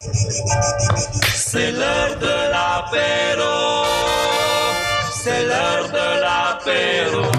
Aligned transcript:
C'est 0.00 1.72
l'heure 1.72 2.16
de 2.20 2.26
l'apéro. 2.52 3.84
C'est 5.12 5.44
l'heure 5.44 5.88
de 5.88 6.20
l'apéro. 6.22 7.37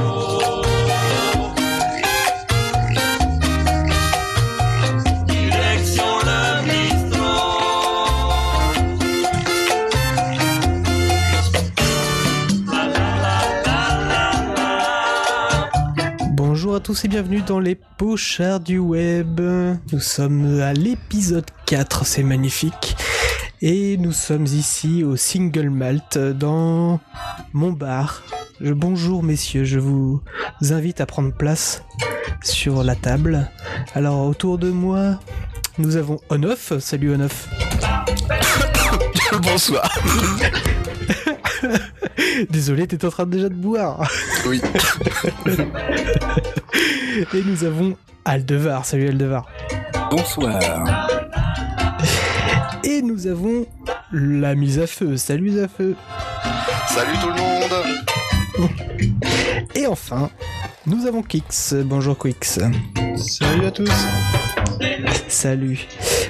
Tous 16.90 17.06
et 17.06 17.08
bienvenue 17.08 17.44
dans 17.44 17.60
les 17.60 17.76
Pochards 18.00 18.62
du 18.62 18.80
Web. 18.80 19.40
Nous 19.92 20.00
sommes 20.00 20.60
à 20.60 20.74
l'épisode 20.74 21.46
4, 21.68 22.04
c'est 22.04 22.24
magnifique. 22.24 22.98
Et 23.62 23.96
nous 23.98 24.12
sommes 24.12 24.46
ici 24.48 25.04
au 25.04 25.16
Single 25.16 25.70
Malt 25.70 26.18
dans 26.18 27.00
mon 27.54 27.74
bar. 27.74 28.24
Je- 28.60 28.74
bonjour 28.74 29.22
messieurs, 29.22 29.66
je 29.66 29.78
vous 29.78 30.20
invite 30.72 31.00
à 31.00 31.06
prendre 31.06 31.32
place 31.32 31.84
sur 32.44 32.84
la 32.84 32.96
table. 32.96 33.48
Alors 33.94 34.26
autour 34.26 34.58
de 34.58 34.72
moi, 34.72 35.20
nous 35.78 35.96
avons 35.96 36.20
Onof. 36.30 36.74
Salut 36.80 37.14
Onof. 37.14 37.50
Bonsoir. 39.44 39.88
Désolé, 42.50 42.88
t'es 42.88 43.04
en 43.06 43.10
train 43.10 43.26
déjà 43.26 43.50
de 43.50 43.56
boire. 43.56 44.10
Oui. 44.46 44.62
Et 47.34 47.42
nous 47.44 47.64
avons 47.64 47.98
Aldevar. 48.26 48.86
Salut 48.86 49.10
Aldevar. 49.10 49.48
Bonsoir. 50.12 50.60
Et 52.84 53.02
nous 53.02 53.28
avons 53.28 53.66
la 54.12 54.56
mise 54.56 54.80
à 54.80 54.88
feu. 54.88 55.18
Salut 55.18 55.60
à 55.62 55.68
feu. 55.68 55.96
Salut 56.88 57.18
tout 57.22 57.30
le 57.30 57.36
monde. 57.36 58.70
Et 59.76 59.86
enfin, 59.88 60.30
nous 60.86 61.06
avons 61.06 61.22
Kix. 61.22 61.76
Bonjour 61.86 62.18
Kix. 62.18 62.60
Salut 63.18 63.66
à 63.66 63.72
tous. 63.72 63.92
Salut. 65.28 65.88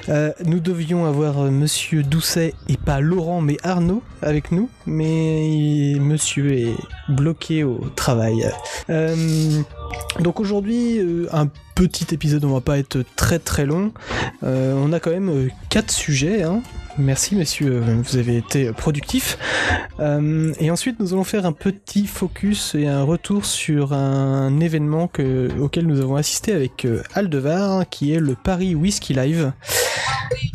Euh, 0.10 0.32
nous 0.46 0.60
devions 0.60 1.06
avoir 1.06 1.40
euh, 1.40 1.52
Monsieur 1.52 2.04
Doucet 2.04 2.54
et 2.68 2.78
pas 2.78 3.00
Laurent 3.00 3.42
mais 3.42 3.58
Arnaud 3.64 4.02
avec 4.22 4.52
nous, 4.52 4.70
mais 4.86 5.96
Monsieur 6.00 6.54
est 6.54 6.76
bloqué 7.10 7.64
au 7.64 7.80
travail. 7.96 8.50
Euh, 8.90 9.16
donc 10.20 10.40
aujourd'hui, 10.40 11.00
un 11.32 11.48
petit 11.76 12.08
épisode, 12.14 12.44
on 12.46 12.54
va 12.54 12.62
pas 12.62 12.78
être 12.78 13.04
très 13.16 13.40
très 13.40 13.66
long. 13.66 13.94
On 14.42 14.92
a 14.94 15.00
quand 15.00 15.12
même 15.12 15.50
quatre 15.70 15.92
sujets. 15.92 16.44
hein. 16.44 16.62
Merci 17.00 17.36
messieurs, 17.36 17.82
vous 18.04 18.18
avez 18.18 18.36
été 18.36 18.74
productifs. 18.74 19.38
Euh, 20.02 20.54
et 20.60 20.70
ensuite, 20.70 21.00
nous 21.00 21.14
allons 21.14 21.24
faire 21.24 21.46
un 21.46 21.54
petit 21.54 22.08
focus 22.08 22.76
et 22.76 22.88
un 22.88 23.04
retour 23.04 23.46
sur 23.46 23.94
un 23.94 24.60
événement 24.60 25.08
que- 25.08 25.50
auquel 25.60 25.88
nous 25.88 26.02
avons 26.02 26.18
assisté 26.18 26.52
avec 26.52 26.84
euh, 26.84 27.02
Aldevar, 27.14 27.88
qui 27.90 28.14
est 28.14 28.20
le 28.20 28.36
Paris 28.36 28.76
Whisky 28.76 29.14
Live. 29.14 29.54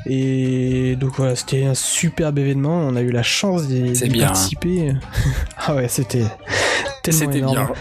Et 0.07 0.97
donc 0.97 1.15
voilà, 1.17 1.35
c'était 1.35 1.65
un 1.65 1.75
superbe 1.75 2.39
événement. 2.39 2.77
On 2.79 2.95
a 2.95 3.01
eu 3.01 3.11
la 3.11 3.23
chance 3.23 3.67
d'y 3.67 3.93
hein. 4.05 4.27
participer. 4.27 4.93
ah 5.67 5.77
ouais, 5.77 5.89
c'était 5.89 6.25
C'était 7.13 7.39
énorme. 7.39 7.55
bien. 7.57 7.73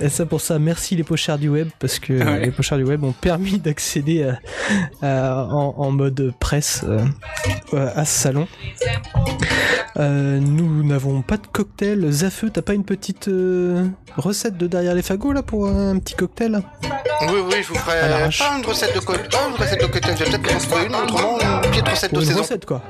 Et 0.00 0.08
ça 0.08 0.26
pour 0.26 0.40
ça, 0.40 0.58
merci 0.58 0.96
les 0.96 1.04
pochards 1.04 1.38
du 1.38 1.48
web 1.48 1.68
parce 1.78 1.98
que 1.98 2.12
Ouais. 2.12 2.40
les 2.46 2.50
pochards 2.50 2.78
du 2.78 2.84
web 2.84 3.04
ont 3.04 3.12
permis 3.12 3.58
d'accéder 3.58 4.24
à- 4.24 4.38
à- 5.02 5.44
en, 5.50 5.74
en 5.78 5.90
mode 5.90 6.32
presse 6.40 6.84
euh, 6.84 7.04
à 7.94 8.04
ce 8.04 8.20
salon. 8.20 8.46
Euh, 9.96 10.38
nous 10.38 10.84
n'avons 10.84 11.22
pas 11.22 11.36
de 11.36 11.46
cocktail. 11.46 12.06
Zafeu, 12.10 12.50
t'as 12.50 12.62
pas 12.62 12.74
une 12.74 12.84
petite 12.84 13.28
euh, 13.28 13.86
recette 14.16 14.56
de 14.56 14.66
derrière 14.66 14.94
les 14.94 15.02
fagots 15.02 15.32
là 15.32 15.42
pour 15.42 15.66
un 15.68 15.98
petit 15.98 16.14
cocktail? 16.14 16.60
Oui, 17.22 17.40
oui, 17.50 17.56
je 17.62 17.68
vous 17.68 17.76
À 17.76 17.80
ferai 17.80 18.08
l'arrache. 18.08 18.38
pas 18.38 18.56
une 18.58 18.64
recette 18.64 18.94
de 18.94 19.00
cocktail, 19.00 19.28
pas 19.28 19.48
une 19.48 19.54
recette 19.56 19.80
de 19.80 19.86
cocktail, 19.86 20.16
je 20.16 20.24
vais 20.24 20.38
peut-être 20.38 20.68
vous 20.68 20.86
une, 20.86 20.94
autrement 20.94 21.38
une 21.64 21.70
petite 21.70 21.88
recette 21.88 22.14
de 22.14 22.20
une 22.20 22.26
saison. 22.26 22.40
recette 22.42 22.64
quoi. 22.64 22.82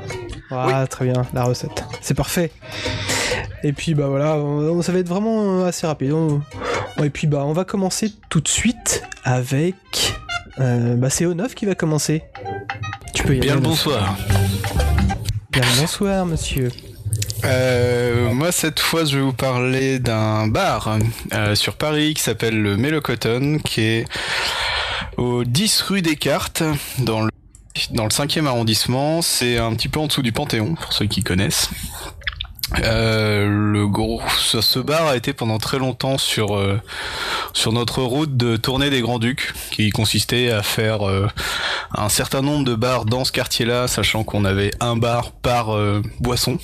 Ah 0.51 0.87
très 0.89 1.05
bien, 1.07 1.27
la 1.35 1.45
recette. 1.45 1.85
C'est 2.01 2.15
parfait. 2.15 2.51
Et 3.63 3.73
puis 3.73 3.95
bah 3.95 4.07
voilà, 4.09 4.37
on- 4.37 4.81
ça 4.83 4.93
va 4.93 4.99
être 5.01 5.09
vraiment 5.09 5.61
euh, 5.63 5.67
assez 5.67 5.87
rapide. 5.87 6.15
Et 7.03 7.11
puis 7.11 7.27
bah 7.27 7.43
on 7.45 7.53
va 7.53 7.65
commencer 7.65 8.13
tout 8.29 8.41
de 8.41 8.49
suite 8.49 9.03
avec... 9.25 9.75
euh, 10.61 10.95
bah 10.97 11.11
c'est 11.11 11.25
O9 11.27 11.55
qui 11.55 11.67
va 11.67 11.75
commencer. 11.75 12.23
Tu 13.15 13.25
peux 13.25 13.37
y 13.37 13.41
Bien 13.41 13.53
aller. 13.53 13.61
le 13.63 13.67
Onuf. 13.67 13.85
bonsoir. 13.85 14.17
Bien 15.51 15.63
le 15.63 15.81
bonsoir 15.81 16.25
monsieur. 16.27 16.71
Euh, 17.45 18.33
moi 18.33 18.51
cette 18.53 18.81
fois 18.81 19.05
je 19.05 19.17
vais 19.17 19.23
vous 19.23 19.33
parler 19.33 19.99
d'un 20.01 20.49
bar 20.49 20.99
euh, 21.35 21.55
sur 21.55 21.75
Paris 21.77 22.15
qui 22.15 22.23
s'appelle 22.23 22.61
le 22.61 22.77
Mélocoton 22.77 23.59
qui 23.65 23.81
est 23.83 24.05
au 25.17 25.45
10 25.45 25.81
rue 25.83 26.03
Descartes 26.03 26.63
dans 26.99 27.21
le 27.23 27.31
dans 27.91 28.05
le 28.05 28.11
5e 28.11 28.47
arrondissement, 28.47 29.23
c'est 29.23 29.59
un 29.59 29.73
petit 29.75 29.89
peu 29.89 30.01
en 30.01 30.07
dessous 30.07 30.23
du 30.23 30.33
Panthéon 30.33 30.75
pour 30.75 30.93
ceux 30.93 31.07
qui 31.07 31.23
connaissent. 31.23 31.71
Euh, 32.85 33.49
le 33.49 33.87
gros, 33.89 34.21
ce, 34.37 34.79
bar 34.79 35.07
a 35.07 35.17
été 35.17 35.33
pendant 35.33 35.59
très 35.59 35.79
longtemps 35.79 36.19
sur 36.19 36.55
euh, 36.55 36.79
sur 37.53 37.73
notre 37.73 38.03
route 38.03 38.37
de 38.37 38.57
tournée 38.57 38.91
des 38.91 39.01
Grands 39.01 39.19
Ducs, 39.19 39.53
qui 39.71 39.91
consistait 39.91 40.51
à 40.51 40.63
faire 40.63 41.09
euh, 41.09 41.27
un 41.95 42.09
certain 42.09 42.43
nombre 42.43 42.65
de 42.65 42.75
bars 42.75 43.05
dans 43.05 43.25
ce 43.25 43.33
quartier-là, 43.33 43.89
sachant 43.89 44.23
qu'on 44.23 44.45
avait 44.45 44.71
un 44.81 44.97
bar 44.97 45.33
par 45.33 45.75
euh, 45.75 46.03
boisson. 46.21 46.59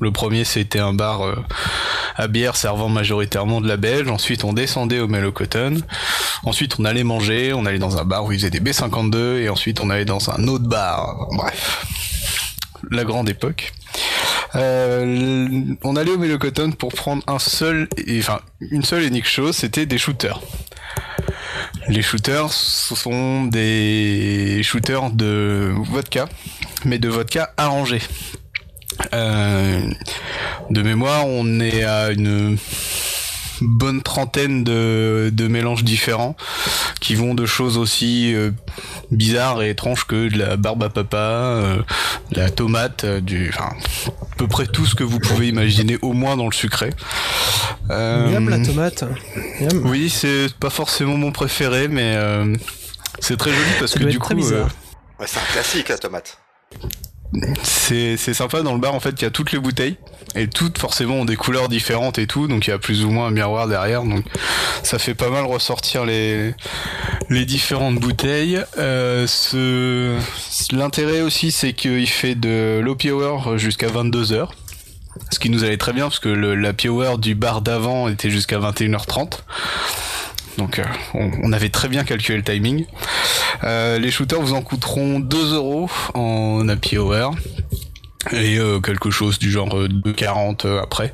Le 0.00 0.10
premier 0.10 0.44
c'était 0.44 0.78
un 0.78 0.92
bar 0.92 1.22
euh, 1.22 1.36
à 2.16 2.26
bière 2.26 2.56
servant 2.56 2.88
majoritairement 2.88 3.60
de 3.60 3.68
la 3.68 3.76
belge. 3.76 4.10
Ensuite 4.10 4.44
on 4.44 4.52
descendait 4.52 5.00
au 5.00 5.08
Melocoton. 5.08 5.82
Ensuite 6.44 6.78
on 6.78 6.84
allait 6.84 7.04
manger, 7.04 7.52
on 7.52 7.66
allait 7.66 7.78
dans 7.78 7.98
un 7.98 8.04
bar 8.04 8.24
où 8.24 8.32
ils 8.32 8.38
faisaient 8.38 8.50
des 8.50 8.60
B52 8.60 9.42
et 9.42 9.48
ensuite 9.48 9.80
on 9.80 9.90
allait 9.90 10.04
dans 10.04 10.30
un 10.30 10.48
autre 10.48 10.66
bar. 10.66 11.28
Bref, 11.32 11.84
la 12.90 13.04
grande 13.04 13.28
époque. 13.28 13.72
Euh, 14.56 15.60
on 15.84 15.96
allait 15.96 16.10
au 16.10 16.18
Mélocoton 16.18 16.72
pour 16.72 16.92
prendre 16.92 17.22
un 17.26 17.38
seul, 17.38 17.88
et, 18.06 18.18
enfin 18.18 18.40
une 18.60 18.84
seule 18.84 19.04
et 19.04 19.06
unique 19.06 19.28
chose, 19.28 19.56
c'était 19.56 19.86
des 19.86 19.98
shooters. 19.98 20.40
Les 21.88 22.02
shooters, 22.02 22.52
ce 22.52 22.94
sont 22.94 23.44
des 23.44 24.60
shooters 24.62 25.10
de 25.10 25.72
vodka, 25.90 26.28
mais 26.84 26.98
de 26.98 27.08
vodka 27.08 27.52
arrangé. 27.56 28.00
Euh, 29.14 29.80
de 30.70 30.82
mémoire, 30.82 31.26
on 31.26 31.60
est 31.60 31.84
à 31.84 32.10
une 32.10 32.58
bonne 33.60 34.02
trentaine 34.02 34.64
de, 34.64 35.30
de 35.32 35.48
mélanges 35.48 35.84
différents 35.84 36.36
qui 37.00 37.14
vont 37.14 37.34
de 37.34 37.46
choses 37.46 37.78
aussi 37.78 38.34
euh, 38.34 38.50
bizarres 39.10 39.62
et 39.62 39.70
étranges 39.70 40.04
que 40.06 40.28
de 40.28 40.38
la 40.38 40.56
barbe 40.56 40.82
à 40.82 40.88
papa, 40.90 41.16
euh, 41.16 41.76
de 42.32 42.40
la 42.40 42.50
tomate, 42.50 43.04
euh, 43.04 43.20
du, 43.20 43.50
enfin, 43.50 43.74
à 44.22 44.36
peu 44.36 44.46
près 44.46 44.66
tout 44.66 44.86
ce 44.86 44.94
que 44.94 45.04
vous 45.04 45.18
pouvez 45.18 45.48
imaginer 45.48 45.98
au 46.02 46.12
moins 46.12 46.36
dans 46.36 46.46
le 46.46 46.52
sucré. 46.52 46.90
Euh, 47.90 48.30
Miam 48.30 48.48
la 48.48 48.64
tomate. 48.64 49.04
Miam. 49.60 49.86
oui, 49.86 50.10
c'est 50.10 50.52
pas 50.58 50.70
forcément 50.70 51.16
mon 51.16 51.32
préféré, 51.32 51.88
mais 51.88 52.14
euh, 52.16 52.54
c'est 53.18 53.36
très 53.36 53.50
joli 53.50 53.70
parce 53.78 53.92
Ça 53.92 53.98
que 53.98 54.04
du 54.04 54.18
coup. 54.18 54.34
Ouais, 54.34 55.26
c'est 55.26 55.38
un 55.38 55.52
classique 55.52 55.88
la 55.88 55.98
tomate. 55.98 56.38
C'est 57.62 58.16
sympa 58.16 58.62
dans 58.62 58.74
le 58.74 58.80
bar 58.80 58.94
en 58.94 59.00
fait. 59.00 59.20
Il 59.20 59.22
y 59.22 59.26
a 59.26 59.30
toutes 59.30 59.52
les 59.52 59.58
bouteilles 59.58 59.96
et 60.34 60.48
toutes 60.48 60.78
forcément 60.78 61.16
ont 61.16 61.24
des 61.24 61.36
couleurs 61.36 61.68
différentes 61.68 62.18
et 62.18 62.26
tout, 62.26 62.46
donc 62.46 62.66
il 62.66 62.70
y 62.70 62.72
a 62.72 62.78
plus 62.78 63.04
ou 63.04 63.10
moins 63.10 63.26
un 63.26 63.30
miroir 63.30 63.66
derrière, 63.66 64.04
donc 64.04 64.24
ça 64.82 64.98
fait 64.98 65.14
pas 65.14 65.28
mal 65.28 65.44
ressortir 65.44 66.04
les 66.04 66.54
différentes 67.46 67.96
bouteilles. 67.96 68.60
Euh, 68.78 69.26
l'intérêt 70.72 71.20
aussi, 71.22 71.50
c'est 71.50 71.72
qu'il 71.72 72.08
fait 72.08 72.34
de 72.34 72.80
l'happy 72.84 73.10
hour 73.10 73.58
jusqu'à 73.58 73.88
22 73.88 74.24
h 74.24 74.48
ce 75.30 75.38
qui 75.38 75.50
nous 75.50 75.64
allait 75.64 75.76
très 75.76 75.92
bien 75.92 76.04
parce 76.04 76.18
que 76.18 76.28
le, 76.28 76.54
l'happy 76.54 76.88
hour 76.88 77.18
du 77.18 77.34
bar 77.34 77.62
d'avant 77.62 78.08
était 78.08 78.30
jusqu'à 78.30 78.58
21h30. 78.58 79.40
Donc 80.60 80.78
euh, 80.78 80.84
on, 81.14 81.52
avait 81.54 81.70
très 81.70 81.88
bien 81.88 82.04
calculé 82.04 82.36
le 82.36 82.44
timing. 82.44 82.84
Euh, 83.64 83.98
les 83.98 84.10
shooters 84.10 84.42
vous 84.42 84.52
en 84.52 84.60
coûteront 84.60 85.18
2 85.18 85.54
euros 85.54 85.88
en 86.12 86.68
happy 86.68 86.98
hour 86.98 87.34
et 88.30 88.58
euh, 88.58 88.78
quelque 88.78 89.10
chose 89.10 89.38
du 89.38 89.50
genre 89.50 89.74
euh, 89.74 89.88
2,40 89.88 90.66
euh, 90.66 90.82
après. 90.82 91.12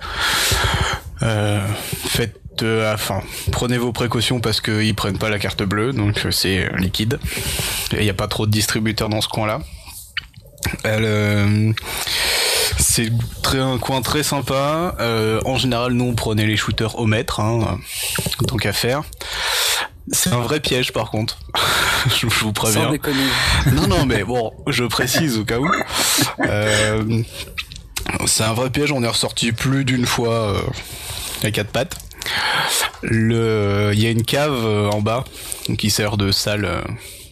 Euh, 1.22 1.64
faites 2.08 2.40
enfin, 2.60 3.22
prenez 3.52 3.78
vos 3.78 3.92
précautions 3.92 4.40
parce 4.40 4.60
qu'ils 4.60 4.96
prennent 4.96 5.18
pas 5.18 5.30
la 5.30 5.38
carte 5.38 5.62
bleue, 5.62 5.92
donc 5.92 6.26
c'est 6.32 6.68
liquide. 6.78 7.20
Il 7.92 8.00
n'y 8.00 8.10
a 8.10 8.14
pas 8.14 8.26
trop 8.26 8.46
de 8.46 8.50
distributeurs 8.50 9.10
dans 9.10 9.20
ce 9.20 9.28
coin-là. 9.28 9.60
Elle, 10.84 11.04
euh, 11.04 11.72
c'est 12.78 13.10
très, 13.42 13.60
un 13.60 13.78
coin 13.78 14.02
très 14.02 14.22
sympa. 14.22 14.94
Euh, 15.00 15.40
en 15.44 15.56
général, 15.56 15.92
nous 15.92 16.04
on 16.04 16.14
prenait 16.14 16.46
les 16.46 16.56
shooters 16.56 16.98
au 16.98 17.06
mètre, 17.06 17.40
hein, 17.40 17.78
tant 18.46 18.56
qu'à 18.56 18.72
faire. 18.72 19.02
C'est 20.12 20.32
un 20.32 20.38
vrai 20.40 20.60
piège 20.60 20.92
par 20.92 21.10
contre. 21.10 21.38
je 22.16 22.26
vous 22.26 22.30
Sans 22.46 22.52
préviens. 22.52 22.90
déconner. 22.90 23.24
Non, 23.72 23.86
non, 23.88 24.06
mais 24.06 24.22
bon, 24.24 24.52
je 24.68 24.84
précise 24.84 25.38
au 25.38 25.44
cas 25.44 25.58
où. 25.58 25.68
Euh, 26.40 27.22
c'est 28.26 28.44
un 28.44 28.52
vrai 28.52 28.70
piège, 28.70 28.92
on 28.92 29.02
est 29.02 29.08
ressorti 29.08 29.50
plus 29.52 29.84
d'une 29.84 30.06
fois 30.06 30.34
euh, 30.34 30.60
à 31.42 31.50
quatre 31.50 31.70
pattes. 31.70 31.96
Le, 33.02 33.90
il 33.94 34.00
y 34.00 34.06
a 34.06 34.10
une 34.10 34.24
cave 34.24 34.64
en 34.92 35.00
bas 35.00 35.24
qui 35.76 35.90
sert 35.90 36.16
de 36.16 36.30
salle, 36.32 36.82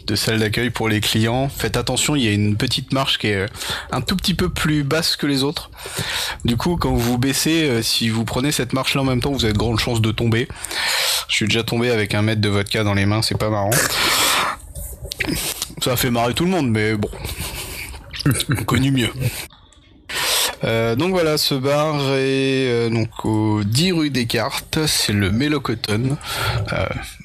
de 0.07 0.17
salle 0.17 0.39
d'accueil 0.39 0.71
pour 0.71 0.89
les 0.89 1.01
clients. 1.01 1.49
Faites 1.49 1.77
attention, 1.77 2.17
il 2.17 2.25
y 2.25 2.29
a 2.29 2.33
une 2.33 2.57
petite 2.57 2.93
marche 2.93 3.19
qui 3.19 3.29
est 3.29 3.37
euh, 3.37 3.47
un 3.91 4.01
tout 4.01 4.17
petit 4.17 4.35
peu 4.35 4.49
plus 4.49 4.85
basse 4.85 5.17
que 5.17 5.27
les 5.27 5.43
autres. 5.43 5.71
Du 6.45 6.57
coup, 6.57 6.77
quand 6.77 6.95
vous 6.95 7.19
baissez, 7.19 7.69
euh, 7.69 7.83
si 7.83 8.09
vous 8.09 8.25
prenez 8.25 8.53
cette 8.53 8.73
marche-là 8.73 9.03
en 9.03 9.05
même 9.05 9.21
temps, 9.21 9.33
vous 9.33 9.45
avez 9.45 9.55
de 9.55 9.59
grandes 9.59 9.81
chances 9.81 10.01
de 10.01 10.13
tomber. 10.13 10.49
Je 11.29 11.37
suis 11.37 11.47
déjà 11.47 11.63
tombé 11.63 11.91
avec 11.91 12.15
un 12.15 12.23
mètre 12.23 12.41
de 12.41 12.49
vodka 12.49 12.85
dans 12.85 12.95
les 12.95 13.07
mains, 13.07 13.23
c'est 13.23 13.39
pas 13.39 13.51
marrant. 13.51 13.71
Ça 15.83 15.93
a 15.93 15.97
fait 15.97 16.11
marrer 16.11 16.35
tout 16.35 16.45
le 16.45 16.51
monde, 16.51 16.71
mais 16.71 16.95
bon. 16.95 17.11
On 18.59 18.65
connu 18.65 18.91
mieux. 18.91 19.11
Euh, 20.65 20.97
donc 20.97 21.11
voilà, 21.11 21.37
ce 21.37 21.55
bar 21.55 22.01
est 22.15 22.89
donc 22.91 23.25
au 23.25 23.63
10 23.65 23.93
rue 23.93 24.11
Descartes, 24.11 24.79
c'est 24.87 25.13
le 25.13 25.31
Mélocoton. 25.31 26.17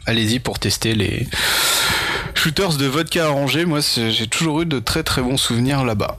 Allez-y 0.05 0.39
pour 0.39 0.59
tester 0.59 0.93
les 0.93 1.27
shooters 2.39 2.77
de 2.77 2.85
vodka 2.85 3.25
arrangé. 3.25 3.65
Moi, 3.65 3.79
j'ai 3.81 4.27
toujours 4.27 4.61
eu 4.61 4.65
de 4.65 4.79
très 4.79 5.03
très 5.03 5.21
bons 5.21 5.35
souvenirs 5.35 5.83
là-bas. 5.83 6.15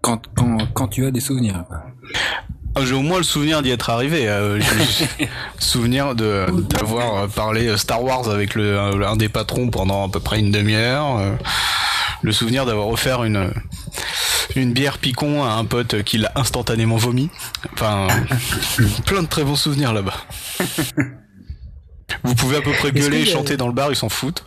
Quand, 0.00 0.22
quand, 0.36 0.58
quand 0.72 0.86
tu 0.88 1.04
as 1.04 1.10
des 1.10 1.20
souvenirs. 1.20 1.64
Ah, 2.74 2.80
J'ai 2.84 2.94
au 2.94 3.02
moins 3.02 3.18
le 3.18 3.24
souvenir 3.24 3.62
d'y 3.62 3.70
être 3.70 3.90
arrivé. 3.90 4.28
Euh, 4.28 4.60
souvenir 5.58 6.14
de 6.14 6.46
d'avoir 6.70 7.24
euh, 7.24 7.26
parlé 7.26 7.76
Star 7.76 8.02
Wars 8.04 8.30
avec 8.30 8.54
le, 8.54 8.78
un, 8.78 9.02
un 9.02 9.16
des 9.16 9.28
patrons 9.28 9.68
pendant 9.68 10.06
à 10.06 10.08
peu 10.08 10.20
près 10.20 10.38
une 10.38 10.52
demi-heure. 10.52 11.18
euh, 11.18 11.32
le 12.22 12.30
souvenir 12.30 12.64
d'avoir 12.64 12.86
offert 12.86 13.24
une 13.24 13.50
une 14.54 14.72
bière 14.72 14.98
picon 14.98 15.42
à 15.44 15.54
un 15.54 15.64
pote 15.64 16.02
qui 16.04 16.18
l'a 16.18 16.30
instantanément 16.36 16.96
vomi. 16.96 17.30
Enfin, 17.72 18.06
plein 19.06 19.22
de 19.22 19.28
très 19.28 19.42
bons 19.42 19.56
souvenirs 19.56 19.92
là-bas. 19.92 20.14
Vous 22.24 22.34
pouvez 22.34 22.56
à 22.56 22.60
peu 22.62 22.72
près 22.72 22.92
gueuler 22.92 23.20
et 23.20 23.22
a- 23.22 23.26
chanter 23.26 23.56
dans 23.56 23.66
le 23.68 23.72
bar, 23.74 23.90
ils 23.90 23.96
s'en 23.96 24.08
foutent. 24.08 24.44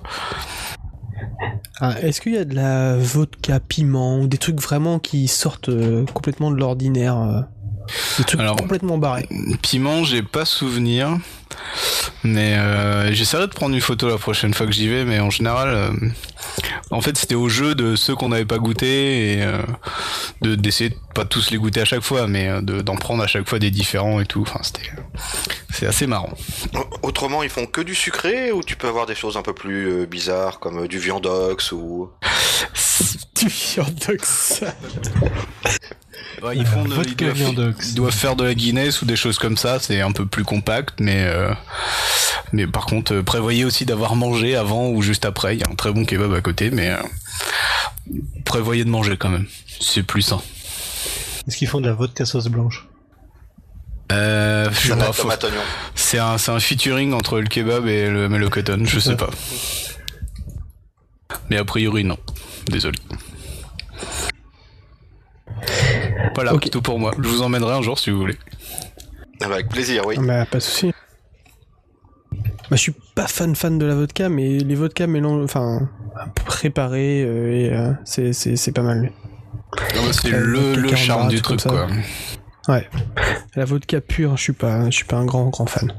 Ah, 1.80 2.00
Est-ce 2.02 2.22
qu'il 2.22 2.34
y 2.34 2.38
a 2.38 2.46
de 2.46 2.56
la 2.56 2.96
vodka 2.98 3.60
piment 3.60 4.20
ou 4.20 4.28
des 4.28 4.38
trucs 4.38 4.62
vraiment 4.62 4.98
qui 5.00 5.28
sortent 5.28 5.70
euh, 5.70 6.06
complètement 6.14 6.50
de 6.52 6.56
l'ordinaire 6.56 7.46
Des 8.18 8.24
trucs 8.24 8.40
Alors- 8.40 8.56
complètement 8.56 8.98
barrés. 8.98 9.28
Piment, 9.62 10.04
j'ai 10.04 10.24
pas 10.24 10.46
souvenir. 10.46 11.18
Mais 12.24 12.56
euh, 12.58 13.12
j'essaierai 13.14 13.48
de 13.48 13.54
prendre 13.54 13.76
une 13.76 13.82
photo 13.82 14.10
la 14.10 14.18
prochaine 14.18 14.54
fois 14.54 14.66
que 14.66 14.72
j'y 14.72 14.88
vais, 14.88 15.06
mais 15.06 15.20
en 15.20 15.30
général, 15.30 15.70
euh, 15.70 15.92
en 16.90 17.00
fait, 17.02 17.18
c'était 17.18 17.36
au 17.36 17.50
jeu 17.50 17.76
de 17.76 17.96
ceux 17.96 18.16
qu'on 18.16 18.30
n'avait 18.30 18.46
pas 18.46 18.58
goûté 18.58 19.34
et 19.34 19.44
euh, 19.44 19.62
de 20.42 20.56
d'essayer 20.56 20.90
de 20.90 20.96
pas 21.14 21.24
tous 21.26 21.52
les 21.52 21.58
goûter 21.58 21.82
à 21.82 21.86
chaque 21.86 22.02
fois, 22.02 22.28
mais 22.28 22.62
de- 22.62 22.82
d'en 22.82 22.96
prendre 22.96 23.24
à 23.24 23.28
chaque 23.28 23.48
fois 23.48 23.60
des 23.60 23.72
différents 23.72 24.20
et 24.20 24.26
tout. 24.26 24.42
Enfin, 24.42 24.60
c'était 24.64 24.90
c'est 25.72 25.86
assez 25.86 26.08
marrant. 26.08 26.34
Autrement, 27.04 27.44
ils 27.44 27.50
font 27.50 27.68
que 27.68 27.81
du 27.81 27.94
sucré 27.96 28.52
ou 28.52 28.64
tu 28.64 28.76
peux 28.76 28.88
avoir 28.88 29.06
des 29.06 29.16
choses 29.16 29.38
un 29.38 29.42
peu 29.44 29.54
plus 29.54 29.88
euh, 29.90 30.06
bizarres 30.06 30.60
comme 30.60 30.84
euh, 30.84 30.88
du 30.88 30.98
viandox 31.00 31.72
ou. 31.72 32.10
Du 33.36 33.48
viandox. 33.48 34.64
Ouais, 36.44 36.58
ils 36.58 36.66
font 36.66 36.84
de- 36.84 36.94
vodka 36.94 37.12
ils 37.12 37.16
doivent, 37.28 37.34
viandox. 37.36 37.90
ils 37.90 37.96
doivent 37.96 38.14
faire 38.14 38.36
de 38.36 38.44
la 38.44 38.54
Guinness 38.54 39.02
ou 39.02 39.06
des 39.06 39.16
choses 39.16 39.38
comme 39.40 39.58
ça. 39.58 39.80
C'est 39.80 40.02
un 40.02 40.12
peu 40.12 40.26
plus 40.26 40.44
compact, 40.44 41.00
mais 41.00 41.24
euh, 41.26 41.54
mais 42.52 42.68
par 42.68 42.86
contre, 42.86 43.14
euh, 43.16 43.24
prévoyez 43.24 43.66
aussi 43.66 43.86
d'avoir 43.86 44.16
mangé 44.16 44.56
avant 44.56 44.90
ou 44.90 45.02
juste 45.02 45.26
après. 45.26 45.56
Il 45.56 45.62
y 45.62 45.64
a 45.64 45.70
un 45.72 45.76
très 45.76 45.92
bon 45.94 46.06
kebab 46.06 46.34
à 46.34 46.42
côté, 46.42 46.72
mais 46.72 46.90
euh, 46.92 46.98
prévoyez 48.44 48.84
de 48.84 48.90
manger 48.90 49.18
quand 49.18 49.30
même. 49.30 49.48
C'est 49.80 50.04
plus 50.04 50.22
sain. 50.22 50.42
Est-ce 51.48 51.58
qu'ils 51.58 51.68
font 51.68 51.80
de 51.82 51.88
la 51.88 51.94
vodka 51.94 52.26
sauce 52.26 52.48
blanche? 52.48 52.88
Euh, 54.12 54.70
je 54.72 54.90
sais 54.90 54.96
pas, 54.96 55.12
faut- 55.14 55.30
c'est 55.96 56.20
un 56.20 56.38
c'est 56.38 56.52
un 56.52 56.60
featuring 56.60 57.14
entre 57.14 57.40
le 57.40 57.48
kebab 57.48 57.88
et 57.88 58.08
le 58.10 58.30
melocoton. 58.30 58.84
Je 58.86 59.00
sais 59.00 59.16
pas. 59.16 59.30
Mais 61.50 61.58
a 61.58 61.66
priori 61.66 62.04
non. 62.04 62.18
Désolé. 62.70 63.00
Voilà, 66.34 66.54
tout 66.72 66.82
pour 66.82 67.00
moi. 67.00 67.14
Je 67.22 67.28
vous 67.28 67.42
emmènerai 67.42 67.74
un 67.74 67.82
jour 67.82 67.98
si 68.00 68.10
vous 68.10 68.20
voulez. 68.20 68.38
Ah 69.42 69.48
bah, 69.48 69.56
avec 69.56 69.70
plaisir, 69.70 70.06
oui. 70.06 70.16
Bah, 70.20 70.46
pas 70.46 70.58
de 70.58 70.64
souci. 70.64 70.92
Bah, 72.70 72.72
je 72.72 72.78
suis 72.78 72.96
pas 73.14 73.28
fan 73.28 73.56
fan 73.56 73.78
de 73.78 73.86
la 73.86 73.96
vodka, 73.96 74.28
mais 74.30 74.58
les 74.60 74.76
vodkas 74.76 75.08
mélange, 75.08 75.44
enfin, 75.44 75.90
préparés, 76.46 77.24
euh, 77.24 77.52
et, 77.52 77.74
euh, 77.74 77.92
c'est, 78.06 78.34
c'est, 78.34 78.56
c'est 78.56 78.72
pas 78.72 78.82
mal. 78.82 79.12
C'est 80.12 80.30
le, 80.30 80.76
le 80.76 80.96
charme 80.96 81.28
du 81.28 81.42
truc 81.42 81.62
quoi. 81.62 81.88
Ouais. 82.68 82.88
La 83.56 83.66
vodka 83.66 84.02
pure, 84.02 84.38
je 84.38 84.42
suis 84.42 84.54
pas, 84.54 84.86
je 84.86 84.96
suis 84.96 85.06
pas 85.06 85.18
un 85.18 85.26
grand 85.26 85.50
grand 85.50 85.66
fan. 85.66 85.94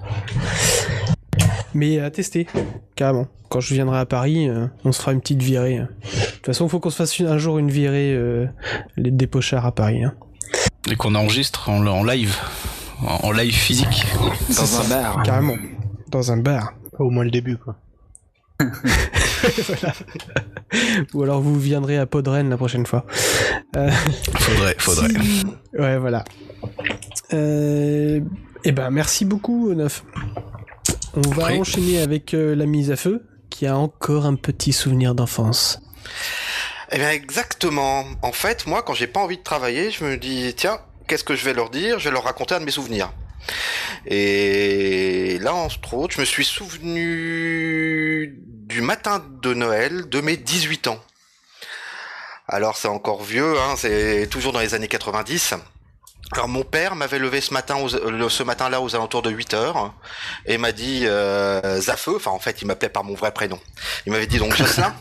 Mais 1.77 2.01
à 2.01 2.11
tester, 2.11 2.47
carrément. 2.95 3.27
Quand 3.51 3.61
je 3.61 3.75
viendrai 3.75 3.99
à 3.99 4.07
Paris, 4.07 4.49
euh, 4.49 4.67
on 4.85 4.93
se 4.93 5.01
fera 5.01 5.13
une 5.13 5.21
petite 5.21 5.43
virée. 5.43 5.77
hein. 5.77 5.89
De 6.03 6.31
toute 6.37 6.47
façon, 6.47 6.69
faut 6.69 6.81
qu'on 6.81 6.89
se 6.91 6.97
fasse 6.97 7.19
une- 7.19 7.27
un 7.27 7.37
jour 7.37 7.59
une 7.59 7.71
virée 7.71 8.15
euh, 8.15 8.47
les 8.97 9.11
dépochards 9.11 9.67
à 9.67 9.73
Paris. 9.73 10.03
Hein. 10.03 10.15
Et 10.91 10.97
qu'on 10.97 11.15
enregistre 11.15 11.69
en, 11.69 11.87
en 11.87 12.03
live. 12.03 12.35
En, 13.03 13.27
en 13.29 13.33
live 13.33 13.53
physique. 13.55 14.07
Dans 14.49 14.81
un 14.81 14.89
bar. 14.89 15.23
Carrément. 15.23 15.57
Dans 16.11 16.33
un 16.33 16.39
bar. 16.39 16.73
Au 16.99 17.11
moins 17.11 17.25
le 17.25 17.31
début, 17.31 17.59
quoi. 17.59 17.77
Voilà. 19.69 19.93
Ou 21.15 21.23
alors 21.23 21.41
vous 21.43 21.59
viendrez 21.61 21.99
à 21.99 22.07
Podren 22.07 22.49
la 22.49 22.57
prochaine 22.57 22.87
fois. 22.87 23.05
Euh, 23.77 23.91
Faudrait, 24.39 24.75
faudrait. 24.79 25.09
si- 25.11 25.45
Ouais, 25.79 25.99
voilà. 25.99 26.25
Euh... 27.35 28.21
Eh 28.65 28.73
ben, 28.73 28.91
merci 28.91 29.25
beaucoup, 29.27 29.73
Neuf. 29.75 30.05
On 31.15 31.21
va 31.31 31.49
Oui. 31.49 31.59
enchaîner 31.61 32.01
avec 32.01 32.35
euh, 32.35 32.55
la 32.55 32.67
mise 32.67 32.91
à 32.91 32.97
feu, 32.97 33.25
qui 33.51 33.67
a 33.67 33.77
encore 33.77 34.27
un 34.27 34.35
petit 34.35 34.73
souvenir 34.73 35.15
d'enfance. 35.15 35.81
Eh 36.93 36.99
bien, 36.99 37.11
exactement. 37.11 38.05
En 38.23 38.33
fait, 38.33 38.67
moi, 38.67 38.83
quand 38.83 38.95
j'ai 38.95 39.07
pas 39.07 39.21
envie 39.21 39.39
de 39.39 39.43
travailler, 39.43 39.91
je 39.91 40.05
me 40.05 40.17
dis, 40.17 40.53
tiens, 40.57 40.79
qu'est-ce 41.09 41.25
que 41.25 41.35
je 41.35 41.45
vais 41.45 41.55
leur 41.55 41.71
dire? 41.71 41.99
Je 41.99 42.05
vais 42.09 42.13
leur 42.15 42.25
raconter 42.25 42.55
un 42.55 42.61
de 42.61 42.65
mes 42.65 42.71
souvenirs. 42.71 43.13
Et 44.07 45.39
là, 45.41 45.55
entre 45.55 45.95
autres, 45.95 46.15
je 46.15 46.21
me 46.21 46.25
suis 46.27 46.45
souvenu 46.45 48.39
du 48.47 48.81
matin 48.83 49.25
de 49.43 49.55
Noël 49.55 50.09
de 50.09 50.21
mes 50.21 50.37
18 50.37 50.89
ans. 50.89 50.99
Alors, 52.49 52.77
c'est 52.77 52.89
encore 52.89 53.23
vieux, 53.25 53.59
hein, 53.59 53.75
c'est 53.77 54.29
toujours 54.31 54.53
dans 54.53 54.61
les 54.61 54.75
années 54.75 54.87
90. 54.89 55.55
Alors, 56.33 56.49
mon 56.49 56.65
père 56.65 56.97
m'avait 56.97 57.19
levé 57.19 57.41
ce 57.41 57.55
matin, 57.55 57.77
aux- 57.77 58.11
le- 58.11 58.29
ce 58.29 58.43
matin-là, 58.43 58.81
aux 58.81 58.95
alentours 58.95 59.23
de 59.23 59.31
8 59.31 59.55
heures, 59.55 59.95
et 60.45 60.59
m'a 60.59 60.73
dit, 60.73 61.03
euh, 61.05 61.81
Zafeu, 61.81 62.17
enfin, 62.17 62.33
en 62.33 62.39
fait, 62.41 62.61
il 62.63 62.67
m'appelait 62.67 62.89
par 62.89 63.05
mon 63.05 63.15
vrai 63.15 63.33
prénom. 63.33 63.59
Il 64.07 64.13
m'avait 64.13 64.27
dit 64.27 64.39
donc, 64.39 64.55
Jocelyn, 64.57 64.95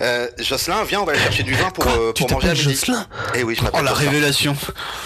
euh, 0.00 0.28
Jocelyn, 0.38 0.84
viens, 0.84 1.00
on 1.00 1.04
va 1.04 1.12
aller 1.12 1.20
chercher 1.22 1.42
du 1.42 1.54
vin 1.54 1.70
pour, 1.70 1.86
euh, 1.88 2.12
Tu 2.14 2.22
pour 2.22 2.32
manger 2.32 2.50
à 2.50 2.52
midi. 2.54 2.64
Jocelyn 2.74 3.06
Eh 3.34 3.42
oui, 3.42 3.54
je 3.56 3.60
Oh 3.60 3.64
m'appelle 3.64 3.84
la 3.84 3.90
Jocelyn. 3.90 4.10
révélation 4.10 4.56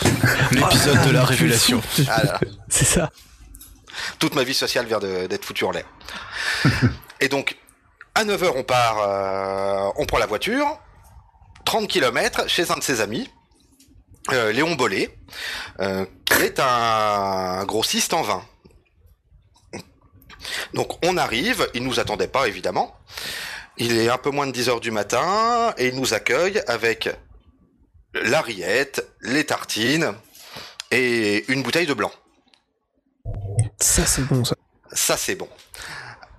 L'épisode 0.53 1.07
de 1.07 1.11
la 1.11 1.25
révélation. 1.25 1.81
Ah 2.09 2.23
là 2.25 2.33
là. 2.33 2.41
C'est 2.69 2.85
ça. 2.85 3.11
Toute 4.19 4.35
ma 4.35 4.43
vie 4.45 4.55
sociale 4.55 4.87
vient 4.87 4.99
de- 4.99 5.27
d'être 5.27 5.45
foutue 5.45 5.65
en 5.65 5.71
l'air. 5.71 5.85
Et 7.21 7.29
donc, 7.29 7.57
à 8.15 8.25
9h, 8.25 8.53
on 8.55 8.63
part, 8.65 8.99
euh, 9.01 9.91
on 9.97 10.05
prend 10.05 10.19
la 10.19 10.27
voiture, 10.27 10.67
30 11.65 11.89
km 11.89 12.49
chez 12.49 12.71
un 12.71 12.77
de 12.77 12.83
ses 12.83 13.01
amis, 13.01 13.31
euh, 14.31 14.53
Léon 14.53 14.75
Bollet, 14.75 15.17
euh, 15.81 16.07
qui 16.25 16.43
est 16.43 16.61
un 16.61 17.65
grossiste 17.65 18.15
en 18.15 18.23
vin. 18.23 18.45
Donc, 20.75 21.05
on 21.05 21.17
arrive, 21.17 21.69
il 21.75 21.83
nous 21.83 22.01
attendait 22.01 22.29
pas, 22.29 22.47
évidemment. 22.47 22.97
Il 23.79 23.97
est 23.97 24.09
un 24.09 24.19
peu 24.19 24.31
moins 24.31 24.47
de 24.47 24.53
10 24.53 24.69
heures 24.69 24.81
du 24.81 24.91
matin, 24.91 25.75
et 25.79 25.89
il 25.89 25.97
nous 25.97 26.15
accueille 26.15 26.63
avec 26.67 27.09
la 28.15 28.41
rillette, 28.41 29.07
les 29.23 29.45
tartines, 29.45 30.13
et 30.91 31.45
une 31.51 31.63
bouteille 31.63 31.87
de 31.87 31.95
blanc. 31.95 32.13
Ça, 33.81 34.05
c'est 34.07 34.23
bon, 34.23 34.45
ça. 34.45 34.55
Ça, 34.93 35.17
c'est 35.17 35.35
bon. 35.35 35.49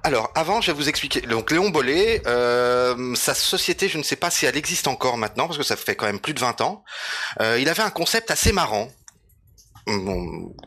Alors, 0.05 0.31
avant, 0.35 0.59
je 0.59 0.67
vais 0.67 0.75
vous 0.75 0.89
expliquer. 0.89 1.21
Donc, 1.21 1.49
Léon 1.49 1.69
Bollet, 1.69 2.21
euh, 2.27 3.15
sa 3.15 3.33
société, 3.33 3.87
je 3.87 3.97
ne 3.97 4.03
sais 4.03 4.17
pas 4.17 4.29
si 4.29 4.45
elle 4.45 4.57
existe 4.57 4.87
encore 4.87 5.17
maintenant, 5.17 5.47
parce 5.47 5.57
que 5.57 5.63
ça 5.63 5.77
fait 5.77 5.95
quand 5.95 6.05
même 6.05 6.19
plus 6.19 6.33
de 6.33 6.41
20 6.41 6.59
ans. 6.59 6.83
Euh, 7.39 7.57
il 7.57 7.69
avait 7.69 7.83
un 7.83 7.89
concept 7.89 8.29
assez 8.29 8.51
marrant. 8.51 8.91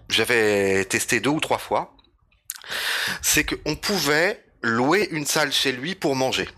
J'avais 0.09 0.87
testé 0.87 1.21
deux 1.21 1.31
ou 1.31 1.41
trois 1.41 1.59
fois. 1.59 1.95
C'est 3.21 3.45
qu'on 3.45 3.77
pouvait 3.77 4.43
louer 4.63 5.07
une 5.11 5.27
salle 5.27 5.53
chez 5.53 5.73
lui 5.73 5.95
pour 5.95 6.17
manger. 6.17 6.49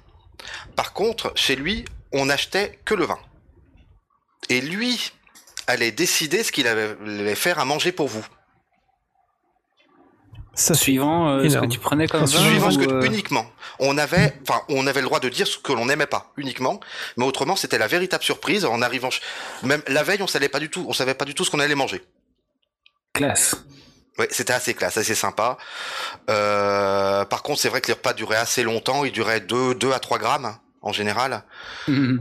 Par 0.76 0.92
contre, 0.92 1.32
chez 1.34 1.56
lui, 1.56 1.84
on 2.12 2.26
n'achetait 2.26 2.78
que 2.84 2.94
le 2.94 3.06
vin. 3.06 3.18
Et 4.48 4.60
lui 4.60 5.12
allait 5.66 5.92
décider 5.92 6.44
ce 6.44 6.52
qu'il 6.52 6.68
allait 6.68 7.34
faire 7.34 7.58
à 7.58 7.64
manger 7.64 7.90
pour 7.90 8.06
vous. 8.06 8.26
Ça 10.58 10.74
fait 10.74 10.80
Suivant 10.80 11.28
euh, 11.28 11.48
ce 11.48 11.56
que 11.56 11.66
tu 11.66 11.78
prenais 11.78 12.08
comme 12.08 12.24
Enfin, 12.24 12.38
vin 12.38 12.50
Suivant 12.50 12.70
ce 12.72 12.78
que 12.78 12.92
euh, 12.92 13.02
uniquement. 13.02 13.46
On 13.78 13.96
avait, 13.96 14.34
enfin, 14.42 14.60
on 14.68 14.86
avait 14.88 15.00
le 15.00 15.06
droit 15.06 15.20
de 15.20 15.28
dire 15.28 15.46
ce 15.46 15.56
que 15.56 15.72
l'on 15.72 15.86
n'aimait 15.86 16.06
pas 16.06 16.32
uniquement, 16.36 16.80
mais 17.16 17.24
autrement, 17.24 17.54
c'était 17.54 17.78
la 17.78 17.86
véritable 17.86 18.24
surprise. 18.24 18.64
En 18.64 18.82
arrivant, 18.82 19.10
même 19.62 19.82
la 19.86 20.02
veille, 20.02 20.20
on 20.20 20.26
savait 20.26 20.48
pas 20.48 20.58
du 20.58 20.68
tout, 20.68 20.84
on 20.88 20.92
savait 20.92 21.14
pas 21.14 21.24
du 21.24 21.34
tout 21.34 21.44
ce 21.44 21.50
qu'on 21.52 21.60
allait 21.60 21.76
manger. 21.76 22.02
classe. 23.12 23.54
Ouais, 24.18 24.26
c'était 24.32 24.52
assez 24.52 24.74
classe, 24.74 24.96
assez 24.96 25.14
sympa. 25.14 25.58
Euh, 26.28 27.24
par 27.24 27.44
contre, 27.44 27.60
c'est 27.60 27.68
vrai 27.68 27.80
que 27.80 27.86
les 27.86 27.92
repas 27.92 28.14
duraient 28.14 28.34
assez 28.36 28.64
longtemps. 28.64 29.04
Ils 29.04 29.12
duraient 29.12 29.40
2, 29.40 29.76
2 29.76 29.92
à 29.92 30.00
3 30.00 30.18
grammes 30.18 30.56
en 30.82 30.92
général. 30.92 31.44
Mhm. 31.86 32.20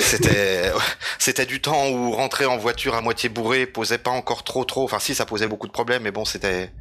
C'était 0.00 0.72
c'était 1.18 1.46
du 1.46 1.60
temps 1.60 1.88
où 1.88 2.12
rentrer 2.12 2.46
en 2.46 2.56
voiture 2.56 2.94
à 2.94 3.00
moitié 3.00 3.28
bourré 3.28 3.66
posait 3.66 3.98
pas 3.98 4.10
encore 4.10 4.44
trop 4.44 4.64
trop. 4.64 4.84
Enfin, 4.84 4.98
si 4.98 5.14
ça 5.14 5.26
posait 5.26 5.48
beaucoup 5.48 5.66
de 5.66 5.72
problèmes, 5.72 6.02
mais 6.02 6.10
bon, 6.10 6.24
c'était 6.24 6.72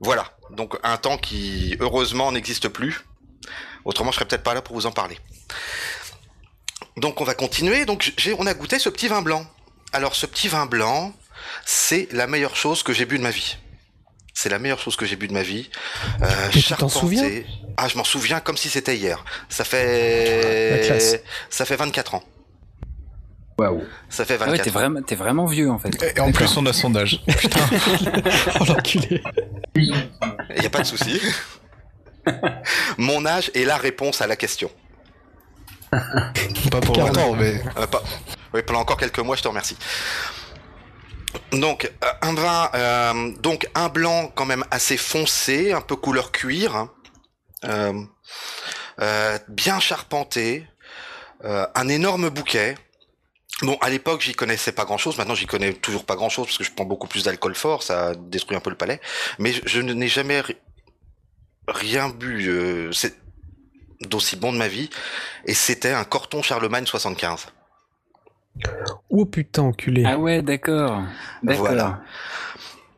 voilà. 0.00 0.32
Donc 0.50 0.78
un 0.82 0.96
temps 0.96 1.18
qui 1.18 1.76
heureusement 1.80 2.32
n'existe 2.32 2.68
plus. 2.68 3.04
Autrement, 3.84 4.10
je 4.10 4.16
serais 4.16 4.26
peut-être 4.26 4.42
pas 4.42 4.54
là 4.54 4.62
pour 4.62 4.74
vous 4.74 4.86
en 4.86 4.92
parler. 4.92 5.18
Donc 6.96 7.20
on 7.20 7.24
va 7.24 7.34
continuer. 7.34 7.84
Donc 7.84 8.12
on 8.38 8.46
a 8.46 8.54
goûté 8.54 8.78
ce 8.78 8.88
petit 8.88 9.08
vin 9.08 9.22
blanc. 9.22 9.46
Alors 9.92 10.14
ce 10.14 10.26
petit 10.26 10.48
vin 10.48 10.66
blanc, 10.66 11.14
c'est 11.64 12.08
la 12.12 12.26
meilleure 12.26 12.56
chose 12.56 12.82
que 12.82 12.92
j'ai 12.92 13.06
bu 13.06 13.18
de 13.18 13.22
ma 13.22 13.30
vie. 13.30 13.56
C'est 14.40 14.50
la 14.50 14.60
meilleure 14.60 14.78
chose 14.78 14.94
que 14.94 15.04
j'ai 15.04 15.16
bu 15.16 15.26
de 15.26 15.32
ma 15.32 15.42
vie. 15.42 15.68
Euh, 16.22 16.26
tu 16.52 16.62
t'en 16.62 16.88
souviens 16.88 17.28
Ah, 17.76 17.88
je 17.88 17.96
m'en 17.96 18.04
souviens 18.04 18.38
comme 18.38 18.56
si 18.56 18.68
c'était 18.68 18.96
hier. 18.96 19.24
Ça 19.48 19.64
fait 19.64 21.18
ça 21.50 21.64
fait 21.64 21.74
24 21.74 22.14
ans. 22.14 22.22
Waouh. 23.58 23.82
Ça 24.08 24.24
fait 24.24 24.34
Ah 24.40 24.44
ouais, 24.44 24.50
24 24.50 24.62
t'es 24.62 24.70
vraiment, 24.70 25.02
t'es 25.02 25.16
vraiment 25.16 25.46
vieux 25.46 25.68
en 25.68 25.80
fait. 25.80 25.90
Et 26.16 26.20
en 26.20 26.30
plus, 26.30 26.56
on 26.56 26.64
a 26.66 26.72
son 26.72 26.94
âge. 26.94 27.20
Putain. 27.26 27.58
Oh 28.60 28.64
l'enculé. 28.64 29.24
Il 29.74 29.90
n'y 30.60 30.66
a 30.66 30.70
pas 30.70 30.82
de 30.82 30.86
souci. 30.86 31.20
Mon 32.96 33.26
âge 33.26 33.50
est 33.56 33.64
la 33.64 33.76
réponse 33.76 34.22
à 34.22 34.28
la 34.28 34.36
question. 34.36 34.70
Pas 35.90 36.80
pour 36.80 36.96
longtemps, 36.96 37.34
mais. 37.34 37.60
Euh, 37.76 37.88
pas... 37.88 38.04
Oui, 38.54 38.60
pendant 38.64 38.80
encore 38.80 38.98
quelques 38.98 39.18
mois, 39.18 39.34
je 39.34 39.42
te 39.42 39.48
remercie. 39.48 39.76
Donc, 41.52 41.90
euh, 42.04 42.12
un 42.22 42.34
vin, 42.34 42.70
euh, 42.74 43.32
donc 43.40 43.68
un 43.74 43.88
blanc 43.88 44.30
quand 44.34 44.46
même 44.46 44.64
assez 44.70 44.96
foncé, 44.96 45.72
un 45.72 45.80
peu 45.80 45.96
couleur 45.96 46.32
cuir, 46.32 46.76
hein. 46.76 46.90
Euh, 49.00 49.38
bien 49.48 49.78
charpenté, 49.80 50.66
un 51.44 51.88
énorme 51.88 52.30
bouquet. 52.30 52.76
Bon, 53.62 53.76
à 53.80 53.90
l'époque, 53.90 54.20
j'y 54.20 54.34
connaissais 54.34 54.72
pas 54.72 54.84
grand-chose. 54.84 55.18
Maintenant, 55.18 55.34
j'y 55.34 55.46
connais 55.46 55.72
toujours 55.72 56.04
pas 56.04 56.14
grand-chose 56.16 56.46
parce 56.46 56.58
que 56.58 56.64
je 56.64 56.72
prends 56.72 56.84
beaucoup 56.84 57.06
plus 57.08 57.24
d'alcool 57.24 57.54
fort, 57.54 57.82
ça 57.82 58.14
détruit 58.16 58.56
un 58.56 58.60
peu 58.60 58.70
le 58.70 58.76
palais. 58.76 59.00
Mais 59.38 59.52
je, 59.64 59.80
n'ai 59.80 60.08
jamais 60.08 60.40
ri- 60.40 60.56
rien 61.68 62.08
bu 62.08 62.90
d'aussi 64.00 64.36
bon 64.36 64.52
de 64.52 64.58
ma 64.58 64.68
vie. 64.68 64.90
Et 65.44 65.54
c'était 65.54 65.92
un 65.92 66.04
Corton 66.04 66.42
Charlemagne 66.42 66.86
75. 66.86 67.46
Oh 69.10 69.24
putain, 69.24 69.62
enculé. 69.62 70.04
Ah 70.06 70.18
ouais, 70.18 70.42
d'accord. 70.42 71.02
D'accord. 71.42 71.66
Voilà. 71.66 72.00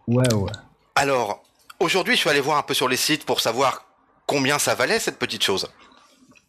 Waouh. 0.06 0.48
Alors, 0.94 1.42
aujourd'hui, 1.78 2.14
je 2.14 2.20
suis 2.20 2.30
allé 2.30 2.40
voir 2.40 2.58
un 2.58 2.62
peu 2.62 2.74
sur 2.74 2.88
les 2.88 2.96
sites 2.96 3.24
pour 3.24 3.40
savoir 3.40 3.84
combien 4.26 4.58
ça 4.58 4.74
valait 4.74 4.98
cette 4.98 5.18
petite 5.18 5.42
chose. 5.44 5.68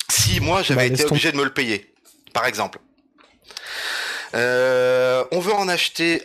Si 0.09 0.39
moi 0.39 0.61
j'avais 0.61 0.87
Bah, 0.89 0.93
été 0.93 1.05
obligé 1.05 1.31
de 1.31 1.37
me 1.37 1.43
le 1.43 1.53
payer, 1.53 1.93
par 2.33 2.45
exemple. 2.45 2.79
Euh, 4.35 5.23
on 5.31 5.39
veut 5.39 5.53
en 5.53 5.67
acheter 5.67 6.23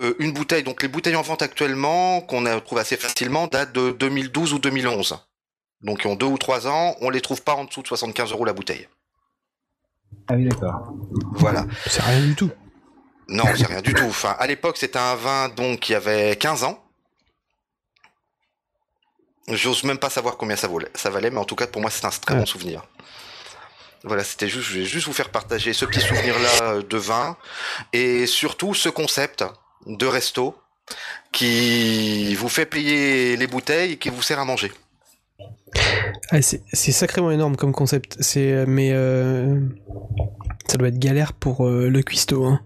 euh, 0.00 0.14
une 0.18 0.32
bouteille. 0.32 0.62
Donc 0.62 0.82
les 0.82 0.88
bouteilles 0.88 1.16
en 1.16 1.22
vente 1.22 1.42
actuellement, 1.42 2.20
qu'on 2.20 2.46
a- 2.46 2.60
trouve 2.60 2.78
assez 2.78 2.96
facilement, 2.96 3.46
datent 3.46 3.72
de 3.72 3.90
2012 3.90 4.52
ou 4.54 4.58
2011. 4.58 5.18
Donc 5.82 6.02
ils 6.04 6.08
ont 6.08 6.14
deux 6.14 6.26
ou 6.26 6.38
trois 6.38 6.66
ans. 6.68 6.96
On 7.00 7.10
les 7.10 7.20
trouve 7.20 7.42
pas 7.42 7.54
en 7.54 7.64
dessous 7.64 7.82
de 7.82 7.88
75 7.88 8.32
euros 8.32 8.44
la 8.44 8.52
bouteille. 8.52 8.88
Ah 10.28 10.34
oui, 10.34 10.44
d'accord. 10.48 10.92
Voilà. 11.32 11.66
C'est 11.86 12.02
rien 12.02 12.20
du 12.20 12.34
tout. 12.34 12.50
Non, 13.28 13.44
c'est 13.56 13.66
rien 13.66 13.80
du 13.80 13.94
tout. 13.94 14.04
Enfin, 14.04 14.36
à 14.38 14.46
l'époque, 14.46 14.76
c'était 14.76 14.98
un 14.98 15.14
vin 15.14 15.48
donc 15.48 15.80
qui 15.80 15.94
avait 15.94 16.36
15 16.36 16.64
ans. 16.64 16.78
J'ose 19.48 19.82
même 19.84 19.98
pas 19.98 20.10
savoir 20.10 20.36
combien 20.36 20.54
ça 20.56 20.68
valait, 20.68 20.90
ça 20.94 21.10
valait, 21.10 21.30
mais 21.30 21.38
en 21.40 21.44
tout 21.44 21.56
cas 21.56 21.66
pour 21.66 21.82
moi 21.82 21.90
c'est 21.90 22.04
un 22.04 22.10
très 22.10 22.34
Ouais. 22.34 22.40
bon 22.40 22.46
souvenir. 22.46 22.82
Voilà, 24.04 24.22
c'était 24.22 24.48
juste, 24.48 24.68
je 24.68 24.78
vais 24.80 24.84
juste 24.84 25.06
vous 25.06 25.12
faire 25.12 25.30
partager 25.30 25.72
ce 25.72 25.84
petit 25.84 26.00
souvenir-là 26.00 26.62
euh, 26.62 26.82
de 26.82 26.96
vin 26.96 27.36
et 27.92 28.26
surtout 28.26 28.72
ce 28.74 28.88
concept 28.88 29.44
de 29.86 30.06
resto 30.06 30.56
qui 31.32 32.34
vous 32.36 32.48
fait 32.48 32.66
payer 32.66 33.36
les 33.36 33.46
bouteilles 33.48 33.92
et 33.92 33.98
qui 33.98 34.10
vous 34.10 34.22
sert 34.22 34.38
à 34.38 34.44
manger. 34.44 34.72
Ah, 36.30 36.40
c'est 36.42 36.62
sacrément 36.92 37.30
énorme 37.30 37.56
comme 37.56 37.72
concept. 37.72 38.16
C'est 38.20 38.52
euh, 38.52 38.64
mais 38.66 38.90
euh, 38.92 39.58
ça 40.66 40.76
doit 40.78 40.88
être 40.88 40.98
galère 40.98 41.32
pour 41.32 41.66
euh, 41.66 41.88
le 41.88 42.02
cuistot. 42.02 42.44
Hein. 42.46 42.60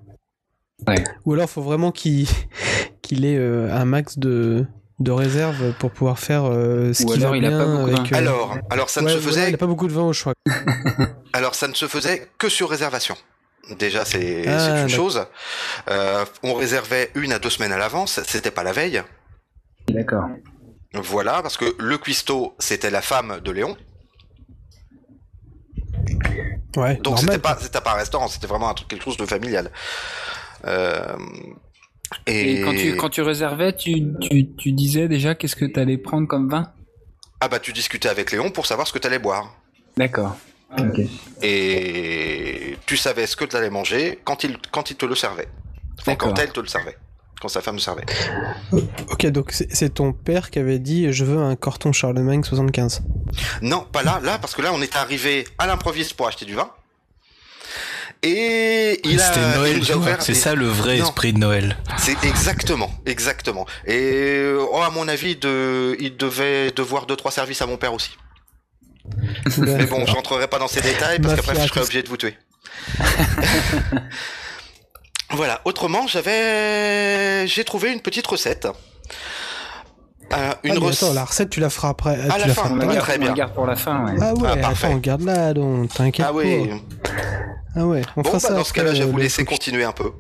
Ouais. 0.87 1.03
Ou 1.25 1.33
alors 1.35 1.49
faut 1.49 1.63
vraiment 1.63 1.91
qu'il 1.93 2.27
qu'il 3.03 3.25
ait 3.25 3.37
euh, 3.39 3.73
un 3.75 3.85
max 3.85 4.19
de 4.19 4.67
de 4.99 5.11
réserve 5.11 5.73
pour 5.79 5.91
pouvoir 5.91 6.19
faire 6.19 6.45
euh, 6.45 6.93
ce 6.95 7.03
Ou 7.03 7.07
qui 7.07 7.19
va 7.19 7.27
alors 7.27 7.37
il 7.37 7.45
a 7.45 7.49
bien 7.51 7.59
pas 7.59 7.67
beaucoup 7.67 7.91
de 7.91 7.97
avec. 7.97 8.11
vin. 8.13 8.17
Alors, 8.19 8.57
alors 8.71 8.89
ça 8.91 9.03
ne 9.03 9.07
ouais, 9.07 9.13
se 9.13 9.19
faisait 9.19 9.49
il 9.51 9.55
a 9.55 9.59
pas 9.59 9.67
beaucoup 9.67 9.89
de 9.89 9.93
vin 9.93 10.05
au 10.05 10.13
choix. 10.13 10.33
Alors 11.33 11.55
ça 11.55 11.69
ne 11.69 11.75
se 11.75 11.87
faisait 11.87 12.29
que 12.39 12.49
sur 12.49 12.71
réservation. 12.71 13.15
Déjà 13.79 14.05
c'est 14.07 14.47
Ah, 14.49 14.83
une 14.83 14.89
chose. 14.89 15.27
Euh, 15.91 16.25
on 16.43 16.55
réservait 16.55 17.11
une 17.15 17.33
à 17.33 17.39
deux 17.39 17.51
semaines 17.51 17.73
à 17.73 17.79
l'avance, 17.79 18.21
c'était 18.27 18.51
pas 18.51 18.63
la 18.63 18.73
veille. 18.73 19.03
D'accord. 19.89 20.25
Voilà, 21.01 21.43
parce 21.43 21.57
que 21.57 21.75
le 21.79 21.99
cuistot 21.99 22.55
c'était 22.59 22.91
la 22.91 23.03
femme 23.03 23.41
de 23.45 23.51
Léon, 23.53 23.77
Ouais. 26.77 26.97
donc 26.97 27.19
c'était 27.19 27.39
pas 27.39 27.57
c'était 27.59 27.81
pas 27.81 27.93
un 27.95 27.97
restaurant, 27.97 28.29
c'était 28.29 28.47
vraiment 28.47 28.69
un 28.69 28.75
truc 28.75 28.89
quelque 28.89 29.05
chose 29.05 29.17
de 29.17 29.25
familial. 29.27 29.71
Euh, 30.67 31.17
et, 32.27 32.61
Et 32.61 32.61
quand 32.63 32.73
tu, 32.75 32.97
quand 32.97 33.09
tu 33.09 33.23
réservais, 33.23 33.75
tu, 33.75 34.13
tu, 34.21 34.55
tu 34.55 34.73
disais 34.73 35.09
déjà 35.09 35.35
qu'est-ce 35.35 35.57
que 35.57 35.65
t'allais 35.65 35.97
prendre 35.99 36.29
comme 36.29 36.49
vin? 36.49 36.71
Ah 37.41 37.49
bah 37.49 37.59
tu 37.61 37.73
discutais 37.73 38.09
avec 38.09 38.31
Léon 38.31 38.51
pour 38.51 38.67
savoir 38.67 38.87
ce 38.87 38.93
que 38.93 38.99
t'allais 38.99 39.19
boire 39.19 39.55
D'accord. 39.97 40.37
Et 41.43 42.77
tu 42.87 42.97
savais 42.97 43.27
ce 43.27 43.37
que 43.37 43.45
t'allais 43.47 43.71
manger 43.71 44.19
quand 44.25 44.45
il 44.45 44.59
quand 44.71 44.91
il 44.91 44.97
te 44.97 45.07
le 45.07 45.15
servait. 45.15 45.49
Enfin, 46.01 46.15
quand 46.17 46.39
elle 46.39 46.51
te 46.53 46.61
le 46.61 46.67
servait, 46.67 46.97
quand 47.41 47.49
sa 47.49 47.61
femme 47.61 47.79
servait. 47.79 48.05
Ok, 49.11 49.27
donc 49.27 49.53
c'est 49.53 49.95
ton 49.95 50.13
père 50.13 50.51
qui 50.51 50.59
avait 50.59 50.79
dit 50.79 51.13
je 51.13 51.25
veux 51.25 51.39
un 51.39 51.55
Corton 51.57 51.93
Charlemagne 51.93 52.43
75. 52.43 53.03
Non, 53.63 53.87
pas 53.93 54.03
là, 54.03 54.21
là, 54.23 54.39
parce 54.39 54.55
que 54.55 54.63
là, 54.63 54.71
on 54.73 54.81
est 54.83 54.97
arrivé 54.97 55.47
à 55.59 55.67
l'improviste 55.67 56.15
pour 56.15 56.27
acheter 56.29 56.45
du 56.45 56.55
vin. 56.55 56.71
Et 58.23 59.01
il 59.05 59.21
a, 59.21 59.25
C'était 59.33 59.57
Noël, 59.95 60.19
C'est 60.21 60.35
ça 60.35 60.55
le 60.55 60.67
vrai 60.67 60.99
Non. 60.99 61.05
esprit 61.05 61.33
de 61.35 61.39
Noël. 61.39 61.77
C'est 61.99 62.25
exactement, 62.25 62.91
exactement. 63.05 63.67
Et 63.87 64.43
oh, 64.59 64.81
à 64.81 64.91
mon 64.91 65.07
avis, 65.07 65.37
de, 65.37 65.95
il 66.01 66.17
devait 66.17 66.71
devoir 66.73 67.07
deux 67.07 67.17
trois 67.17 67.31
services 67.31 67.61
à 67.61 67.67
mon 67.67 67.77
père 67.77 67.93
aussi. 67.93 68.17
Mais 69.59 69.85
bon, 69.87 70.05
je 70.07 70.13
rentrerai 70.13 70.49
pas 70.49 70.59
dans 70.59 70.67
ces 70.67 70.81
détails 70.81 71.21
parce 71.21 71.35
qu'après, 71.37 71.55
je 71.61 71.69
serais 71.69 71.83
obligé 71.83 72.03
de 72.03 72.09
vous 72.09 72.17
tuer. 72.17 72.37
voilà. 75.31 75.61
Autrement, 75.65 76.07
j'avais, 76.07 77.47
j'ai 77.47 77.65
trouvé 77.65 77.93
une 77.93 78.01
petite 78.01 78.27
recette. 78.27 78.67
Euh, 80.33 80.53
une 80.65 80.73
Ah, 80.73 80.79
recette. 80.81 81.05
attends, 81.05 81.15
la 81.15 81.25
recette 81.25 81.51
tu 81.51 81.61
la 81.61 81.71
feras 81.71 81.91
après. 81.91 82.21
À 82.21 82.35
tu 82.35 82.41
la 82.41 82.47
la 82.49 82.55
fin, 82.55 82.63
feras 82.65 82.75
On 82.75 82.77
la. 82.77 82.87
Ouais, 82.87 82.97
très 82.99 83.17
on 83.17 83.21
la 83.21 83.25
bien. 83.27 83.35
garde 83.35 83.55
pour 83.55 83.67
la 83.67 83.77
fin, 83.77 84.05
ouais. 84.07 84.17
Ah 84.21 84.35
ouais, 84.35 84.49
Ah, 84.53 84.57
parfait. 84.57 84.87
attends, 84.89 84.97
garde 84.99 85.23
là 85.23 85.55
donc, 85.55 85.93
t'inquiète 85.95 86.27
Ah 86.29 86.33
oui. 86.33 86.69
pas. 86.69 87.11
Ah 87.77 87.87
ouais, 87.87 88.03
on 88.17 88.23
Bon, 88.23 88.31
fera 88.31 88.39
bah, 88.39 88.49
ça 88.49 88.55
dans 88.55 88.65
ce 88.65 88.73
cas-là, 88.73 88.95
je 88.95 89.03
vais 89.03 89.09
euh, 89.09 89.13
vous 89.13 89.19
laisser 89.19 89.45
continuer 89.45 89.85
un 89.85 89.93
peu. 89.93 90.11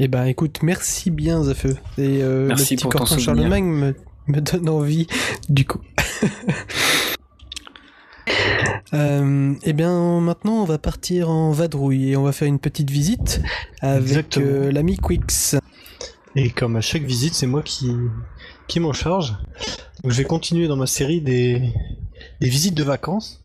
Eh 0.00 0.08
ben 0.08 0.24
écoute, 0.24 0.58
merci 0.62 1.10
bien 1.10 1.44
Zafeu. 1.44 1.76
Et 1.98 2.20
euh, 2.22 2.46
Merci 2.48 2.74
le 2.74 2.80
petit 2.80 2.88
Corton. 2.88 3.18
Charlemagne 3.18 3.64
me, 3.64 3.94
me 4.26 4.40
donne 4.40 4.68
envie 4.68 5.06
du 5.48 5.64
coup. 5.66 5.80
Euh, 8.94 9.54
eh 9.64 9.72
bien 9.72 10.20
maintenant 10.20 10.62
on 10.62 10.64
va 10.64 10.78
partir 10.78 11.28
en 11.28 11.50
vadrouille 11.50 12.10
et 12.10 12.16
on 12.16 12.22
va 12.22 12.32
faire 12.32 12.46
une 12.46 12.60
petite 12.60 12.90
visite 12.90 13.42
avec 13.80 14.38
euh, 14.38 14.70
l'ami 14.70 14.96
Quix. 14.96 15.56
Et 16.36 16.50
comme 16.50 16.76
à 16.76 16.80
chaque 16.80 17.02
visite, 17.02 17.34
c'est 17.34 17.46
moi 17.46 17.62
qui, 17.62 17.92
qui 18.66 18.80
m'en 18.80 18.92
charge. 18.92 19.36
Donc 20.02 20.12
je 20.12 20.18
vais 20.18 20.24
continuer 20.24 20.68
dans 20.68 20.76
ma 20.76 20.86
série 20.86 21.20
des, 21.20 21.72
des 22.40 22.48
visites 22.48 22.74
de 22.74 22.82
vacances. 22.82 23.44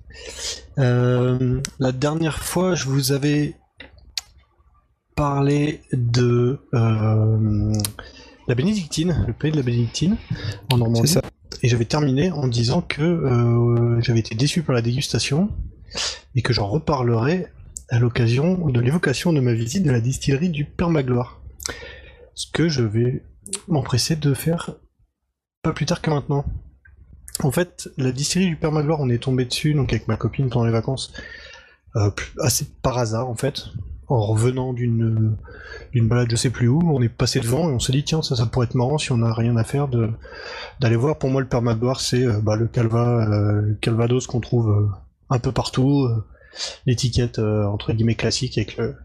Euh, 0.78 1.62
la 1.80 1.92
dernière 1.92 2.40
fois, 2.40 2.76
je 2.76 2.86
vous 2.86 3.12
avais 3.12 3.56
parlé 5.16 5.82
de 5.92 6.60
euh, 6.74 7.74
la 8.48 8.56
bénédictine, 8.56 9.26
le 9.28 9.34
pays 9.34 9.52
de 9.52 9.58
la 9.58 9.64
bénédictine, 9.64 10.18
en 10.72 10.78
Normandie. 10.78 11.08
C'est 11.08 11.16
ça. 11.16 11.22
Et 11.62 11.68
j'avais 11.68 11.86
terminé 11.86 12.32
en 12.32 12.48
disant 12.48 12.82
que 12.82 13.02
euh, 13.02 14.02
j'avais 14.02 14.20
été 14.20 14.36
déçu 14.36 14.62
par 14.64 14.76
la 14.76 14.82
dégustation 14.82 15.50
et 16.36 16.42
que 16.42 16.54
j'en 16.54 16.68
reparlerai 16.68 17.48
à 17.90 18.00
l'occasion 18.00 18.68
de 18.68 18.80
l'évocation 18.80 19.34
de 19.34 19.40
ma 19.40 19.54
visite 19.54 19.84
de 19.84 19.92
la 19.92 20.00
distillerie 20.00 20.50
du 20.50 20.66
Père 20.66 20.90
Magloire. 20.90 21.42
Ce 22.36 22.46
que 22.52 22.70
je 22.70 22.84
vais 22.84 23.24
m'empresser 23.68 24.16
de 24.16 24.34
faire 24.34 24.76
pas 25.62 25.74
plus 25.74 25.86
tard 25.86 26.02
que 26.02 26.10
maintenant. 26.10 26.46
En 27.42 27.52
fait, 27.52 27.90
la 27.98 28.12
distillerie 28.12 28.50
du 28.50 28.56
Père 28.56 28.72
Magloire, 28.72 29.00
on 29.00 29.10
est 29.10 29.24
tombé 29.24 29.46
dessus, 29.46 29.74
donc 29.74 29.92
avec 29.92 30.08
ma 30.08 30.18
copine 30.18 30.50
pendant 30.50 30.66
les 30.66 30.72
vacances, 30.72 31.14
euh, 31.96 32.12
assez 32.42 32.66
par 32.82 32.98
hasard 32.98 33.30
en 33.30 33.36
fait, 33.36 33.64
en 34.10 34.22
revenant 34.22 34.74
d'une 34.74 35.38
balade 35.94 36.28
je 36.30 36.36
sais 36.36 36.50
plus 36.50 36.68
où, 36.68 36.82
on 36.84 37.02
est 37.02 37.10
passé 37.10 37.40
devant 37.40 37.70
et 37.70 37.74
on 37.74 37.80
s'est 37.80 37.92
dit 37.92 38.04
tiens 38.04 38.22
ça 38.22 38.36
ça 38.36 38.46
pourrait 38.46 38.66
être 38.66 38.76
marrant 38.76 38.98
si 38.98 39.12
on 39.12 39.18
n'a 39.18 39.34
rien 39.34 39.56
à 39.56 39.64
faire 39.64 39.88
d'aller 40.80 40.96
voir. 40.96 41.18
Pour 41.18 41.30
moi 41.30 41.42
le 41.42 41.48
Père 41.48 41.62
Magloire 41.62 42.02
c'est 42.02 42.26
euh, 42.26 42.40
bah, 42.42 42.56
le 42.56 42.68
Calva, 42.68 43.30
euh, 43.30 43.74
Calvados 43.82 44.26
qu'on 44.28 44.40
trouve 44.40 44.70
euh, 44.70 44.88
un 45.30 45.40
peu 45.40 45.52
partout, 45.52 46.10
l'étiquette 46.88 47.40
entre 47.40 47.94
guillemets 47.94 48.16
classique 48.16 48.58
avec 48.58 48.78
le 48.78 48.96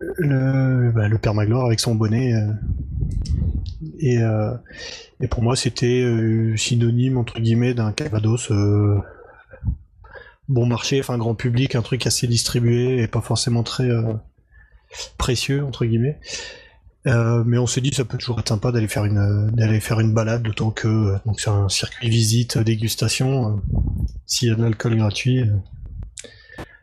le, 0.00 0.90
bah, 0.92 1.08
le 1.08 1.18
Père 1.18 1.34
Magloire 1.34 1.66
avec 1.66 1.78
son 1.78 1.94
bonnet. 1.94 2.32
et, 3.98 4.18
et 5.20 5.28
pour 5.28 5.42
moi, 5.42 5.56
c'était 5.56 6.02
synonyme, 6.56 7.18
entre 7.18 7.38
guillemets, 7.38 7.74
d'un 7.74 7.92
Calvados 7.92 8.50
bon 10.50 10.66
marché, 10.66 11.00
enfin 11.00 11.16
grand 11.16 11.34
public, 11.34 11.74
un 11.74 11.82
truc 11.82 12.06
assez 12.06 12.26
distribué 12.26 13.02
et 13.02 13.08
pas 13.08 13.20
forcément 13.20 13.62
très 13.62 13.88
euh, 13.88 14.12
précieux, 15.16 15.64
entre 15.64 15.86
guillemets. 15.86 16.18
Euh, 17.06 17.42
mais 17.46 17.56
on 17.56 17.66
s'est 17.66 17.80
dit 17.80 17.94
ça 17.94 18.04
peut 18.04 18.18
toujours 18.18 18.38
être 18.40 18.48
sympa 18.48 18.72
d'aller 18.72 18.88
faire 18.88 19.06
une 19.06 19.50
d'aller 19.52 19.80
faire 19.80 20.00
une 20.00 20.12
balade 20.12 20.42
d'autant 20.42 20.70
que 20.70 20.86
euh, 20.86 21.18
donc 21.24 21.40
c'est 21.40 21.48
un 21.48 21.70
circuit 21.70 22.10
visite 22.10 22.58
dégustation 22.58 23.62
s'il 24.26 24.48
y 24.48 24.50
a 24.50 24.54
de 24.54 24.62
l'alcool 24.62 24.98
gratuit 24.98 25.42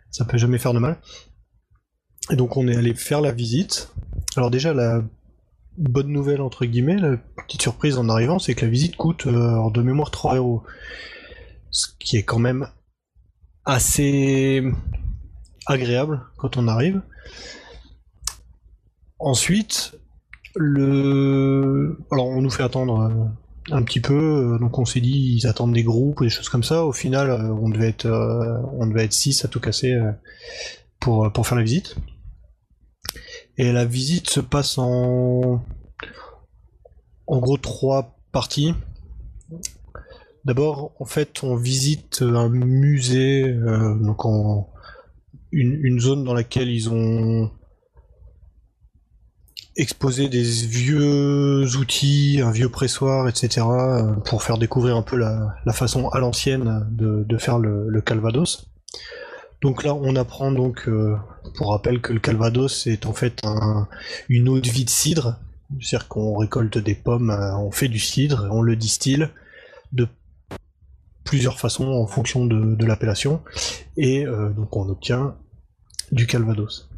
ça 0.10 0.26
peut 0.26 0.40
jamais 0.40 0.58
faire 0.58 0.74
de 0.74 0.80
mal 0.80 0.98
et 2.32 2.36
donc 2.36 2.58
on 2.58 2.68
est 2.68 2.76
allé 2.76 2.96
faire 2.96 3.22
la 3.22 3.32
visite 3.32 3.94
alors 4.36 4.50
déjà 4.50 4.74
la 4.74 5.04
bonne 5.78 6.08
nouvelle 6.08 6.42
entre 6.42 6.66
guillemets, 6.66 6.98
la 6.98 7.18
petite 7.18 7.62
surprise 7.62 7.98
en 7.98 8.10
arrivant, 8.10 8.40
c'est 8.40 8.56
que 8.56 8.66
la 8.66 8.72
visite 8.72 8.96
coûte 8.96 9.28
euh, 9.28 9.70
de 9.70 9.82
mémoire 9.82 10.12
3 10.12 10.36
euros. 10.36 10.64
Ce 11.70 11.88
qui 12.00 12.18
est 12.18 12.24
quand 12.24 12.40
même 12.40 12.68
assez 13.68 14.64
agréable 15.68 16.22
quand 16.38 16.58
on 16.58 16.68
arrive. 16.68 17.02
Ensuite, 19.20 19.96
le 20.56 22.00
alors 22.12 22.28
on 22.28 22.42
nous 22.42 22.50
fait 22.50 22.64
attendre 22.64 23.02
euh, 23.02 23.76
un 23.76 23.84
petit 23.84 24.00
peu, 24.00 24.14
euh, 24.56 24.58
donc 24.58 24.80
on 24.80 24.86
s'est 24.86 25.02
dit 25.02 25.36
ils 25.38 25.48
attendent 25.48 25.74
des 25.74 25.84
groupes 25.84 26.22
ou 26.22 26.24
des 26.24 26.30
choses 26.30 26.50
comme 26.50 26.64
ça. 26.64 26.86
Au 26.86 26.94
final, 26.94 27.30
euh, 27.30 27.54
on 27.62 27.70
devait 27.70 27.90
être 27.90 28.08
on 28.08 28.88
devait 28.88 29.04
être 29.04 29.14
6 29.14 29.44
à 29.44 29.50
tout 29.50 29.60
casser 29.60 30.00
pour, 31.00 31.32
pour 31.34 31.46
faire 31.46 31.58
la 31.58 31.64
visite. 31.64 31.96
Et 33.58 33.72
la 33.74 33.86
visite 33.86 34.30
se 34.30 34.40
passe 34.40 34.78
en, 34.78 35.62
en 37.28 37.40
gros 37.40 37.58
trois 37.58 38.16
parties. 38.32 38.74
D'abord, 40.48 40.94
en 41.02 41.06
fait, 41.06 41.44
on 41.44 41.58
visite 41.58 42.22
un 42.22 42.48
musée, 42.48 43.44
euh, 43.44 43.98
une, 45.52 46.00
zone 46.00 46.24
dans 46.24 46.34
laquelle 46.34 46.70
ils 46.70 46.90
ont 46.90 47.52
exposé 49.76 50.30
des 50.30 50.44
vieux 50.44 51.66
outils, 51.76 52.40
un 52.42 52.52
vieux 52.52 52.70
pressoir, 52.70 53.28
etc., 53.28 53.66
euh, 53.70 54.14
pour 54.24 54.42
faire 54.42 54.58
découvrir 54.58 54.96
un 54.96 55.02
peu 55.02 55.18
la, 55.18 55.54
façon 55.74 56.08
à 56.08 56.20
l'ancienne 56.20 56.88
de, 56.92 57.38
faire 57.38 57.60
le, 57.60 58.00
Calvados. 58.00 58.72
Donc 59.62 59.84
là, 59.84 59.94
on 59.94 60.16
apprend 60.16 60.54
donc, 60.54 60.88
euh, 60.88 61.18
pour 61.56 61.72
rappel, 61.72 62.00
que 62.00 62.14
le 62.14 62.22
Calvados 62.22 62.84
c'est 62.84 63.06
en 63.06 63.12
fait 63.12 63.42
un- 63.44 63.90
une 64.30 64.48
eau 64.48 64.62
de 64.62 64.70
vie 64.70 64.86
de 64.86 64.90
cidre, 64.90 65.42
c'est-à-dire 65.82 66.08
qu'on 66.08 66.38
récolte 66.38 66.78
des 66.78 66.96
pommes, 66.96 67.32
euh, 67.32 67.58
on 67.58 67.72
fait 67.72 67.90
du 67.90 68.00
cidre, 68.00 68.48
on 68.50 68.62
le 68.62 68.78
distille 68.78 69.28
plusieurs 71.28 71.60
façons 71.60 71.88
en 71.88 72.08
fonction 72.08 72.46
de, 72.46 72.86
l'appellation, 72.86 73.42
et 73.98 74.26
euh, 74.26 74.50
donc 74.50 74.76
on 74.78 74.88
obtient 74.88 75.36
du 76.12 76.26
Calvados. 76.26 76.90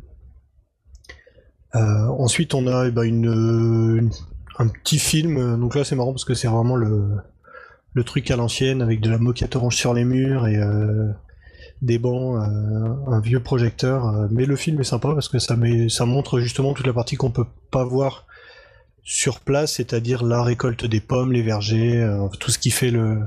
Euh, 1.75 2.05
ensuite, 2.07 2.53
on 2.53 2.67
a 2.67 2.87
eh 2.87 2.91
ben, 2.91 3.03
une, 3.03 4.11
un 4.59 4.67
petit 4.67 4.99
film, 4.99 5.59
donc 5.59 5.73
là 5.75 5.83
c'est 5.83 5.95
marrant 5.95 6.11
parce 6.11 6.25
que 6.25 6.35
c'est 6.35 6.47
vraiment 6.47 6.75
le, 6.75 7.17
le 7.93 8.03
truc 8.03 8.29
à 8.29 8.35
l'ancienne 8.35 8.83
avec 8.83 9.01
de 9.01 9.09
la 9.09 9.17
moquette 9.17 9.55
orange 9.55 9.75
sur 9.75 9.95
les 9.95 10.05
murs 10.05 10.47
et 10.47 10.57
euh, 10.57 11.11
des 11.81 11.97
bancs, 11.97 12.37
un 12.37 13.19
vieux 13.21 13.41
projecteur, 13.41 14.27
mais 14.29 14.45
le 14.45 14.55
film 14.55 14.79
est 14.81 14.83
sympa 14.83 15.13
parce 15.13 15.29
que 15.29 15.39
ça, 15.39 15.55
met, 15.55 15.89
ça 15.89 16.05
montre 16.05 16.39
justement 16.39 16.73
toute 16.73 16.85
la 16.85 16.93
partie 16.93 17.15
qu'on 17.15 17.31
peut 17.31 17.47
pas 17.71 17.85
voir 17.85 18.27
sur 19.01 19.39
place, 19.39 19.75
c'est-à-dire 19.75 20.23
la 20.23 20.43
récolte 20.43 20.85
des 20.85 20.99
pommes, 20.99 21.31
les 21.31 21.41
vergers, 21.41 22.05
tout 22.39 22.51
ce 22.51 22.59
qui 22.59 22.69
fait 22.69 22.91
le 22.91 23.21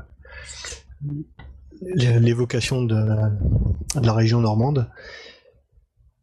l'évocation 1.80 2.82
de, 2.82 2.94
de 2.94 4.06
la 4.06 4.12
région 4.12 4.40
normande. 4.40 4.90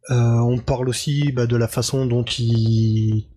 Euh, 0.09 0.39
on 0.39 0.57
parle 0.57 0.89
aussi 0.89 1.31
bah, 1.31 1.45
de 1.45 1.55
la 1.55 1.67
façon 1.67 2.05
dont 2.05 2.23
ils 2.23 3.27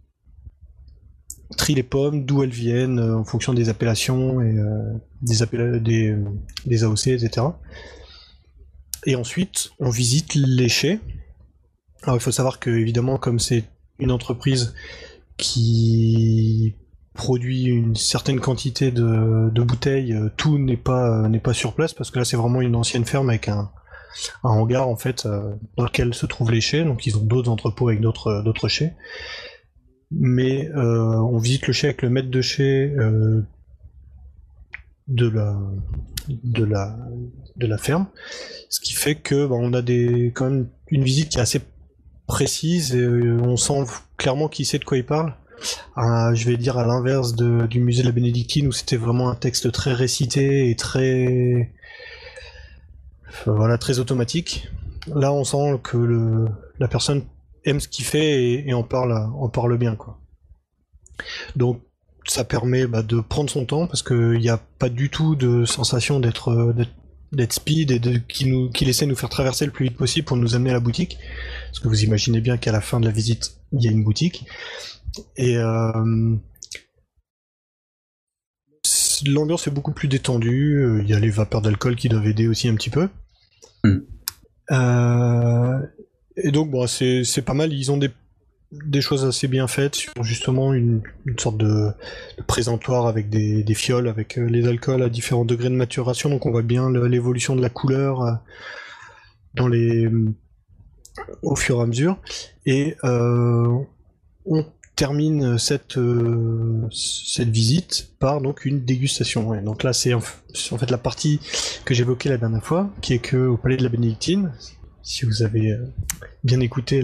trient 1.59 1.75
les 1.75 1.83
pommes, 1.83 2.25
d'où 2.25 2.43
elles 2.43 2.51
viennent, 2.51 2.99
euh, 2.99 3.19
en 3.19 3.25
fonction 3.25 3.53
des 3.53 3.69
appellations 3.69 4.41
et 4.41 4.57
euh, 4.57 4.95
des, 5.21 5.81
des, 5.81 6.17
des 6.65 6.85
AOC, 6.85 7.09
etc. 7.09 7.47
Et 9.05 9.17
ensuite, 9.17 9.71
on 9.81 9.91
visite 9.91 10.35
les 10.35 10.69
chais. 10.69 11.01
Alors 12.05 12.17
il 12.17 12.21
faut 12.21 12.33
savoir 12.33 12.59
que 12.59 12.71
évidemment, 12.71 13.19
comme 13.19 13.39
c'est 13.39 13.65
une 13.99 14.11
entreprise 14.11 14.75
qui 15.37 16.75
produit 17.15 17.65
une 17.65 17.95
certaine 17.95 18.41
quantité 18.41 18.91
de, 18.91 19.63
bouteilles, 19.63 20.15
euh, 20.15 20.31
tout 20.37 20.59
n'est 20.59 20.77
pas 20.77 21.29
n'est 21.29 21.41
pas 21.41 21.53
sur 21.53 21.75
place 21.75 21.93
parce 21.93 22.11
que 22.11 22.19
là 22.19 22.25
c'est 22.25 22.37
vraiment 22.37 22.61
une 22.61 22.75
ancienne 22.75 23.05
ferme 23.05 23.29
avec 23.29 23.49
un, 23.49 23.71
hangar 24.43 24.89
en 24.89 24.97
fait 24.97 25.27
euh, 25.27 25.55
dans 25.77 25.85
lequel 25.85 26.15
se 26.15 26.27
trouvent 26.27 26.51
les 26.51 26.61
chais. 26.61 26.85
Donc 26.85 27.07
ils 27.07 27.17
ont 27.17 27.23
d'autres 27.23 27.51
entrepôts 27.51 27.89
avec 27.89 28.01
d'autres 28.01 28.43
d'autres 28.43 28.69
chais. 28.69 28.95
Mais 30.11 30.69
euh, 30.71 31.17
on 31.17 31.39
visite 31.39 31.67
le 31.67 31.73
chai 31.73 31.89
avec 31.89 32.03
le 32.03 32.11
maître 32.11 32.31
de 32.31 32.41
chai 32.43 32.95
euh, 32.99 33.43
de 35.09 35.27
la 35.27 35.59
de 36.29 36.65
la 36.65 36.97
de 37.57 37.67
la 37.67 37.79
ferme, 37.79 38.07
ce 38.69 38.81
qui 38.81 38.93
fait 38.93 39.15
que 39.15 39.47
bah, 39.47 39.57
on 39.59 39.73
a 39.73 39.83
des 39.83 40.33
quand 40.35 40.51
même 40.51 40.69
une 40.89 41.03
visite 41.03 41.31
qui 41.31 41.39
est 41.39 41.43
assez 41.43 41.61
précise 42.27 42.95
et 42.95 43.01
euh, 43.01 43.39
on 43.43 43.57
sent 43.57 43.85
clairement 44.17 44.49
qui 44.49 44.65
sait 44.65 44.79
de 44.79 44.85
quoi 44.85 44.99
il 44.99 45.07
parle. 45.07 45.35
Ah, 45.97 46.31
je 46.35 46.49
vais 46.49 46.57
dire 46.57 46.79
à 46.79 46.87
l'inverse 46.87 47.35
du 47.35 47.81
musée 47.81 48.03
de 48.03 48.09
la 48.09 48.13
Bénédictine 48.13 48.67
où 48.67 48.73
c'était 48.73 48.97
vraiment 48.97 49.29
un 49.31 49.35
texte 49.35 49.71
très 49.73 49.93
récité 49.93 50.71
et 50.71 50.77
très 50.77 51.73
voilà 53.47 53.79
très 53.79 53.99
automatique. 53.99 54.69
Là, 55.15 55.33
on 55.33 55.45
sent 55.45 55.81
que 55.83 56.47
la 56.79 56.89
personne 56.89 57.25
aime 57.65 57.81
ce 57.81 57.89
qu'il 57.89 58.05
fait 58.05 58.67
et, 58.67 58.73
en 58.75 58.83
parle 58.83 59.15
parle 59.53 59.77
bien 59.79 59.97
quoi. 59.97 60.19
Donc 61.57 61.81
ça 62.27 62.45
permet 62.45 62.87
bah, 62.87 63.03
de 63.03 63.21
prendre 63.21 63.51
son 63.51 63.65
temps 63.65 63.87
parce 63.87 64.03
qu'il 64.03 64.39
n'y 64.39 64.49
a 64.49 64.59
pas 64.79 64.89
du 64.89 65.11
tout 65.11 65.35
de 65.35 65.65
sensation 65.65 66.21
d'être 66.21 66.51
euh, 66.51 66.73
d'être- 67.33 67.53
speed 67.53 67.91
et 67.91 67.99
de, 67.99 68.19
qui, 68.19 68.47
nous, 68.47 68.71
qui 68.71 68.85
essaie 68.85 69.07
de 69.07 69.11
nous 69.11 69.17
faire 69.17 69.31
traverser 69.31 69.65
le 69.65 69.73
plus 69.73 69.87
vite 69.87 69.97
possible 69.97 70.27
pour 70.27 70.37
nous 70.37 70.55
amener 70.55 70.71
à 70.71 70.75
la 70.75 70.81
boutique. 70.81 71.17
Parce 71.69 71.81
que 71.81 71.89
vous 71.89 72.05
imaginez 72.05 72.41
bien 72.43 72.59
qu'à 72.59 72.73
la 72.73 72.83
fin 72.83 73.01
de 73.01 73.07
la 73.07 73.11
visite, 73.11 73.57
il 73.73 73.83
y 73.83 73.89
a 73.89 73.91
une 73.91 74.05
boutique. 74.05 74.45
Et 75.37 75.57
euh, 75.59 76.37
l'ambiance 79.27 79.67
est 79.67 79.71
beaucoup 79.71 79.93
plus 79.93 80.09
détendue. 80.09 81.01
Il 81.03 81.09
y 81.09 81.15
a 81.15 81.19
les 81.19 81.31
vapeurs 81.31 81.63
d'alcool 81.63 81.97
qui 81.97 82.09
doivent 82.09 82.27
aider 82.27 82.49
aussi 82.49 82.69
un 82.69 82.75
petit 82.75 82.91
peu. 82.91 83.09
Hmm. 83.85 83.99
Euh, 84.71 85.79
et 86.37 86.51
donc, 86.51 86.71
bon, 86.71 86.87
c'est 86.87 87.45
pas 87.45 87.55
mal. 87.55 87.73
Ils 87.73 87.91
ont 87.93 87.99
des, 87.99 88.11
des 88.71 89.01
choses 89.03 89.25
assez 89.25 89.49
bien 89.49 89.67
faites 89.67 89.97
sur 89.97 90.23
justement 90.23 90.73
une, 90.73 91.03
une 91.27 91.39
sorte 91.39 91.59
de, 91.59 91.91
de 92.39 92.43
présentoir 92.47 93.07
avec 93.07 93.29
des, 93.29 93.63
des 93.63 93.75
fioles, 93.75 94.09
avec 94.09 94.39
euh, 94.39 94.47
les 94.47 94.67
alcools 94.67 95.03
à 95.03 95.11
différents 95.11 95.45
degrés 95.45 95.69
de 95.69 95.75
maturation. 95.75 96.31
Donc, 96.31 96.47
on 96.47 96.51
voit 96.51 96.63
bien 96.63 96.91
l'évolution 96.91 97.55
de 97.55 97.61
la 97.61 97.69
couleur 97.69 98.41
dans 99.55 99.69
les, 99.69 100.09
au 101.43 101.57
fur 101.57 101.79
et 101.79 101.83
à 101.83 101.87
mesure. 101.87 102.19
Et 102.65 102.97
euh, 103.05 103.79
on 104.47 104.65
termine 104.97 105.59
cette, 105.59 105.97
euh, 105.97 106.87
cette 106.91 107.49
visite 107.49 108.13
par 108.19 108.41
donc 108.41 108.65
une 108.65 108.85
dégustation. 108.85 109.49
Ouais. 109.49 109.61
Donc 109.63 109.83
là, 109.83 109.93
c'est 109.93 110.15
en, 110.15 110.21
fait 110.21 110.91
la 110.91 110.99
partie 110.99 111.41
que 111.85 111.95
j'évoquais 111.95 112.29
la 112.29 112.39
dernière 112.39 112.65
fois, 112.65 112.91
qui 113.01 113.15
est 113.15 113.19
que 113.19 113.47
au 113.47 113.57
Palais 113.57 113.77
de 113.77 113.83
la 113.83 113.89
Bénédictine, 113.89 114.53
si 115.03 115.25
vous 115.25 115.43
avez 115.43 115.73
euh, 115.73 115.85
bien 116.45 116.61
écouté 116.61 117.03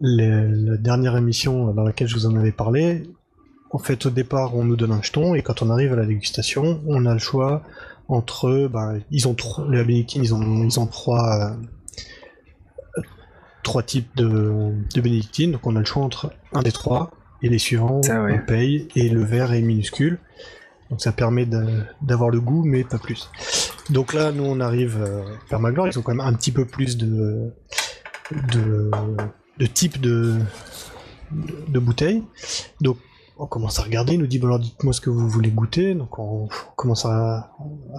la 0.00 0.76
dernière 0.78 1.16
émission 1.16 1.74
dans 1.74 1.82
laquelle 1.82 2.08
je 2.08 2.14
vous 2.14 2.26
en 2.26 2.36
avais 2.36 2.52
parlé, 2.52 3.02
en 3.70 3.78
fait, 3.78 4.06
au 4.06 4.10
départ, 4.10 4.56
on 4.56 4.64
nous 4.64 4.76
donne 4.76 4.92
un 4.92 5.02
jeton, 5.02 5.34
et 5.34 5.42
quand 5.42 5.62
on 5.62 5.70
arrive 5.70 5.92
à 5.92 5.96
la 5.96 6.06
dégustation, 6.06 6.80
on 6.86 7.06
a 7.06 7.12
le 7.12 7.20
choix 7.20 7.62
entre, 8.08 8.68
ben, 8.72 9.00
ils 9.10 9.28
ont 9.28 9.36
la 9.68 9.84
Bénédictine, 9.84 10.24
ils 10.24 10.34
ont, 10.34 10.64
ils 10.64 10.80
ont 10.80 10.86
trois, 10.86 11.52
euh, 11.52 11.54
trois 13.62 13.82
types 13.82 14.14
de, 14.16 14.72
de 14.94 15.00
bénédictines, 15.00 15.52
donc 15.52 15.66
on 15.66 15.76
a 15.76 15.80
le 15.80 15.84
choix 15.84 16.02
entre 16.02 16.32
un 16.52 16.62
des 16.62 16.72
trois, 16.72 17.10
et 17.42 17.48
les 17.48 17.58
suivants 17.58 18.02
Ça, 18.02 18.22
ouais. 18.22 18.40
on 18.42 18.46
paye 18.46 18.88
et 18.96 19.08
le 19.08 19.22
verre 19.24 19.52
est 19.52 19.62
minuscule. 19.62 20.18
Donc 20.90 21.00
ça 21.00 21.12
permet 21.12 21.46
d'avoir 22.02 22.30
le 22.30 22.40
goût, 22.40 22.64
mais 22.64 22.82
pas 22.82 22.98
plus. 22.98 23.30
Donc 23.90 24.12
là, 24.12 24.32
nous 24.32 24.42
on 24.44 24.58
arrive 24.60 24.98
euh, 25.00 25.22
vers 25.48 25.60
Magloire, 25.60 25.86
ils 25.86 25.96
ont 25.98 26.02
quand 26.02 26.14
même 26.14 26.26
un 26.26 26.32
petit 26.34 26.50
peu 26.52 26.64
plus 26.64 26.96
de 26.96 27.52
de, 28.52 28.90
de 29.58 29.66
type 29.66 30.00
de, 30.00 30.34
de 31.68 31.78
bouteilles. 31.78 32.22
Donc 32.80 32.96
on 33.38 33.46
commence 33.46 33.78
à 33.78 33.82
regarder, 33.82 34.14
il 34.14 34.20
nous 34.20 34.26
dit 34.26 34.38
bon 34.38 34.48
alors 34.48 34.58
dites-moi 34.58 34.92
ce 34.92 35.00
que 35.00 35.10
vous 35.10 35.28
voulez 35.28 35.50
goûter. 35.50 35.94
Donc 35.94 36.18
on, 36.18 36.44
on 36.44 36.48
commence 36.76 37.04
à, 37.06 37.10
à 37.10 37.50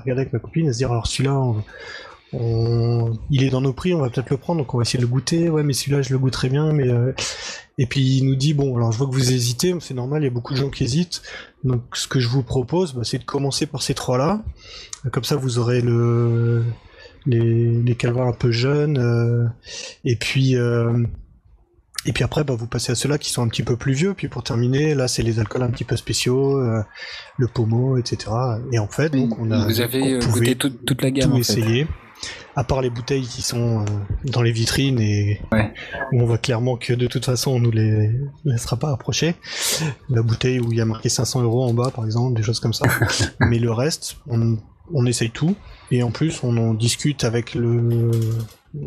regarder 0.01 0.21
avec 0.21 0.33
ma 0.33 0.39
copine, 0.39 0.67
à 0.69 0.73
se 0.73 0.77
dire 0.79 0.91
alors 0.91 1.07
celui-là, 1.07 1.33
on- 1.33 1.63
on- 2.33 2.37
il 3.31 3.43
est 3.43 3.49
dans 3.49 3.61
nos 3.61 3.73
prix, 3.73 3.93
on 3.93 4.01
va 4.01 4.09
peut-être 4.09 4.29
le 4.29 4.37
prendre, 4.37 4.59
donc 4.59 4.73
on 4.73 4.77
va 4.77 4.83
essayer 4.83 4.99
de 4.99 5.03
le 5.03 5.09
goûter. 5.09 5.49
Ouais, 5.49 5.63
mais 5.63 5.73
celui-là 5.73 6.01
je 6.01 6.11
le 6.11 6.19
goûterai 6.19 6.49
bien, 6.49 6.73
mais 6.73 6.89
euh, 6.89 7.13
et 7.77 7.85
puis 7.85 8.01
il 8.01 8.25
nous 8.25 8.35
dit 8.35 8.53
bon 8.53 8.75
alors 8.75 8.91
je 8.91 8.97
vois 8.97 9.07
que 9.07 9.13
vous 9.13 9.31
hésitez, 9.31 9.73
c'est 9.79 9.93
normal, 9.93 10.21
il 10.21 10.25
y 10.25 10.27
a 10.27 10.31
beaucoup 10.31 10.53
de 10.53 10.59
gens 10.59 10.69
qui 10.69 10.83
hésitent. 10.83 11.21
Donc 11.63 11.81
ce 11.93 12.07
que 12.07 12.19
je 12.19 12.27
vous 12.27 12.43
propose, 12.43 12.93
bah, 12.93 13.01
c'est 13.03 13.19
de 13.19 13.23
commencer 13.23 13.65
par 13.65 13.81
ces 13.81 13.93
trois-là. 13.93 14.43
Comme 15.11 15.23
ça 15.23 15.37
vous 15.37 15.57
aurez 15.57 15.81
le 15.81 16.63
les, 17.25 17.81
les 17.81 17.95
calvaires 17.95 18.27
un 18.27 18.33
peu 18.33 18.51
jeunes, 18.51 18.97
euh, 18.97 19.47
et 20.03 20.17
puis 20.17 20.57
euh, 20.57 21.05
et 22.05 22.13
puis 22.13 22.23
après, 22.23 22.43
bah, 22.43 22.55
vous 22.55 22.67
passez 22.67 22.91
à 22.91 22.95
ceux-là 22.95 23.17
qui 23.17 23.29
sont 23.29 23.43
un 23.43 23.47
petit 23.47 23.63
peu 23.63 23.77
plus 23.77 23.93
vieux. 23.93 24.13
Puis 24.13 24.27
pour 24.27 24.43
terminer, 24.43 24.95
là, 24.95 25.07
c'est 25.07 25.21
les 25.21 25.39
alcools 25.39 25.61
un 25.61 25.69
petit 25.69 25.83
peu 25.83 25.95
spéciaux, 25.95 26.59
euh, 26.59 26.81
le 27.37 27.47
pommeau, 27.47 27.97
etc. 27.97 28.31
Et 28.71 28.79
en 28.79 28.87
fait, 28.87 29.09
donc 29.09 29.37
on 29.39 29.51
a 29.51 29.65
Vous 29.65 29.81
avez 29.81 30.17
on 30.17 30.19
pouvait 30.19 30.39
goûté 30.39 30.55
toute, 30.55 30.85
toute 30.85 31.01
la 31.01 31.11
gamme 31.11 31.31
tout 31.31 31.37
en 31.37 31.43
fait. 31.43 31.87
À 32.55 32.63
part 32.63 32.81
les 32.81 32.89
bouteilles 32.89 33.25
qui 33.25 33.41
sont 33.41 33.81
euh, 33.81 33.85
dans 34.25 34.41
les 34.41 34.51
vitrines 34.51 34.99
et 34.99 35.41
Ouais. 35.51 35.73
où 36.11 36.21
on 36.21 36.25
voit 36.25 36.37
clairement 36.37 36.75
que 36.77 36.93
de 36.93 37.07
toute 37.07 37.25
façon 37.25 37.51
on 37.51 37.59
nous 37.59 37.71
les 37.71 38.09
laissera 38.45 38.75
pas 38.77 38.91
approcher. 38.91 39.35
La 40.09 40.21
bouteille 40.21 40.59
où 40.59 40.71
il 40.71 40.77
y 40.77 40.81
a 40.81 40.85
marqué 40.85 41.07
500 41.09 41.41
euros 41.43 41.63
en 41.63 41.73
bas, 41.73 41.91
par 41.95 42.05
exemple, 42.05 42.35
des 42.35 42.43
choses 42.43 42.59
comme 42.59 42.73
ça. 42.73 42.85
Mais 43.39 43.57
le 43.59 43.71
reste, 43.71 44.17
on, 44.27 44.57
on 44.93 45.05
essaye 45.05 45.31
tout 45.31 45.55
et 45.91 46.03
en 46.03 46.11
plus 46.11 46.43
on 46.43 46.55
en 46.57 46.73
discute 46.73 47.23
avec 47.23 47.55
le, 47.55 48.11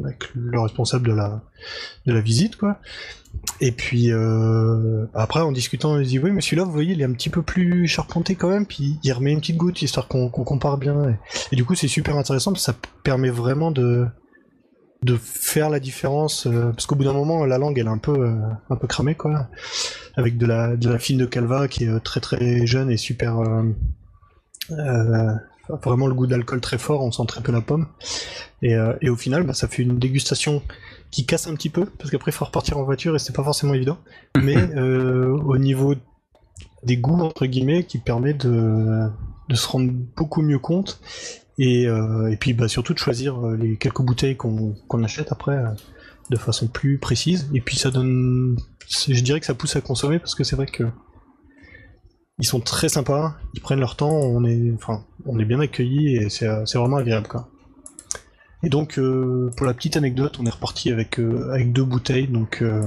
avec 0.05 0.25
le 0.35 0.61
responsable 0.61 1.09
de 1.09 1.15
la, 1.15 1.43
de 2.07 2.13
la 2.13 2.21
visite, 2.21 2.57
quoi. 2.57 2.79
Et 3.61 3.73
puis 3.73 4.11
euh, 4.11 5.07
après, 5.15 5.41
en 5.41 5.53
discutant, 5.53 5.99
il 5.99 6.07
dit 6.07 6.19
oui, 6.19 6.33
mais 6.33 6.41
celui-là, 6.41 6.65
vous 6.65 6.73
voyez, 6.73 6.93
il 6.93 7.01
est 7.01 7.05
un 7.05 7.13
petit 7.13 7.31
peu 7.31 7.43
plus 7.43 7.87
charpenté 7.87 8.35
quand 8.35 8.49
même. 8.49 8.67
Puis 8.67 8.99
il 9.03 9.13
remet 9.13 9.33
une 9.33 9.41
petite 9.41 9.57
goutte 9.57 9.81
histoire 9.83 10.09
qu'on 10.09 10.29
compare 10.29 10.79
bien. 10.79 11.17
Et, 11.53 11.57
du 11.57 11.65
coup, 11.65 11.75
c'est 11.75 11.89
super 11.89 12.17
intéressant 12.17 12.53
parce 12.53 12.67
que 12.67 12.73
ça 12.73 12.79
permet 13.03 13.31
vraiment 13.31 13.71
de 13.71 14.07
de 15.03 15.17
faire 15.17 15.69
la 15.69 15.81
différence 15.81 16.47
euh, 16.47 16.71
parce 16.71 16.87
qu'au 16.87 16.95
bout 16.95 17.05
d'un 17.05 17.13
moment, 17.13 17.45
la 17.45 17.59
langue, 17.59 17.79
elle 17.79 17.87
est 17.87 17.91
un 17.91 17.99
peu 17.99 18.13
euh, 18.13 18.37
un 18.71 18.77
peu 18.77 18.87
cramée, 18.87 19.15
quoi. 19.15 19.49
Avec 20.17 20.39
de 20.39 20.47
la 20.47 20.77
de 20.77 20.89
la 20.89 20.99
fine 20.99 21.19
de 21.19 21.27
Calva 21.27 21.69
qui 21.69 21.85
est 21.85 22.01
très 22.01 22.21
très 22.21 22.67
jeune 22.67 22.91
et 22.91 22.97
super 22.97 23.37
vraiment 25.83 26.07
le 26.07 26.15
goût 26.15 26.27
d'alcool 26.27 26.61
très 26.61 26.79
fort. 26.79 27.03
On 27.03 27.13
sent 27.13 27.25
très 27.27 27.41
peu 27.41 27.53
la 27.53 27.61
pomme. 27.61 27.87
Et, 28.63 28.77
et 29.01 29.09
au 29.11 29.17
final, 29.17 29.43
bah, 29.45 29.55
ça 29.55 29.69
fait 29.69 29.83
une 29.83 29.99
dégustation 29.99 30.63
qui 31.15 31.25
casse 31.27 31.47
un 31.47 31.55
petit 31.55 31.71
peu, 31.71 31.87
parce 31.87 32.11
qu'après 32.11 32.33
il 32.33 32.35
faut 32.35 32.45
repartir 32.45 32.77
en 32.77 32.83
voiture 32.83 33.15
et 33.15 33.21
c'est 33.21 33.35
pas 33.35 33.45
forcément 33.45 33.73
évident. 33.73 33.99
Mais 34.37 34.57
euh, 34.77 35.31
au 35.31 35.59
niveau 35.59 35.95
des 36.83 36.97
goûts, 36.97 37.21
entre 37.21 37.47
guillemets, 37.47 37.85
qui 37.85 37.99
permet 37.99 38.35
de, 38.35 39.09
de 39.49 39.55
se 39.55 39.69
rendre 39.69 39.93
beaucoup 40.17 40.43
mieux 40.43 40.59
compte. 40.59 41.01
Et, 41.57 41.87
euh, 41.87 42.33
et 42.33 42.37
puis 42.37 42.53
bah, 42.53 42.67
surtout 42.67 42.95
de 42.95 42.99
choisir 42.99 43.47
euh, 43.47 43.57
les 43.57 43.77
quelques 43.77 44.03
bouteilles 44.03 44.37
qu'on 44.37 45.05
achète 45.05 45.31
après 45.31 45.57
de 46.31 46.37
façon 46.37 46.67
plus 46.67 46.99
précise. 46.99 47.49
Et 47.55 47.61
puis 47.61 47.77
ça 47.77 47.93
donne. 47.93 48.57
Je 48.91 49.21
dirais 49.21 49.39
que 49.39 49.47
ça 49.47 49.55
pousse 49.55 49.77
à 49.77 49.81
consommer 49.81 50.19
parce 50.19 50.35
que 50.35 50.43
c'est 50.43 50.57
vrai 50.57 50.67
que. 50.67 50.83
Ils 52.41 52.47
sont 52.47 52.59
très 52.59 52.89
sympas, 52.89 53.37
ils 53.55 53.61
prennent 53.61 53.79
leur 53.79 53.95
temps, 53.95 54.11
on 54.11 54.45
est, 54.45 54.73
enfin, 54.75 55.05
on 55.25 55.39
est 55.39 55.45
bien 55.45 55.61
accueillis 55.61 56.17
et 56.17 56.29
c'est 56.29 56.49
c'est 56.67 56.79
vraiment 56.79 56.97
agréable 56.97 57.29
quoi. 57.29 57.49
Et 58.65 58.71
donc, 58.71 58.99
euh, 58.99 59.51
pour 59.57 59.67
la 59.67 59.75
petite 59.75 59.97
anecdote, 59.97 60.39
on 60.41 60.47
est 60.47 60.51
reparti 60.51 60.91
avec, 60.91 61.21
euh, 61.21 61.51
avec 61.53 61.73
deux 61.73 61.85
bouteilles. 61.85 62.29
Donc, 62.29 62.63
euh, 62.63 62.83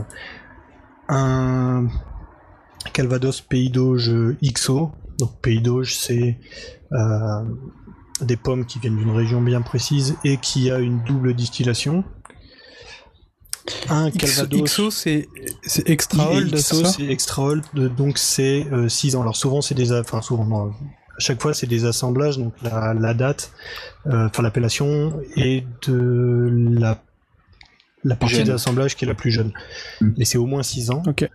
un 1.07 1.87
Calvados 2.93 3.41
Pays 3.41 3.69
d'Auge 3.69 4.11
XO. 4.43 4.91
Donc, 5.19 5.39
Pays 5.41 5.61
d'Auge, 5.61 5.95
c'est 5.95 6.39
des 8.21 8.37
pommes 8.37 8.65
qui 8.65 8.79
viennent 8.79 8.97
d'une 8.97 9.11
région 9.11 9.41
bien 9.41 9.61
précise 9.61 10.15
et 10.23 10.37
qui 10.37 10.71
a 10.71 10.79
une 10.79 11.03
double 11.03 11.35
distillation. 11.35 12.03
Un 13.89 14.09
Calvados. 14.09 14.63
XO, 14.63 14.89
c'est 14.89 15.27
extra 15.85 16.31
old, 16.31 16.55
XO, 16.55 16.85
c'est 16.85 17.05
extra 17.05 17.43
old, 17.43 17.65
donc 17.95 18.17
c'est 18.17 18.65
6 18.87 19.15
ans. 19.15 19.21
Alors 19.21 19.35
souvent 19.35 19.61
c'est 19.61 19.75
des, 19.75 19.91
enfin 19.91 20.21
souvent, 20.21 20.45
non, 20.45 20.71
chaque 21.17 21.41
fois 21.41 21.53
c'est 21.53 21.67
des 21.67 21.85
assemblages, 21.85 22.37
donc 22.37 22.53
la, 22.61 22.93
la 22.93 23.13
date, 23.13 23.51
euh, 24.07 24.27
enfin 24.27 24.43
l'appellation 24.43 25.19
et 25.35 25.63
de 25.87 26.49
la 26.79 27.01
la 28.03 28.15
partie 28.15 28.43
d'assemblage 28.43 28.95
qui 28.95 29.05
est 29.05 29.07
la 29.07 29.15
plus 29.15 29.31
jeune. 29.31 29.51
Mm. 30.01 30.11
Mais 30.17 30.25
c'est 30.25 30.37
au 30.37 30.45
moins 30.45 30.63
6 30.63 30.91
ans. 30.91 31.03
Ok. 31.07 31.27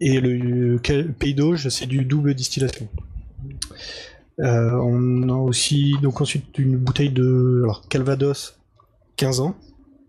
Et 0.00 0.20
le 0.20 0.78
Pays 1.18 1.34
d'Auge, 1.34 1.68
c'est 1.68 1.86
du 1.86 2.04
double 2.04 2.34
distillation. 2.34 2.88
Euh, 4.40 4.70
on 4.72 5.28
a 5.28 5.34
aussi 5.34 5.94
donc 6.00 6.20
ensuite 6.20 6.58
une 6.58 6.76
bouteille 6.76 7.10
de 7.10 7.60
alors 7.64 7.86
Calvados 7.88 8.58
15 9.16 9.40
ans, 9.40 9.56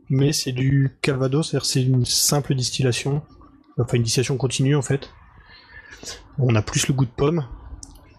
mais 0.10 0.32
c'est 0.32 0.54
du 0.54 0.98
Calvados, 1.02 1.50
c'est-à-dire 1.50 1.66
c'est 1.66 1.84
une 1.84 2.06
simple 2.06 2.56
distillation, 2.56 3.22
enfin 3.78 3.98
une 3.98 4.04
distillation 4.04 4.38
continue 4.38 4.76
en 4.76 4.82
fait. 4.82 5.10
On 6.40 6.56
a 6.56 6.62
plus 6.62 6.88
le 6.88 6.94
goût 6.94 7.06
de 7.06 7.12
pomme, 7.12 7.46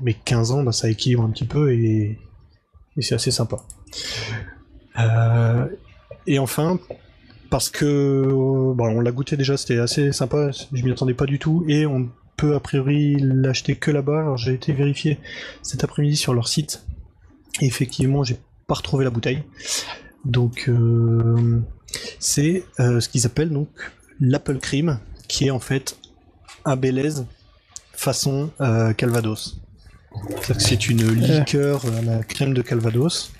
mais 0.00 0.14
15 0.14 0.52
ans, 0.52 0.62
bah, 0.62 0.72
ça 0.72 0.88
équilibre 0.88 1.22
un 1.22 1.30
petit 1.30 1.44
peu 1.44 1.72
et, 1.72 2.18
c'est 3.00 3.14
assez 3.14 3.32
sympa. 3.32 3.56
Euh, 5.00 5.66
et 6.26 6.38
enfin, 6.38 6.78
parce 7.50 7.68
que 7.68 8.24
bon, 8.30 8.86
on 8.86 9.00
l'a 9.00 9.10
goûté 9.10 9.36
déjà, 9.36 9.56
c'était 9.56 9.78
assez 9.78 10.12
sympa, 10.12 10.50
je 10.52 10.84
m'y 10.84 10.92
attendais 10.92 11.14
pas 11.14 11.26
du 11.26 11.40
tout, 11.40 11.64
et 11.68 11.86
on 11.86 12.08
peut 12.36 12.54
a 12.54 12.60
priori 12.60 13.16
l'acheter 13.18 13.74
que 13.74 13.90
là-bas. 13.90 14.34
J'ai 14.36 14.54
été 14.54 14.72
vérifier 14.72 15.18
cet 15.62 15.82
après-midi 15.82 16.16
sur 16.16 16.34
leur 16.34 16.46
site, 16.46 16.86
et 17.60 17.66
effectivement 17.66 18.22
j'ai 18.22 18.38
pas 18.68 18.74
retrouvé 18.74 19.04
la 19.04 19.10
bouteille. 19.10 19.42
Donc 20.24 20.66
euh, 20.68 21.60
c'est 22.20 22.64
euh, 22.78 23.00
ce 23.00 23.08
qu'ils 23.08 23.26
appellent 23.26 23.52
donc 23.52 23.68
l'apple 24.20 24.58
cream, 24.58 25.00
qui 25.26 25.46
est 25.46 25.50
en 25.50 25.60
fait 25.60 25.98
un 26.64 26.76
Bélez 26.76 27.24
façon 27.92 28.50
Calvados. 28.96 29.63
C'est-à-dire 30.14 30.56
que 30.56 30.62
C'est 30.62 30.88
une 30.88 31.10
liqueur 31.12 31.84
à 31.86 32.02
la 32.02 32.22
crème 32.22 32.54
de 32.54 32.62
Calvados. 32.62 33.32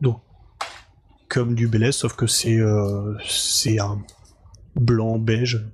Donc 0.00 0.20
comme 1.28 1.54
du 1.54 1.66
Bélez, 1.68 1.92
sauf 1.92 2.14
que 2.14 2.26
c'est 2.26 2.58
euh, 2.58 3.14
c'est 3.28 3.78
un 3.80 4.00
blanc 4.76 5.18
beige. 5.18 5.64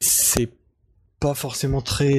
C'est 0.00 0.50
pas 1.20 1.34
forcément 1.34 1.80
très 1.80 2.12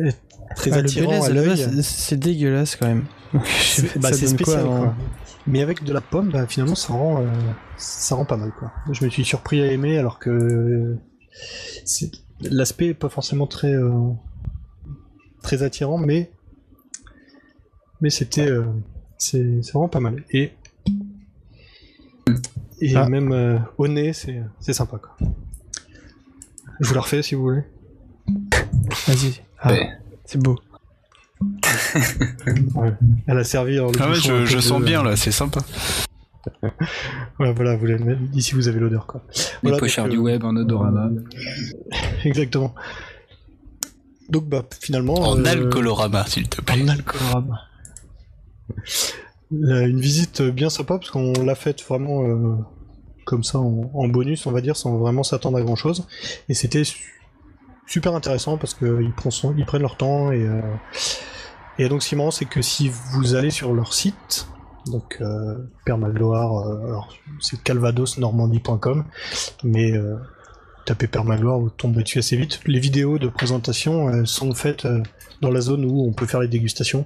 euh, 0.00 0.10
très 0.56 0.72
Ah, 0.72 0.76
attirant 0.78 1.22
à 1.22 1.28
l'œil. 1.30 1.82
c'est- 1.82 2.16
dégueulasse 2.16 2.76
quand 2.76 2.86
même. 2.86 3.06
C'est 3.60 3.98
bah, 3.98 4.10
quoi, 4.10 4.18
spécial 4.28 4.64
quoi. 4.64 4.94
Mais 5.46 5.62
avec 5.62 5.84
de 5.84 5.92
la 5.92 6.00
pomme, 6.00 6.30
bah, 6.30 6.46
finalement 6.46 6.74
ça 6.74 6.92
rend 6.92 7.22
euh, 7.22 7.26
ça 7.76 8.14
rend 8.16 8.24
pas 8.24 8.36
mal 8.36 8.52
quoi. 8.58 8.72
Je 8.90 9.04
me 9.04 9.10
suis 9.10 9.24
surpris 9.24 9.60
à 9.62 9.70
aimer 9.70 9.96
alors 9.98 10.18
que 10.18 10.96
c'est- 11.84 12.10
l'aspect 12.40 12.88
est 12.88 12.94
pas 12.94 13.08
forcément 13.08 13.46
très 13.46 13.72
euh, 13.72 14.10
très 15.42 15.62
attirant, 15.62 15.98
mais 15.98 16.30
mais 18.00 18.10
c'était 18.10 18.48
euh, 18.48 18.64
c'est 19.18 19.62
c'est 19.62 19.72
vraiment 19.72 19.88
pas 19.88 20.00
mal. 20.00 20.22
Et 20.30 20.52
et 22.80 22.94
Ah. 22.96 23.08
même 23.08 23.32
euh, 23.32 23.58
au 23.78 23.88
nez, 23.88 24.12
c'est 24.12 24.42
c'est 24.60 24.72
sympa 24.74 24.98
quoi. 24.98 25.16
Je 26.80 26.88
vous 26.88 26.94
la 26.94 27.00
refais 27.00 27.22
si 27.22 27.34
vous 27.34 27.42
voulez. 27.42 27.62
Vas-y. 29.06 29.40
Ah, 29.60 29.72
Ouais. 29.72 29.88
C'est 30.24 30.42
beau. 30.42 30.58
Elle 33.26 33.38
a 33.38 33.44
servi. 33.44 33.76
le 33.76 33.86
Ah 34.00 34.10
ouais, 34.10 34.16
je, 34.16 34.44
je 34.44 34.56
de- 34.56 34.60
sens 34.60 34.82
bien 34.82 35.02
là, 35.02 35.16
c'est 35.16 35.30
sympa. 35.30 35.60
Ouais, 37.40 37.52
voilà, 37.52 37.76
vous 37.76 37.86
l'avez 37.86 38.16
ici 38.34 38.54
vous 38.54 38.68
avez 38.68 38.80
l'odeur 38.80 39.06
quoi. 39.06 39.22
Les 39.34 39.42
Voilà, 39.70 39.78
pochards 39.78 40.04
donc, 40.06 40.12
du 40.12 40.18
euh, 40.18 40.22
web 40.22 40.44
en 40.44 40.56
odorama. 40.56 41.10
Exactement. 42.24 42.74
Donc 44.28 44.44
bah 44.48 44.64
finalement. 44.80 45.14
En 45.14 45.38
euh, 45.38 45.44
alcoolorama, 45.44 46.26
s'il 46.26 46.48
te 46.48 46.60
plaît. 46.60 46.82
En 46.82 46.88
alcoolorama. 46.88 47.60
Là, 49.52 49.82
Une 49.86 50.00
visite 50.00 50.42
bien 50.42 50.70
sympa 50.70 50.98
parce 50.98 51.10
qu'on 51.10 51.32
l'a 51.44 51.54
faite 51.54 51.82
vraiment 51.82 52.24
euh, 52.24 52.56
comme 53.24 53.44
ça 53.44 53.58
en, 53.58 53.90
en 53.94 54.08
bonus, 54.08 54.46
on 54.46 54.52
va 54.52 54.60
dire, 54.60 54.76
sans 54.76 54.96
vraiment 54.98 55.22
s'attendre 55.22 55.58
à 55.58 55.62
grand 55.62 55.76
chose. 55.76 56.06
Et 56.48 56.54
c'était 56.54 56.82
su- 56.84 57.22
super 57.86 58.14
intéressant 58.14 58.58
parce 58.58 58.74
qu'ils 58.74 59.12
prennent, 59.16 59.30
son- 59.32 59.54
ils 59.56 59.64
prennent 59.66 59.82
leur 59.82 59.96
temps. 59.96 60.32
Et, 60.32 60.42
euh, 60.42 60.60
et 61.78 61.88
donc 61.88 62.02
ce 62.02 62.08
qui 62.08 62.14
est 62.16 62.18
marrant, 62.18 62.30
c'est 62.32 62.44
que 62.46 62.62
si 62.62 62.90
vous 63.12 63.34
allez 63.36 63.50
sur 63.50 63.72
leur 63.72 63.92
site, 63.94 64.48
Donc 64.86 65.18
euh, 65.20 65.56
Père 65.84 65.98
Magloire, 65.98 66.58
euh, 66.68 66.86
alors 66.86 67.12
c'est 67.40 67.60
calvadosnormandie.com, 67.62 69.04
mais 69.64 69.92
euh, 69.92 70.16
tapez 70.84 71.06
Père 71.08 71.24
Magloire, 71.24 71.58
vous 71.58 71.70
tombez 71.70 72.02
dessus 72.04 72.20
assez 72.20 72.36
vite. 72.36 72.60
Les 72.66 72.78
vidéos 72.78 73.18
de 73.18 73.28
présentation 73.28 74.24
sont 74.24 74.54
faites 74.54 74.84
euh, 74.84 75.02
dans 75.40 75.50
la 75.50 75.60
zone 75.60 75.84
où 75.84 76.06
on 76.06 76.12
peut 76.12 76.26
faire 76.26 76.40
les 76.40 76.48
dégustations, 76.48 77.04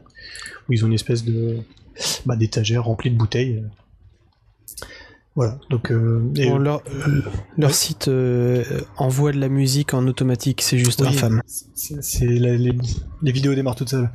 où 0.68 0.72
ils 0.74 0.84
ont 0.84 0.88
une 0.88 0.94
espèce 0.94 1.24
de 1.24 1.58
bah, 2.26 2.36
d'étagère 2.36 2.84
remplie 2.84 3.10
de 3.10 3.16
bouteilles. 3.16 3.64
Voilà, 5.36 5.58
donc 5.70 5.90
et- 6.36 6.48
Bon, 6.50 6.58
leur, 6.58 6.82
leur 7.56 7.72
site 7.72 8.10
envoie 8.98 9.32
de 9.32 9.38
la 9.38 9.48
musique 9.48 9.94
en 9.94 10.06
automatique, 10.06 10.60
c'est 10.60 10.76
juste 10.76 11.00
oui, 11.00 11.08
infâme. 11.08 11.40
la- 12.20 12.56
les, 12.56 12.72
les 13.22 13.32
vidéos 13.32 13.54
démarrent 13.54 13.76
toutes 13.76 13.90
seules. 13.90 14.10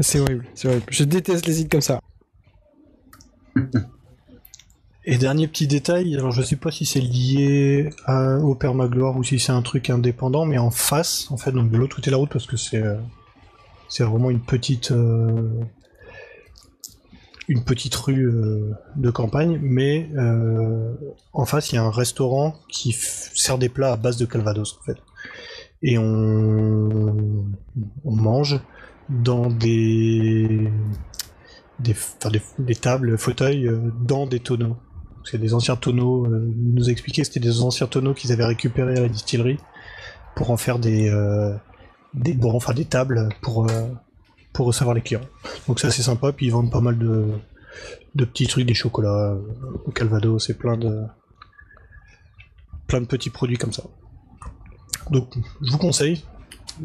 C'est 0.00 0.20
horrible, 0.20 0.44
c'est 0.54 0.68
horrible. 0.68 0.84
Je 0.90 1.04
déteste 1.04 1.46
les 1.46 1.54
sites 1.54 1.70
comme 1.70 1.80
ça. 1.80 2.00
Et 5.04 5.18
dernier 5.18 5.48
petit 5.48 5.66
détail, 5.66 6.14
alors 6.14 6.30
je 6.30 6.42
sais 6.42 6.54
pas 6.54 6.70
si 6.70 6.86
c'est 6.86 7.00
lié 7.00 7.90
à- 8.06 8.36
au 8.38 8.54
Permagloire 8.54 9.16
ou 9.16 9.24
si 9.24 9.40
c'est 9.40 9.50
un 9.50 9.62
truc 9.62 9.90
indépendant, 9.90 10.44
mais 10.46 10.58
en 10.58 10.70
face, 10.70 11.28
en 11.32 11.36
fait, 11.36 11.50
donc 11.50 11.70
de 11.72 11.76
l'autre 11.76 11.96
côté 11.96 12.10
de 12.10 12.12
la 12.12 12.18
route, 12.18 12.30
parce 12.32 12.46
que 12.46 12.56
c'est 12.56 12.82
euh, 12.82 12.96
vraiment 13.98 14.30
une 14.30 14.40
petite 14.40 14.92
euh, 14.92 15.60
une 17.48 17.64
petite 17.64 17.96
rue 17.96 18.28
euh, 18.28 18.70
de 18.94 19.10
campagne, 19.10 19.58
mais 19.60 20.08
en 21.32 21.44
face 21.46 21.72
il 21.72 21.74
y 21.74 21.78
a 21.78 21.82
un 21.82 21.90
restaurant 21.90 22.54
qui 22.68 22.92
sert 22.92 23.58
des 23.58 23.68
plats 23.68 23.92
à 23.92 23.96
base 23.96 24.16
de 24.18 24.24
Calvados 24.24 24.78
en 24.80 24.84
fait, 24.84 24.98
et 25.82 25.98
on 25.98 27.44
on 28.04 28.12
mange 28.14 28.60
dans 29.08 29.48
des 29.48 30.70
des, 31.78 31.92
enfin, 31.92 32.30
des, 32.58 32.74
tables, 32.74 33.18
fauteuils 33.18 33.66
euh, 33.66 33.90
dans 34.00 34.26
des 34.26 34.40
tonneaux. 34.40 34.76
C'est 35.24 35.38
des 35.38 35.54
anciens 35.54 35.76
tonneaux, 35.76 36.26
euh, 36.26 36.52
il 36.56 36.74
nous 36.74 36.84
que 36.84 37.24
c'était 37.24 37.40
des 37.40 37.60
anciens 37.60 37.86
tonneaux 37.86 38.14
qu'ils 38.14 38.32
avaient 38.32 38.44
récupérés 38.44 38.96
à 38.96 39.02
la 39.02 39.08
distillerie 39.08 39.58
pour 40.34 40.50
en 40.50 40.56
faire 40.56 40.78
des, 40.78 41.08
euh, 41.08 41.54
des 42.14 42.36
enfin 42.44 42.72
des 42.74 42.84
tables 42.84 43.28
pour, 43.40 43.66
pour 44.52 44.66
recevoir 44.66 44.94
les 44.94 45.02
clients. 45.02 45.26
Donc 45.68 45.80
c'est 45.80 45.90
sympa, 45.90 46.32
puis 46.32 46.46
ils 46.46 46.50
vendent 46.50 46.72
pas 46.72 46.80
mal 46.80 46.98
de, 46.98 47.28
de 48.14 48.24
petits 48.24 48.46
trucs, 48.46 48.66
des 48.66 48.74
chocolats 48.74 49.36
au 49.84 49.90
Calvados, 49.90 50.44
c'est 50.46 50.58
plein 50.58 50.76
de 50.76 51.02
plein 52.86 53.00
de 53.00 53.06
petits 53.06 53.30
produits 53.30 53.58
comme 53.58 53.72
ça. 53.72 53.84
Donc 55.10 55.32
je 55.60 55.70
vous 55.70 55.78
conseille, 55.78 56.24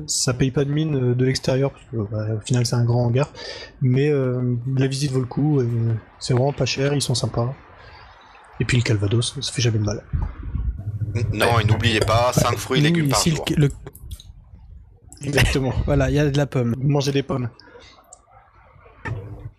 ça 0.05 0.33
paye 0.33 0.51
pas 0.51 0.65
de 0.65 0.71
mine 0.71 0.95
euh, 1.11 1.15
de 1.15 1.25
l'extérieur, 1.25 1.71
parce 1.71 1.83
que 1.85 1.97
bah, 2.11 2.35
au 2.35 2.39
final 2.41 2.65
c'est 2.65 2.75
un 2.75 2.83
grand 2.85 3.05
hangar, 3.05 3.31
mais 3.81 4.09
euh, 4.09 4.55
la 4.75 4.87
visite 4.87 5.11
vaut 5.11 5.19
le 5.19 5.25
coup, 5.25 5.61
et 5.61 5.67
c'est 6.19 6.33
vraiment 6.33 6.53
pas 6.53 6.65
cher, 6.65 6.93
ils 6.93 7.01
sont 7.01 7.15
sympas. 7.15 7.53
Et 8.59 8.65
puis 8.65 8.77
le 8.77 8.83
Calvados, 8.83 9.37
ça 9.39 9.51
fait 9.51 9.61
jamais 9.61 9.79
de 9.79 9.83
mal. 9.83 10.03
Non, 11.33 11.59
et 11.59 11.63
n'oubliez 11.63 11.99
pas, 11.99 12.31
5 12.33 12.57
fruits 12.57 12.79
et 12.79 12.83
légumes 12.83 13.09
par 13.09 13.23
jour. 13.23 13.45
le- 13.55 13.67
le- 13.67 13.71
Exactement. 15.23 15.73
voilà, 15.85 16.09
il 16.09 16.15
y 16.15 16.19
a 16.19 16.29
de 16.29 16.37
la 16.37 16.45
pomme. 16.45 16.75
Manger 16.79 17.11
des 17.11 17.23
pommes. 17.23 17.49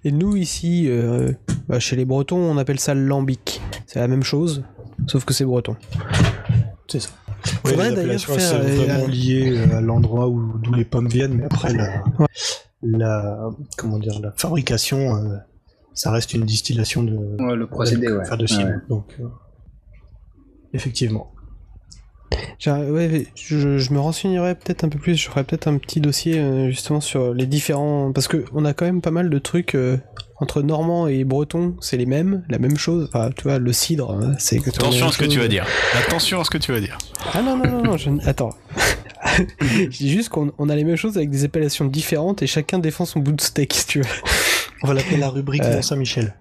Et 0.04 0.12
nous 0.12 0.36
ici, 0.36 0.86
euh, 0.88 1.32
bah, 1.68 1.80
chez 1.80 1.96
les 1.96 2.04
Bretons, 2.04 2.36
on 2.38 2.56
appelle 2.58 2.78
ça 2.78 2.94
le 2.94 3.04
lambic. 3.04 3.60
C'est 3.86 3.98
la 3.98 4.06
même 4.08 4.22
chose, 4.22 4.64
sauf 5.08 5.24
que 5.24 5.34
c'est 5.34 5.44
breton. 5.44 5.76
C'est 6.86 7.00
ça. 7.00 7.08
Faudrait 7.64 7.76
Ouais, 7.76 7.90
les 7.90 7.96
d'ailleurs 7.96 8.20
faire, 8.20 8.40
C'est 8.40 8.54
euh, 8.56 8.84
vraiment 8.84 9.04
euh, 9.04 9.08
lié 9.08 9.52
euh, 9.56 9.76
à 9.78 9.80
l'endroit 9.80 10.28
où 10.28 10.58
d'où 10.58 10.72
les 10.74 10.84
pommes 10.84 11.08
viennent, 11.08 11.34
mais 11.34 11.44
après 11.44 11.72
la, 11.72 12.02
Ouais. 12.18 12.26
la 12.82 13.50
comment 13.76 13.98
dire 13.98 14.18
la 14.20 14.32
fabrication, 14.36 15.16
euh, 15.16 15.36
ça 15.94 16.10
reste 16.10 16.34
une 16.34 16.44
distillation 16.44 17.02
de 17.02 17.16
Ouais, 17.42 17.56
le 17.56 17.66
procédé, 17.66 18.08
ouais. 18.10 18.20
enfin, 18.22 18.36
de. 18.36 18.44
Ouais. 18.64 18.74
Donc 18.88 19.16
euh, 19.20 19.28
effectivement. 20.72 21.32
Ouais, 22.66 23.26
je, 23.34 23.78
je 23.78 23.92
me 23.92 24.00
renseignerai 24.00 24.54
peut-être 24.54 24.84
un 24.84 24.88
peu 24.88 24.98
plus, 24.98 25.16
je 25.16 25.28
ferai 25.28 25.44
peut-être 25.44 25.68
un 25.68 25.78
petit 25.78 26.00
dossier 26.00 26.38
euh, 26.38 26.68
justement 26.68 27.00
sur 27.00 27.32
les 27.32 27.46
différents... 27.46 28.12
Parce 28.12 28.28
que 28.28 28.44
on 28.52 28.64
a 28.64 28.74
quand 28.74 28.84
même 28.84 29.00
pas 29.00 29.10
mal 29.10 29.30
de 29.30 29.38
trucs 29.38 29.74
euh, 29.74 29.96
entre 30.40 30.62
normand 30.62 31.08
et 31.08 31.24
breton, 31.24 31.76
c'est 31.80 31.96
les 31.96 32.06
mêmes, 32.06 32.44
la 32.48 32.58
même 32.58 32.76
chose. 32.76 33.08
Enfin, 33.12 33.30
tu 33.36 33.44
vois, 33.44 33.58
le 33.58 33.72
cidre, 33.72 34.10
hein, 34.10 34.34
c'est 34.38 34.56
exactement 34.56 34.88
Attention 34.88 35.08
à 35.08 35.12
ce 35.12 35.18
que 35.18 35.24
tu 35.24 35.38
vas 35.38 35.48
dire. 35.48 35.66
Attention 35.94 36.40
à 36.40 36.44
ce 36.44 36.50
que 36.50 36.58
tu 36.58 36.72
vas 36.72 36.80
dire. 36.80 36.98
Ah 37.32 37.42
non, 37.42 37.56
non, 37.56 37.70
non, 37.70 37.82
non, 37.82 37.96
je... 37.96 38.10
attends. 38.26 38.50
je 39.68 39.86
dis 39.86 40.10
juste 40.10 40.28
qu'on 40.28 40.52
on 40.58 40.68
a 40.68 40.76
les 40.76 40.84
mêmes 40.84 40.96
choses 40.96 41.16
avec 41.16 41.30
des 41.30 41.44
appellations 41.44 41.84
différentes 41.84 42.42
et 42.42 42.46
chacun 42.46 42.78
défend 42.78 43.04
son 43.04 43.20
bout 43.20 43.32
de 43.32 43.40
steak, 43.40 43.72
si 43.72 43.86
tu 43.86 44.00
veux. 44.00 44.06
On 44.82 44.88
va 44.88 44.94
l'appeler 44.94 45.16
la 45.16 45.28
rubrique 45.28 45.62
Euh. 45.64 45.76
Mont 45.76 45.82
Saint-Michel. 45.82 46.34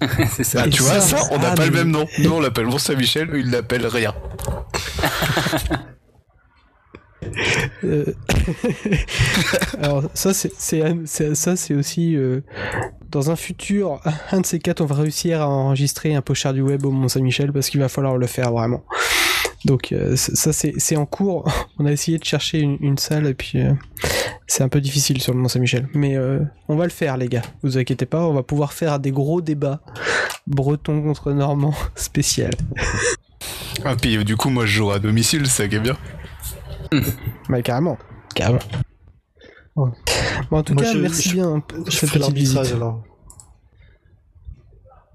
c'est 0.36 0.44
ça. 0.44 0.62
Ah, 0.64 0.68
tu 0.68 0.82
vois, 0.82 1.00
ça, 1.00 1.18
ça, 1.18 1.28
on 1.32 1.38
n'a 1.38 1.50
ah, 1.52 1.54
pas 1.54 1.66
le 1.66 1.72
même 1.72 1.90
nom. 1.90 2.06
Nous, 2.18 2.30
on 2.30 2.40
l'appelle 2.40 2.66
Mont-Saint-Michel, 2.66 3.30
eux, 3.32 3.40
ils 3.40 3.50
l'appellent 3.50 3.86
rien. 3.86 4.14
Euh, 7.84 8.04
Alors 9.82 10.04
ça 10.14 10.32
c'est 10.34 10.52
ça 11.06 11.56
c'est 11.56 11.74
aussi 11.74 12.16
euh, 12.16 12.40
dans 13.10 13.30
un 13.30 13.36
futur 13.36 14.00
un 14.32 14.40
de 14.40 14.46
ces 14.46 14.58
quatre 14.58 14.80
on 14.80 14.86
va 14.86 14.96
réussir 14.96 15.42
à 15.42 15.48
enregistrer 15.48 16.14
un 16.14 16.22
pochard 16.22 16.54
du 16.54 16.62
web 16.62 16.84
au 16.84 16.90
Mont 16.90 17.08
Saint-Michel 17.08 17.52
parce 17.52 17.70
qu'il 17.70 17.80
va 17.80 17.88
falloir 17.88 18.16
le 18.16 18.26
faire 18.26 18.52
vraiment. 18.52 18.84
Donc 19.64 19.92
euh, 19.92 20.16
ça 20.16 20.52
c'est 20.52 20.96
en 20.96 21.06
cours. 21.06 21.50
On 21.78 21.86
a 21.86 21.92
essayé 21.92 22.18
de 22.18 22.24
chercher 22.24 22.60
une, 22.60 22.78
une 22.80 22.98
salle 22.98 23.26
et 23.26 23.34
puis 23.34 23.58
c'est 24.46 24.62
un 24.62 24.68
peu 24.68 24.80
difficile 24.80 25.20
sur 25.20 25.32
le 25.34 25.40
Mont 25.40 25.48
Saint-Michel. 25.48 25.88
Mais 25.94 26.16
on 26.68 26.76
va 26.76 26.84
le 26.84 26.90
faire 26.90 27.16
les 27.16 27.28
gars. 27.28 27.42
Vous 27.62 27.78
inquiétez 27.78 28.06
pas, 28.06 28.24
on 28.24 28.32
va 28.32 28.42
pouvoir 28.42 28.72
faire 28.72 28.98
des 28.98 29.10
gros 29.10 29.40
débats 29.40 29.80
breton 30.46 31.02
contre 31.02 31.32
normand 31.32 31.74
spécial. 31.94 32.52
Ah, 33.84 33.96
puis 33.96 34.22
du 34.24 34.36
coup, 34.36 34.50
moi, 34.50 34.66
je 34.66 34.72
joue 34.78 34.90
à 34.90 34.98
domicile, 34.98 35.46
c'est 35.46 35.62
ça 35.62 35.68
qui 35.68 35.76
est 35.76 35.80
bien. 35.80 35.96
Bah 37.48 37.60
carrément, 37.62 37.98
carrément. 38.34 38.58
Ouais. 39.76 39.90
Bon, 40.50 40.58
en 40.58 40.62
tout 40.62 40.74
Moi, 40.74 40.82
cas, 40.82 40.92
je- 40.92 40.98
merci 40.98 41.28
je- 41.28 41.34
bien 41.34 41.62
Je 41.86 41.90
cette 41.92 42.08
ferai 42.10 42.18
petite 42.20 42.34
visite. 42.34 42.54
l'arbitrage 42.56 42.76
alors. 42.76 43.04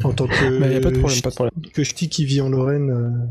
En 0.03 0.13
tant 0.13 0.27
que 0.27 0.59
Bah, 0.59 0.67
y 0.67 0.75
a 0.75 0.81
pas 0.81 0.91
de 0.91 0.99
problème, 0.99 1.21
pas 1.21 1.29
de 1.29 1.35
problème. 1.35 1.71
que 1.73 1.83
ch'ti 1.83 2.09
qui 2.09 2.25
vit 2.25 2.41
en 2.41 2.49
Lorraine, 2.49 2.89
euh, 2.91 3.27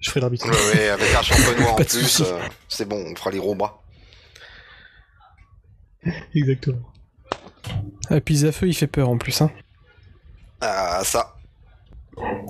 je 0.00 0.10
ferai 0.10 0.20
l'arbitrage. 0.20 0.54
Ouais, 0.54 0.78
ouais, 0.80 0.88
avec 0.88 1.14
un 1.14 1.22
champenois 1.22 1.72
en 1.72 1.76
plus, 1.76 2.20
euh, 2.20 2.38
c'est 2.68 2.88
bon, 2.88 3.02
on 3.10 3.14
fera 3.16 3.30
les 3.30 3.38
gros 3.38 3.54
bras. 3.54 3.82
Exactement. 6.34 6.78
Ah, 8.10 8.20
puis 8.20 8.36
Zafeu, 8.38 8.66
il 8.68 8.74
fait 8.74 8.86
peur 8.88 9.08
en 9.08 9.16
plus. 9.18 9.40
Hein. 9.40 9.50
Ah, 10.60 11.00
ça. 11.04 11.36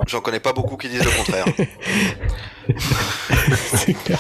J'en 0.07 0.21
connais 0.21 0.41
pas 0.41 0.53
beaucoup 0.53 0.77
qui 0.77 0.89
disent 0.89 1.05
le 1.05 1.11
contraire. 1.17 1.45
C'est 3.75 3.95
clair. 3.95 4.19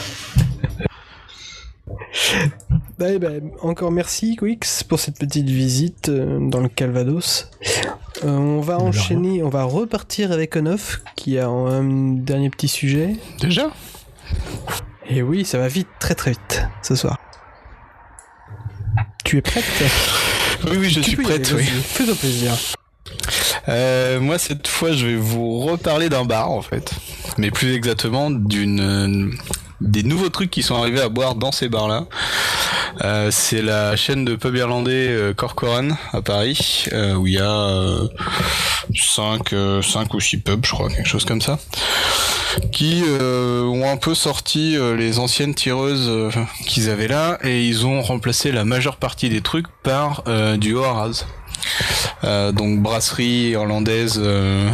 Bah, 2.98 3.06
eh 3.10 3.18
ben, 3.18 3.50
encore 3.62 3.90
merci 3.90 4.36
Quix 4.36 4.84
pour 4.84 5.00
cette 5.00 5.18
petite 5.18 5.48
visite 5.48 6.08
euh, 6.08 6.38
dans 6.40 6.60
le 6.60 6.68
Calvados. 6.68 7.50
Euh, 8.24 8.28
on 8.28 8.60
va 8.60 8.78
enchaîner, 8.78 9.42
on 9.42 9.48
va 9.48 9.64
repartir 9.64 10.30
avec 10.30 10.54
Onof 10.54 11.00
qui 11.16 11.38
a 11.38 11.48
un 11.48 12.14
dernier 12.14 12.50
petit 12.50 12.68
sujet. 12.68 13.16
Déjà? 13.40 13.70
Et 15.08 15.22
oui, 15.22 15.44
ça 15.44 15.58
va 15.58 15.68
vite, 15.68 15.88
très 15.98 16.14
très 16.14 16.30
vite 16.32 16.62
ce 16.82 16.94
soir. 16.94 17.18
Tu 19.24 19.38
es 19.38 19.42
prête? 19.42 19.64
Oui, 20.64 20.76
oui, 20.78 20.90
je 20.90 21.00
Tu 21.00 21.10
suis 21.10 21.22
prête, 21.22 21.52
oui. 21.56 21.64
Fais-toi 21.64 22.14
plaisir. 22.14 22.52
Euh, 23.68 24.20
moi, 24.20 24.38
cette 24.38 24.66
fois, 24.66 24.92
je 24.92 25.06
vais 25.06 25.16
vous 25.16 25.60
reparler 25.60 26.08
d'un 26.08 26.24
bar, 26.24 26.50
en 26.50 26.62
fait. 26.62 26.92
Mais 27.38 27.50
plus 27.50 27.74
exactement, 27.74 28.30
d'une 28.30 28.80
euh, 28.80 29.30
des 29.80 30.02
nouveaux 30.02 30.28
trucs 30.28 30.50
qui 30.50 30.62
sont 30.62 30.76
arrivés 30.76 31.00
à 31.00 31.08
boire 31.08 31.34
dans 31.34 31.52
ces 31.52 31.68
bars-là. 31.68 32.04
Euh, 33.02 33.30
c'est 33.30 33.62
la 33.62 33.96
chaîne 33.96 34.24
de 34.24 34.36
pub 34.36 34.54
irlandais 34.54 35.08
euh, 35.08 35.34
Corcoran 35.34 35.88
à 36.12 36.22
Paris, 36.22 36.84
euh, 36.92 37.14
où 37.14 37.26
il 37.26 37.34
y 37.34 37.38
a 37.38 37.98
5 38.94 39.54
cinq 39.82 40.14
ou 40.14 40.20
6 40.20 40.38
pubs, 40.38 40.64
je 40.64 40.72
crois, 40.72 40.88
quelque 40.88 41.08
chose 41.08 41.24
comme 41.24 41.40
ça, 41.40 41.58
qui 42.70 43.02
euh, 43.06 43.64
ont 43.64 43.90
un 43.90 43.96
peu 43.96 44.14
sorti 44.14 44.76
euh, 44.76 44.94
les 44.94 45.18
anciennes 45.18 45.54
tireuses 45.54 46.08
euh, 46.08 46.30
qu'ils 46.66 46.90
avaient 46.90 47.08
là, 47.08 47.38
et 47.42 47.66
ils 47.66 47.86
ont 47.86 48.02
remplacé 48.02 48.52
la 48.52 48.64
majeure 48.64 48.96
partie 48.96 49.28
des 49.28 49.40
trucs 49.40 49.66
par 49.82 50.22
euh, 50.28 50.56
du 50.56 50.74
Oaraz. 50.74 51.24
Euh, 52.24 52.52
donc 52.52 52.80
brasserie 52.80 53.50
irlandaise. 53.50 54.16
euh, 54.18 54.70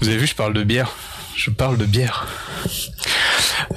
Vous 0.00 0.08
avez 0.08 0.18
vu, 0.18 0.26
je 0.26 0.34
parle 0.34 0.54
de 0.54 0.62
bière. 0.62 0.90
Je 1.36 1.50
parle 1.50 1.76
de 1.78 1.84
bière. 1.86 2.26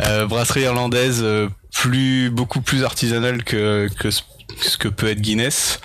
Euh, 0.05 0.25
brasserie 0.25 0.61
irlandaise 0.61 1.23
plus 1.71 2.29
beaucoup 2.29 2.61
plus 2.61 2.83
artisanale 2.83 3.43
que 3.43 3.89
que 3.99 4.09
ce 4.11 4.77
que 4.77 4.87
peut 4.87 5.09
être 5.09 5.21
Guinness. 5.21 5.79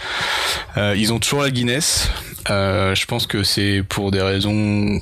Ils 0.77 1.13
ont 1.13 1.19
toujours 1.19 1.43
la 1.43 1.51
Guinness. 1.51 2.09
Euh, 2.49 2.95
je 2.95 3.07
pense 3.07 3.27
que 3.27 3.43
c'est 3.43 3.83
pour 3.89 4.11
des 4.11 4.23
raisons 4.23 5.01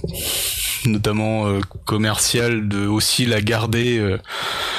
notamment 0.84 1.46
euh, 1.46 1.60
commercial, 1.84 2.68
de 2.68 2.86
aussi 2.86 3.26
la 3.26 3.40
garder 3.40 3.98
euh, 3.98 4.18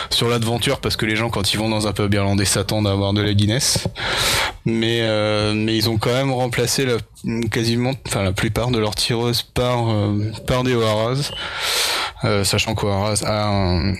sur 0.10 0.28
l'aventure 0.28 0.80
parce 0.80 0.96
que 0.96 1.06
les 1.06 1.16
gens 1.16 1.30
quand 1.30 1.54
ils 1.54 1.58
vont 1.58 1.70
dans 1.70 1.88
un 1.88 1.94
pub 1.94 2.14
irlandais 2.14 2.46
s'attendent 2.46 2.88
à 2.88 2.92
avoir 2.92 3.14
de 3.14 3.22
la 3.22 3.34
Guinness. 3.34 3.88
Mais 4.66 5.02
mais 5.54 5.78
ils 5.78 5.90
ont 5.90 5.98
quand 5.98 6.14
même 6.14 6.32
remplacé 6.32 6.86
la, 6.86 6.98
quasiment, 7.50 7.94
enfin 8.08 8.24
la 8.24 8.34
plupart 8.34 8.72
de 8.72 8.78
leurs 8.78 8.96
tireuses 8.96 9.42
par 9.42 9.86
par 10.46 10.64
des 10.64 10.76
O'Haras, 10.76 11.32
sachant 12.44 12.76
qu'O'Haras 12.76 13.24
a 13.26 13.48
un, 13.48 13.96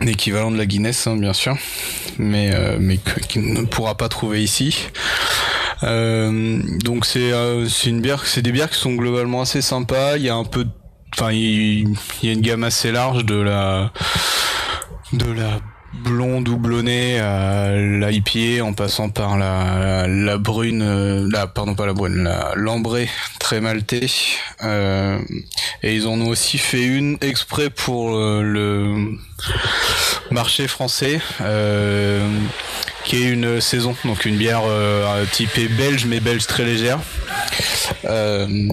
un 0.00 0.06
équivalent 0.06 0.50
de 0.50 0.56
la 0.56 0.66
Guinness 0.66 1.06
hein, 1.06 1.16
bien 1.16 1.32
sûr, 1.32 1.56
mais 2.18 2.50
euh, 2.54 2.78
mais 2.80 2.98
qu'il 3.28 3.52
ne 3.52 3.62
pourra 3.62 3.96
pas 3.96 4.08
trouver 4.08 4.42
ici. 4.42 4.88
Euh, 5.82 6.60
donc 6.84 7.06
c'est 7.06 7.32
euh, 7.32 7.68
c'est 7.68 7.90
une 7.90 8.00
bière, 8.00 8.26
c'est 8.26 8.42
des 8.42 8.52
bières 8.52 8.70
qui 8.70 8.78
sont 8.78 8.94
globalement 8.94 9.42
assez 9.42 9.62
sympas. 9.62 10.16
Il 10.16 10.22
y 10.22 10.28
a 10.28 10.34
un 10.34 10.44
peu, 10.44 10.66
enfin 11.14 11.32
il 11.32 11.88
y 12.22 12.28
a 12.28 12.32
une 12.32 12.40
gamme 12.40 12.64
assez 12.64 12.92
large 12.92 13.24
de 13.24 13.36
la 13.36 13.92
de 15.12 15.30
la 15.32 15.60
blonde 15.92 16.44
doublonnée 16.44 17.18
à 17.18 17.72
l'IPA 17.76 18.64
en 18.64 18.72
passant 18.72 19.08
par 19.08 19.36
la, 19.36 20.06
la 20.06 20.38
brune, 20.38 20.82
euh, 20.82 21.28
la 21.30 21.46
pardon 21.46 21.74
pas 21.74 21.86
la 21.86 21.92
brune, 21.92 22.24
la 22.24 22.52
l'ambrée 22.56 23.08
très 23.38 23.60
maltée. 23.60 24.10
Euh, 24.62 25.18
et 25.82 25.94
ils 25.94 26.06
en 26.06 26.20
ont 26.20 26.28
aussi 26.28 26.58
fait 26.58 26.84
une 26.84 27.18
exprès 27.20 27.70
pour 27.70 28.14
euh, 28.14 28.42
le 28.42 29.18
marché 30.30 30.68
français. 30.68 31.20
Euh, 31.40 32.28
qui 33.04 33.16
est 33.16 33.28
une 33.30 33.60
saison, 33.60 33.96
donc 34.04 34.24
une 34.26 34.36
bière 34.36 34.62
euh, 34.66 35.24
typée 35.32 35.68
belge, 35.68 36.04
mais 36.04 36.20
belge 36.20 36.46
très 36.46 36.64
légère. 36.64 37.00
Euh, 38.04 38.68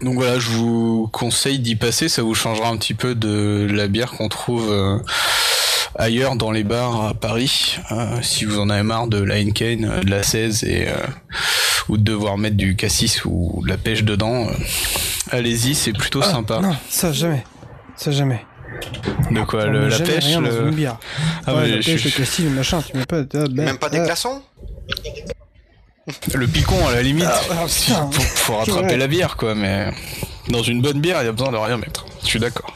donc 0.00 0.14
voilà, 0.14 0.38
je 0.38 0.48
vous 0.48 1.08
conseille 1.12 1.58
d'y 1.58 1.76
passer, 1.76 2.08
ça 2.08 2.22
vous 2.22 2.34
changera 2.34 2.68
un 2.68 2.76
petit 2.76 2.94
peu 2.94 3.14
de 3.14 3.68
la 3.70 3.86
bière 3.86 4.10
qu'on 4.12 4.28
trouve 4.28 4.72
euh, 4.72 4.98
ailleurs 5.96 6.36
dans 6.36 6.50
les 6.50 6.64
bars 6.64 7.06
à 7.06 7.14
Paris. 7.14 7.76
Euh, 7.90 8.20
si 8.22 8.44
vous 8.44 8.58
en 8.58 8.70
avez 8.70 8.82
marre 8.82 9.06
de 9.08 9.18
la 9.22 9.36
euh, 9.36 10.00
de 10.02 10.10
la 10.10 10.22
16 10.22 10.64
et 10.64 10.88
euh, 10.88 10.94
ou 11.88 11.96
de 11.96 12.02
devoir 12.02 12.38
mettre 12.38 12.56
du 12.56 12.76
cassis 12.76 13.24
ou 13.24 13.60
de 13.64 13.68
la 13.68 13.76
pêche 13.76 14.04
dedans, 14.04 14.46
euh, 14.48 14.52
allez-y, 15.30 15.74
c'est 15.74 15.92
plutôt 15.92 16.20
Ah, 16.22 16.30
sympa. 16.30 16.60
Non, 16.60 16.76
ça 16.88 17.12
jamais. 17.12 17.44
Ça 17.96 18.10
jamais. 18.10 18.44
De 19.30 19.42
quoi, 19.44 19.66
le- 19.66 19.88
la 19.88 19.98
pêche, 19.98 20.24
rien 20.24 20.40
dans 20.40 20.48
le- 20.48 20.68
une 20.68 20.74
bière. 20.74 20.96
Ah 21.46 21.54
ouais, 21.54 21.60
ouais, 21.62 21.68
la 21.68 21.76
pêche, 21.82 22.04
le 22.04 22.10
cassis, 22.10 22.44
le 22.44 22.50
machin, 22.50 22.82
tu 22.82 22.96
mets 22.96 23.04
pas. 23.06 23.18
ah, 23.20 23.24
ben, 23.50 23.64
Même 23.64 23.78
pas 23.78 23.88
des 23.90 23.98
ah. 23.98 24.04
glaçons 24.04 24.42
Le 26.34 26.46
picon 26.48 26.86
à 26.88 26.92
la 26.94 27.02
limite, 27.02 27.26
Ah, 27.28 27.40
ah, 27.50 27.66
putain. 27.66 28.06
pour, 28.06 28.24
pour 28.46 28.56
rattraper 28.58 28.96
la 28.96 29.06
bière 29.06 29.36
quoi, 29.36 29.54
mais 29.54 29.90
dans 30.48 30.62
une 30.62 30.80
bonne 30.82 31.00
bière 31.00 31.22
il 31.22 31.26
y 31.26 31.28
a 31.28 31.32
besoin 31.32 31.52
de 31.52 31.56
rien 31.56 31.76
mettre. 31.76 32.06
Je 32.22 32.26
suis 32.26 32.40
d'accord. 32.40 32.74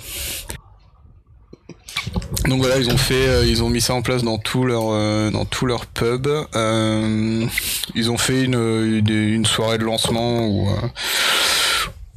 Donc 2.44 2.60
voilà, 2.60 2.78
ils 2.78 2.88
ont 2.90 2.96
fait, 2.96 3.26
euh, 3.28 3.44
ils 3.46 3.62
ont 3.62 3.68
mis 3.68 3.80
ça 3.80 3.94
en 3.94 4.02
place 4.02 4.22
dans 4.22 4.38
tout 4.38 4.64
leur, 4.64 4.84
euh, 4.90 5.30
dans 5.30 5.44
tout 5.44 5.66
leur 5.66 5.86
pub. 5.86 6.28
Euh, 6.54 7.46
ils 7.94 8.10
ont 8.10 8.18
fait 8.18 8.44
une, 8.44 8.54
une, 8.54 9.10
une 9.10 9.46
soirée 9.46 9.78
de 9.78 9.84
lancement 9.84 10.46
où, 10.46 10.68
euh, 10.70 10.74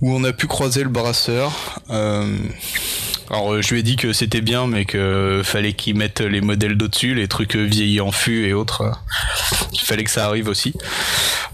où 0.01 0.13
on 0.13 0.23
a 0.23 0.33
pu 0.33 0.47
croiser 0.47 0.83
le 0.83 0.89
brasseur. 0.89 1.81
Euh, 1.89 2.37
alors 3.29 3.53
euh, 3.53 3.61
je 3.61 3.73
lui 3.73 3.79
ai 3.79 3.83
dit 3.83 3.95
que 3.95 4.13
c'était 4.13 4.41
bien, 4.41 4.67
mais 4.67 4.85
que 4.85 5.41
fallait 5.43 5.73
qu'ils 5.73 5.95
mettent 5.95 6.21
les 6.21 6.41
modèles 6.41 6.75
d'au-dessus, 6.75 7.15
les 7.15 7.27
trucs 7.27 7.55
euh, 7.55 7.63
vieillis 7.63 8.01
en 8.01 8.11
fût 8.11 8.47
et 8.47 8.53
autres. 8.53 8.81
euh, 8.81 8.91
Il 9.73 9.81
fallait 9.81 10.03
que 10.03 10.11
ça 10.11 10.25
arrive 10.25 10.47
aussi. 10.47 10.73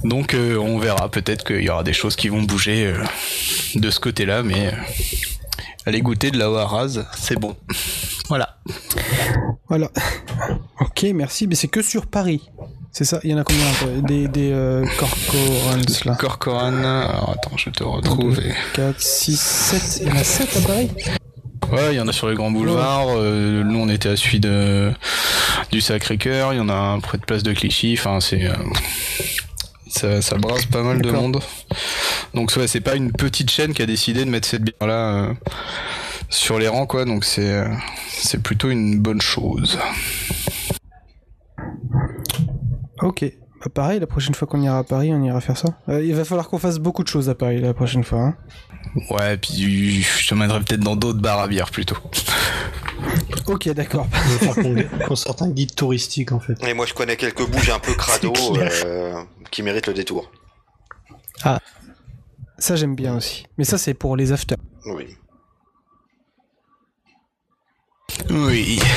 Donc 0.03 0.33
euh, 0.33 0.57
on 0.57 0.77
verra, 0.79 1.09
peut-être 1.09 1.43
qu'il 1.45 1.61
y 1.63 1.69
aura 1.69 1.83
des 1.83 1.93
choses 1.93 2.15
qui 2.15 2.29
vont 2.29 2.43
bouger 2.43 2.85
euh, 2.87 3.03
de 3.75 3.89
ce 3.89 3.99
côté-là, 3.99 4.43
mais 4.43 4.67
euh, 4.67 4.71
allez 5.85 6.01
goûter 6.01 6.31
de 6.31 6.37
la 6.37 6.49
Oaraz, 6.49 7.05
c'est 7.17 7.39
bon. 7.39 7.55
Voilà. 8.27 8.57
Voilà. 9.69 9.91
Ok, 10.81 11.05
merci. 11.13 11.45
Mais 11.45 11.53
c'est 11.53 11.67
que 11.67 11.83
sur 11.83 12.07
Paris. 12.07 12.41
C'est 12.91 13.03
ça? 13.05 13.19
Il 13.23 13.29
y 13.29 13.33
en 13.35 13.37
a 13.37 13.43
combien 13.43 13.65
euh, 13.85 14.01
Des, 14.01 14.27
des 14.27 14.51
euh, 14.51 14.83
Corcorans 14.97 15.77
là 16.05 16.15
Corcoran, 16.15 16.73
alors 16.83 17.35
attends, 17.37 17.55
je 17.55 17.69
te 17.69 17.83
retrouve. 17.83 18.39
et- 18.39 18.53
4, 18.73 18.99
6, 18.99 19.39
7. 19.39 20.01
Il 20.01 20.07
y 20.07 20.11
en 20.11 20.15
a 20.15 20.23
7 20.23 20.57
à 20.57 20.67
Paris? 20.67 20.89
Ouais, 21.71 21.93
il 21.93 21.97
y 21.97 21.99
en 21.99 22.07
a 22.07 22.13
sur 22.13 22.27
les 22.27 22.35
grands 22.35 22.49
boulevards. 22.49 23.09
euh, 23.15 23.63
nous, 23.63 23.79
on 23.79 23.89
était 23.89 24.09
à 24.09 24.15
celui 24.17 24.39
de 24.39 24.91
du 25.71 25.81
Sacré-Cœur. 25.81 26.53
Il 26.53 26.57
y 26.57 26.59
en 26.61 26.69
a 26.69 26.73
un 26.73 26.99
près 26.99 27.19
de 27.19 27.23
Place 27.25 27.43
de 27.43 27.53
Clichy. 27.53 27.95
Enfin, 27.99 28.19
c'est 28.21 28.45
euh, 28.45 28.53
ça, 29.97 30.21
ça 30.21 30.37
brasse 30.37 30.65
pas 30.65 30.83
mal 30.83 31.01
de 31.01 31.11
monde. 31.11 31.39
Donc, 32.33 32.51
ouais, 32.57 32.67
c'est 32.67 32.81
pas 32.81 32.95
une 32.95 33.11
petite 33.11 33.49
chaîne 33.49 33.73
qui 33.73 33.81
a 33.81 33.85
décidé 33.85 34.25
de 34.25 34.29
mettre 34.29 34.47
cette 34.47 34.63
bière 34.63 34.87
là 34.87 35.33
sur 36.29 36.59
les 36.59 36.67
rangs, 36.67 36.85
quoi. 36.85 37.05
Donc, 37.05 37.25
c'est 37.25 37.51
euh, 37.51 37.67
c'est 38.09 38.41
plutôt 38.41 38.69
une 38.69 38.99
bonne 38.99 39.21
chose. 39.21 39.79
Ok. 43.01 43.25
Bah, 43.61 43.71
pareil, 43.73 43.99
la 43.99 44.07
prochaine 44.07 44.35
fois 44.35 44.47
qu'on 44.47 44.61
ira 44.61 44.77
à 44.77 44.83
Paris, 44.83 45.11
on 45.13 45.23
ira 45.23 45.41
faire 45.41 45.57
ça. 45.57 45.69
Euh, 45.89 46.03
il 46.03 46.13
va 46.13 46.25
falloir 46.25 46.49
qu'on 46.49 46.59
fasse 46.59 46.77
beaucoup 46.77 47.03
de 47.03 47.07
choses 47.07 47.29
à 47.29 47.35
Paris 47.35 47.59
la 47.59 47.73
prochaine 47.73 48.03
fois. 48.03 48.21
Hein. 48.21 48.35
Ouais, 49.09 49.37
puis 49.37 50.01
je 50.01 50.27
t'emmènerai 50.27 50.59
peut-être 50.61 50.81
dans 50.81 50.95
d'autres 50.95 51.19
bars 51.19 51.39
à 51.39 51.47
bière 51.47 51.71
plutôt. 51.71 51.97
Ok, 53.47 53.69
d'accord. 53.69 54.07
Qu'on 55.07 55.15
sorte 55.15 55.41
un 55.41 55.49
guide 55.49 55.75
touristique 55.75 56.31
en 56.31 56.39
fait. 56.39 56.55
Et 56.67 56.73
moi, 56.73 56.85
je 56.85 56.93
connais 56.93 57.15
quelques 57.15 57.47
bouges 57.47 57.69
un 57.69 57.79
peu 57.79 57.93
crado 57.93 58.33
euh, 58.55 59.21
qui 59.51 59.61
méritent 59.61 59.87
le 59.87 59.93
détour. 59.93 60.31
Ça, 62.57 62.75
j'aime 62.75 62.95
bien 62.95 63.17
aussi. 63.17 63.45
Mais 63.57 63.65
ça, 63.65 63.77
c'est 63.77 63.93
pour 63.93 64.15
les 64.15 64.31
afters. 64.31 64.57
Oui. 64.85 65.15
Oui. 68.29 68.79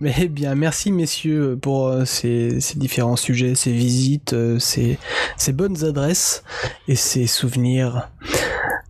Mais 0.00 0.14
eh 0.18 0.28
bien, 0.28 0.54
merci 0.54 0.92
messieurs 0.92 1.58
pour 1.60 1.88
euh, 1.88 2.04
ces, 2.04 2.60
ces 2.60 2.78
différents 2.78 3.16
sujets, 3.16 3.54
ces 3.54 3.72
visites, 3.72 4.32
euh, 4.32 4.58
ces, 4.58 4.98
ces 5.36 5.52
bonnes 5.52 5.84
adresses 5.84 6.42
et 6.88 6.96
ces 6.96 7.26
souvenirs. 7.26 8.10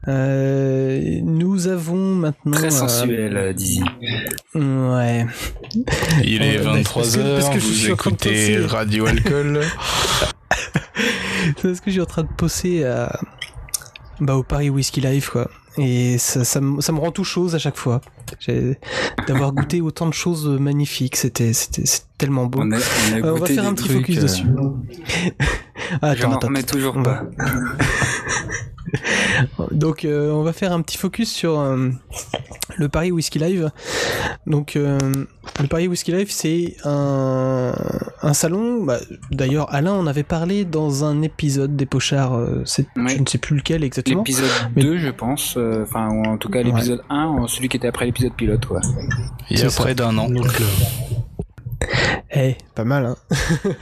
Euh, 0.08 1.19
maintenant... 2.44 2.52
Très 2.52 2.66
euh, 2.66 2.70
sensuel, 2.70 3.36
euh, 3.36 3.52
Dizzy. 3.52 3.82
ouais. 4.54 5.26
Il 6.24 6.42
est 6.42 6.58
Ouais, 6.66 6.82
parce 6.92 7.16
que- 7.16 7.20
23h, 7.20 7.34
parce 7.40 7.54
que 7.54 7.60
je 7.60 7.66
vous 7.66 7.90
écoutez. 7.90 8.58
Radio 8.66 9.06
Alcool. 9.06 9.60
C'est 11.56 11.62
parce 11.62 11.80
que 11.80 11.86
je 11.86 11.92
suis 11.92 12.00
en 12.00 12.06
train 12.06 12.22
de 12.22 12.28
poser 12.36 12.84
à... 12.84 13.18
Bah, 14.20 14.36
au 14.36 14.42
Paris 14.42 14.68
Whisky 14.68 15.00
Live, 15.00 15.30
quoi. 15.30 15.48
Et 15.78 16.18
ça, 16.18 16.44
ça, 16.44 16.60
me- 16.60 16.80
ça 16.82 16.92
me 16.92 16.98
rend 16.98 17.10
tout 17.10 17.24
chose 17.24 17.54
à 17.54 17.58
chaque 17.58 17.76
fois. 17.76 18.00
D'avoir 19.26 19.52
goûté 19.52 19.80
autant 19.80 20.06
de 20.06 20.12
choses 20.12 20.46
magnifiques, 20.46 21.16
c'était 21.16 21.52
tellement 22.18 22.44
beau. 22.46 22.60
On 22.62 22.70
a, 22.72 22.76
on 22.76 23.14
a 23.14 23.26
Euh, 23.26 23.34
on 23.34 23.38
va 23.38 23.46
faire 23.46 23.66
un 23.66 23.72
petit 23.74 23.84
trucs, 23.88 23.96
focus 23.98 24.18
euh, 24.18 24.22
dessus. 24.22 24.44
Ah, 26.02 26.14
Je 26.14 26.26
m'en 26.26 26.38
remets 26.38 26.62
toujours 26.62 26.94
on 26.96 27.02
pas. 27.02 27.22
Donc 29.70 30.04
euh, 30.04 30.30
on 30.32 30.42
va 30.42 30.52
faire 30.52 30.72
un 30.72 30.80
petit 30.82 30.98
focus 30.98 31.30
sur 31.30 31.60
euh, 31.60 31.90
le 32.76 32.88
Paris 32.88 33.12
Whisky 33.12 33.38
Live. 33.38 33.70
Donc 34.46 34.74
euh, 34.74 34.98
le 35.60 35.66
Paris 35.68 35.86
Whisky 35.86 36.10
Live 36.12 36.30
c'est 36.30 36.76
un, 36.84 37.72
un 38.22 38.34
salon. 38.34 38.82
bah, 38.84 38.98
D'ailleurs 39.30 39.72
Alain 39.72 39.92
en 39.92 40.06
avait 40.06 40.22
parlé 40.24 40.64
dans 40.64 41.04
un 41.04 41.22
épisode 41.22 41.76
des 41.76 41.86
Pochards. 41.86 42.34
euh, 42.34 42.62
c'est- 42.64 42.86
Oui. 42.96 43.12
Je 43.16 43.20
ne 43.22 43.26
sais 43.26 43.38
plus 43.38 43.56
lequel 43.56 43.84
exactement. 43.84 44.18
L'épisode 44.18 44.50
Mais- 44.74 44.82
2, 44.82 44.98
je 44.98 45.10
pense. 45.10 45.56
Enfin, 45.82 46.08
ou 46.10 46.24
en 46.24 46.36
tout 46.36 46.48
cas, 46.48 46.62
l'épisode 46.62 47.02
1, 47.10 47.44
celui 47.48 47.68
qui 47.68 47.76
était 47.76 47.88
après 47.88 48.06
l'épisode 48.06 48.32
pilote, 48.34 48.66
quoi. 48.66 48.80
Il 49.50 49.58
y 49.58 49.62
a 49.62 49.68
près 49.70 49.94
d'un 49.94 50.16
an. 50.18 50.28
Donc 50.28 50.60
euh, 50.60 51.86
Eh, 52.34 52.56
pas 52.74 52.84
mal, 52.84 53.06
hein. 53.06 53.16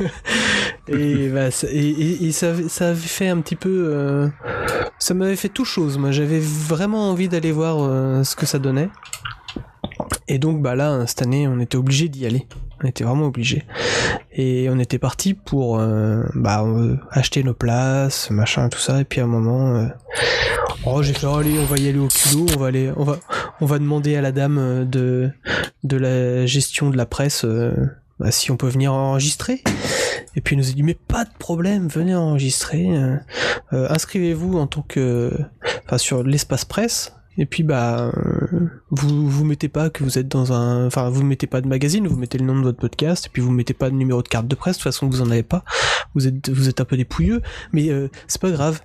et, 0.89 1.29
bah, 1.35 1.51
ça, 1.51 1.67
et, 1.71 1.77
et- 1.89 2.27
et 2.27 2.33
ça, 2.33 2.51
avait- 2.51 2.69
ça 2.69 2.89
avait 2.91 2.97
fait 2.97 3.29
un 3.29 3.41
petit 3.41 3.57
peu. 3.57 3.91
euh, 3.93 4.29
ça 4.99 5.15
m'avait 5.15 5.37
fait 5.37 5.49
tout 5.49 5.65
chose. 5.65 5.99
Moi, 5.99 6.11
j'avais 6.11 6.41
vraiment 6.41 7.11
envie 7.11 7.29
d'aller 7.29 7.53
voir 7.53 7.77
euh, 7.81 8.25
ce 8.25 8.35
que 8.37 8.47
ça 8.47 8.59
donnait. 8.59 8.89
Et 10.29 10.39
donc, 10.39 10.61
bah 10.63 10.75
là, 10.75 11.07
cette 11.07 11.23
année, 11.23 11.49
on 11.49 11.59
était 11.61 11.77
obligé 11.79 12.09
d'y 12.09 12.27
aller. 12.27 12.47
On 12.83 12.87
était 12.87 13.03
vraiment 13.05 13.27
obligé. 13.27 13.65
Et 14.33 14.69
on 14.71 14.79
était 14.79 14.99
parti 14.99 15.35
pour 15.35 15.79
euh, 15.81 16.23
bah, 16.35 16.65
acheter 17.11 17.43
nos 17.43 17.55
places, 17.55 18.31
machin, 18.31 18.69
tout 18.69 18.79
ça. 18.79 19.01
Et 19.01 19.05
puis 19.05 19.21
à 19.21 19.25
un 19.25 19.29
moment, 19.29 19.89
oh, 20.87 21.03
j'ai 21.03 21.13
fait, 21.15 21.27
oh, 21.27 21.37
allez, 21.37 21.59
on 21.59 21.65
va 21.65 21.77
y 21.79 21.89
aller 21.89 21.99
au 21.99 22.09
culot. 22.09 22.47
On 22.55 22.61
va 22.61 22.67
aller, 22.69 22.93
on 22.97 23.05
va, 23.05 23.17
on 23.61 23.67
va 23.67 23.79
demander 23.79 24.17
à 24.17 24.21
la 24.21 24.33
dame 24.33 24.87
de 24.89 25.31
de 25.85 25.97
la 25.97 26.45
gestion 26.47 26.91
de 26.91 26.97
la 26.97 27.07
presse 27.07 27.45
bah, 28.21 28.31
si 28.31 28.51
on 28.51 28.57
peut 28.57 28.69
venir 28.69 28.93
enregistrer. 28.93 29.63
Et 30.35 30.41
puis 30.41 30.55
elle 30.55 30.61
nous 30.61 30.69
a 30.71 30.73
dit 30.73 30.83
mais 30.83 30.95
pas 30.95 31.25
de 31.25 31.31
problème, 31.39 31.89
venez 31.89 32.15
enregistrer. 32.15 32.87
euh, 32.97 33.17
euh, 33.73 33.87
Inscrivez-vous 33.91 34.59
en 34.59 34.67
tant 34.67 34.83
que, 34.83 35.33
enfin 35.87 35.99
sur 35.99 36.23
l'espace 36.23 36.65
presse. 36.65 37.15
Et 37.41 37.47
puis 37.47 37.63
bah 37.63 38.11
euh, 38.17 38.69
vous 38.91 39.29
vous 39.29 39.45
mettez 39.45 39.69
pas 39.69 39.91
que 39.91 40.03
vous 40.03 40.19
êtes 40.19 40.27
dans 40.29 40.53
un, 40.53 40.87
enfin 40.89 41.09
vous 41.09 41.23
mettez 41.23 41.47
pas 41.47 41.61
de 41.61 41.69
magazine, 41.69 42.07
vous 42.09 42.17
mettez 42.17 42.37
le 42.39 42.45
nom 42.45 42.57
de 42.59 42.63
votre 42.65 42.79
podcast 42.79 43.27
et 43.27 43.29
puis 43.29 43.41
vous 43.41 43.53
mettez 43.53 43.75
pas 43.75 43.91
de 43.91 43.95
numéro 43.95 44.23
de 44.23 44.29
carte 44.29 44.49
de 44.49 44.55
presse. 44.57 44.77
De 44.79 44.83
toute 44.83 44.93
façon 44.93 45.09
vous 45.09 45.23
en 45.23 45.31
avez 45.31 45.45
pas. 45.45 45.65
Vous 46.15 46.27
êtes 46.27 46.49
vous 46.49 46.69
êtes 46.69 46.81
un 46.81 46.85
peu 46.85 46.97
dépouilleux, 46.97 47.41
mais 47.73 47.91
euh, 47.91 48.09
c'est 48.27 48.41
pas 48.41 48.51
grave. 48.51 48.81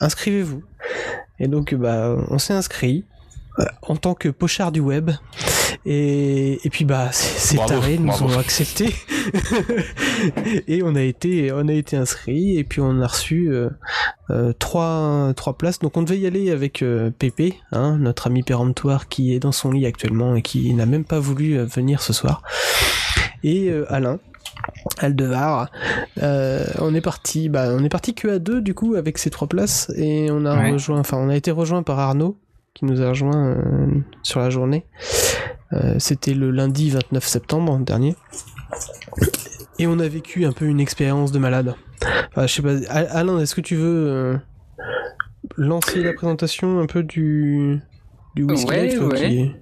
inscrivez-vous. 0.00 0.62
Et 1.38 1.48
donc, 1.48 1.74
bah, 1.74 2.16
on 2.28 2.38
s'est 2.38 2.52
inscrit 2.52 3.04
en 3.82 3.96
tant 3.96 4.14
que 4.14 4.28
pochard 4.28 4.72
du 4.72 4.80
web. 4.80 5.10
Et, 5.86 6.60
et 6.66 6.70
puis 6.70 6.84
bah 6.84 7.08
c'est 7.12 7.38
c'est 7.38 7.56
Bravo, 7.56 7.72
taré, 7.74 7.98
nous 7.98 8.06
bravo. 8.08 8.26
ont 8.34 8.38
accepté 8.38 8.94
et 10.68 10.82
on 10.82 10.94
a 10.94 11.02
été 11.02 11.52
on 11.52 11.68
a 11.68 11.72
été 11.72 11.96
inscrit 11.96 12.58
et 12.58 12.64
puis 12.64 12.80
on 12.80 13.00
a 13.00 13.06
reçu 13.06 13.48
euh, 13.50 13.70
euh, 14.30 14.52
trois 14.58 15.32
trois 15.36 15.56
places. 15.56 15.78
Donc 15.78 15.96
on 15.96 16.02
devait 16.02 16.18
y 16.18 16.26
aller 16.26 16.50
avec 16.50 16.82
euh, 16.82 17.10
Pépé, 17.10 17.54
hein, 17.72 17.96
notre 17.98 18.26
ami 18.26 18.42
péremptoire 18.42 19.08
qui 19.08 19.34
est 19.34 19.38
dans 19.40 19.52
son 19.52 19.70
lit 19.72 19.86
actuellement 19.86 20.34
et 20.36 20.42
qui 20.42 20.72
n'a 20.74 20.86
même 20.86 21.04
pas 21.04 21.18
voulu 21.18 21.58
euh, 21.58 21.64
venir 21.64 22.02
ce 22.02 22.12
soir. 22.12 22.42
Et 23.42 23.70
euh, 23.70 23.86
Alain. 23.92 24.18
Aldevar, 24.98 25.70
Euh, 26.22 26.64
on 26.80 26.94
est 26.94 27.00
parti, 27.00 27.48
bah, 27.48 27.68
on 27.70 27.82
est 27.82 27.88
parti 27.88 28.14
que 28.14 28.28
à 28.28 28.38
deux 28.38 28.60
du 28.60 28.74
coup 28.74 28.94
avec 28.94 29.16
ces 29.16 29.30
trois 29.30 29.48
places 29.48 29.90
et 29.96 30.28
on 30.30 30.44
a 30.44 30.54
Ouais. 30.54 30.72
rejoint, 30.72 31.00
enfin 31.00 31.16
on 31.16 31.30
a 31.30 31.36
été 31.36 31.50
rejoint 31.50 31.82
par 31.82 31.98
Arnaud 31.98 32.36
qui 32.74 32.84
nous 32.84 33.02
a 33.02 33.08
rejoint 33.10 33.48
euh, 33.56 33.86
sur 34.22 34.40
la 34.40 34.50
journée. 34.50 34.86
Euh, 35.72 35.96
C'était 35.98 36.34
le 36.34 36.50
lundi 36.50 36.90
29 36.90 37.24
septembre 37.24 37.78
dernier 37.78 38.16
et 39.78 39.86
on 39.86 39.98
a 39.98 40.08
vécu 40.08 40.44
un 40.44 40.52
peu 40.52 40.66
une 40.66 40.80
expérience 40.80 41.32
de 41.32 41.38
malade. 41.38 41.74
Alain, 42.88 43.38
est-ce 43.40 43.54
que 43.54 43.60
tu 43.60 43.76
veux 43.76 44.08
euh, 44.08 44.36
lancer 45.56 46.02
la 46.02 46.12
présentation 46.12 46.80
un 46.80 46.86
peu 46.86 47.02
du 47.02 47.80
du 48.36 48.44
Whisky 48.44 48.70
Ouais, 48.70 48.86
Life, 48.86 48.98
toi, 48.98 49.08
ouais. 49.08 49.18
qui- 49.18 49.54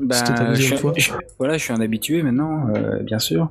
Bah, 0.00 0.16
je 0.54 0.62
suis- 0.62 0.76
fois. 0.76 0.92
je- 0.96 1.10
voilà, 1.38 1.56
je 1.58 1.62
suis 1.64 1.72
un 1.72 1.80
habitué 1.80 2.22
maintenant, 2.22 2.68
euh, 2.74 3.02
bien 3.02 3.18
sûr. 3.18 3.50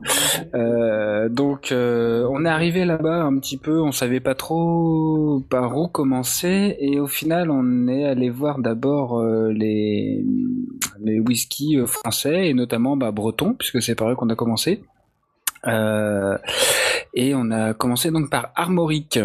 Euh, 0.55 1.29
donc, 1.29 1.71
euh, 1.71 2.27
on 2.31 2.43
est 2.45 2.49
arrivé 2.49 2.83
là-bas 2.85 3.21
un 3.23 3.37
petit 3.39 3.57
peu, 3.57 3.79
on 3.81 3.91
savait 3.91 4.19
pas 4.19 4.35
trop 4.35 5.41
par 5.49 5.77
où 5.77 5.87
commencer, 5.87 6.75
et 6.79 6.99
au 6.99 7.07
final, 7.07 7.49
on 7.51 7.87
est 7.87 8.05
allé 8.05 8.29
voir 8.29 8.59
d'abord 8.59 9.21
les 9.23 10.25
les 11.01 11.19
whiskies 11.19 11.77
euh, 11.77 11.85
français 11.85 12.47
et 12.49 12.53
notamment 12.53 12.95
bah, 12.97 13.11
breton, 13.11 13.53
puisque 13.53 13.81
c'est 13.81 13.95
par 13.95 14.09
eux 14.11 14.15
qu'on 14.15 14.29
a 14.29 14.35
commencé. 14.35 14.83
Et 17.15 17.33
on 17.35 17.51
a 17.51 17.73
commencé 17.73 18.11
donc 18.11 18.29
par 18.29 18.51
Armorique. 18.55 19.19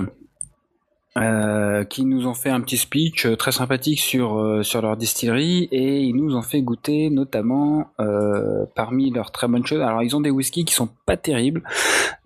Euh, 1.19 1.85
qui 1.85 2.05
nous 2.05 2.27
ont 2.27 2.35
fait 2.35 2.51
un 2.51 2.61
petit 2.61 2.77
speech 2.77 3.27
euh, 3.27 3.37
très 3.37 3.51
sympathique 3.53 4.01
sur 4.01 4.39
euh, 4.39 4.63
sur 4.63 4.83
leur 4.83 4.97
distillerie 4.97 5.69
et 5.73 6.01
ils 6.01 6.15
nous 6.15 6.37
ont 6.37 6.43
fait 6.43 6.63
goûter 6.63 7.11
notamment 7.11 7.89
euh, 7.99 8.67
parmi 8.75 9.11
leurs 9.11 9.33
très 9.33 9.49
bonnes 9.49 9.67
choses. 9.67 9.81
Alors 9.81 10.03
ils 10.03 10.15
ont 10.15 10.21
des 10.21 10.31
whiskies 10.31 10.65
qui 10.65 10.75
sont 10.75 10.89
pas 11.07 11.17
terribles 11.17 11.63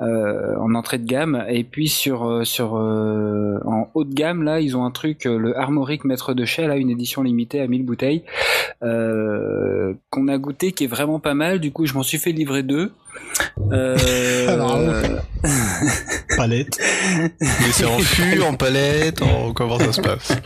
en 0.00 0.74
entrée 0.74 0.98
de 0.98 1.06
gamme 1.06 1.44
et 1.48 1.62
puis 1.62 1.88
sur 1.88 2.44
sur 2.44 2.74
en 2.74 3.88
haut 3.94 4.02
de 4.02 4.12
gamme 4.12 4.42
là 4.42 4.58
ils 4.60 4.76
ont 4.76 4.84
un 4.84 4.90
truc 4.90 5.24
le 5.24 5.56
Armoric 5.56 6.04
Maître 6.04 6.34
de 6.34 6.44
Chais 6.44 6.66
là 6.66 6.76
une 6.76 6.90
édition 6.90 7.22
limitée 7.22 7.60
à 7.60 7.68
1000 7.68 7.84
bouteilles 7.84 8.24
qu'on 8.80 10.28
a 10.28 10.38
goûté 10.38 10.72
qui 10.72 10.84
est 10.84 10.88
vraiment 10.88 11.20
pas 11.20 11.34
mal. 11.34 11.60
Du 11.60 11.70
coup 11.70 11.86
je 11.86 11.94
m'en 11.94 12.02
suis 12.02 12.18
fait 12.18 12.32
livrer 12.32 12.64
deux. 12.64 12.90
Euh, 13.72 14.56
Bravo. 14.56 15.16
Palette. 16.36 16.78
Mais 17.18 17.72
c'est 17.72 17.84
en 17.84 17.98
fût, 17.98 18.40
en 18.42 18.54
palette, 18.54 19.22
en... 19.22 19.52
comment 19.52 19.78
ça 19.78 19.92
se 19.92 20.00
passe? 20.00 20.36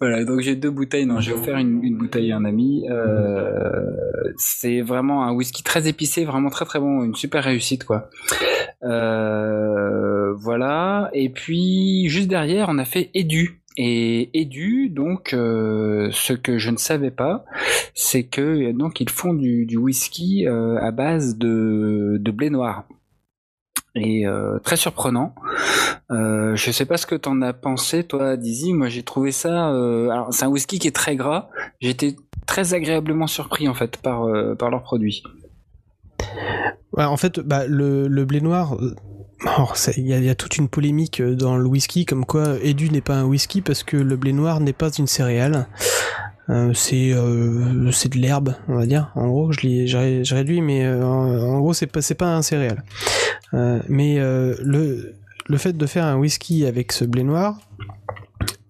Voilà, 0.00 0.24
donc 0.24 0.40
j'ai 0.40 0.54
deux 0.54 0.70
bouteilles. 0.70 1.06
Non, 1.06 1.20
j'ai 1.20 1.32
offert 1.32 1.56
une, 1.56 1.82
une 1.82 1.96
bouteille 1.96 2.32
à 2.32 2.36
un 2.36 2.44
ami. 2.44 2.84
Euh, 2.90 3.82
c'est 4.36 4.80
vraiment 4.80 5.24
un 5.24 5.32
whisky 5.32 5.62
très 5.62 5.88
épicé, 5.88 6.24
vraiment 6.24 6.50
très 6.50 6.64
très 6.64 6.78
bon, 6.78 7.02
une 7.04 7.14
super 7.14 7.44
réussite 7.44 7.84
quoi. 7.84 8.10
Euh, 8.82 10.34
voilà. 10.34 11.10
Et 11.12 11.30
puis 11.30 12.08
juste 12.08 12.28
derrière, 12.28 12.68
on 12.68 12.78
a 12.78 12.84
fait 12.84 13.10
Edu. 13.14 13.60
Et 13.80 14.28
Edu, 14.34 14.88
donc, 14.88 15.32
euh, 15.32 16.08
ce 16.10 16.32
que 16.32 16.58
je 16.58 16.70
ne 16.70 16.76
savais 16.76 17.12
pas, 17.12 17.44
c'est 17.94 18.24
que 18.24 18.72
donc 18.72 19.00
ils 19.00 19.08
font 19.08 19.32
du, 19.32 19.76
whisky 19.76 20.48
euh, 20.48 20.80
à 20.80 20.90
base 20.90 21.38
de, 21.38 22.16
de 22.18 22.30
blé 22.32 22.50
noir. 22.50 22.86
Et 23.94 24.26
euh, 24.26 24.58
très 24.58 24.76
surprenant. 24.76 25.32
Je 26.10 26.70
sais 26.72 26.86
pas 26.86 26.96
ce 26.96 27.06
que 27.06 27.14
t'en 27.14 27.40
as 27.40 27.52
pensé, 27.52 28.02
toi, 28.02 28.36
Dizzy. 28.36 28.72
Moi, 28.72 28.88
j'ai 28.88 29.04
trouvé 29.04 29.30
ça. 29.30 29.68
Alors, 29.68 30.28
c'est 30.32 30.44
un 30.44 30.48
whisky 30.48 30.80
qui 30.80 30.88
est 30.88 30.96
très 30.96 31.14
gras. 31.14 31.48
J'étais 31.80 32.16
très 32.46 32.74
agréablement 32.74 33.28
surpris 33.28 33.68
en 33.68 33.74
fait 33.74 33.96
par 33.98 34.26
par 34.58 34.70
leurs 34.70 34.82
produits. 34.82 35.22
En 36.96 37.16
fait, 37.16 37.38
bah, 37.38 37.64
le, 37.68 38.08
le 38.08 38.24
blé 38.24 38.40
noir, 38.40 38.76
il 39.96 40.06
y, 40.06 40.10
y 40.10 40.28
a 40.28 40.34
toute 40.34 40.56
une 40.56 40.68
polémique 40.68 41.20
euh, 41.20 41.34
dans 41.34 41.56
le 41.56 41.66
whisky, 41.66 42.04
comme 42.04 42.24
quoi 42.24 42.56
Edu 42.62 42.90
n'est 42.90 43.00
pas 43.00 43.16
un 43.16 43.24
whisky 43.24 43.60
parce 43.60 43.82
que 43.82 43.96
le 43.96 44.16
blé 44.16 44.32
noir 44.32 44.60
n'est 44.60 44.72
pas 44.72 44.90
une 44.90 45.06
céréale. 45.06 45.66
Euh, 46.48 46.72
c'est 46.72 47.12
euh, 47.12 47.90
c'est 47.92 48.08
de 48.08 48.18
l'herbe, 48.18 48.54
on 48.68 48.76
va 48.76 48.86
dire. 48.86 49.10
En 49.14 49.28
gros, 49.28 49.52
je 49.52 50.34
réduit, 50.34 50.62
mais 50.62 50.88
en, 50.88 51.58
gros, 51.60 51.74
c'est 51.74 51.86
pas 51.86 52.00
c'est 52.00 52.14
pas 52.14 52.34
un 52.34 52.42
céréale. 52.42 52.82
Mais 53.52 54.16
le 54.18 55.14
le 55.46 55.56
fait 55.56 55.76
de 55.76 55.86
faire 55.86 56.04
un 56.04 56.16
whisky 56.16 56.66
avec 56.66 56.92
ce 56.92 57.04
blé 57.04 57.22
noir, 57.22 57.58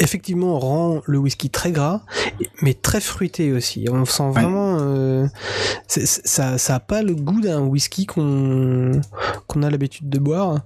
effectivement, 0.00 0.58
rend 0.58 1.00
le 1.06 1.18
whisky 1.18 1.50
très 1.50 1.72
gras, 1.72 2.02
mais 2.62 2.74
très 2.74 3.00
fruité 3.00 3.52
aussi. 3.52 3.86
On 3.90 4.04
sent 4.04 4.30
vraiment, 4.30 4.78
euh, 4.80 5.26
ça, 5.86 6.58
ça 6.58 6.74
a 6.74 6.80
pas 6.80 7.02
le 7.02 7.14
goût 7.14 7.40
d'un 7.40 7.60
whisky 7.62 8.06
qu'on 8.06 9.00
qu'on 9.46 9.62
a 9.62 9.70
l'habitude 9.70 10.08
de 10.08 10.18
boire. 10.18 10.60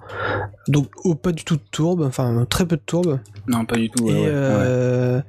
Donc, 0.68 0.88
oh, 1.04 1.14
pas 1.14 1.32
du 1.32 1.44
tout 1.44 1.56
de 1.56 1.62
tourbe, 1.70 2.02
enfin 2.02 2.46
très 2.48 2.66
peu 2.66 2.76
de 2.76 2.82
tourbe. 2.84 3.20
Non, 3.46 3.64
pas 3.64 3.76
du 3.76 3.88
tout. 3.90 4.04
ouais, 4.04 4.12
et 4.12 4.20
ouais, 4.20 4.26
euh, 4.28 5.20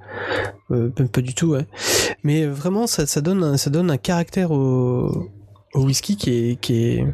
euh, 0.72 0.90
pas, 0.90 1.04
pas 1.06 1.22
du 1.22 1.34
tout, 1.34 1.48
ouais. 1.52 1.66
Mais 2.24 2.46
vraiment, 2.46 2.88
ça, 2.88 3.06
ça 3.06 3.22
donne, 3.22 3.44
un- 3.44 3.58
ça 3.58 3.70
donne 3.70 3.90
un 3.92 3.98
caractère 3.98 4.52
au, 4.52 5.30
au 5.74 5.84
whisky 5.86 6.16
qui 6.18 6.30
est, 6.52 6.56
qui 6.62 6.76
est, 6.76 7.08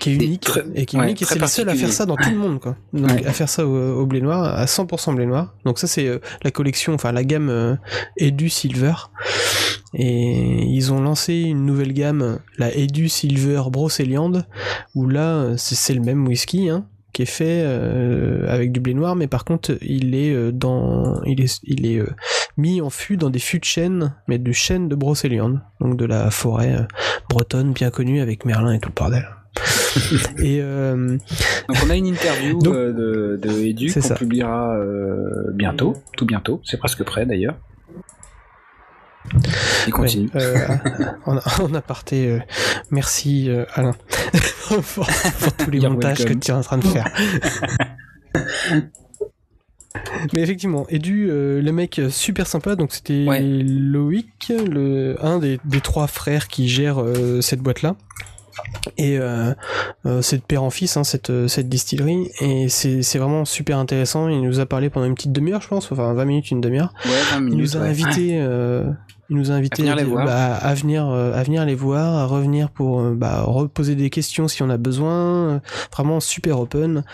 qui 0.00 0.10
est 0.10 0.14
unique 0.14 0.40
très- 0.42 0.64
et 0.74 0.84
qui 0.86 0.96
est 0.96 0.98
ouais, 0.98 1.06
unique 1.06 1.22
et 1.22 1.24
c'est 1.24 1.38
les 1.38 1.46
seuls 1.46 1.68
à 1.68 1.74
faire 1.74 1.92
ça 1.92 2.06
dans 2.06 2.16
tout 2.16 2.30
le 2.30 2.36
monde, 2.36 2.58
quoi. 2.60 2.76
Donc, 2.92 3.08
Ouais. 3.10 3.24
à 3.26 3.32
faire 3.32 3.48
ça 3.48 3.64
au, 3.66 4.00
au 4.00 4.06
blé 4.06 4.20
noir, 4.20 4.42
à 4.42 4.64
100% 4.66 5.14
blé 5.14 5.26
noir. 5.26 5.54
Donc 5.64 5.78
ça, 5.78 5.86
c'est 5.86 6.08
euh, 6.08 6.18
la 6.42 6.50
collection, 6.50 6.94
enfin 6.94 7.12
la 7.12 7.22
gamme 7.22 7.48
euh, 7.48 7.76
Edu 8.16 8.48
Silver. 8.50 8.92
Et 9.94 10.62
ils 10.68 10.92
ont 10.92 11.00
lancé 11.00 11.34
une 11.34 11.66
nouvelle 11.66 11.92
gamme, 11.92 12.38
la 12.58 12.74
Edu 12.76 13.08
Silver 13.08 13.62
Brocéliande, 13.70 14.46
où 14.94 15.08
là, 15.08 15.34
euh, 15.36 15.54
c'est 15.56 15.94
le 15.94 16.00
même 16.00 16.26
whisky, 16.28 16.68
hein, 16.68 16.86
qui 17.12 17.22
est 17.22 17.26
fait 17.26 17.62
euh, 17.64 18.46
avec 18.48 18.70
du 18.70 18.78
blé 18.78 18.94
noir, 18.94 19.16
mais 19.16 19.26
par 19.26 19.44
contre, 19.44 19.76
il 19.82 20.14
est 20.14 20.32
euh, 20.32 20.52
dans, 20.52 21.20
il 21.24 21.40
est, 21.40 21.58
il 21.64 21.86
est 21.86 21.98
euh, 21.98 22.08
mis 22.56 22.80
en 22.80 22.88
fût 22.90 23.16
dans 23.16 23.30
des 23.30 23.40
fûts 23.40 23.58
de 23.58 23.64
chêne, 23.64 24.14
mais 24.28 24.38
de 24.38 24.52
chêne 24.52 24.88
de 24.88 24.94
Brocéliande, 24.94 25.60
donc 25.80 25.96
de 25.96 26.04
la 26.04 26.30
forêt 26.30 26.72
euh, 26.72 26.82
bretonne 27.28 27.72
bien 27.72 27.90
connue 27.90 28.20
avec 28.20 28.44
Merlin 28.44 28.72
et 28.74 28.78
tout 28.78 28.90
le 28.90 28.94
bordel. 28.94 29.26
et 30.38 30.60
euh, 30.62 31.16
Donc 31.68 31.76
on 31.84 31.90
a 31.90 31.96
une 31.96 32.06
interview 32.06 32.58
Donc- 32.60 32.74
euh, 32.74 32.92
de, 32.92 33.48
de 33.48 33.60
Edu 33.64 33.92
qu'on 33.92 34.14
publiera 34.14 34.76
euh, 34.76 35.50
bientôt, 35.52 35.94
tout 36.16 36.24
bientôt. 36.26 36.60
C'est 36.64 36.76
presque 36.78 37.02
prêt 37.04 37.26
d'ailleurs. 37.26 37.56
Il 39.86 39.92
continue. 39.92 40.30
Ouais, 40.34 40.42
euh, 40.42 40.66
en, 41.26 41.36
en 41.36 41.74
aparté, 41.74 42.28
euh, 42.28 42.38
merci 42.90 43.50
euh, 43.50 43.64
Alain 43.74 43.94
pour, 44.68 45.06
pour 45.06 45.52
tous 45.58 45.70
les 45.70 45.78
You're 45.78 45.92
montages 45.92 46.24
que 46.24 46.32
tu 46.32 46.50
es 46.50 46.54
en 46.54 46.62
train 46.62 46.78
de 46.78 46.86
faire. 46.86 47.08
Mais 50.32 50.40
effectivement, 50.42 50.86
Edu, 50.88 51.26
le 51.28 51.70
mec 51.72 52.00
super 52.10 52.46
sympa, 52.46 52.76
donc 52.76 52.92
c'était 52.92 53.26
Ouais. 53.26 53.40
Loïc, 53.42 54.50
le, 54.50 55.16
un 55.24 55.38
des, 55.38 55.58
des 55.64 55.80
trois 55.80 56.06
frères 56.06 56.46
qui 56.48 56.68
gère 56.68 57.02
cette 57.40 57.60
boîte-là. 57.60 57.96
Et 58.96 59.18
euh, 59.18 59.54
euh, 60.06 60.22
c'est 60.22 60.36
de 60.38 60.42
père 60.42 60.62
en 60.62 60.70
fils, 60.70 60.96
hein, 60.96 61.04
cette, 61.04 61.30
euh, 61.30 61.48
cette 61.48 61.68
distillerie, 61.68 62.30
et 62.40 62.68
c'est 62.68 63.18
vraiment 63.18 63.44
super 63.44 63.78
intéressant. 63.78 64.28
Il 64.28 64.42
nous 64.42 64.60
a 64.60 64.66
parlé 64.66 64.90
pendant 64.90 65.06
une 65.06 65.14
petite 65.14 65.32
demi-heure, 65.32 65.60
je 65.60 65.68
pense, 65.68 65.90
enfin 65.92 66.12
20 66.12 66.24
minutes, 66.24 66.50
une 66.50 66.60
demi-heure. 66.60 66.92
Ouais, 67.04 67.38
20 67.38 67.48
Il 67.48 67.56
nous 67.56 67.76
a 67.76 67.80
ouais. 67.80 67.88
invité, 67.88 68.38
euh, 68.40 68.84
il 69.30 69.36
nous 69.36 69.50
a 69.50 69.54
invité 69.54 69.82
À 69.82 69.94
venir 69.94 69.96
les 69.96 70.04
voir. 70.04 70.26
bah, 70.26 70.54
à 70.56 70.74
venir, 70.74 71.08
euh, 71.08 71.32
à 71.32 71.42
venir 71.44 71.64
les 71.64 71.74
voir, 71.76 72.14
à 72.16 72.26
revenir 72.26 72.68
pour 72.70 73.00
euh, 73.00 73.14
bah, 73.16 73.42
reposer 73.42 73.94
des 73.94 74.10
questions 74.10 74.48
si 74.48 74.62
on 74.62 74.68
a 74.70 74.76
besoin. 74.76 75.12
euh, 75.54 75.58
Vraiment 75.92 76.18
super 76.20 76.58
open. 76.60 77.04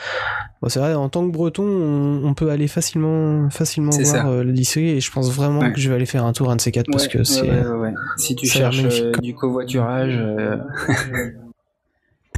Bon, 0.62 0.68
c'est 0.70 0.78
vrai, 0.80 0.94
en 0.94 1.08
tant 1.10 1.26
que 1.26 1.32
Breton, 1.32 1.62
on, 1.64 2.24
on 2.26 2.34
peut 2.34 2.50
aller 2.50 2.68
facilement, 2.68 3.50
facilement 3.50 3.90
voir 3.90 4.26
euh, 4.28 4.42
le 4.42 4.50
lycée 4.52 4.80
et 4.80 5.00
je 5.00 5.12
pense 5.12 5.30
vraiment 5.30 5.60
Ouais. 5.60 5.72
que 5.72 5.78
je 5.80 5.88
vais 5.90 5.94
aller 5.94 6.06
faire 6.06 6.24
un 6.24 6.32
tour 6.32 6.50
un 6.50 6.56
de 6.56 6.60
ces 6.62 6.72
quatre 6.72 6.90
parce 6.90 7.06
que 7.08 7.18
ouais, 7.18 7.24
c'est. 7.24 8.22
Si 8.22 8.34
tu 8.34 8.46
cherches 8.46 8.82
euh, 8.84 9.12
du 9.22 9.34
covoiturage, 9.34 10.16
euh... 10.16 10.56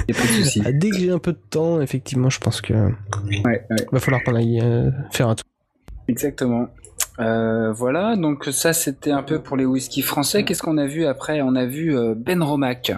y 0.08 0.12
a 0.12 0.14
pas 0.14 0.22
de 0.22 0.42
souci. 0.42 0.62
Ah, 0.64 0.72
Dès 0.72 0.90
que 0.90 0.98
j'ai 0.98 1.10
un 1.10 1.18
peu 1.18 1.32
de 1.32 1.38
temps, 1.50 1.80
effectivement, 1.80 2.30
je 2.30 2.40
pense 2.40 2.60
que 2.60 2.72
va 3.92 4.00
falloir 4.00 4.22
qu'on 4.24 4.34
aille 4.34 4.60
euh, 4.62 4.90
faire 5.12 5.28
un 5.28 5.34
tour. 5.34 5.44
Exactement. 6.08 6.66
Euh, 7.20 7.72
voilà, 7.72 8.16
donc 8.16 8.44
ça 8.52 8.72
c'était 8.72 9.10
un 9.10 9.22
peu 9.22 9.40
pour 9.40 9.56
les 9.56 9.64
whisky 9.64 10.02
français. 10.02 10.44
Qu'est-ce 10.44 10.62
qu'on 10.62 10.78
a 10.78 10.86
vu 10.86 11.04
après? 11.04 11.42
On 11.42 11.56
a 11.56 11.66
vu 11.66 11.96
euh, 11.96 12.14
Ben 12.16 12.42
Romac. 12.42 12.92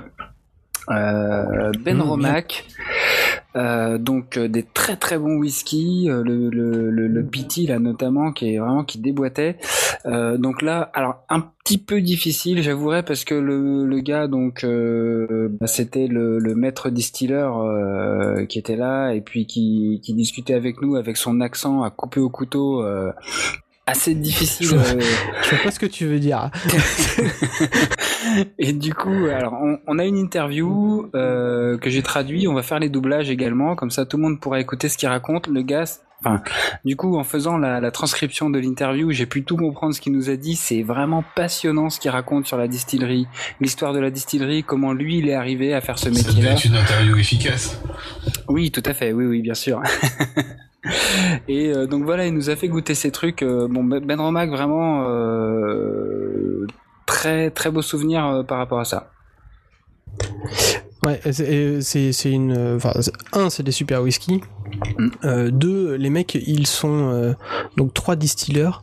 Euh, 0.91 1.73
ben 1.85 1.99
Mmh, 1.99 2.03
Romac, 2.03 2.65
Euh, 3.57 3.99
donc 3.99 4.37
euh, 4.37 4.49
des 4.49 4.63
très 4.63 4.97
très 4.97 5.19
bons 5.19 5.37
whisky, 5.39 6.09
euh, 6.09 6.23
le, 6.25 6.51
le, 6.51 6.91
le, 6.91 7.09
le 7.09 7.25
Pity 7.25 7.67
là 7.67 7.79
notamment 7.81 8.33
qui 8.33 8.55
est 8.55 8.59
vraiment 8.59 8.85
qui 8.85 8.99
déboîtait. 8.99 9.57
Euh, 10.07 10.37
donc 10.39 10.63
là, 10.63 10.91
alors 10.95 11.25
un 11.29 11.41
petit 11.65 11.79
peu 11.79 12.01
difficile, 12.01 12.63
j'avouerais, 12.63 13.03
parce 13.03 13.25
que 13.25 13.35
le, 13.35 13.87
le 13.87 14.01
gars 14.01 14.29
donc 14.29 14.63
euh, 14.65 15.49
bah, 15.61 15.67
c'était 15.67 16.07
le, 16.07 16.39
le 16.39 16.55
maître 16.55 16.91
distilleur 16.91 17.59
euh, 17.61 18.45
qui 18.47 18.59
était 18.59 18.77
là 18.77 19.13
et 19.13 19.21
puis 19.21 19.47
qui, 19.47 20.01
qui 20.03 20.15
discutait 20.15 20.55
avec 20.55 20.81
nous 20.81 20.95
avec 20.97 21.17
son 21.17 21.41
accent 21.41 21.83
à 21.83 21.91
couper 21.91 22.21
au 22.21 22.31
couteau. 22.31 22.83
Assez 23.91 24.15
difficile 24.15 24.67
Je 24.67 24.77
vois. 24.77 24.87
euh, 24.89 25.01
Je 25.43 25.63
pas 25.63 25.71
ce 25.71 25.79
que 25.79 25.87
tu 25.87 26.07
veux 26.07 26.19
dire. 26.19 26.51
et 28.59 28.73
du 28.73 28.95
coup, 28.95 29.27
alors 29.27 29.55
on, 29.55 29.79
on 29.87 29.99
a 29.99 30.05
une 30.05 30.17
interview 30.17 31.09
euh, 31.15 31.79
que 31.79 31.91
j'ai 31.91 32.03
traduit. 32.03 32.47
On 32.49 32.55
va 32.55 32.63
faire 32.63 32.79
les 32.79 32.89
doublages 32.89 33.31
également, 33.31 33.75
comme 33.77 33.91
ça 33.91 34.07
tout 34.07 34.17
le 34.17 34.23
monde 34.23 34.41
pourra 34.41 34.61
écouter 34.61 34.89
ce 34.89 34.97
qu'il 34.99 35.09
raconte. 35.09 35.47
Le 35.49 35.63
gars, 35.63 35.85
enfin, 36.25 36.43
du 36.85 36.97
coup, 36.97 37.17
en 37.19 37.25
faisant 37.25 37.59
la, 37.59 37.81
la 37.81 37.91
transcription 37.91 38.51
de 38.51 38.59
l'interview, 38.59 39.11
j'ai 39.11 39.27
pu 39.27 39.43
tout 39.43 39.57
comprendre 39.57 39.95
ce 39.95 40.01
qu'il 40.01 40.13
nous 40.13 40.31
a 40.31 40.37
dit. 40.37 40.55
C'est 40.57 40.83
vraiment 40.83 41.25
passionnant 41.35 41.91
ce 41.91 41.99
qu'il 42.01 42.11
raconte 42.11 42.47
sur 42.47 42.57
la 42.57 42.69
distillerie, 42.69 43.27
l'histoire 43.61 43.93
de 43.93 43.99
la 44.01 44.11
distillerie, 44.11 44.63
comment 44.63 44.93
lui 44.93 45.19
il 45.19 45.29
est 45.29 45.35
arrivé 45.35 45.75
à 45.75 45.81
faire 45.81 45.99
ce 45.99 46.05
Ça 46.05 46.11
devait 46.11 46.29
métier-là. 46.29 46.53
être 46.53 46.65
une 46.65 46.77
interview 46.77 47.17
efficace. 47.17 47.81
Oui, 48.49 48.71
tout 48.71 48.83
à 48.85 48.95
fait. 48.95 49.13
Oui, 49.13 49.25
oui, 49.27 49.43
bien 49.43 49.55
sûr. 49.55 49.81
Et 51.49 51.69
euh, 51.73 51.87
donc 51.87 52.05
voilà, 52.05 52.27
il 52.27 52.35
nous 52.35 52.51
a 52.51 52.57
fait 52.57 52.69
goûter 52.69 52.95
ces 52.95 53.11
trucs. 53.11 53.43
euh, 53.43 53.69
bon, 53.69 53.85
Ben 53.85 54.05
Ben 54.05 54.21
Romac, 54.21 54.51
vraiment 54.51 55.05
euh, 55.09 56.67
très 57.07 57.51
très 57.51 57.71
beau 57.71 57.83
souvenir 57.83 58.45
par 58.49 58.59
rapport 58.59 58.81
à 58.81 58.85
ça. 58.85 59.11
Ouais, 61.05 61.21
c'est- 61.33 62.31
une. 62.31 62.77
Enfin, 62.77 62.93
un, 63.33 63.49
c'est 63.51 63.63
des 63.63 63.73
super 63.73 64.03
whisky. 64.03 64.41
Mm. 64.99 65.09
Euh, 65.25 65.51
deux, 65.51 65.95
les 65.95 66.11
mecs, 66.11 66.35
ils 66.35 66.67
sont 66.67 67.11
euh, 67.13 67.33
donc 67.77 67.95
trois 67.95 68.17
distilleurs 68.17 68.81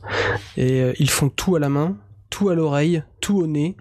et 0.57 0.81
euh, 0.81 0.93
ils 0.99 1.09
font 1.09 1.29
tout 1.29 1.55
à 1.55 1.59
la 1.59 1.69
main, 1.69 1.97
tout 2.29 2.49
à 2.49 2.55
l'oreille, 2.55 3.03
tout 3.21 3.37
au 3.39 3.47
nez. 3.47 3.75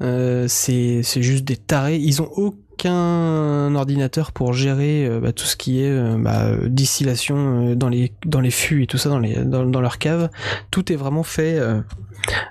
C'est 0.00 1.02
c'est 1.02 1.22
juste 1.22 1.44
des 1.44 1.56
tarés. 1.56 1.96
Ils 1.96 2.22
ont 2.22 2.30
aucun 2.36 2.58
ordinateur 2.88 4.32
pour 4.32 4.52
gérer 4.52 5.06
euh, 5.06 5.20
bah, 5.20 5.32
tout 5.32 5.44
ce 5.44 5.56
qui 5.56 5.82
est 5.82 5.90
euh, 5.90 6.16
bah, 6.18 6.46
distillation 6.66 7.70
euh, 7.70 7.74
dans 7.74 7.88
les 7.88 8.12
dans 8.24 8.40
les 8.40 8.50
fûts 8.50 8.82
et 8.82 8.86
tout 8.86 8.98
ça 8.98 9.08
dans 9.08 9.18
les 9.18 9.34
dans, 9.44 9.64
dans 9.64 9.80
leur 9.80 9.98
cave. 9.98 10.30
Tout 10.70 10.92
est 10.92 10.96
vraiment 10.96 11.22
fait 11.22 11.58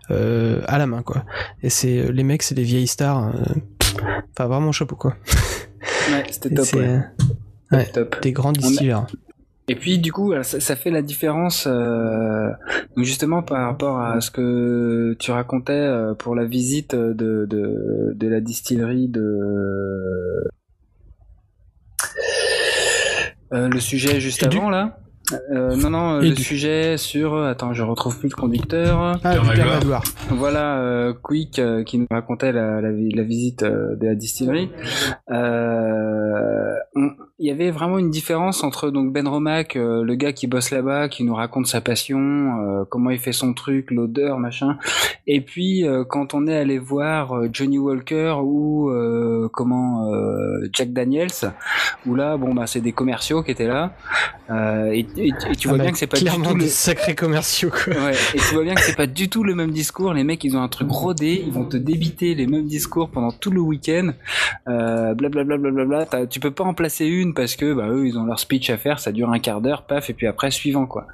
à 0.10 0.78
la 0.78 0.86
main 0.88 1.02
quoi. 1.04 1.24
Et 1.64 1.70
c'est 1.70 2.12
les 2.12 2.24
mecs, 2.24 2.44
c'est 2.44 2.56
des 2.56 2.64
vieilles 2.64 2.88
stars. 2.88 3.28
euh, 3.28 3.32
Enfin, 4.32 4.48
vraiment 4.48 4.72
chapeau 4.72 4.96
quoi. 4.96 5.16
Ouais, 6.12 6.24
c'était 6.30 6.50
Et 6.50 6.54
top. 6.56 6.66
c'est, 6.66 6.78
ouais. 6.80 7.00
ouais, 7.72 7.86
Top. 7.88 8.22
des 8.22 8.32
grands 8.32 8.52
distilleurs. 8.52 9.08
Et 9.70 9.76
puis 9.76 10.00
du 10.00 10.12
coup, 10.12 10.32
alors, 10.32 10.44
ça, 10.46 10.60
ça 10.60 10.76
fait 10.76 10.90
la 10.90 11.02
différence, 11.02 11.68
euh, 11.70 12.50
donc 12.98 13.06
justement 13.06 13.44
par 13.44 13.66
rapport 13.68 14.00
à 14.00 14.20
ce 14.20 14.32
que 14.32 15.16
tu 15.20 15.32
racontais 15.32 15.74
euh, 15.74 16.14
pour 16.16 16.36
la 16.36 16.46
visite 16.46 16.96
de, 16.96 17.46
de, 17.46 18.14
de 18.16 18.28
la 18.28 18.42
distillerie 18.42 19.08
de 19.08 20.44
Euh, 23.52 23.68
le 23.68 23.80
sujet 23.80 24.20
juste 24.20 24.44
avant 24.44 24.70
là. 24.70 24.98
Euh, 25.52 25.76
non 25.76 25.90
non, 25.92 26.14
euh, 26.16 26.22
le 26.22 26.36
sujet 26.36 26.98
sur 26.98 27.36
attends, 27.38 27.74
je 27.74 27.84
retrouve 27.84 28.18
plus 28.20 28.30
le 28.30 28.36
conducteur. 28.36 29.20
Ah, 29.24 29.36
Magloire. 29.44 30.04
Voilà, 30.30 30.80
euh, 30.80 31.14
Quick 31.14 31.60
euh, 31.60 31.84
qui 31.84 31.98
nous 32.00 32.08
racontait 32.12 32.52
la, 32.52 32.82
la, 32.82 32.92
vi- 32.92 33.16
la 33.16 33.24
visite 33.24 33.62
euh, 33.64 33.96
de 33.96 34.06
la 34.08 34.16
distillerie. 34.16 34.70
Euh, 35.32 36.74
on- 36.96 37.12
Il 37.42 37.48
y 37.48 37.52
avait 37.52 37.72
vraiment 37.72 37.98
une 38.00 38.10
différence 38.12 38.66
entre 38.66 38.90
donc 38.90 39.14
Ben 39.14 39.26
Romac, 39.26 39.78
euh, 39.78 40.04
le 40.04 40.16
gars 40.16 40.34
qui 40.34 40.46
bosse 40.46 40.72
là-bas, 40.72 41.08
qui 41.08 41.24
nous 41.24 41.34
raconte 41.36 41.68
sa 41.68 41.80
passion, 41.80 42.20
euh, 42.20 42.84
comment 42.90 43.12
il 43.12 43.18
fait 43.20 43.32
son 43.32 43.54
truc, 43.54 43.92
l'odeur, 43.92 44.40
machin. 44.40 44.78
Et 45.26 45.40
puis 45.40 45.88
euh, 45.88 46.04
quand 46.04 46.34
on 46.34 46.48
est 46.48 46.58
allé 46.58 46.78
voir 46.80 47.32
euh, 47.38 47.48
Johnny 47.54 47.78
Walker 47.80 48.36
ou 48.44 48.92
comment 49.54 50.12
Jack 50.74 50.92
Daniels, 50.92 51.30
où 52.06 52.14
là 52.16 52.36
bon 52.36 52.54
bah 52.54 52.68
c'est 52.68 52.82
des 52.82 52.92
commerciaux 52.92 53.42
qui 53.42 53.52
étaient 53.52 53.68
là. 53.68 53.94
Et, 54.92 55.06
et- 55.18 55.28
et 55.28 55.56
tu 55.58 55.68
vois 55.68 55.76
Ah 55.76 55.78
bah, 55.78 55.84
bien 55.84 55.92
que 55.94 55.98
c'est 55.98 56.08
pas 56.08 56.18
du 56.18 56.26
tout 56.26 56.54
le, 56.56 56.60
des 56.60 56.68
sacrés 56.68 57.16
commerciaux 57.16 57.70
quoi. 57.70 57.94
Ouais, 57.94 58.14
et 58.34 58.38
tu 58.40 58.54
vois 58.56 58.64
bien 58.64 58.74
que 58.76 58.82
c'est 58.82 58.96
pas 58.98 59.06
du 59.08 59.30
tout 59.30 59.44
le 59.44 59.54
même 59.56 59.72
discours. 59.72 60.14
Les 60.14 60.24
mecs, 60.24 60.44
ils 60.44 60.58
ont 60.58 60.62
un 60.62 60.68
truc 60.68 60.90
rodé, 60.90 61.42
ils 61.46 61.54
vont 61.54 61.66
te 61.66 61.78
débiter 61.78 62.34
les 62.36 62.48
mêmes 62.48 62.66
discours 62.66 63.10
pendant 63.12 63.32
tout 63.32 63.52
le 63.52 63.62
week-end. 63.62 64.10
Blablabla, 64.66 65.58
blablabla. 65.58 66.06
T'as- 66.06 66.26
Tu 66.28 66.40
peux 66.42 66.52
pas 66.52 66.64
en 66.66 66.74
placer 66.74 67.06
une 67.06 67.29
parce 67.34 67.56
que 67.56 67.74
bah 67.74 67.88
eux, 67.90 68.08
ils 68.08 68.18
ont 68.18 68.26
leur 68.26 68.40
speech 68.40 68.70
à 68.70 68.78
faire, 68.78 69.00
ça 69.00 69.12
dure 69.12 69.30
un 69.32 69.40
quart 69.40 69.62
d'heure, 69.62 69.84
paf, 69.84 70.10
et 70.10 70.14
puis 70.14 70.28
après 70.28 70.52
suivant 70.52 70.86
quoi. 70.86 71.08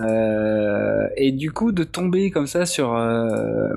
Euh, 0.00 1.06
et 1.16 1.32
du 1.32 1.52
coup, 1.52 1.72
de 1.72 1.84
tomber 1.84 2.30
comme 2.30 2.46
ça 2.46 2.66
sur 2.66 2.94
euh, 2.94 3.70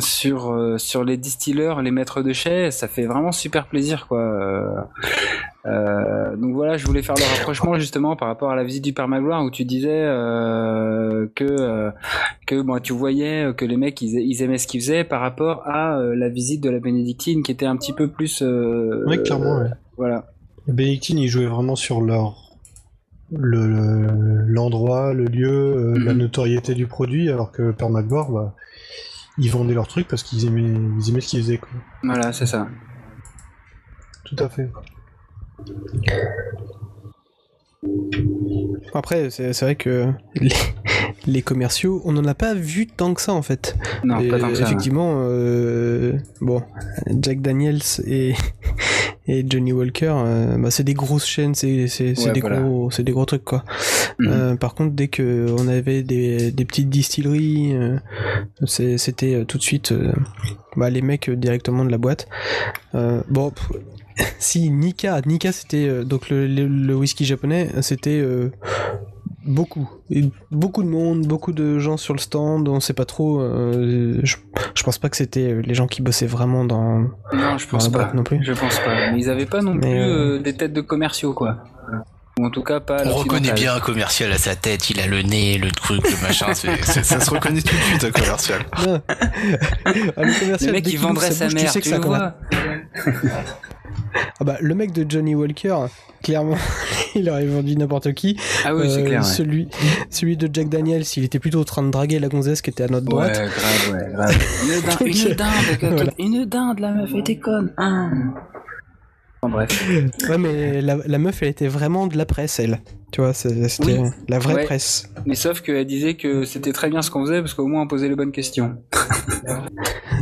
sur 0.00 0.52
euh, 0.52 0.78
sur 0.78 1.04
les 1.04 1.16
distilleurs, 1.16 1.82
les 1.82 1.90
maîtres 1.90 2.22
de 2.22 2.32
chais, 2.32 2.70
ça 2.70 2.88
fait 2.88 3.06
vraiment 3.06 3.32
super 3.32 3.66
plaisir 3.66 4.06
quoi. 4.08 4.88
Donc 5.64 6.54
voilà, 6.54 6.78
je 6.78 6.86
voulais 6.86 7.02
faire 7.02 7.16
le 7.16 7.36
rapprochement 7.36 7.78
justement 7.78 8.16
par 8.16 8.28
rapport 8.28 8.50
à 8.50 8.56
la 8.56 8.64
visite 8.64 8.82
du 8.84 8.94
Père 8.94 9.06
Magloire 9.06 9.44
où 9.44 9.50
tu 9.50 9.66
disais 9.66 10.06
que 11.34 11.90
que 12.46 12.62
bon, 12.62 12.78
tu 12.78 12.94
voyais 12.94 13.52
que 13.54 13.66
les 13.66 13.76
mecs 13.76 14.00
ils, 14.00 14.18
ils 14.18 14.42
aimaient 14.42 14.56
ce 14.56 14.66
qu'ils 14.66 14.80
faisaient 14.80 15.04
par 15.04 15.20
rapport 15.20 15.66
à 15.66 16.00
la 16.00 16.28
visite 16.30 16.62
de 16.62 16.70
la 16.70 16.78
bénédictine 16.78 17.42
qui 17.42 17.52
était 17.52 17.66
un 17.66 17.76
petit 17.76 17.92
peu 17.92 18.08
plus 18.08 18.40
Ouais, 18.40 19.22
clairement, 19.22 19.58
ouais. 19.58 19.70
voilà. 19.98 20.24
Les 20.68 20.72
Benedictines, 20.74 21.18
ils 21.18 21.28
jouaient 21.28 21.46
vraiment 21.46 21.74
sur 21.76 22.00
leur 22.00 22.44
le- 23.30 23.66
le- 23.66 24.42
l'endroit, 24.46 25.12
le, 25.12 25.24
lieu, 25.26 25.50
euh, 25.50 25.98
la 25.98 26.12
Mhm. 26.14 26.18
notoriété 26.20 26.74
du 26.74 26.86
produit, 26.86 27.28
alors 27.30 27.52
que 27.52 27.72
Père 27.72 27.90
Magloire, 27.90 28.30
bah, 28.30 28.54
ils 29.36 29.50
vendaient 29.50 29.74
leur 29.74 29.86
truc 29.86 30.08
parce 30.08 30.22
qu'ils 30.22 30.46
aimaient, 30.46 30.62
ils 30.98 31.10
aimaient 31.10 31.20
ce 31.20 31.28
qu'ils 31.28 31.42
faisaient. 31.42 31.58
Quoi. 31.58 31.68
Voilà, 32.04 32.32
c'est 32.32 32.46
ça. 32.46 32.68
Tout 34.24 34.36
à 34.38 34.48
fait. 34.48 34.70
Après, 38.94 39.30
c'est 39.30 39.52
c'est 39.52 39.64
vrai 39.64 39.76
que 39.76 40.10
les, 40.36 40.50
les 41.28 41.42
commerciaux, 41.42 42.00
on 42.04 42.12
n'en 42.12 42.24
a 42.24 42.34
pas 42.34 42.54
vu 42.54 42.86
tant 42.86 43.12
que 43.14 43.20
ça 43.20 43.32
en 43.34 43.42
fait. 43.42 43.76
Non, 44.02 44.18
Et 44.18 44.28
pas 44.28 44.38
tant 44.40 44.48
que 44.48 44.54
ça. 44.56 44.62
effectivement, 44.64 45.18
euh, 45.26 46.14
bon, 46.40 46.62
Jack 47.20 47.42
Daniels 47.42 47.82
et, 48.06 48.34
et 49.28 49.44
Johnny 49.48 49.72
Walker, 49.72 50.14
euh, 50.16 50.56
bah, 50.56 50.70
c'est 50.70 50.84
des 50.84 50.94
grosses 50.94 51.26
chaînes, 51.26 51.54
c'est 51.54 51.84
Ouais, 52.18 52.32
des 52.32 52.40
voilà. 52.40 52.60
gros, 52.60 52.90
des 52.98 53.12
gros 53.12 53.26
trucs 53.26 53.44
quoi. 53.44 53.62
Mhm. 54.18 54.28
Euh, 54.30 54.56
par 54.56 54.74
contre, 54.74 54.94
dès 54.94 55.08
que 55.08 55.46
on 55.58 55.68
avait 55.68 56.02
des, 56.02 56.50
des 56.50 56.64
petites 56.64 56.88
distilleries, 56.88 57.74
c'était 58.64 59.44
tout 59.46 59.58
de 59.58 59.62
suite 59.62 59.92
bah, 60.76 60.88
les 60.90 61.02
mecs 61.02 61.28
directement 61.30 61.84
de 61.84 61.90
la 61.90 61.98
boîte. 61.98 62.26
Bon, 62.94 63.50
pff, 63.50 63.70
si 64.38 64.70
Nika, 64.70 65.20
Nika 65.26 65.52
c'était 65.52 66.04
donc 66.04 66.30
le, 66.30 66.46
le, 66.46 66.66
le 66.66 66.96
whisky 66.96 67.24
japonais, 67.26 67.68
c'était 67.82 68.24
beaucoup, 69.48 69.88
Et 70.10 70.24
beaucoup 70.50 70.82
de 70.82 70.88
monde, 70.88 71.26
beaucoup 71.26 71.52
de 71.52 71.78
gens 71.78 71.96
sur 71.96 72.14
le 72.14 72.20
stand. 72.20 72.68
On 72.68 72.80
sait 72.80 72.92
pas 72.92 73.04
trop. 73.04 73.40
euh, 73.40 74.20
je, 74.22 74.36
je 74.74 74.82
pense 74.82 74.98
pas 74.98 75.08
que 75.08 75.16
c'était 75.16 75.52
euh, 75.52 75.62
les 75.62 75.74
gens 75.74 75.86
qui 75.86 76.02
bossaient 76.02 76.26
vraiment 76.26 76.64
dans. 76.64 77.00
Non, 77.32 77.58
je 77.58 77.66
pense 77.66 77.88
pas. 77.88 78.12
non 78.14 78.22
plus. 78.22 78.38
Je 78.42 78.52
pense 78.52 78.78
pas. 78.80 79.12
Mais 79.12 79.20
ils 79.20 79.30
avaient 79.30 79.46
pas 79.46 79.60
non 79.62 79.74
Mais, 79.74 79.80
plus 79.80 79.90
euh, 80.00 80.38
des 80.38 80.54
têtes 80.56 80.72
de 80.72 80.80
commerciaux 80.80 81.32
quoi. 81.32 81.64
Ou 82.38 82.46
en 82.46 82.50
tout 82.50 82.62
cas 82.62 82.80
pas. 82.80 82.98
à 83.02 83.06
On 83.06 83.14
reconnaît 83.14 83.52
bien 83.52 83.74
un 83.74 83.80
commercial 83.80 84.30
à 84.32 84.38
sa 84.38 84.54
tête, 84.54 84.90
il 84.90 85.00
a 85.00 85.06
le 85.06 85.22
nez, 85.22 85.58
le 85.58 85.70
truc, 85.70 86.02
le 86.04 86.22
machin, 86.22 86.54
c'est- 86.54 86.68
c'est- 86.84 87.02
ça 87.04 87.20
se 87.20 87.30
reconnaît 87.30 87.62
tout 87.62 87.74
de 87.74 87.80
suite 87.82 88.04
un 88.04 88.10
commercial. 88.10 88.60
Ah, 89.84 90.22
le 90.22 90.38
commercial, 90.40 90.70
Le 90.70 90.72
mec 90.72 90.86
ouvre 90.86 91.08
vendrait 91.08 91.30
sa 91.30 91.48
tu 91.48 91.54
mère, 91.56 91.70
sais 91.72 91.80
tu, 91.80 91.88
que 91.90 91.96
ça 91.96 91.98
le 92.00 92.06
vois 92.06 92.34
Ah 94.40 94.44
bah, 94.44 94.56
le 94.60 94.74
mec 94.74 94.92
de 94.92 95.04
Johnny 95.08 95.34
Walker, 95.34 95.76
clairement, 96.22 96.56
il 97.14 97.28
aurait 97.28 97.44
vendu 97.46 97.76
n'importe 97.76 98.12
qui. 98.14 98.38
Ah 98.64 98.74
oui, 98.74 98.88
c'est 98.90 99.02
Euh, 99.02 99.06
clair. 99.06 99.20
Ouais. 99.22 99.26
Celui, 99.26 99.68
celui 100.10 100.36
de 100.36 100.48
Jack 100.52 100.68
Daniels, 100.68 101.04
il 101.16 101.24
était 101.24 101.38
plutôt 101.38 101.60
en 101.60 101.64
train 101.64 101.82
de 101.82 101.90
draguer 101.90 102.18
la 102.18 102.28
gonzesse 102.28 102.62
qui 102.62 102.70
était 102.70 102.84
à 102.84 102.88
notre 102.88 103.06
droite. 103.06 103.36
Ouais, 103.36 103.48
grave, 103.48 103.92
ouais, 103.92 104.12
grave. 104.12 104.38
Une 104.64 104.80
dinde, 104.80 104.98
Donc, 104.98 105.00
une 105.08 105.34
dinde, 105.34 105.78
que- 105.80 105.86
voilà. 105.86 106.12
une 106.18 106.44
dinde, 106.46 106.78
la 106.80 106.92
meuf 106.92 107.10
était 107.14 107.36
conne. 107.38 107.72
Ah. 107.76 108.08
Bon, 109.42 109.48
bref. 109.50 109.88
Ouais, 110.28 110.38
mais 110.38 110.80
la, 110.80 110.96
la 111.06 111.18
meuf, 111.18 111.42
elle 111.42 111.48
était 111.48 111.68
vraiment 111.68 112.06
de 112.08 112.16
la 112.16 112.26
presse, 112.26 112.58
elle. 112.58 112.80
Tu 113.12 113.20
vois, 113.20 113.32
c'était 113.32 113.98
Oui. 114.00 114.10
la 114.28 114.38
vraie 114.38 114.54
Ouais. 114.54 114.64
presse. 114.64 115.08
Mais 115.26 115.34
sauf 115.36 115.60
qu'elle 115.60 115.86
disait 115.86 116.14
que 116.14 116.44
c'était 116.44 116.72
très 116.72 116.90
bien 116.90 117.02
ce 117.02 117.10
qu'on 117.10 117.24
faisait 117.24 117.40
parce 117.40 117.54
qu'au 117.54 117.66
moins 117.66 117.82
on 117.82 117.86
posait 117.86 118.08
les 118.08 118.16
bonnes 118.16 118.32
questions. 118.32 118.82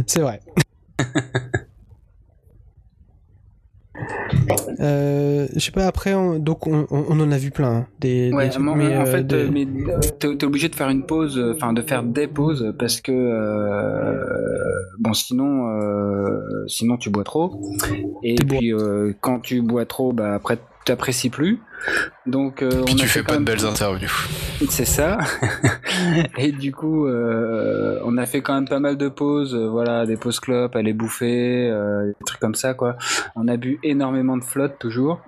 C'est 0.06 0.20
vrai. 0.20 0.40
Euh, 4.80 5.46
je 5.54 5.58
sais 5.60 5.70
pas, 5.70 5.86
après, 5.86 6.14
on- 6.14 6.38
donc 6.38 6.66
on, 6.66 6.86
en 6.90 7.32
a 7.32 7.38
vu 7.38 7.50
plein. 7.50 7.68
hein, 7.72 7.86
des, 8.00 8.32
Ouais, 8.32 8.48
des 8.48 8.58
mais, 8.58 8.74
mais, 8.76 8.96
en 8.96 9.02
euh, 9.02 9.06
fait, 9.06 9.24
des- 9.26 9.48
mais 9.50 9.66
t'es 10.18 10.44
obligé 10.44 10.68
de 10.68 10.74
faire 10.74 10.88
une 10.90 11.04
pause, 11.04 11.42
enfin 11.54 11.72
de 11.72 11.82
faire 11.82 12.02
des 12.02 12.26
pauses 12.26 12.74
parce 12.78 13.00
que 13.00 13.12
euh, 13.12 14.14
bon 14.98 15.12
sinon 15.14 15.68
euh, 15.70 16.64
sinon 16.66 16.96
tu 16.96 17.10
bois 17.10 17.24
trop 17.24 17.52
et 18.22 18.34
puis 18.34 18.72
quand 19.20 19.40
tu 19.40 19.62
bois 19.62 19.86
trop, 19.86 20.12
bah 20.12 20.34
après 20.34 20.58
t'apprécies 20.86 21.28
plus. 21.30 21.60
Donc, 22.24 22.62
euh, 22.62 22.82
Puis 22.84 22.94
on 22.94 22.98
a 22.98 23.00
tu 23.02 23.06
fait 23.06 23.18
fais 23.20 23.22
pas 23.22 23.36
de 23.36 23.44
belles 23.44 23.64
interviews. 23.66 24.08
C'est 24.70 24.84
ça. 24.86 25.18
et 26.38 26.50
du 26.52 26.72
coup, 26.72 27.06
euh, 27.06 28.00
on 28.04 28.16
a 28.16 28.24
fait 28.26 28.40
quand 28.40 28.54
même 28.54 28.68
pas 28.68 28.80
mal 28.80 28.96
de 28.96 29.08
pauses, 29.08 29.54
euh, 29.54 29.68
voilà, 29.68 30.06
des 30.06 30.16
pauses 30.16 30.40
clopes, 30.40 30.74
aller 30.74 30.92
bouffer, 30.94 31.68
euh, 31.70 32.06
des 32.08 32.24
trucs 32.24 32.40
comme 32.40 32.54
ça, 32.54 32.72
quoi. 32.74 32.96
On 33.36 33.46
a 33.48 33.56
bu 33.56 33.78
énormément 33.82 34.36
de 34.36 34.44
flotte 34.44 34.78
toujours, 34.78 35.20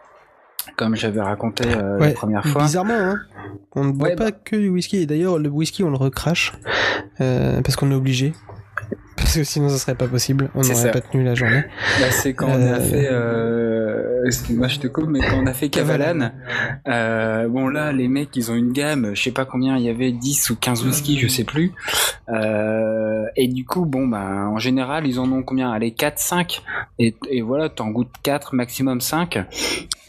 comme 0.77 0.97
j'avais 0.97 1.21
raconté 1.21 1.65
euh, 1.69 1.99
la 1.99 2.11
première 2.13 2.45
fois. 2.47 2.63
Bizarrement, 2.63 2.95
hein. 2.95 3.19
On 3.75 3.85
ne 3.85 3.93
boit 3.93 4.09
Ouais, 4.09 4.17
pas 4.17 4.31
bah. 4.31 4.37
que 4.45 4.57
du 4.57 4.69
whisky. 4.71 4.97
Et 4.99 5.07
d'ailleurs, 5.07 5.39
le 5.39 5.49
whisky, 5.49 5.85
on 5.85 5.91
le 5.91 5.97
recrache. 5.97 6.53
euh, 7.21 7.61
parce 7.63 7.77
qu'on 7.77 7.91
est 7.91 7.95
obligé. 7.95 8.33
Parce 9.21 9.35
que 9.37 9.45
sinon, 9.45 9.69
ça 9.69 9.79
serait 9.79 9.95
pas 9.95 10.07
possible. 10.07 10.51
On 10.55 10.63
n'aurait 10.63 10.91
pas 10.91 11.01
tenu 11.01 11.25
la 11.25 11.35
journée. 11.35 11.65
Bah, 12.01 12.07
c'est 12.11 12.33
quand 12.35 12.49
on 12.49 12.53
a 12.53 12.79
Euh, 12.79 12.81
fait, 12.81 13.09
euh, 13.11 14.25
excuse-moi, 14.27 14.69
je 14.69 14.79
te 14.79 14.87
coupe, 14.87 15.09
mais 15.09 15.21
quand 15.21 15.37
on 15.43 15.47
a 15.47 15.53
fait 15.53 15.69
Cavalan, 15.69 16.31
euh, 16.89 17.49
bon 17.49 17.69
là, 17.69 17.93
les 17.93 18.09
mecs, 18.09 18.35
ils 18.37 18.51
ont 18.51 18.55
une 18.55 18.73
gamme, 18.73 19.13
je 19.15 19.23
sais 19.23 19.31
pas 19.33 19.45
combien, 19.45 19.77
il 19.77 19.83
y 19.85 19.89
avait 19.91 20.13
10 20.13 20.51
ou 20.51 20.57
15 20.57 20.85
whisky, 20.87 21.19
je 21.19 21.29
sais 21.29 21.45
plus. 21.45 21.73
Euh, 22.29 23.25
et 23.37 23.49
du 23.49 23.65
coup, 23.65 23.85
bon, 23.85 24.07
bah, 24.07 24.49
en 24.49 24.59
général, 24.59 25.07
ils 25.07 25.19
en 25.19 25.31
ont 25.33 25.43
combien? 25.43 25.71
Allez, 25.73 25.93
4, 25.93 26.19
5. 26.19 26.63
Et, 26.99 27.15
et 27.31 27.43
voilà, 27.43 27.69
t'en 27.69 27.89
goûtes 27.89 28.13
4, 28.23 28.55
maximum 28.55 29.01
5. 29.01 29.39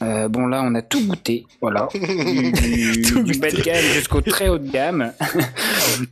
Euh, 0.01 0.29
bon 0.29 0.47
là, 0.47 0.61
on 0.63 0.75
a 0.75 0.81
tout 0.81 1.05
goûté, 1.05 1.45
voilà. 1.61 1.89
Du, 1.93 1.99
du- 2.53 3.01
Tout 3.01 3.21
du 3.21 3.37
bas 3.37 3.51
de 3.51 3.61
gamme 3.61 3.83
jusqu'au 3.93 4.21
très 4.21 4.47
haut 4.47 4.57
de 4.57 4.69
gamme. 4.71 5.11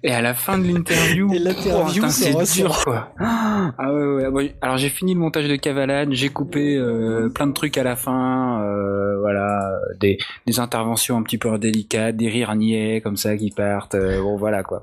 et 0.03 0.11
à 0.13 0.21
la 0.21 0.33
fin 0.33 0.57
de 0.57 0.67
l'interview, 0.67 1.33
Et 1.33 1.39
l'interview, 1.39 2.03
c'est 2.09 2.33
dur, 2.53 2.83
quoi. 2.91 3.09
Ah 3.19 3.93
ouais, 3.93 4.27
ouais. 4.27 4.55
Alors 4.61 4.77
j'ai 4.77 4.89
fini 4.89 5.13
le 5.13 5.19
montage 5.19 5.47
de 5.47 5.55
Cavalan, 5.55 6.07
j'ai 6.11 6.29
coupé 6.29 6.75
euh, 6.77 7.29
plein 7.29 7.47
de 7.47 7.53
trucs 7.53 7.77
à 7.77 7.83
la 7.83 7.95
fin, 7.95 8.61
euh, 8.63 9.19
voilà, 9.19 9.71
des, 9.99 10.17
des 10.45 10.59
interventions 10.59 11.17
un 11.17 11.23
petit 11.23 11.37
peu 11.37 11.57
délicates, 11.57 12.15
des 12.15 12.29
rires 12.29 12.55
niais 12.55 13.01
comme 13.01 13.17
ça 13.17 13.35
qui 13.35 13.51
partent, 13.51 13.95
euh, 13.95 14.21
bon 14.21 14.37
voilà 14.37 14.63
quoi. 14.63 14.81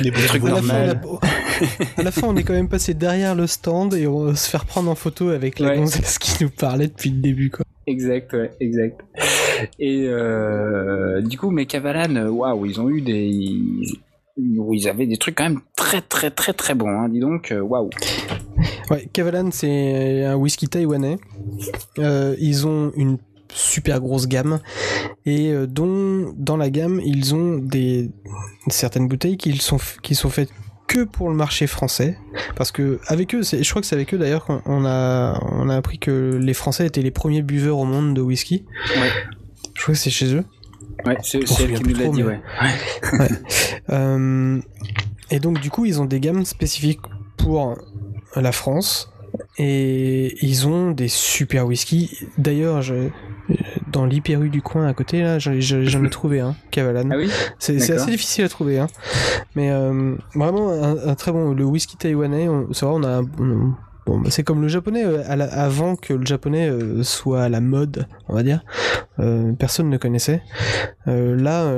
Les 0.00 0.10
Des 0.10 0.20
trucs 0.26 0.44
À 0.44 0.48
la, 0.48 0.56
fin, 0.56 0.62
normal. 0.86 1.00
on 1.06 1.16
a... 1.16 2.00
à 2.00 2.02
la 2.02 2.10
fin, 2.10 2.26
on 2.26 2.36
est 2.36 2.42
quand 2.44 2.52
même 2.52 2.68
passé 2.68 2.94
derrière 2.94 3.34
le 3.34 3.46
stand 3.46 3.94
et 3.94 4.06
on 4.06 4.24
va 4.26 4.34
se 4.34 4.48
faire 4.50 4.64
prendre 4.64 4.90
en 4.90 4.94
photo 4.94 5.30
avec 5.30 5.58
la 5.58 5.68
Ouais. 5.70 5.76
gonzesse 5.78 6.18
qui 6.18 6.44
nous 6.44 6.50
parlait 6.50 6.88
depuis 6.88 7.10
le 7.10 7.20
début, 7.20 7.50
quoi. 7.50 7.64
Exact, 7.86 8.32
ouais, 8.34 8.50
exact. 8.60 9.00
Et 9.78 10.04
euh, 10.08 11.22
du 11.22 11.38
coup, 11.38 11.50
mes 11.50 11.64
Cavalan, 11.66 12.26
waouh, 12.28 12.66
ils 12.66 12.80
ont 12.80 12.90
eu 12.90 13.00
des, 13.00 13.58
ils, 14.38 14.60
ils 14.72 14.88
avaient 14.88 15.06
des 15.06 15.16
trucs 15.16 15.34
quand 15.36 15.44
même 15.44 15.60
très 15.76 16.00
très 16.00 16.30
très 16.30 16.52
très 16.52 16.74
bons, 16.74 16.88
hein, 16.88 17.08
dis 17.08 17.20
donc, 17.20 17.52
euh, 17.52 17.60
waouh. 17.60 17.90
Ouais, 18.90 19.08
Cavalan, 19.12 19.50
c'est 19.52 20.24
un 20.24 20.34
whisky 20.36 20.68
taïwanais. 20.68 21.18
Euh, 21.98 22.34
ils 22.38 22.66
ont 22.66 22.92
une 22.96 23.18
super 23.52 24.00
grosse 24.00 24.28
gamme 24.28 24.60
et 25.24 25.50
euh, 25.52 25.66
dont 25.66 26.34
dans 26.36 26.56
la 26.58 26.68
gamme 26.68 27.00
ils 27.02 27.34
ont 27.34 27.56
des 27.56 28.10
certaines 28.68 29.08
bouteilles 29.08 29.38
qui 29.38 29.56
sont 29.56 29.78
qui 30.02 30.14
sont 30.14 30.28
faites 30.28 30.50
que 30.86 31.04
pour 31.04 31.30
le 31.30 31.34
marché 31.34 31.66
français 31.66 32.18
parce 32.56 32.72
que 32.72 33.00
avec 33.06 33.34
eux 33.34 33.40
je 33.42 33.68
crois 33.70 33.80
que 33.80 33.86
c'est 33.88 33.94
avec 33.94 34.12
eux 34.12 34.18
d'ailleurs 34.18 34.44
qu'on 34.44 34.60
on 34.66 34.84
a 34.84 35.40
on 35.50 35.70
a 35.70 35.76
appris 35.76 35.98
que 35.98 36.38
les 36.40 36.52
français 36.52 36.86
étaient 36.86 37.00
les 37.00 37.10
premiers 37.10 37.40
buveurs 37.42 37.78
au 37.78 37.86
monde 37.86 38.14
de 38.14 38.20
whisky 38.20 38.66
Ouais. 39.00 39.08
je 39.74 39.82
crois 39.82 39.94
que 39.94 40.00
c'est 40.00 40.10
chez 40.10 40.34
eux 40.34 40.44
Ouais, 41.06 41.16
c'est 41.22 41.38
elle 41.38 41.72
qui 41.74 41.82
nous 41.84 41.94
l'a 41.94 42.08
dit, 42.08 42.22
mais- 42.22 42.40
ouais. 43.18 43.28
Euh, 43.90 44.60
et 45.30 45.38
donc 45.40 45.60
du 45.60 45.70
coup, 45.70 45.84
ils 45.84 46.00
ont 46.00 46.04
des 46.06 46.20
gammes 46.20 46.44
spécifiques 46.44 47.00
pour 47.36 47.76
la 48.34 48.52
France 48.52 49.10
et 49.58 50.34
ils 50.44 50.66
ont 50.66 50.90
des 50.90 51.08
super 51.08 51.66
whisky. 51.66 52.18
D'ailleurs, 52.38 52.82
dans 53.92 54.04
l'hyperu 54.04 54.48
du 54.50 54.60
coin 54.60 54.86
à 54.86 54.94
côté 54.94 55.22
là, 55.22 55.38
j'en 55.38 55.52
ai- 55.52 56.10
trouvé 56.10 56.40
un, 56.40 56.56
Cavalan. 56.70 57.08
Ah 57.12 57.16
oui? 57.16 57.30
C'est 57.58 57.76
assez 57.90 58.10
difficile 58.10 58.44
à 58.44 58.48
trouver, 58.48 58.78
hein. 58.78 58.88
Mais 59.54 59.70
euh, 59.70 60.14
vraiment 60.34 60.70
un, 60.70 61.08
un 61.08 61.14
très 61.14 61.32
bon. 61.32 61.52
Le 61.52 61.64
whisky 61.64 61.96
taïwanais, 61.96 62.48
on- 62.48 62.72
c'est 62.72 62.84
vrai, 62.86 62.94
on 62.96 63.04
a. 63.04 63.22
on- 63.38 63.74
Bon, 64.08 64.18
bah, 64.18 64.30
c'est 64.30 64.42
comme 64.42 64.62
le 64.62 64.68
japonais. 64.68 65.04
euh, 65.04 65.22
à 65.28 65.36
la- 65.36 65.52
avant 65.52 65.94
que 65.94 66.14
le 66.14 66.24
japonais 66.24 66.66
euh, 66.70 67.02
soit 67.02 67.42
à 67.42 67.48
la 67.50 67.60
mode, 67.60 68.06
on 68.28 68.34
va 68.34 68.42
dire, 68.42 68.64
euh, 69.18 69.52
personne 69.52 69.90
ne 69.90 69.98
connaissait. 69.98 70.40
Là, 71.06 71.70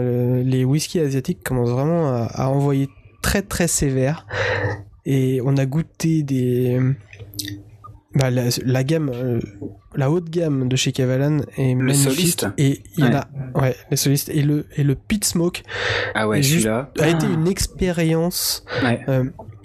les 0.43 0.64
whiskies 0.64 1.01
asiatiques 1.01 1.43
commencent 1.43 1.70
vraiment 1.70 2.07
à, 2.09 2.24
à 2.33 2.49
envoyer 2.49 2.89
très 3.20 3.43
très 3.43 3.66
sévère. 3.66 4.26
Et 5.07 5.41
on 5.45 5.57
a 5.57 5.66
goûté 5.66 6.22
des. 6.22 6.78
Bah, 8.14 8.31
la, 8.31 8.45
la 8.64 8.85
gamme, 8.85 9.11
la 9.97 10.11
haute 10.11 10.31
gamme 10.31 10.68
de 10.68 10.74
chez 10.76 10.91
Cavalan 10.93 11.39
est 11.57 11.74
Le 11.74 11.83
magnifique. 11.85 12.11
soliste. 12.11 12.47
Et 12.59 12.83
il 12.97 13.05
y 13.05 13.09
en 13.09 13.11
Ouais. 13.12 13.16
a, 13.55 13.61
ouais, 13.61 13.76
les 13.91 13.97
solistes 13.97 14.28
et 14.31 14.43
le 14.43 14.66
et 14.76 14.83
le 14.85 14.95
pit 14.97 15.24
smoke 15.24 15.62
Ah 16.14 16.28
ouais, 16.28 16.43
celui-là. 16.43 16.91
a 17.01 17.09
été 17.09 17.26
une 17.26 17.47
expérience. 17.49 18.64
Ouais. 18.85 19.01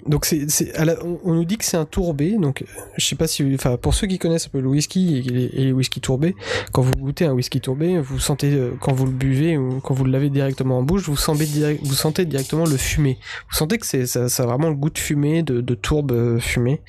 Donc 0.08 0.24
c'est, 0.24 0.50
c'est 0.50 0.74
à 0.74 0.84
la- 0.84 1.02
on, 1.04 1.18
on 1.24 1.34
nous 1.34 1.44
dit 1.44 1.56
que 1.58 1.64
c'est 1.64 1.76
un 1.76 1.84
tourbé. 1.84 2.36
Donc 2.38 2.64
je 2.96 3.04
sais 3.04 3.16
pas 3.16 3.26
si, 3.26 3.44
enfin 3.54 3.76
pour 3.76 3.94
ceux 3.94 4.06
qui 4.06 4.18
connaissent 4.18 4.46
un 4.46 4.50
peu 4.50 4.60
le 4.60 4.68
whisky 4.68 5.18
et 5.18 5.22
les, 5.22 5.44
et 5.44 5.64
les 5.64 5.72
whisky 5.72 6.00
tourbés, 6.00 6.34
quand 6.72 6.82
vous 6.82 6.92
goûtez 6.92 7.24
un 7.26 7.32
whisky 7.32 7.60
tourbé, 7.60 7.98
vous 8.00 8.18
sentez 8.18 8.52
euh, 8.52 8.72
quand 8.80 8.92
vous 8.92 9.06
le 9.06 9.12
buvez 9.12 9.56
ou 9.58 9.80
quand 9.80 9.94
vous 9.94 10.04
le 10.04 10.10
lavez 10.12 10.30
directement 10.30 10.78
en 10.78 10.82
bouche, 10.82 11.02
vous 11.08 11.16
sentez, 11.16 11.46
direct- 11.46 11.80
vous 11.84 11.94
sentez 11.94 12.24
directement 12.24 12.64
le 12.64 12.76
fumé. 12.76 13.18
Vous 13.50 13.56
sentez 13.56 13.78
que 13.78 13.86
c'est 13.86 14.06
ça, 14.06 14.28
ça 14.28 14.42
a 14.42 14.46
vraiment 14.46 14.68
le 14.68 14.74
goût 14.76 14.90
de 14.90 14.98
fumée, 14.98 15.42
de, 15.42 15.60
de 15.60 15.74
tourbe 15.74 16.12
euh, 16.12 16.38
fumée. 16.40 16.82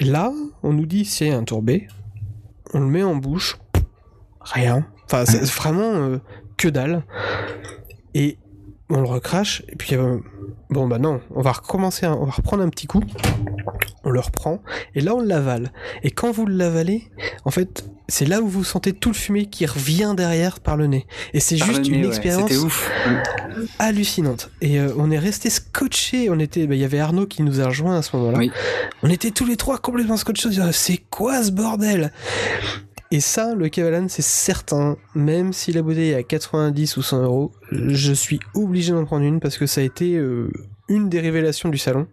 Là, 0.00 0.32
on 0.62 0.72
nous 0.72 0.86
dit 0.86 1.04
c'est 1.04 1.30
un 1.30 1.44
tourbé. 1.44 1.86
On 2.72 2.80
le 2.80 2.86
met 2.86 3.02
en 3.04 3.14
bouche, 3.14 3.56
rien. 4.40 4.86
Enfin 5.04 5.24
c'est 5.26 5.44
vraiment 5.44 5.94
euh, 5.94 6.18
que 6.56 6.68
dalle. 6.68 7.04
Et 8.14 8.38
on 8.94 9.00
le 9.00 9.06
recrache 9.08 9.62
et 9.68 9.76
puis 9.76 9.94
euh, 9.96 10.18
bon 10.70 10.86
bah 10.86 10.98
non, 10.98 11.20
on 11.34 11.42
va 11.42 11.52
recommencer, 11.52 12.06
un- 12.06 12.14
on 12.14 12.24
va 12.26 12.32
reprendre 12.32 12.62
un 12.62 12.68
petit 12.68 12.86
coup. 12.86 13.02
On 14.06 14.10
le 14.10 14.20
reprend 14.20 14.60
et 14.94 15.00
là 15.00 15.14
on 15.14 15.20
l'avale. 15.20 15.72
Et 16.02 16.10
quand 16.10 16.30
vous 16.30 16.46
l'avalez, 16.46 17.10
en 17.46 17.50
fait, 17.50 17.84
c'est 18.06 18.26
là 18.26 18.40
où 18.42 18.48
vous 18.48 18.62
sentez 18.64 18.92
tout 18.92 19.08
le 19.08 19.14
fumé 19.14 19.46
qui 19.46 19.64
revient 19.66 20.12
derrière 20.16 20.60
par 20.60 20.76
le 20.76 20.86
nez. 20.86 21.06
Et 21.32 21.40
c'est 21.40 21.56
juste 21.56 21.82
nez, 21.88 21.96
une 21.96 22.02
ouais, 22.02 22.08
expérience 22.08 22.50
ouf. 22.58 22.90
hallucinante. 23.78 24.50
Et 24.60 24.78
euh, 24.78 24.92
on 24.98 25.10
est 25.10 25.18
resté 25.18 25.48
scotché. 25.48 26.28
On 26.28 26.38
était, 26.38 26.66
bah, 26.66 26.74
il 26.74 26.80
y 26.82 26.84
avait 26.84 27.00
Arnaud 27.00 27.26
qui 27.26 27.42
nous 27.42 27.60
a 27.62 27.66
rejoint 27.66 27.96
à 27.96 28.02
ce 28.02 28.14
moment-là. 28.16 28.38
Oui. 28.38 28.50
On 29.02 29.08
était 29.08 29.30
tous 29.30 29.46
les 29.46 29.56
trois 29.56 29.78
complètement 29.78 30.18
scotchés. 30.18 30.48
On 30.48 30.52
se 30.52 30.60
disait, 30.60 30.72
C'est 30.72 30.98
quoi 30.98 31.42
ce 31.42 31.50
bordel? 31.50 32.12
Et 33.10 33.20
ça, 33.20 33.54
le 33.54 33.68
Cavalan, 33.68 34.08
c'est 34.08 34.22
certain. 34.22 34.96
Même 35.14 35.52
si 35.52 35.72
la 35.72 35.82
bouteille 35.82 36.10
est 36.10 36.14
à 36.14 36.22
90 36.22 36.96
ou 36.96 37.02
100 37.02 37.22
euros, 37.22 37.52
je 37.70 38.12
suis 38.12 38.40
obligé 38.54 38.92
d'en 38.92 39.04
prendre 39.04 39.24
une 39.24 39.40
parce 39.40 39.58
que 39.58 39.66
ça 39.66 39.80
a 39.80 39.84
été 39.84 40.16
euh, 40.16 40.50
une 40.88 41.08
des 41.08 41.20
révélations 41.20 41.68
du 41.68 41.78
salon. 41.78 42.06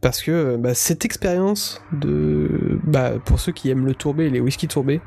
Parce 0.00 0.22
que 0.22 0.30
euh, 0.30 0.56
bah, 0.56 0.74
cette 0.74 1.04
expérience 1.04 1.82
de, 1.92 2.78
bah, 2.84 3.14
pour 3.24 3.40
ceux 3.40 3.52
qui 3.52 3.70
aiment 3.70 3.86
le 3.86 3.94
tourbé 3.94 4.26
et 4.26 4.30
les 4.30 4.40
whisky 4.40 4.68
tourbés, 4.68 5.00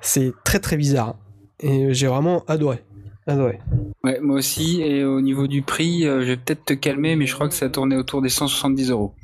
c'est 0.00 0.32
très 0.44 0.60
très 0.60 0.76
bizarre. 0.76 1.16
Et 1.60 1.92
j'ai 1.92 2.06
vraiment 2.06 2.44
adoré. 2.46 2.82
Adoré. 3.26 3.60
Ouais, 4.02 4.18
moi 4.20 4.36
aussi. 4.36 4.80
Et 4.80 5.04
au 5.04 5.20
niveau 5.20 5.46
du 5.46 5.62
prix, 5.62 6.06
euh, 6.06 6.22
je 6.22 6.26
vais 6.28 6.36
peut-être 6.36 6.64
te 6.64 6.74
calmer, 6.74 7.16
mais 7.16 7.26
je 7.26 7.34
crois 7.34 7.48
que 7.48 7.54
ça 7.54 7.68
tournait 7.68 7.96
autour 7.96 8.22
des 8.22 8.30
170 8.30 8.90
euros. 8.90 9.14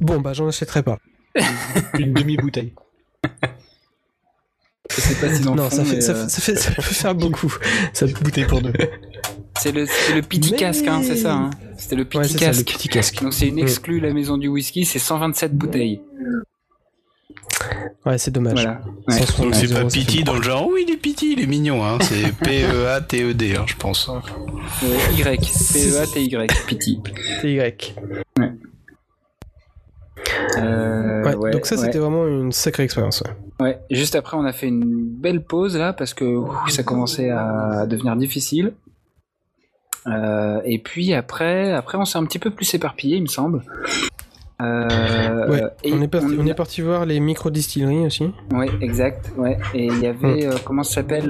Bon, 0.00 0.20
bah 0.20 0.32
j'en 0.32 0.48
achèterai 0.48 0.82
pas. 0.82 0.98
Une 1.98 2.12
demi-bouteille. 2.12 2.72
Je 4.98 5.02
sais 5.02 5.14
pas 5.14 5.32
si 5.34 5.40
dans 5.42 5.54
le 5.54 5.62
Non, 5.62 5.70
fond, 5.70 5.76
ça, 5.76 5.84
fait, 5.84 6.00
ça, 6.00 6.12
euh, 6.12 6.24
fait- 6.24 6.28
ça 6.28 6.40
fait- 6.40 6.56
ça 6.56 6.70
peut 6.72 6.82
faire 6.82 7.14
beaucoup. 7.14 7.54
Ça, 7.92 8.06
Bouteille 8.06 8.46
pour 8.46 8.60
deux. 8.60 8.72
c'est 9.58 9.72
le, 9.72 9.86
c'est 9.86 10.14
le 10.14 10.22
petit 10.22 10.50
Mais- 10.52 10.56
casque, 10.58 10.86
hein, 10.86 11.00
c'est 11.04 11.16
ça. 11.16 11.34
Hein 11.34 11.50
C'était 11.76 11.96
le 11.96 12.04
petit 12.04 12.18
ouais, 12.18 12.24
le 12.52 12.64
petit 12.64 12.88
casque. 12.88 13.22
Donc 13.22 13.32
c'est 13.32 13.46
une 13.48 13.58
exclue 13.58 14.00
la 14.00 14.12
maison 14.12 14.36
du 14.36 14.48
whisky, 14.48 14.84
c'est 14.84 14.98
127 14.98 15.54
bouteilles. 15.56 16.00
Ouais, 18.06 18.18
c'est 18.18 18.30
dommage. 18.30 18.54
Voilà. 18.54 18.80
Ouais. 19.08 19.14
170 19.18 19.44
Donc 19.50 19.54
c'est 19.54 19.68
pas 19.74 19.82
beaucoup. 20.12 20.22
dans 20.24 20.34
le 20.36 20.42
genre, 20.42 20.68
oui 20.68 20.84
il 20.86 20.92
est 20.92 20.96
Pity, 20.96 21.32
il 21.32 21.40
est 21.42 21.46
mignon, 21.46 21.84
hein. 21.84 21.98
c'est 22.00 22.32
P-E-A-T-E-D, 22.44 23.56
hein, 23.56 23.64
je 23.66 23.74
pense. 23.76 24.08
Euh, 24.08 24.18
y, 25.16 25.22
P-E-A-T-Y, 25.22 26.46
Pity. 26.66 27.00
TY. 27.40 27.60
Euh, 30.58 31.24
Ouais, 31.24 31.34
ouais, 31.34 31.50
donc 31.50 31.66
ça, 31.66 31.76
ouais. 31.76 31.84
c'était 31.84 31.98
vraiment 31.98 32.26
une 32.26 32.52
sacrée 32.52 32.84
expérience. 32.84 33.22
ouais. 33.22 33.30
Ouais, 33.60 33.80
juste 33.90 34.14
après, 34.14 34.36
on 34.36 34.44
a 34.44 34.52
fait 34.52 34.68
une 34.68 35.04
belle 35.08 35.42
pause 35.42 35.76
là 35.76 35.92
parce 35.92 36.14
que 36.14 36.24
ouf, 36.24 36.70
ça 36.70 36.82
commençait 36.84 37.30
à 37.30 37.86
devenir 37.86 38.14
difficile. 38.16 38.72
Euh, 40.06 40.60
et 40.64 40.78
puis 40.78 41.12
après, 41.12 41.72
après, 41.72 41.98
on 41.98 42.04
s'est 42.04 42.18
un 42.18 42.24
petit 42.24 42.38
peu 42.38 42.50
plus 42.50 42.72
éparpillé, 42.74 43.16
il 43.16 43.22
me 43.22 43.26
semble. 43.26 43.62
Euh, 44.60 45.48
Ouais, 45.48 45.62
et 45.84 45.92
on, 45.92 46.00
est 46.02 46.08
parti, 46.08 46.36
on 46.38 46.46
a- 46.46 46.50
est 46.50 46.54
parti 46.54 46.80
voir 46.82 47.04
les 47.06 47.20
micro-distilleries 47.20 48.06
aussi. 48.06 48.30
Ouais, 48.52 48.68
exact. 48.80 49.32
Ouais, 49.36 49.58
et 49.74 49.86
il 49.86 49.98
y 50.00 50.06
avait 50.06 50.46
euh, 50.46 50.54
comment 50.64 50.82
ça 50.82 50.94
s'appelle 50.94 51.28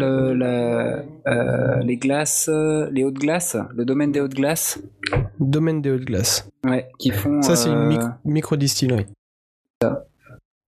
les 1.84 1.96
glaces, 1.96 2.48
les 2.92 3.04
hautes 3.04 3.18
glaces, 3.18 3.56
le 3.74 3.84
domaine 3.84 4.12
des 4.12 4.20
hautes 4.20 4.34
glaces. 4.34 4.80
Domaine 5.40 5.82
des 5.82 5.90
hautes 5.90 6.04
glaces. 6.04 6.48
Ouais, 6.64 6.88
qui 6.98 7.10
font. 7.10 7.42
Ça, 7.42 7.56
c'est 7.56 7.68
une 7.70 7.86
mic- 7.86 8.00
micro-distillerie. 8.24 9.06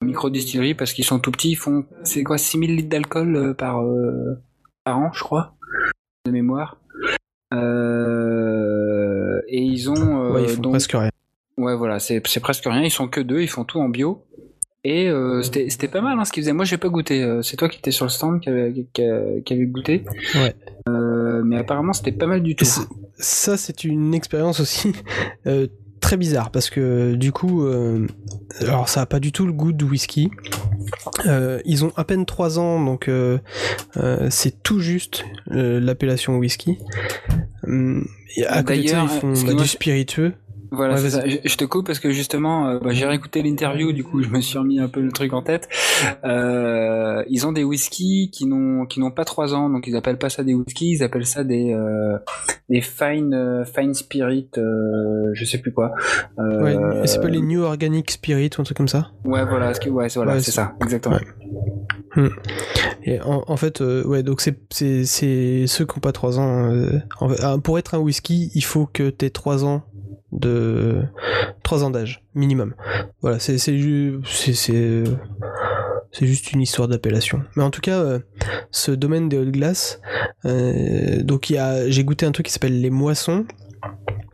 Micro-distillerie 0.03 0.75
parce 0.75 0.93
qu'ils 0.93 1.05
sont 1.05 1.19
tout 1.19 1.31
petits. 1.31 1.51
Ils 1.51 1.57
font, 1.57 1.85
c'est 2.05 2.23
quoi, 2.25 2.39
6000 2.39 2.77
litres 2.77 2.89
d'alcool 2.89 3.37
euh, 3.37 3.55
par, 3.55 3.83
euh, 3.83 4.41
par 4.85 4.99
an, 4.99 5.11
je 5.13 5.23
crois, 5.23 5.55
de 6.27 6.31
mémoire. 6.33 6.79
Euh, 7.55 9.41
et 9.49 9.61
ils 9.63 9.91
ont. 9.91 10.33
ouais, 10.33 10.45
ils 10.45 10.49
font 10.51 10.63
donc- 10.63 10.73
presque 10.73 10.93
rien. 10.93 11.11
Ouais, 11.57 11.77
voilà, 11.77 11.99
c'est 11.99 12.21
presque 12.41 12.65
rien. 12.65 12.83
Ils 12.83 12.91
sont 12.91 13.09
que 13.09 13.21
deux, 13.21 13.41
ils 13.43 13.49
font 13.49 13.65
tout 13.65 13.81
en 13.81 13.89
bio. 13.89 14.25
Et 14.83 15.09
euh, 15.11 15.43
c'était 15.43 15.89
pas 15.89 16.01
mal 16.01 16.19
hein, 16.19 16.25
ce 16.25 16.33
qu'ils 16.33 16.43
faisaient. 16.43 16.55
Moi, 16.55 16.65
j'ai 16.65 16.79
pas 16.79 16.89
goûté. 16.89 17.39
C'est 17.43 17.57
toi 17.59 17.69
qui 17.69 17.79
étais 17.79 17.91
sur 17.91 18.07
le 18.07 18.11
stand 18.11 18.41
qui 18.41 18.49
avait, 18.49 18.73
qui 18.95 19.03
a- 19.03 19.41
qui 19.45 19.53
avait 19.53 19.67
goûté. 19.67 20.05
Ouais. 20.37 20.55
Euh, 20.89 21.43
mais 21.45 21.59
apparemment, 21.59 21.93
c'était 21.93 22.13
pas 22.13 22.27
mal 22.27 22.43
du 22.43 22.57
tout. 22.57 22.65
ça, 23.19 23.57
c'est 23.59 23.85
une 23.85 24.15
expérience 24.15 24.61
aussi 24.61 24.93
euh, 25.47 25.67
très 26.01 26.17
bizarre 26.17 26.51
parce 26.51 26.71
que 26.71 27.15
du 27.15 27.33
coup, 27.33 27.65
euh, 27.65 28.07
alors 28.61 28.89
ça 28.89 29.03
a 29.03 29.07
pas 29.07 29.21
du 29.21 29.33
tout 29.33 29.47
le 29.47 29.53
goût 29.53 29.73
de 29.73 29.85
whisky. 29.85 30.31
Euh, 31.27 31.61
ils 31.65 31.85
ont 31.85 31.93
à 31.97 32.05
peine 32.05 32.27
3 32.27 32.59
ans, 32.59 32.85
donc 32.85 33.09
euh, 33.09 33.39
c'est 34.31 34.63
tout 34.63 34.81
juste 34.81 35.25
l'appellation 35.47 36.37
whisky. 36.39 36.79
Hum, 37.67 38.07
et 38.37 38.47
à 38.47 38.63
côté 38.63 38.83
de 38.83 38.89
ça, 38.89 38.95
D'ailleurs, 38.95 39.11
ils 39.13 39.21
font 39.21 39.47
bah, 39.47 39.55
du 39.55 39.69
spiritueux. 39.69 40.35
Voilà, 40.73 40.95
Ouais, 40.95 41.11
ça. 41.11 41.27
Je, 41.29 41.37
je 41.45 41.57
te 41.57 41.65
coupe 41.65 41.87
parce 41.87 41.99
que 41.99 42.11
justement, 42.13 42.69
euh, 42.69 42.79
bah, 42.79 42.91
j'ai 42.93 43.05
réécouté 43.07 43.43
l'interview, 43.43 43.93
du 43.93 44.05
coup, 44.05 44.23
je 44.23 44.29
me 44.29 44.41
suis 44.41 44.57
remis 44.59 44.79
un 44.81 44.89
peu 44.89 45.01
le 45.01 45.11
truc 45.11 45.33
en 45.33 45.43
tête. 45.43 45.69
Euh, 46.25 47.25
ils 47.29 47.47
ont 47.47 47.53
des 47.53 47.65
whiskies 47.65 48.31
qui 48.33 48.47
n'ont 48.47 48.87
qui 48.87 49.01
n'ont 49.01 49.11
pas 49.11 49.25
trois 49.25 49.55
ans, 49.55 49.69
donc 49.69 49.87
ils 49.87 49.97
appellent 49.97 50.19
pas 50.19 50.29
ça 50.31 50.43
des 50.45 50.55
whiskies, 50.55 50.91
ils 50.93 51.03
appellent 51.03 51.27
ça 51.27 51.45
des 51.45 51.73
euh, 51.73 52.19
des 52.69 52.81
fine 52.81 53.65
fine 53.75 53.95
spirit, 53.95 54.49
je 54.57 55.45
sais 55.45 55.59
plus 55.59 55.73
quoi. 55.73 55.93
Ouais, 56.39 56.77
c'est 57.07 57.21
pas 57.21 57.29
les 57.29 57.41
New 57.41 57.63
Organic 57.63 58.11
Spirit 58.11 58.51
ou 58.57 58.61
un 58.61 58.65
truc 58.65 58.77
comme 58.77 58.89
ça. 58.89 59.11
Ouais, 59.25 59.45
voilà, 59.45 59.75
ce 59.75 59.81
que- 59.81 59.91
ouais, 59.91 60.09
c'est 60.09 60.19
voilà, 60.19 60.33
Ouais, 60.35 60.39
c'est 60.39 60.47
c'est- 60.47 60.57
ça, 60.57 60.75
exactement. 60.83 61.19
Et 63.05 63.21
en, 63.21 63.45
en 63.47 63.57
fait, 63.57 63.81
euh, 63.81 64.05
ouais, 64.05 64.23
donc 64.23 64.41
c'est 64.41 64.57
ceux 64.71 65.87
qui 65.87 65.97
ont 65.97 66.01
pas 66.01 66.13
3 66.13 66.39
ans. 66.39 66.71
euh, 66.73 66.99
en 67.21 67.29
fait, 67.29 67.41
ah, 67.43 67.57
pour 67.63 67.79
être 67.79 67.95
un 67.95 67.99
whisky, 67.99 68.51
il 68.55 68.65
faut 68.65 68.87
que 68.87 69.11
t'aies 69.11 69.31
3 69.31 69.65
ans 69.65 69.83
de 70.33 71.03
3 71.63 71.85
ans 71.85 71.91
d'âge 71.91 72.25
minimum. 72.35 72.75
Voilà, 73.23 73.39
c'est 73.39 73.59
c'est 73.59 73.77
ju- 73.79 74.21
c'est 74.25 74.53
c'est 74.55 75.05
c'est 76.13 76.27
juste 76.27 76.53
une 76.53 76.61
histoire 76.61 76.89
d'appellation. 76.89 77.43
Mais 77.57 77.63
en 77.63 77.71
tout 77.71 77.81
cas, 77.81 78.01
euh, 78.01 78.19
ce 78.71 78.91
domaine 78.91 79.29
des 79.29 79.39
hautes 79.39 79.51
glaces, 79.53 80.01
euh, 80.45 81.23
donc 81.23 81.53
j'ai 81.89 82.05
goûté 82.05 82.27
un 82.27 82.33
truc 82.33 82.47
qui 82.47 82.53
s'appelle 82.53 82.81
les 82.81 82.91
moissons. 82.91 83.45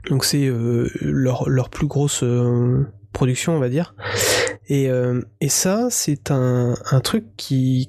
Donc 0.09 0.24
c'est 0.24 0.47
euh, 0.47 0.88
leur 1.01 1.68
plus 1.70 1.86
grosse 1.86 2.22
euh, 2.22 2.86
production, 3.12 3.57
on 3.57 3.61
va 3.61 3.68
dire. 3.68 3.94
Et, 4.68 4.88
et 5.40 5.49
ça, 5.49 5.88
c'est 5.90 6.32
un, 6.32 6.74
truc 7.05 7.24
qui 7.36 7.86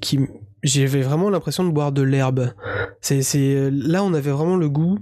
j'avais 0.63 1.01
vraiment 1.01 1.29
l'impression 1.29 1.63
de 1.63 1.71
boire 1.71 1.91
de 1.91 2.01
l'herbe. 2.01 2.53
C'est, 3.01 3.21
c'est 3.21 3.69
là, 3.71 4.03
on 4.03 4.13
avait 4.13 4.31
vraiment 4.31 4.57
le 4.57 4.69
goût 4.69 4.99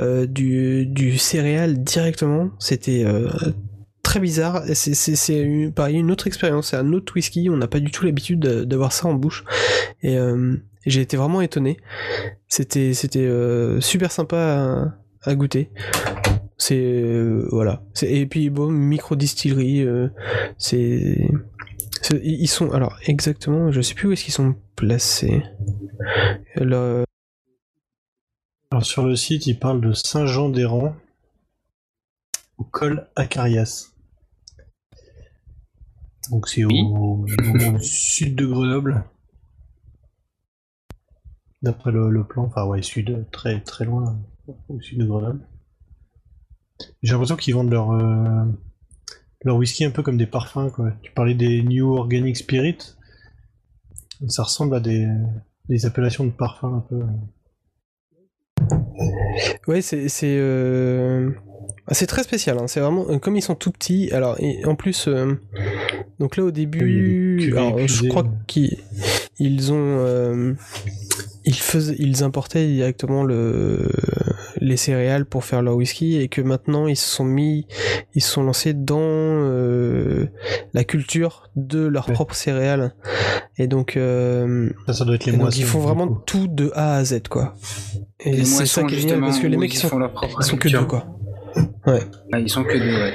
euh, 0.00 0.26
du, 0.26 0.86
du 0.86 1.16
céréal 1.18 1.82
directement. 1.82 2.50
C'était 2.58 3.04
euh, 3.04 3.28
très 4.02 4.20
bizarre. 4.20 4.62
C'est, 4.74 4.94
c'est, 4.94 5.14
c'est 5.16 5.40
une, 5.40 5.72
pareil, 5.72 5.96
une 5.96 6.10
autre 6.10 6.26
expérience. 6.26 6.68
C'est 6.70 6.76
un 6.76 6.92
autre 6.92 7.12
whisky. 7.14 7.48
On 7.50 7.56
n'a 7.56 7.68
pas 7.68 7.80
du 7.80 7.90
tout 7.90 8.04
l'habitude 8.04 8.40
de- 8.40 8.64
d'avoir 8.64 8.92
ça 8.92 9.06
en 9.06 9.14
bouche. 9.14 9.44
Et, 10.02 10.18
euh, 10.18 10.56
j'ai 10.86 11.00
été 11.00 11.16
vraiment 11.16 11.40
étonné. 11.40 11.78
C'était, 12.48 12.94
c'était 12.94 13.26
euh, 13.26 13.80
super 13.80 14.12
sympa 14.12 14.92
à, 15.22 15.34
goûter. 15.34 15.70
C'est 16.58 17.02
voilà. 17.50 17.82
Et 18.02 18.26
puis 18.26 18.50
bon, 18.50 18.70
micro 18.70 19.14
distillerie. 19.16 19.86
c'est- 20.58 21.28
ils 22.22 22.46
sont 22.46 22.70
alors 22.70 22.96
exactement, 23.06 23.72
je 23.72 23.80
sais 23.80 23.94
plus 23.94 24.08
où 24.08 24.12
est-ce 24.12 24.24
qu'ils 24.24 24.32
sont 24.34 24.54
placés. 24.76 25.42
Là, 26.56 27.04
Alors 28.70 28.84
sur 28.84 29.04
le 29.06 29.16
site, 29.16 29.46
il 29.46 29.58
parle 29.58 29.80
de 29.80 29.92
Saint-Jean-des-Rangs 29.92 30.94
au 32.58 32.64
col 32.64 33.08
Acarias. 33.16 33.92
Donc 36.30 36.48
c'est 36.48 36.64
au, 36.64 36.68
Oui. 36.68 36.82
au 36.84 37.78
sud 37.80 38.36
de 38.36 38.46
Grenoble. 38.46 39.04
D'après 41.62 41.90
le, 41.90 42.10
le 42.10 42.24
plan, 42.24 42.44
enfin 42.44 42.64
ouais, 42.66 42.82
sud, 42.82 43.26
très 43.32 43.60
très 43.60 43.84
loin, 43.84 44.20
au 44.68 44.80
sud 44.80 44.98
de 44.98 45.06
Grenoble. 45.06 45.46
J'ai 47.02 47.12
l'impression 47.12 47.36
qu'ils 47.36 47.54
vendent 47.54 47.70
leur, 47.70 47.92
euh, 47.92 48.44
leur 49.42 49.56
whisky 49.56 49.84
un 49.84 49.90
peu 49.90 50.02
comme 50.02 50.18
des 50.18 50.26
parfums, 50.26 50.70
quoi. 50.72 50.92
Tu 51.02 51.10
parlais 51.12 51.34
des 51.34 51.62
New 51.62 51.96
Organic 51.96 52.36
Spirit. 52.36 52.76
Ça 54.28 54.42
ressemble 54.44 54.74
à 54.76 54.80
des, 54.80 55.06
des 55.68 55.86
appellations 55.86 56.24
de 56.24 56.30
parfums 56.30 56.64
un 56.64 56.84
peu. 56.88 57.00
ouais, 59.68 59.82
c'est 59.82 60.08
c'est 60.08 60.36
euh, 60.38 61.30
c'est 61.92 62.06
très 62.06 62.22
spécial. 62.22 62.58
hein. 62.58 62.66
C'est 62.66 62.80
vraiment 62.80 63.06
euh, 63.10 63.18
comme 63.18 63.36
ils 63.36 63.42
sont 63.42 63.54
tout 63.54 63.70
petits. 63.70 64.10
Alors 64.12 64.36
et 64.40 64.64
en 64.64 64.74
plus, 64.74 65.06
euh, 65.08 65.34
donc 66.18 66.36
là 66.36 66.44
au 66.44 66.50
début, 66.50 67.52
alors, 67.52 67.78
je 67.86 68.08
crois 68.08 68.24
qu'ils 68.46 68.78
ils 69.38 69.72
ont 69.72 69.76
euh, 70.00 70.54
ils 71.44 71.54
faisaient 71.54 71.96
ils 71.98 72.24
importaient 72.24 72.66
directement 72.66 73.22
le 73.24 73.88
les 74.60 74.76
céréales 74.78 75.26
pour 75.26 75.44
faire 75.44 75.60
leur 75.62 75.76
whisky 75.76 76.16
et 76.16 76.28
que 76.28 76.40
maintenant 76.40 76.86
ils 76.86 76.96
se 76.96 77.06
sont 77.08 77.24
mis 77.24 77.66
ils 78.14 78.22
se 78.22 78.30
sont 78.30 78.42
lancés 78.42 78.72
dans 78.72 78.98
euh, 79.00 80.26
la 80.72 80.84
culture 80.84 81.50
de 81.56 81.80
leurs 81.86 82.08
Ouais. 82.08 82.14
propres 82.14 82.34
céréales 82.34 82.94
et 83.58 83.66
donc 83.66 83.96
euh, 83.96 84.70
Ça, 84.86 84.94
ça 84.94 85.04
doit 85.04 85.16
être 85.16 85.26
les 85.26 85.32
et 85.32 85.36
donc 85.36 85.42
moissons. 85.42 85.60
ils 85.60 85.66
font 85.66 85.80
vraiment 85.80 86.08
coup. 86.08 86.22
tout 86.26 86.48
de 86.48 86.70
A 86.74 86.96
à 86.96 87.04
Z 87.04 87.22
quoi. 87.28 87.54
Et 88.20 88.38
c'est 88.38 88.64
ça 88.66 88.80
moissons, 88.82 88.86
qui 88.86 88.94
est 88.94 88.98
génial 89.00 89.20
parce 89.20 89.38
que 89.38 89.46
les 89.46 89.56
mecs 89.58 89.72
ils 89.74 89.78
sont, 89.78 89.88
font 89.88 89.98
leur 89.98 90.12
propre 90.12 90.38
ils 90.40 90.44
sont 90.44 90.56
que 90.56 90.68
deux 90.68 90.84
quoi. 90.84 91.06
Ah, 91.86 92.38
ils 92.38 92.48
sont 92.50 92.64
que 92.64 92.76
deux, 92.76 92.94
ouais. 92.98 93.12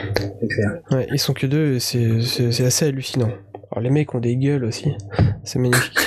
Clair. 0.50 0.82
Ouais, 0.92 1.08
ils 1.12 1.20
sont 1.20 1.34
que 1.34 1.46
deux 1.46 1.76
et 1.76 1.80
c'est 1.80 2.64
assez 2.66 2.86
hallucinant. 2.86 3.30
Alors 3.72 3.82
les 3.84 3.90
mecs 3.90 4.14
ont 4.14 4.20
des 4.20 4.36
gueules 4.36 4.66
aussi, 4.66 4.92
c'est 5.44 5.60
magnifique. 5.60 5.98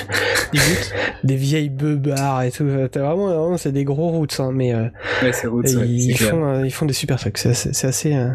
Goûtent 0.53 0.93
des 1.23 1.35
vieilles 1.35 1.69
beubards 1.69 2.43
et 2.43 2.51
tout. 2.51 2.65
T'as 2.91 3.01
vraiment, 3.03 3.27
vraiment 3.27 3.57
c'est 3.57 3.71
des 3.71 3.83
gros 3.83 4.09
roots 4.09 4.39
hein, 4.39 4.51
mais 4.53 4.73
euh, 4.73 4.87
Ouais, 5.23 5.31
roots, 5.47 5.65
ils, 5.67 6.15
font 6.17 6.45
euh, 6.45 6.65
ils 6.65 6.71
font 6.71 6.85
des 6.85 6.93
super 6.93 7.17
trucs. 7.19 7.37
C'est 7.39 7.87
assez 7.87 8.13
euh, 8.15 8.29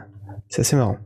c'est 0.49 0.61
assez 0.62 0.76
marrant. 0.76 0.99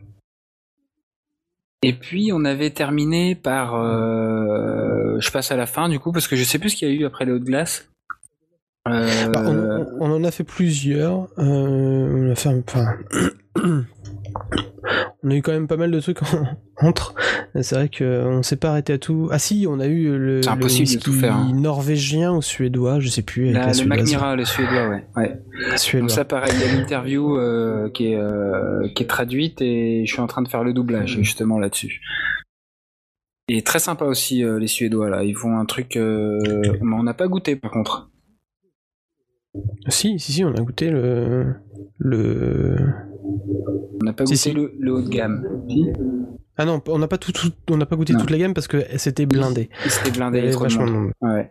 Et 1.82 1.92
puis 1.92 2.30
on 2.32 2.44
avait 2.46 2.70
terminé 2.70 3.34
par, 3.34 3.74
je 3.76 5.30
passe 5.30 5.52
à 5.52 5.56
la 5.56 5.66
fin 5.66 5.88
du 5.90 5.98
coup 6.00 6.10
parce 6.12 6.26
que 6.26 6.34
je 6.36 6.42
sais 6.44 6.58
plus 6.58 6.70
ce 6.70 6.76
qu'il 6.76 6.88
y 6.88 6.90
a 6.90 6.94
eu 6.94 7.04
après 7.04 7.26
les 7.26 7.32
hautes 7.32 7.44
glaces. 7.44 7.88
Bah, 8.86 9.42
on, 9.46 9.56
on- 9.56 9.86
on 10.00 10.10
en 10.12 10.24
a 10.24 10.30
fait 10.30 10.44
plusieurs. 10.44 11.28
on 11.36 12.30
a 12.30 12.34
fait 12.34 12.48
un- 12.48 12.62
enfin. 12.66 12.96
on 15.24 15.30
a 15.30 15.34
eu 15.34 15.42
quand 15.42 15.52
même 15.52 15.66
pas 15.66 15.76
mal 15.76 15.90
de 15.90 15.98
trucs 16.00 16.22
en- 16.22 16.46
entre. 16.86 17.14
C'est 17.60 17.74
vrai 17.74 17.88
qu'on 17.88 18.42
s'est 18.42 18.56
pas 18.56 18.70
arrêté 18.70 18.92
à 18.92 18.98
tout. 18.98 19.28
Ah 19.32 19.38
si, 19.38 19.66
on 19.68 19.80
a 19.80 19.86
eu 19.86 20.16
le, 20.18 20.42
C'est 20.42 20.48
le 20.50 20.54
impossible 20.54 20.86
de 20.86 20.90
whisky 20.92 21.04
tout 21.04 21.12
faire, 21.12 21.34
hein. 21.36 21.50
norvégien 21.54 22.32
ou 22.34 22.42
suédois, 22.42 23.00
je 23.00 23.08
sais 23.08 23.22
plus. 23.22 23.44
avec 23.50 23.54
la- 23.54 23.66
la 23.72 23.82
le. 23.82 23.88
Macmira, 23.88 24.36
le 24.36 24.44
suédois, 24.44 24.88
ouais. 24.88 25.06
ouais. 25.16 25.40
Suédois. 25.76 26.00
Donc 26.08 26.10
ça 26.10 26.24
pareil, 26.24 26.52
il 26.54 26.60
y 26.60 26.64
a 26.64 26.76
l'interview 26.76 27.36
euh, 27.38 27.88
qui, 27.90 28.08
est, 28.12 28.16
euh, 28.16 28.86
qui 28.94 29.02
est 29.02 29.06
traduite 29.06 29.60
et 29.62 30.04
je 30.06 30.12
suis 30.12 30.20
en 30.20 30.26
train 30.26 30.42
de 30.42 30.48
faire 30.48 30.62
le 30.64 30.72
doublage 30.72 31.18
justement 31.22 31.58
là-dessus. 31.58 32.00
Et 33.48 33.62
très 33.62 33.78
sympa 33.78 34.04
aussi 34.06 34.42
euh, 34.42 34.58
les 34.58 34.66
Suédois 34.68 35.10
là, 35.10 35.22
ils 35.22 35.36
font 35.36 35.56
un 35.58 35.64
truc, 35.66 35.96
mais 35.96 36.94
on 36.96 37.02
n'a 37.02 37.14
pas 37.14 37.28
goûté 37.28 37.56
par 37.56 37.70
contre. 37.70 38.10
Si, 39.88 40.18
si, 40.18 40.32
si, 40.32 40.44
on 40.44 40.52
a 40.54 40.60
goûté 40.60 40.90
le. 40.90 41.54
le... 41.98 42.76
On 43.24 44.04
n'a 44.04 44.12
pas 44.12 44.24
goûté 44.24 44.36
si. 44.36 44.52
Le, 44.52 44.72
le 44.78 44.92
haut 44.92 45.00
de 45.02 45.08
gamme. 45.08 45.46
Ah 46.56 46.64
non, 46.64 46.80
on 46.88 46.98
n'a 46.98 47.08
pas 47.08 47.18
tout, 47.18 47.32
tout- 47.32 47.52
on 47.70 47.76
n'a 47.76 47.86
pas 47.86 47.96
goûté 47.96 48.12
Non. 48.12 48.20
toute 48.20 48.30
la 48.30 48.38
gamme 48.38 48.54
parce 48.54 48.68
que 48.68 48.84
c'était 48.96 49.26
blindé. 49.26 49.70
C'était 49.88 50.10
blindé, 50.12 50.50
vachement 50.50 50.86
monde. 50.86 51.10
Ouais. 51.20 51.50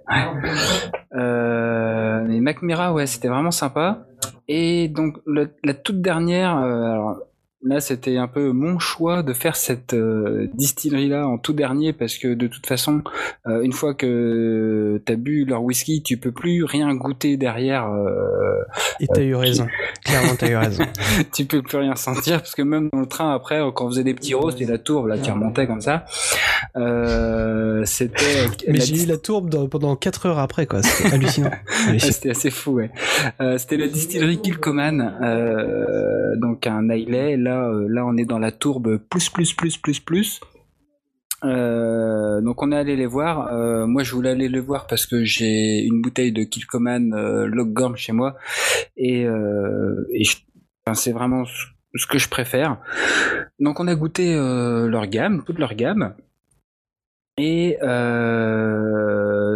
Euh, 1.15 2.23
mais 2.27 2.39
Macmira, 2.39 2.93
ouais, 2.93 3.05
c'était 3.05 3.27
vraiment 3.27 3.51
sympa. 3.51 4.05
Et 4.47 4.87
donc 4.87 5.17
le- 5.25 5.49
la 5.63 5.73
toute 5.73 6.01
dernière, 6.01 6.57
euh, 6.57 6.83
alors, 6.93 7.19
là 7.65 7.79
c'était 7.79 8.17
un 8.17 8.27
peu 8.27 8.51
mon 8.51 8.77
choix 8.79 9.23
de 9.23 9.33
faire 9.33 9.55
cette 9.55 9.93
euh, 9.93 10.47
distillerie 10.53 11.07
là 11.09 11.27
en 11.27 11.37
tout 11.37 11.53
dernier 11.53 11.93
parce 11.93 12.17
que 12.17 12.33
de 12.33 12.47
toute 12.47 12.65
façon, 12.67 13.01
euh, 13.47 13.61
une 13.61 13.71
fois 13.73 13.93
que 13.93 15.01
t'as 15.05 15.15
bu 15.15 15.45
leur 15.45 15.63
whisky, 15.63 16.01
tu 16.03 16.17
peux 16.17 16.31
plus 16.31 16.63
rien 16.65 16.93
goûter 16.95 17.37
derrière. 17.37 17.87
euh, 17.89 18.61
Et 18.99 19.07
t'as 19.07 19.21
eu 19.23 19.35
raison. 19.35 19.67
Clairement, 20.03 20.35
t'as 20.37 20.49
eu 20.49 20.55
raison. 20.57 20.83
tu 21.33 21.45
peux 21.45 21.61
plus 21.61 21.77
rien 21.77 21.95
sentir 21.95 22.37
parce 22.39 22.55
que 22.55 22.61
même 22.61 22.89
dans 22.91 22.99
le 22.99 23.05
train 23.07 23.33
après 23.33 23.59
quand 23.73 23.85
on 23.85 23.89
faisait 23.89 24.03
des 24.03 24.13
petits 24.13 24.33
roasts 24.33 24.59
et 24.61 24.65
la 24.65 24.77
tourbe 24.77 25.07
là 25.07 25.17
qui 25.17 25.31
remontait 25.31 25.67
comme 25.67 25.81
ça 25.81 26.05
euh, 26.75 27.83
c'était 27.85 28.47
Mais 28.67 28.79
j'ai 28.79 29.03
eu 29.03 29.05
la 29.05 29.17
tourbe 29.17 29.49
dans- 29.49 29.67
pendant 29.67 29.95
4 29.95 30.25
heures 30.25 30.39
après, 30.39 30.65
quoi. 30.65 30.81
C'était 30.81 31.13
hallucinant. 31.15 31.51
C'était 31.99 32.31
assez 32.31 32.49
fou, 32.49 32.73
ouais. 32.73 32.89
Euh, 33.41 33.57
c'était 33.57 33.77
la 33.77 33.87
distillerie 33.87 34.39
Kilcoman, 34.41 35.13
euh, 35.21 36.35
donc 36.37 36.65
un 36.67 36.89
Islay. 36.89 37.37
Là, 37.37 37.52
euh, 37.61 37.87
là, 37.89 38.05
on 38.05 38.17
est 38.17 38.25
dans 38.25 38.39
la 38.39 38.51
tourbe 38.51 38.97
plus, 38.97 39.29
plus, 39.29 39.53
plus, 39.53 39.77
plus, 39.77 39.99
plus. 39.99 40.41
Euh, 41.43 42.41
donc 42.41 42.61
on 42.61 42.71
est 42.71 42.77
allé 42.77 42.95
les 42.95 43.05
voir. 43.05 43.53
Euh, 43.53 43.85
moi, 43.85 44.03
je 44.03 44.13
voulais 44.13 44.29
aller 44.29 44.49
les 44.49 44.59
voir 44.59 44.87
parce 44.87 45.05
que 45.05 45.23
j'ai 45.23 45.83
une 45.83 46.01
bouteille 46.01 46.31
de 46.31 46.43
Kilkoman 46.43 47.13
euh, 47.13 47.95
chez 47.95 48.13
moi 48.13 48.35
et, 48.95 49.27
c'est 50.93 51.11
vraiment 51.11 51.43
ce 51.95 52.07
que 52.07 52.17
je 52.17 52.29
préfère. 52.29 52.77
Donc 53.59 53.79
on 53.79 53.87
a 53.87 53.95
goûté 53.95 54.35
leur 54.35 55.07
gamme, 55.07 55.43
toute 55.45 55.59
leur 55.59 55.75
gamme. 55.75 56.15
Et 57.37 57.77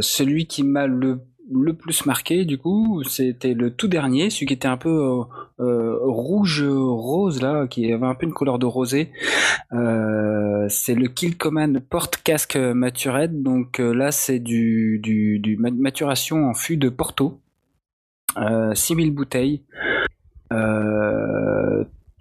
celui 0.01 0.47
qui 0.47 0.63
m'a 0.63 0.87
le 0.87 1.19
le 1.51 1.73
plus 1.73 2.05
marqué, 2.05 2.43
du 2.45 2.57
coup, 2.57 3.03
c'était 3.03 3.53
le 3.53 3.71
tout 3.73 3.87
dernier, 3.87 4.29
celui 4.29 4.45
qui 4.47 4.53
était 4.53 4.67
un 4.67 4.77
peu 4.77 4.89
euh, 4.89 5.23
euh, 5.63 5.97
rouge 6.01 6.63
rose 6.67 7.41
là, 7.41 7.67
qui 7.67 7.91
avait 7.91 8.05
un 8.05 8.15
peu 8.15 8.25
une 8.25 8.33
couleur 8.33 8.59
de 8.59 8.65
rosé. 8.65 9.11
Euh, 9.73 10.65
c'est 10.69 10.95
le 10.95 11.07
Kilcoman 11.07 11.79
porte 11.79 12.17
casque 12.17 12.57
Maturette. 12.57 13.41
Donc 13.41 13.79
euh, 13.79 13.93
là, 13.93 14.11
c'est 14.11 14.39
du, 14.39 14.99
du, 15.01 15.39
du 15.39 15.57
ma- 15.57 15.71
maturation 15.71 16.49
en 16.49 16.53
fût 16.53 16.77
de 16.77 16.89
Porto. 16.89 17.39
Euh, 18.37 18.73
6000 18.75 19.11
bouteilles. 19.13 19.63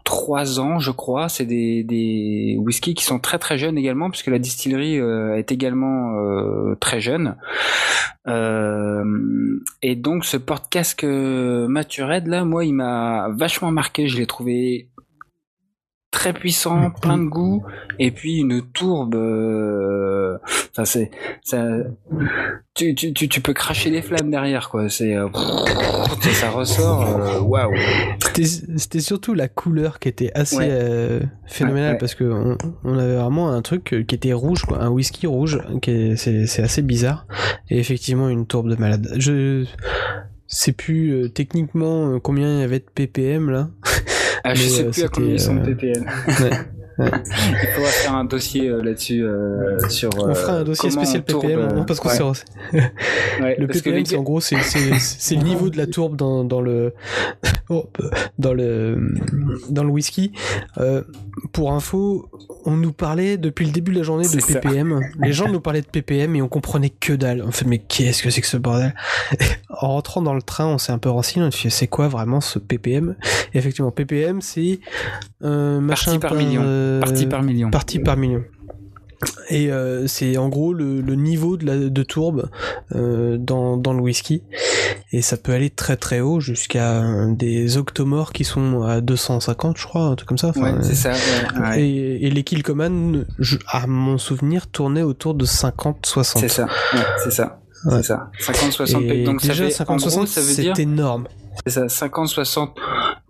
3 0.06 0.60
ans, 0.60 0.78
je 0.78 0.92
crois. 0.92 1.28
C'est 1.28 1.44
des, 1.44 1.82
des 1.82 2.56
whiskies 2.58 2.94
qui 2.94 3.04
sont 3.04 3.18
très 3.18 3.38
très 3.38 3.58
jeunes 3.58 3.76
également, 3.76 4.08
puisque 4.08 4.28
la 4.28 4.38
distillerie 4.38 5.00
euh, 5.00 5.36
est 5.36 5.50
également 5.50 6.14
euh, 6.20 6.76
très 6.76 7.00
jeune. 7.00 7.34
Euh, 8.28 9.04
et 9.82 9.96
donc 9.96 10.24
ce 10.24 10.36
porte-casque 10.36 11.04
Maturette, 11.04 12.28
là, 12.28 12.44
moi, 12.44 12.64
il 12.64 12.72
m'a 12.72 13.28
vachement 13.32 13.72
marqué. 13.72 14.06
Je 14.06 14.16
l'ai 14.16 14.26
trouvé 14.26 14.88
très 16.10 16.32
puissant, 16.32 16.90
plein 17.02 17.18
de 17.18 17.24
goût, 17.28 17.62
et 17.98 18.10
puis 18.10 18.38
une 18.38 18.62
tourbe. 18.62 19.14
euh, 19.14 20.38
Ça, 20.72 20.84
c'est, 20.84 21.10
ça, 21.44 21.66
tu, 22.74 22.94
tu, 22.94 23.12
tu, 23.12 23.28
tu 23.28 23.40
peux 23.40 23.52
cracher 23.52 23.90
les 23.90 24.02
flammes 24.02 24.30
derrière, 24.30 24.68
quoi. 24.70 24.88
C'est, 24.88 25.14
euh, 25.14 25.28
ça 26.32 26.50
ressort. 26.50 27.06
euh, 27.06 27.40
Waouh. 27.40 27.72
C'était 28.22 28.44
c'était 28.44 29.00
surtout 29.00 29.34
la 29.34 29.48
couleur 29.48 29.98
qui 29.98 30.08
était 30.08 30.30
assez 30.34 30.56
Ouais. 30.56 30.68
euh, 30.70 31.20
phénoménale 31.46 31.84
Ouais, 31.88 31.92
ouais. 31.92 31.98
parce 31.98 32.14
que 32.14 32.24
on, 32.24 32.56
on 32.84 32.98
avait 32.98 33.16
vraiment 33.16 33.50
un 33.52 33.62
truc 33.62 33.84
qui 34.06 34.14
était 34.14 34.32
rouge, 34.32 34.64
quoi, 34.64 34.82
un 34.82 34.88
whisky 34.90 35.26
rouge, 35.26 35.58
c'est 36.16 36.46
c'est 36.46 36.62
assez 36.62 36.82
bizarre 36.82 37.26
et 37.70 37.78
effectivement 37.78 38.28
une 38.28 38.46
tourbe 38.46 38.68
de 38.68 38.76
malade. 38.76 39.08
Je 39.18 39.64
sais 40.48 40.72
plus 40.72 41.10
euh, 41.12 41.28
techniquement 41.28 42.10
euh, 42.14 42.18
combien 42.20 42.56
il 42.56 42.60
y 42.60 42.62
avait 42.62 42.78
de 42.78 42.84
ppm 42.94 43.50
là. 43.50 43.68
Ah, 44.44 44.54
je 44.54 44.62
Mais, 44.62 44.68
sais 44.68 44.84
euh, 44.84 44.90
plus 44.90 45.04
à 45.04 45.08
combien 45.08 45.30
ils 45.30 45.40
sont 45.40 45.54
de 45.54 45.60
euh, 45.60 45.74
ouais, 45.74 46.50
ouais. 46.50 46.50
Il 46.98 47.68
faudra 47.74 47.90
faire 47.90 48.14
un 48.14 48.24
dossier 48.24 48.68
euh, 48.68 48.82
là-dessus 48.82 49.22
euh, 49.22 49.78
sur. 49.88 50.10
On 50.16 50.34
fera 50.34 50.54
un 50.54 50.64
dossier 50.64 50.90
spécial 50.90 51.22
ppm 51.22 51.84
parce 51.86 52.00
qu'on 52.00 52.08
ouais, 52.08 52.16
sait 52.16 52.22
ouais, 53.42 53.56
Le 53.58 53.66
parce 53.66 53.82
ppm, 53.82 54.04
c'est 54.04 54.16
en 54.16 54.22
gros, 54.22 54.40
c'est 54.40 54.56
le 54.56 55.42
niveau 55.42 55.68
de 55.68 55.76
la 55.76 55.86
tourbe 55.86 56.16
dans, 56.16 56.44
dans 56.44 56.60
le 56.60 56.94
oh, 57.68 57.88
dans 58.38 58.54
le 58.54 59.14
dans 59.68 59.84
le 59.84 59.90
whisky. 59.90 60.32
Pour 61.52 61.72
info, 61.72 62.30
on 62.66 62.76
nous 62.76 62.92
parlait 62.92 63.36
depuis 63.38 63.64
le 63.64 63.72
début 63.72 63.92
de 63.92 63.98
la 63.98 64.02
journée 64.04 64.24
de 64.28 64.40
ça. 64.40 64.60
ppm. 64.60 65.00
Les 65.20 65.32
gens 65.32 65.48
nous 65.48 65.60
parlaient 65.60 65.80
de 65.82 65.86
ppm 65.86 66.36
et 66.36 66.42
on 66.42 66.48
comprenait 66.48 66.90
que 66.90 67.12
dalle. 67.14 67.42
On 67.46 67.52
fait 67.52 67.64
mais 67.64 67.78
qu'est-ce 67.78 68.22
que 68.22 68.28
c'est 68.30 68.40
que 68.42 68.46
ce 68.46 68.56
bordel? 68.58 68.94
En 69.70 69.88
rentrant 69.88 70.22
dans 70.22 70.32
le 70.34 70.42
train, 70.42 70.66
on 70.66 70.78
s'est 70.78 70.92
un 70.92 70.98
peu 70.98 71.10
renseigné. 71.10 71.44
On 71.46 71.50
fait 71.50 71.70
c'est 71.70 71.86
quoi 71.86 72.08
vraiment 72.08 72.40
ce 72.40 72.58
ppm 72.58 73.14
Et 73.54 73.58
Effectivement, 73.58 73.90
ppm, 73.90 74.40
c'est 74.40 74.80
euh, 75.44 75.80
machin 75.80 76.18
par 76.18 76.34
million. 76.34 76.62
euh, 76.64 77.00
Partie 77.00 77.26
par 77.26 77.42
million. 77.42 77.70
partie 77.70 77.98
par 77.98 78.16
million. 78.16 78.42
Et 79.48 79.70
euh, 79.70 80.06
c'est 80.06 80.36
en 80.36 80.48
gros 80.48 80.72
le, 80.72 81.00
le 81.00 81.14
niveau 81.14 81.56
de, 81.56 81.66
la, 81.66 81.76
de 81.76 82.02
tourbe 82.02 82.48
euh, 82.94 83.36
dans, 83.38 83.76
dans 83.76 83.92
le 83.92 84.00
whisky. 84.00 84.42
Et 85.12 85.22
ça 85.22 85.36
peut 85.36 85.52
aller 85.52 85.70
très 85.70 85.96
très 85.96 86.20
haut 86.20 86.40
jusqu'à 86.40 87.02
euh, 87.02 87.32
des 87.34 87.76
octomores 87.76 88.32
qui 88.32 88.44
sont 88.44 88.82
à 88.82 89.00
250, 89.00 89.76
je 89.78 89.86
crois, 89.86 90.02
un 90.02 90.14
truc 90.16 90.28
comme 90.28 90.38
ça. 90.38 90.48
Ouais, 90.56 90.70
Enfin, 90.70 90.82
c'est 90.82 90.94
ça. 90.94 91.10
ouais, 91.12 91.60
ouais. 91.68 91.82
et, 91.82 92.26
et 92.26 92.30
les 92.30 92.42
Killcoman, 92.42 93.24
je- 93.38 93.58
à 93.68 93.86
mon 93.86 94.18
souvenir, 94.18 94.66
tournaient 94.66 95.02
autour 95.02 95.34
de 95.34 95.44
50-60. 95.46 96.38
C'est 96.40 96.48
ça. 96.48 96.64
Ouais, 96.92 97.00
c'est 97.22 97.30
ça. 97.30 97.60
C'est 97.88 98.02
ça. 98.02 98.30
50-60 98.40 99.02
Et 99.12 99.24
donc 99.24 99.40
ça 99.42 99.48
déjà, 99.48 99.68
fait, 99.70 99.88
en 99.88 99.96
50-60, 99.96 100.08
gros, 100.10 100.26
ça 100.26 100.40
veut 100.40 100.54
dire 100.54 100.72
c'est 100.74 100.82
énorme. 100.82 101.28
c'est 101.66 101.72
ça, 101.72 101.86
50-60 102.08 102.70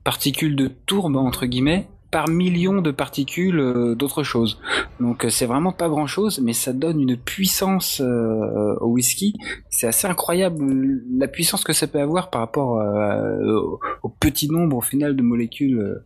particules 0.03 0.57
de 0.57 0.69
tourbe 0.87 1.17
entre 1.17 1.45
guillemets 1.47 1.89
par 2.17 2.31
million 2.31 2.81
de 2.81 2.93
particules 2.93 3.61
euh, 3.61 3.95
d'autre 3.95 4.23
chose. 4.23 4.59
Donc 5.01 5.27
euh, 5.27 5.29
c'est 5.29 5.45
vraiment 5.45 5.73
pas 5.73 5.91
grand 5.91 6.07
chose, 6.07 6.41
mais 6.43 6.55
ça 6.55 6.73
donne 6.73 6.99
une 6.99 7.19
puissance 7.19 8.01
euh, 8.01 8.75
au 8.81 8.87
whisky. 8.87 9.35
C'est 9.69 9.87
assez 9.87 10.07
incroyable 10.07 11.03
la 11.15 11.29
puissance 11.29 11.63
que 11.63 11.75
ça 11.75 11.87
peut 11.87 12.01
avoir 12.01 12.31
par 12.31 12.41
rapport 12.41 12.71
au, 12.71 13.81
au 14.03 14.09
petit 14.09 14.51
nombre 14.51 14.79
au 14.79 14.81
final 14.81 15.15
de 15.15 15.21
molécules 15.21 16.03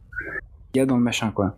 qu'il 0.72 0.80
y 0.80 0.82
a 0.82 0.86
dans 0.86 0.96
le 0.96 1.04
machin 1.04 1.30
quoi. 1.30 1.54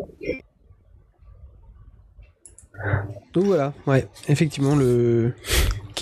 Donc 3.32 3.44
voilà, 3.44 3.72
ouais, 3.86 4.06
effectivement, 4.28 4.76
le 4.76 5.32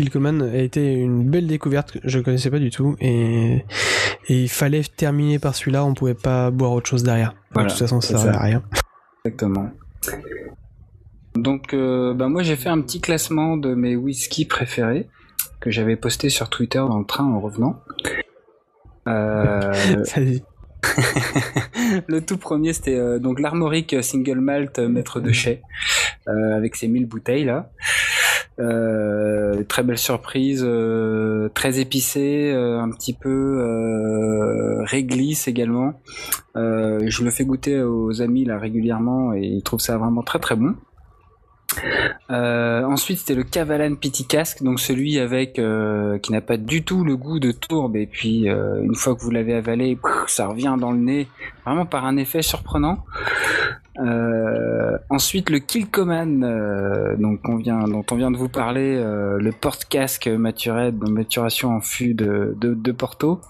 A 0.01 0.59
été 0.59 0.95
une 0.95 1.25
belle 1.25 1.47
découverte 1.47 1.93
que 1.93 1.99
je 2.05 2.19
connaissais 2.21 2.51
pas 2.51 2.59
du 2.59 2.71
tout 2.71 2.97
et, 3.01 3.65
et 4.29 4.43
il 4.43 4.49
fallait 4.49 4.83
terminer 4.83 5.39
par 5.39 5.55
celui-là, 5.55 5.85
on 5.85 5.95
pouvait 5.95 6.15
pas 6.15 6.51
boire 6.51 6.73
autre 6.73 6.89
chose 6.89 7.03
derrière. 7.03 7.35
Voilà, 7.53 7.69
de 7.69 7.73
toute 7.73 7.81
façon, 7.81 8.01
ça 8.01 8.17
c'est 8.17 8.23
servait 8.23 8.37
à 8.37 8.43
rien. 8.43 8.63
Exactement. 9.25 9.71
Donc, 11.35 11.75
euh, 11.75 12.15
bah 12.15 12.29
moi, 12.29 12.43
j'ai 12.43 12.57
fait 12.57 12.69
un 12.69 12.81
petit 12.81 13.01
classement 13.01 13.57
de 13.57 13.75
mes 13.75 13.97
whisky 13.97 14.45
préférés 14.45 15.09
que 15.61 15.71
j'avais 15.71 15.97
posté 15.97 16.29
sur 16.29 16.49
Twitter 16.49 16.79
dans 16.79 16.99
le 16.99 17.05
train 17.05 17.25
en 17.25 17.41
revenant. 17.41 17.83
Euh, 19.07 19.73
le 22.07 22.21
tout 22.21 22.39
premier, 22.39 22.73
c'était 22.73 22.97
euh, 22.97 23.19
donc 23.19 23.39
l'Armoric 23.39 24.03
Single 24.03 24.41
Malt 24.41 24.79
Maître 24.79 25.21
de 25.21 25.33
Chez, 25.33 25.63
avec 26.27 26.77
ses 26.77 26.89
1000 26.89 27.07
bouteilles 27.07 27.45
là. 27.45 27.71
Euh, 28.59 29.63
très 29.65 29.83
belle 29.83 29.99
surprise, 29.99 30.63
euh, 30.67 31.49
très 31.55 31.81
épicé, 31.81 32.53
euh, 32.53 32.81
un 32.81 32.91
petit 32.91 33.15
peu 33.15 34.81
réglisse 34.85 35.49
également. 35.49 36.01
Je 36.55 37.25
le 37.25 37.31
fais 37.31 37.45
goûter 37.45 37.83
aux 37.83 38.21
amis 38.23 38.45
là 38.45 38.59
régulièrement 38.59 39.35
et 39.35 39.43
ils 39.43 39.63
trouvent 39.63 39.81
ça 39.81 39.97
vraiment 39.99 40.23
très 40.23 40.39
très 40.39 40.57
bon. 40.57 40.75
Ensuite, 42.29 43.19
c'était 43.19 43.35
le 43.35 43.45
Cavalan 43.45 43.95
Pity 43.95 44.27
Cask, 44.27 44.63
donc 44.63 44.81
celui 44.81 45.19
avec 45.19 45.55
qui 45.55 46.33
n'a 46.33 46.41
pas 46.41 46.57
du 46.57 46.83
tout 46.83 47.05
le 47.05 47.17
goût 47.17 47.39
de 47.39 47.53
tourbe 47.53 47.97
et 47.97 48.07
puis 48.07 48.47
une 48.49 48.95
fois 48.95 49.15
que 49.15 49.21
vous 49.21 49.31
l'avez 49.31 49.55
avalé, 49.55 49.99
ça 50.27 50.49
revient 50.49 50.77
dans 50.79 50.93
le 50.93 50.99
nez, 50.99 51.29
vraiment 51.65 51.87
par 51.87 52.05
un 52.05 52.17
effet 52.17 52.43
surprenant. 52.43 53.05
Euh, 53.99 54.97
ensuite, 55.11 55.51
le 55.51 55.59
Kilcoman, 55.59 56.45
euh, 56.45 57.17
donc 57.17 57.41
on 57.49 57.57
vient, 57.57 57.81
dont 57.81 58.05
on 58.11 58.15
vient 58.17 58.31
de 58.31 58.37
vous 58.37 58.49
parler, 58.49 58.95
euh, 58.97 59.39
le 59.39 59.53
porte-casque 59.53 60.29
de 60.29 60.37
maturation 61.11 61.71
en 61.71 61.81
fût 61.81 62.15
de, 62.15 62.55
de, 62.61 62.75
de 62.75 62.93
Porto. 62.93 63.41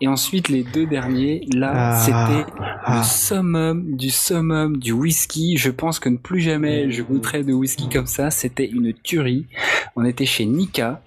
Et 0.00 0.08
ensuite, 0.08 0.48
les 0.48 0.62
deux 0.62 0.86
derniers, 0.86 1.46
là, 1.54 1.72
Ah. 1.74 1.98
c'était 2.00 2.50
Ah. 2.84 2.98
le 2.98 3.04
summum 3.04 3.96
du 3.96 4.10
summum 4.10 4.76
du 4.78 4.92
whisky. 4.92 5.56
Je 5.56 5.70
pense 5.70 5.98
que 6.00 6.08
ne 6.08 6.16
plus 6.16 6.40
jamais 6.40 6.90
je 6.90 7.02
goûterai 7.02 7.44
de 7.44 7.52
whisky 7.52 7.88
comme 7.88 8.06
ça. 8.06 8.30
C'était 8.30 8.66
une 8.66 8.92
tuerie. 8.92 9.46
On 9.94 10.04
était 10.04 10.26
chez 10.26 10.44
Nika, 10.46 11.02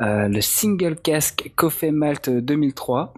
le 0.00 0.40
single 0.40 0.96
cask 0.96 1.50
Coffee 1.54 1.92
Malt 1.92 2.28
2003. 2.28 3.14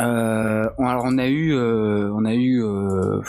Euh, 0.00 0.70
alors 0.78 1.04
on 1.04 1.18
a 1.18 1.26
eu, 1.26 1.54
euh, 1.54 2.10
on 2.14 2.24
a 2.24 2.32
eu, 2.32 2.64
euh, 2.64 3.20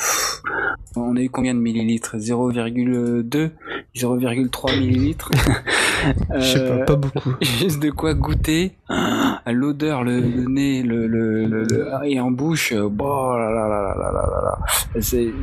on 0.95 1.17
a 1.17 1.19
eu 1.19 1.29
combien 1.29 1.53
de 1.53 1.59
millilitres? 1.59 2.15
0,2, 2.15 3.51
0,3 3.93 4.79
millilitres. 4.79 5.29
Je 6.35 6.41
sais 6.41 6.65
pas, 6.65 6.85
pas 6.85 6.95
beaucoup. 6.95 7.33
Juste 7.41 7.81
de 7.81 7.89
quoi 7.89 8.13
goûter 8.13 8.77
ah, 8.87 9.41
l'odeur, 9.51 10.05
le, 10.05 10.21
nez, 10.21 10.83
le, 10.83 11.07
le, 11.07 11.45
le, 11.47 11.67
et 12.05 12.21
en 12.21 12.31
bouche. 12.31 12.73
Oh 12.77 12.89
bon, 12.89 13.33
là, 13.33 13.49
là, 13.49 13.67
là, 13.67 13.95
là, 13.97 14.11
là, 14.11 14.11
là, 14.11 14.41
là. 14.41 15.01
C'est 15.01 15.33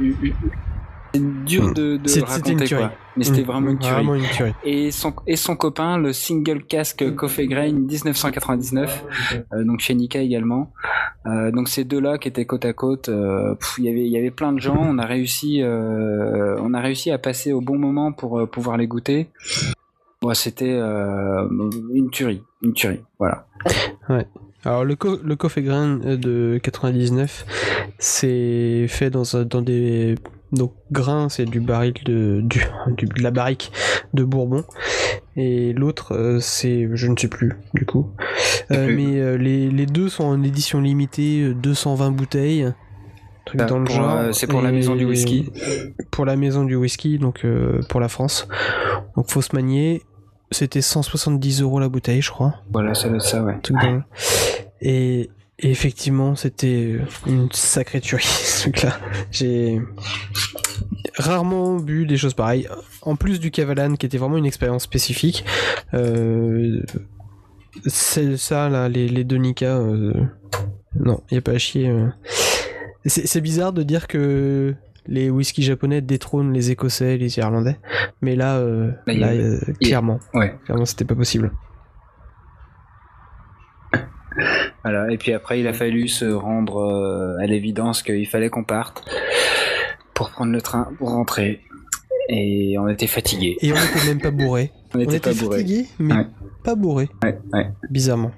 c'est 1.15 1.45
dur 1.45 1.73
de, 1.75 1.97
de 1.97 2.09
C'est- 2.09 2.21
c'était 2.21 2.53
une 2.53 2.59
raconter 2.59 2.65
tuerie. 2.67 2.83
quoi. 2.83 2.93
Mais 3.17 3.25
c'était 3.25 3.43
Mmh, 3.43 3.45
vraiment 3.45 3.71
une 3.71 3.79
tuerie. 3.79 3.95
Vraiment 3.95 4.15
une 4.15 4.23
tuerie. 4.31 4.53
et 4.65 4.91
son 4.93 5.13
et 5.27 5.37
son 5.37 5.57
copain 5.57 5.99
le 5.99 6.13
single 6.13 6.63
casque 6.65 7.15
Coffee 7.17 7.49
Grain 7.49 7.73
1999 7.73 9.05
euh, 9.53 9.65
donc 9.65 9.81
chez 9.81 9.95
Nika 9.95 10.21
également. 10.21 10.73
Euh, 11.27 11.51
donc 11.51 11.69
ces 11.69 11.85
deux 11.85 12.01
là 12.01 12.19
qui 12.19 12.29
étaient 12.29 12.45
côte 12.47 12.65
à 12.65 12.73
côte 12.73 13.09
euh, 13.09 13.55
pff, 13.57 13.75
il 13.79 13.85
y 13.85 13.89
avait 13.89 14.05
il 14.07 14.13
y 14.13 14.17
avait 14.17 14.31
plein 14.31 14.53
de 14.53 14.61
gens. 14.61 14.77
On 14.79 14.99
a 14.99 15.05
réussi 15.07 15.61
euh, 15.63 16.57
on 16.63 16.73
a 16.75 16.81
réussi 16.81 17.11
à 17.11 17.19
passer 17.19 17.53
au 17.53 17.61
bon 17.61 17.77
moment 17.79 18.13
pour 18.13 18.39
euh, 18.41 18.47
pouvoir 18.47 18.77
les 18.77 18.87
goûter. 18.87 19.29
Bon, 20.23 20.33
c'était 20.35 20.71
euh, 20.73 21.49
une 21.95 22.11
tuerie, 22.11 22.43
une 22.63 22.75
tuerie, 22.75 23.01
voilà. 23.19 23.47
Alors 24.65 24.85
le, 24.85 24.95
co 24.95 25.17
le 25.25 25.35
Coffee 25.37 25.63
Grain 25.63 25.97
de 25.97 26.61
99, 26.63 27.47
c'est 27.99 28.87
fait 28.89 29.09
dans, 29.11 29.37
un- 29.37 29.45
dans 29.45 29.63
des 29.63 30.17
Donc 30.53 30.73
grain, 30.91 31.29
c'est 31.29 31.45
du 31.45 31.61
baril 31.61 31.95
de, 32.05 32.41
du, 32.43 32.65
du- 32.97 33.07
de 33.07 33.23
la 33.23 33.31
barrique 33.31 33.71
de 34.15 34.25
Bourbon. 34.25 34.65
Et 35.37 35.73
l'autre, 35.73 36.15
euh, 36.17 36.41
c'est, 36.41 36.89
je 36.93 37.07
ne 37.07 37.17
sais 37.17 37.29
plus, 37.29 37.53
du 37.75 37.87
coup. 37.87 38.11
Euh, 38.73 38.87
plus. 38.87 38.97
mais 38.97 39.21
euh, 39.21 39.37
les, 39.39 39.71
les 39.71 39.87
deux 39.87 40.09
sont 40.09 40.25
en 40.25 40.43
édition 40.43 40.81
limitée, 40.81 41.43
euh, 41.43 41.55
220 41.55 42.11
bouteilles. 42.11 42.73
Truc 43.47 43.61
Ça, 43.61 43.67
dans 43.67 43.79
le 43.79 43.87
genre. 43.87 44.35
c'est 44.35 44.47
pour 44.49 44.61
la 44.61 44.73
maison 44.73 44.97
du 44.97 45.05
whisky. 45.05 45.51
Pour 46.11 46.25
la 46.27 46.37
maison 46.37 46.65
du 46.65 46.75
whisky, 46.77 47.19
donc 47.19 47.47
pour 47.89 48.01
la 48.01 48.09
France. 48.09 48.47
Donc 49.17 49.31
faut 49.31 49.43
se 49.43 49.55
manier. 49.57 50.03
C'était 50.53 50.81
170 50.83 51.63
euros 51.63 51.79
la 51.79 51.89
bouteille, 51.89 52.21
je 52.23 52.31
crois. 52.31 52.57
Voilà, 52.73 52.93
ça 52.95 53.09
doit 53.09 53.19
être 53.19 53.23
ça, 53.25 53.43
ouais. 53.43 53.57
truc 53.63 53.77
dans- 53.81 54.03
Et, 54.83 55.31
et 55.63 55.71
effectivement, 55.71 56.35
c'était 56.37 56.97
une 57.27 57.49
sacrée 57.53 58.01
tuerie, 58.01 58.23
ce 58.27 58.63
truc-là. 58.63 58.99
J'ai 59.31 59.81
rarement 61.17 61.77
bu 61.77 62.07
des 62.07 62.17
choses 62.17 62.35
pareilles. 62.35 62.69
En 63.03 63.17
plus 63.17 63.41
du 63.41 63.51
Cavalan, 63.51 63.97
qui 63.97 64.07
était 64.07 64.19
vraiment 64.19 64.37
une 64.37 64.47
expérience 64.47 64.83
spécifique, 64.85 65.45
euh, 65.95 66.83
c'est 67.87 68.37
ça, 68.37 68.69
là, 68.69 68.89
les, 68.89 69.09
les 69.09 69.25
deux 69.25 69.37
Nika, 69.37 69.77
euh, 69.77 70.13
non, 70.99 71.21
il 71.31 71.39
a 71.39 71.41
pas 71.41 71.53
à 71.53 71.59
chier. 71.59 71.89
euh. 71.89 72.09
C'est 73.07 73.41
bizarre 73.41 73.73
de 73.73 73.83
dire 73.83 74.07
que 74.09 74.75
les 75.07 75.31
whisky 75.31 75.63
japonais 75.63 76.03
détrônent 76.03 76.53
les 76.53 76.71
écossais 76.71 77.15
et 77.15 77.19
les 77.19 77.39
irlandais, 77.39 77.79
mais 78.21 78.37
là, 78.37 78.57
a- 78.59 78.63
a- 79.07 79.73
clairement, 79.81 80.21
Ouais. 80.35 80.55
clairement, 80.67 80.85
c'était 80.85 81.07
pas 81.07 81.15
possible. 81.15 81.51
Voilà. 84.85 85.11
Et 85.13 85.19
puis 85.19 85.33
après, 85.33 85.61
il 85.61 85.67
a 85.67 85.73
fallu 85.73 86.09
se 86.09 86.25
rendre 86.25 86.79
euh, 86.81 87.37
à 87.43 87.47
l'évidence 87.47 88.03
qu'il 88.03 88.27
fallait 88.27 88.51
qu'on 88.51 88.65
parte 88.65 89.05
pour 90.15 90.31
prendre 90.31 90.53
le 90.53 90.61
train, 90.63 90.89
pour 90.99 91.11
rentrer. 91.11 91.61
Et 92.29 92.77
on 92.79 92.89
était 92.89 93.07
fatigués. 93.09 93.57
Et 93.61 93.73
on 93.73 93.77
était 93.77 94.07
même 94.07 94.21
pas 94.21 94.31
bourré. 94.31 94.71
On 94.95 94.99
On 94.99 95.03
était 95.03 95.17
était 95.17 95.33
fatigué, 95.35 95.87
mais 95.99 96.15
Ouais. 96.15 96.27
pas 96.65 96.75
bourré, 96.75 97.09
Ouais, 97.23 97.39
ouais. 97.53 97.71
bizarrement. 97.91 98.33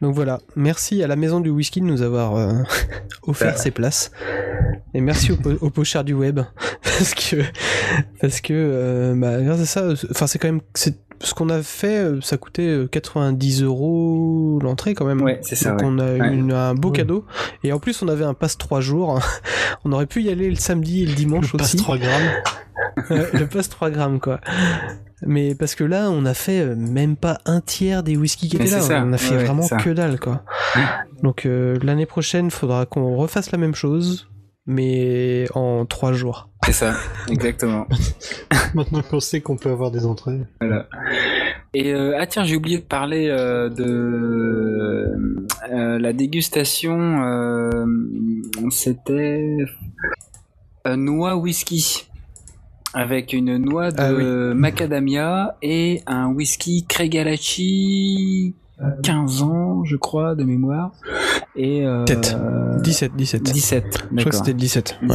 Donc 0.00 0.14
voilà, 0.14 0.40
merci 0.56 1.02
à 1.02 1.06
la 1.06 1.16
maison 1.16 1.40
du 1.40 1.50
whisky 1.50 1.80
de 1.80 1.86
nous 1.86 2.02
avoir 2.02 2.36
euh, 2.36 2.52
offert 3.26 3.58
ces 3.58 3.70
places. 3.70 4.10
Et 4.94 5.00
merci 5.00 5.32
au, 5.32 5.36
po- 5.36 5.56
au 5.60 5.70
pochard 5.70 6.04
du 6.04 6.12
web 6.14 6.40
parce 6.82 7.14
que 7.14 7.36
parce 8.20 8.40
que 8.40 8.52
euh, 8.54 9.14
bah, 9.16 9.40
grâce 9.42 9.60
à 9.60 9.66
ça, 9.66 9.88
enfin 10.10 10.26
c'est 10.26 10.38
quand 10.38 10.48
même 10.48 10.60
c'est 10.74 10.96
ce 11.20 11.34
qu'on 11.34 11.48
a 11.48 11.62
fait, 11.62 11.98
euh, 12.04 12.20
ça 12.20 12.36
coûtait 12.36 12.62
euh, 12.68 12.86
90 12.86 13.62
euros 13.62 14.58
l'entrée 14.62 14.94
quand 14.94 15.04
même. 15.06 15.22
Ouais, 15.22 15.38
c'est 15.42 15.56
ça, 15.56 15.70
Donc 15.70 15.80
ouais. 15.80 15.86
on 15.88 15.98
a 15.98 16.12
eu 16.16 16.20
Ouais. 16.20 16.34
une- 16.34 16.52
un 16.52 16.74
beau 16.74 16.88
Ouais. 16.90 16.96
cadeau 16.96 17.24
et 17.62 17.72
en 17.72 17.78
plus 17.78 18.02
on 18.02 18.08
avait 18.08 18.24
un 18.24 18.34
passe 18.34 18.58
3 18.58 18.80
jours. 18.80 19.18
on 19.84 19.92
aurait 19.92 20.06
pu 20.06 20.22
y 20.22 20.30
aller 20.30 20.48
le 20.50 20.56
samedi 20.56 21.02
et 21.02 21.06
le 21.06 21.14
dimanche 21.14 21.52
passe 21.52 21.74
aussi. 21.74 21.76
3 21.76 21.98
grammes. 21.98 22.30
Le 23.10 23.46
passe 23.46 23.68
3 23.68 23.90
grammes 23.90 24.20
quoi. 24.20 24.40
Mais 25.26 25.54
parce 25.54 25.74
que 25.74 25.84
là, 25.84 26.10
on 26.10 26.24
a 26.26 26.34
fait 26.34 26.60
euh, 26.60 26.74
même 26.76 27.16
pas 27.16 27.38
un 27.44 27.60
tiers 27.60 28.02
des 28.02 28.16
whisky 28.16 28.48
qui 28.48 28.56
étaient 28.56 28.66
là. 28.70 28.80
ça, 28.80 29.02
On 29.04 29.12
a 29.12 29.18
fait 29.18 29.36
vraiment 29.36 29.66
que 29.66 29.90
dalle 29.90 30.18
quoi. 30.20 30.42
Donc 31.22 31.46
euh, 31.46 31.78
l'année 31.82 32.06
prochaine, 32.06 32.50
faudra 32.50 32.86
qu'on 32.86 33.16
refasse 33.16 33.50
la 33.52 33.58
même 33.58 33.74
chose, 33.74 34.28
mais 34.66 35.46
en 35.54 35.86
3 35.86 36.12
jours. 36.12 36.48
C'est 36.66 36.72
ça, 36.72 36.94
exactement. 37.30 37.86
Maintenant 38.74 39.02
qu'on 39.02 39.20
sait 39.20 39.40
qu'on 39.40 39.56
peut 39.56 39.70
avoir 39.70 39.90
des 39.90 40.06
entrées. 40.06 40.40
Voilà. 40.60 40.86
Et 41.74 41.92
euh, 41.92 42.16
ah 42.18 42.26
tiens, 42.26 42.44
j'ai 42.44 42.56
oublié 42.56 42.78
de 42.78 42.84
parler 42.84 43.28
euh, 43.28 43.68
de 43.68 45.12
euh, 45.72 45.98
la 45.98 46.12
dégustation. 46.12 47.22
euh, 47.22 47.86
C'était 48.70 49.56
euh, 50.86 50.96
noix 50.96 51.36
whisky 51.36 52.06
avec 52.94 53.32
une 53.32 53.58
noix 53.58 53.90
de 53.90 54.52
Ah 54.52 54.54
macadamia 54.54 55.56
et 55.62 56.00
un 56.06 56.28
whisky 56.28 56.86
Kregalachi 56.88 58.54
15 59.02 59.42
ans, 59.42 59.84
je 59.84 59.96
crois, 59.96 60.34
de 60.34 60.44
mémoire. 60.44 60.92
Et 61.56 61.84
euh, 61.86 62.04
Peut-être. 62.04 62.36
17, 62.82 63.14
17. 63.16 63.42
17, 63.42 63.84
Je 64.10 64.16
crois 64.16 64.30
que 64.30 64.36
c'était 64.36 64.52
le 64.52 64.58
17. 64.58 64.98
ouais. 65.02 65.08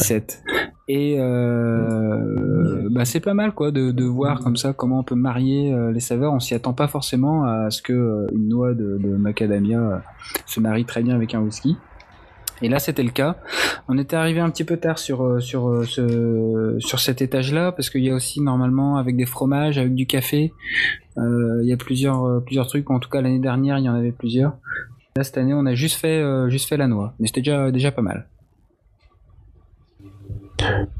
17. 0.89 0.97
Et 0.97 1.17
euh, 1.19 2.87
bah 2.89 3.05
c'est 3.05 3.19
pas 3.19 3.33
mal 3.35 3.53
quoi 3.53 3.71
de, 3.71 3.91
de 3.91 4.03
voir 4.05 4.39
comme 4.39 4.57
ça 4.57 4.73
comment 4.73 4.99
on 4.99 5.03
peut 5.03 5.15
marier 5.15 5.71
euh, 5.71 5.91
les 5.91 5.99
saveurs. 5.99 6.33
On 6.33 6.39
s'y 6.39 6.55
attend 6.55 6.73
pas 6.73 6.87
forcément 6.87 7.43
à 7.45 7.69
ce 7.69 7.81
que 7.81 7.93
euh, 7.93 8.27
une 8.33 8.49
noix 8.49 8.73
de, 8.73 8.97
de 8.97 9.15
macadamia 9.15 10.01
se 10.45 10.59
marie 10.59 10.85
très 10.85 11.03
bien 11.03 11.15
avec 11.15 11.35
un 11.35 11.41
whisky. 11.41 11.77
Et 12.61 12.67
là 12.67 12.79
c'était 12.79 13.03
le 13.03 13.11
cas. 13.11 13.37
On 13.87 13.97
était 13.97 14.17
arrivé 14.17 14.39
un 14.41 14.49
petit 14.49 14.65
peu 14.65 14.77
tard 14.77 14.99
sur 14.99 15.41
sur 15.41 15.85
ce 15.85 16.75
sur 16.79 16.99
cet 16.99 17.21
étage-là 17.21 17.71
parce 17.71 17.89
qu'il 17.89 18.03
y 18.03 18.09
a 18.09 18.15
aussi 18.15 18.41
normalement 18.41 18.97
avec 18.97 19.15
des 19.15 19.25
fromages, 19.25 19.77
avec 19.77 19.95
du 19.95 20.05
café. 20.05 20.51
euh, 21.17 21.59
il 21.63 21.69
y 21.69 21.73
a 21.73 21.77
plusieurs 21.77 22.43
plusieurs 22.43 22.67
trucs. 22.67 22.89
En 22.91 22.99
tout 22.99 23.09
cas 23.09 23.21
l'année 23.21 23.39
dernière 23.39 23.77
il 23.77 23.85
y 23.85 23.89
en 23.89 23.95
avait 23.95 24.11
plusieurs. 24.11 24.57
Là 25.15 25.23
cette 25.23 25.37
année 25.37 25.53
on 25.53 25.65
a 25.67 25.73
juste 25.75 25.99
fait 26.01 26.21
juste 26.49 26.67
fait 26.67 26.77
la 26.77 26.87
noix, 26.87 27.13
mais 27.19 27.27
c'était 27.27 27.41
déjà 27.41 27.71
déjà 27.71 27.91
pas 27.91 28.01
mal. 28.01 28.27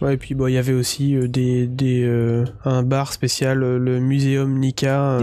Ouais, 0.01 0.14
et 0.14 0.18
puis 0.18 0.36
bon, 0.36 0.47
il 0.47 0.53
y 0.53 0.57
avait 0.57 0.74
aussi 0.74 1.16
euh, 1.16 1.28
des, 1.28 1.68
des, 1.68 2.03
euh, 2.03 2.45
un 2.66 2.84
bar 2.84 3.12
spécial, 3.14 3.62
euh, 3.64 3.78
le 3.78 3.99
Muséum 3.99 4.57
Nika, 4.57 5.12
euh, 5.18 5.20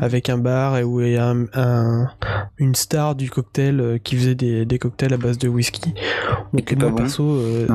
avec 0.00 0.28
un 0.28 0.38
bar 0.38 0.76
et 0.78 0.82
où 0.84 1.00
il 1.00 1.12
y 1.12 1.16
a 1.16 1.28
un, 1.28 1.46
un- 1.54 2.10
une 2.58 2.74
star 2.74 3.14
du 3.14 3.30
cocktail 3.30 3.80
euh, 3.80 3.98
qui 3.98 4.16
faisait 4.16 4.34
des, 4.34 4.64
des 4.64 4.78
cocktails 4.78 5.12
à 5.14 5.16
base 5.16 5.38
de 5.38 5.48
whisky. 5.48 5.94
Donc 6.52 6.72
moi 6.86 6.96
perso, 6.96 7.22
bah, 7.68 7.74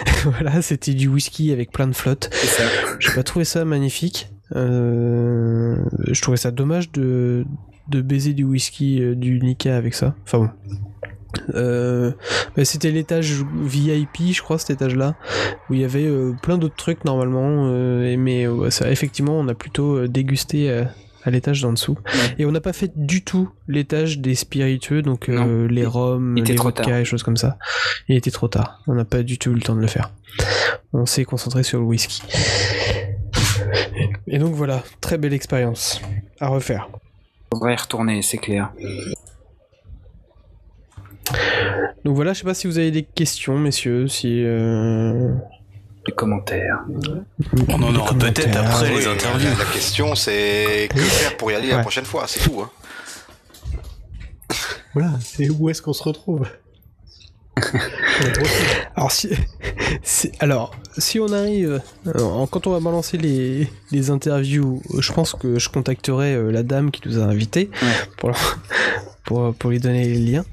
voilà, 0.24 0.60
c'était 0.62 0.94
du 0.94 1.08
whisky 1.08 1.52
avec 1.52 1.72
plein 1.72 1.86
de 1.86 1.94
flotte. 1.94 2.28
J'ai 2.98 3.12
pas 3.12 3.22
trouvé 3.22 3.44
ça 3.44 3.64
magnifique. 3.64 4.28
Je 4.54 6.20
trouvais 6.20 6.36
ça 6.36 6.50
dommage 6.50 6.92
de, 6.92 7.44
de 7.88 8.00
baiser 8.02 8.34
du 8.34 8.44
whisky 8.44 9.00
du 9.16 9.40
Nika 9.40 9.76
avec 9.76 9.94
ça. 9.94 10.14
Enfin 10.24 10.38
bon. 10.38 10.48
Euh, 11.54 12.12
mais 12.56 12.64
c'était 12.64 12.90
l'étage 12.90 13.42
VIP, 13.54 14.32
je 14.32 14.42
crois, 14.42 14.58
cet 14.58 14.70
étage-là, 14.70 15.14
où 15.68 15.74
il 15.74 15.80
y 15.80 15.84
avait 15.84 16.06
euh, 16.06 16.34
plein 16.42 16.58
d'autres 16.58 16.76
trucs 16.76 17.04
normalement. 17.04 17.66
euh, 17.68 18.16
mais 18.18 18.46
ça, 18.70 18.90
effectivement, 18.90 19.38
on 19.38 19.48
a 19.48 19.54
plutôt 19.54 20.06
dégusté 20.06 20.84
à 21.24 21.30
l'étage 21.30 21.62
d'en 21.62 21.72
dessous. 21.72 21.98
Ouais. 22.04 22.34
Et 22.38 22.46
on 22.46 22.52
n'a 22.52 22.60
pas 22.60 22.72
fait 22.72 22.92
du 22.96 23.22
tout 23.22 23.48
l'étage 23.68 24.18
des 24.18 24.34
spiritueux, 24.34 25.02
donc 25.02 25.28
euh, 25.28 25.68
les 25.68 25.86
rhums, 25.86 26.36
les 26.36 26.54
vodkas 26.56 27.00
et 27.00 27.04
choses 27.04 27.22
comme 27.22 27.36
ça. 27.36 27.58
Il 28.08 28.16
était 28.16 28.30
trop 28.30 28.48
tard. 28.48 28.82
On 28.86 28.94
n'a 28.94 29.04
pas 29.04 29.22
du 29.22 29.38
tout 29.38 29.50
eu 29.50 29.54
le 29.54 29.60
temps 29.60 29.76
de 29.76 29.80
le 29.80 29.86
faire. 29.86 30.10
On 30.92 31.06
s'est 31.06 31.24
concentré 31.24 31.62
sur 31.62 31.78
le 31.78 31.84
whisky. 31.84 32.22
Et 34.26 34.38
donc 34.38 34.54
voilà, 34.54 34.82
très 35.00 35.18
belle 35.18 35.32
expérience 35.32 36.00
à 36.40 36.48
refaire. 36.48 36.88
On 37.52 37.58
va 37.58 37.72
y 37.72 37.76
retourner, 37.76 38.22
c'est 38.22 38.38
clair. 38.38 38.72
Donc 42.04 42.14
voilà, 42.16 42.32
je 42.32 42.38
sais 42.40 42.44
pas 42.44 42.54
si 42.54 42.66
vous 42.66 42.78
avez 42.78 42.90
des 42.90 43.02
questions, 43.04 43.58
messieurs, 43.58 44.08
si 44.08 44.42
euh, 44.44 45.32
Les 46.06 46.12
commentaires. 46.14 46.80
On 47.68 47.82
en 47.82 47.92
des 47.92 47.98
aura 47.98 48.14
peut-être 48.14 48.40
commentaires. 48.42 48.74
après 48.74 48.90
Oui, 48.90 48.98
les 49.00 49.06
interviews. 49.06 49.48
La, 49.58 49.64
question, 49.66 50.14
c'est 50.14 50.88
que 50.90 50.98
faire 51.00 51.36
pour 51.36 51.50
y 51.52 51.54
aller 51.54 51.70
la 51.70 51.78
prochaine 51.78 52.04
fois, 52.04 52.24
c'est 52.26 52.40
tout. 52.48 52.60
Hein. 52.62 52.70
Voilà, 54.94 55.12
c'est 55.22 55.48
où 55.48 55.70
est-ce 55.70 55.80
qu'on 55.80 55.94
se 55.94 56.02
retrouve? 56.02 56.46
Alors 58.96 59.10
si, 59.10 59.30
si- 60.02 60.32
alors 60.40 60.74
si 60.98 61.18
on 61.20 61.32
arrive, 61.32 61.80
alors, 62.06 62.48
quand 62.50 62.66
on 62.66 62.70
va 62.72 62.80
balancer 62.80 63.16
les, 63.18 63.68
les 63.90 64.10
interviews, 64.10 64.82
je 64.98 65.12
pense 65.12 65.32
que 65.34 65.58
je 65.58 65.68
contacterai 65.70 66.34
euh, 66.34 66.50
la 66.50 66.62
dame 66.62 66.90
qui 66.90 67.00
nous 67.08 67.18
a 67.18 67.22
invités 67.24 67.70
Ouais. 67.82 67.88
pour, 68.18 68.30
leur- 68.30 68.58
pour 69.24 69.54
pour 69.54 69.70
lui 69.70 69.80
donner 69.80 70.04
les 70.04 70.18
liens. 70.18 70.44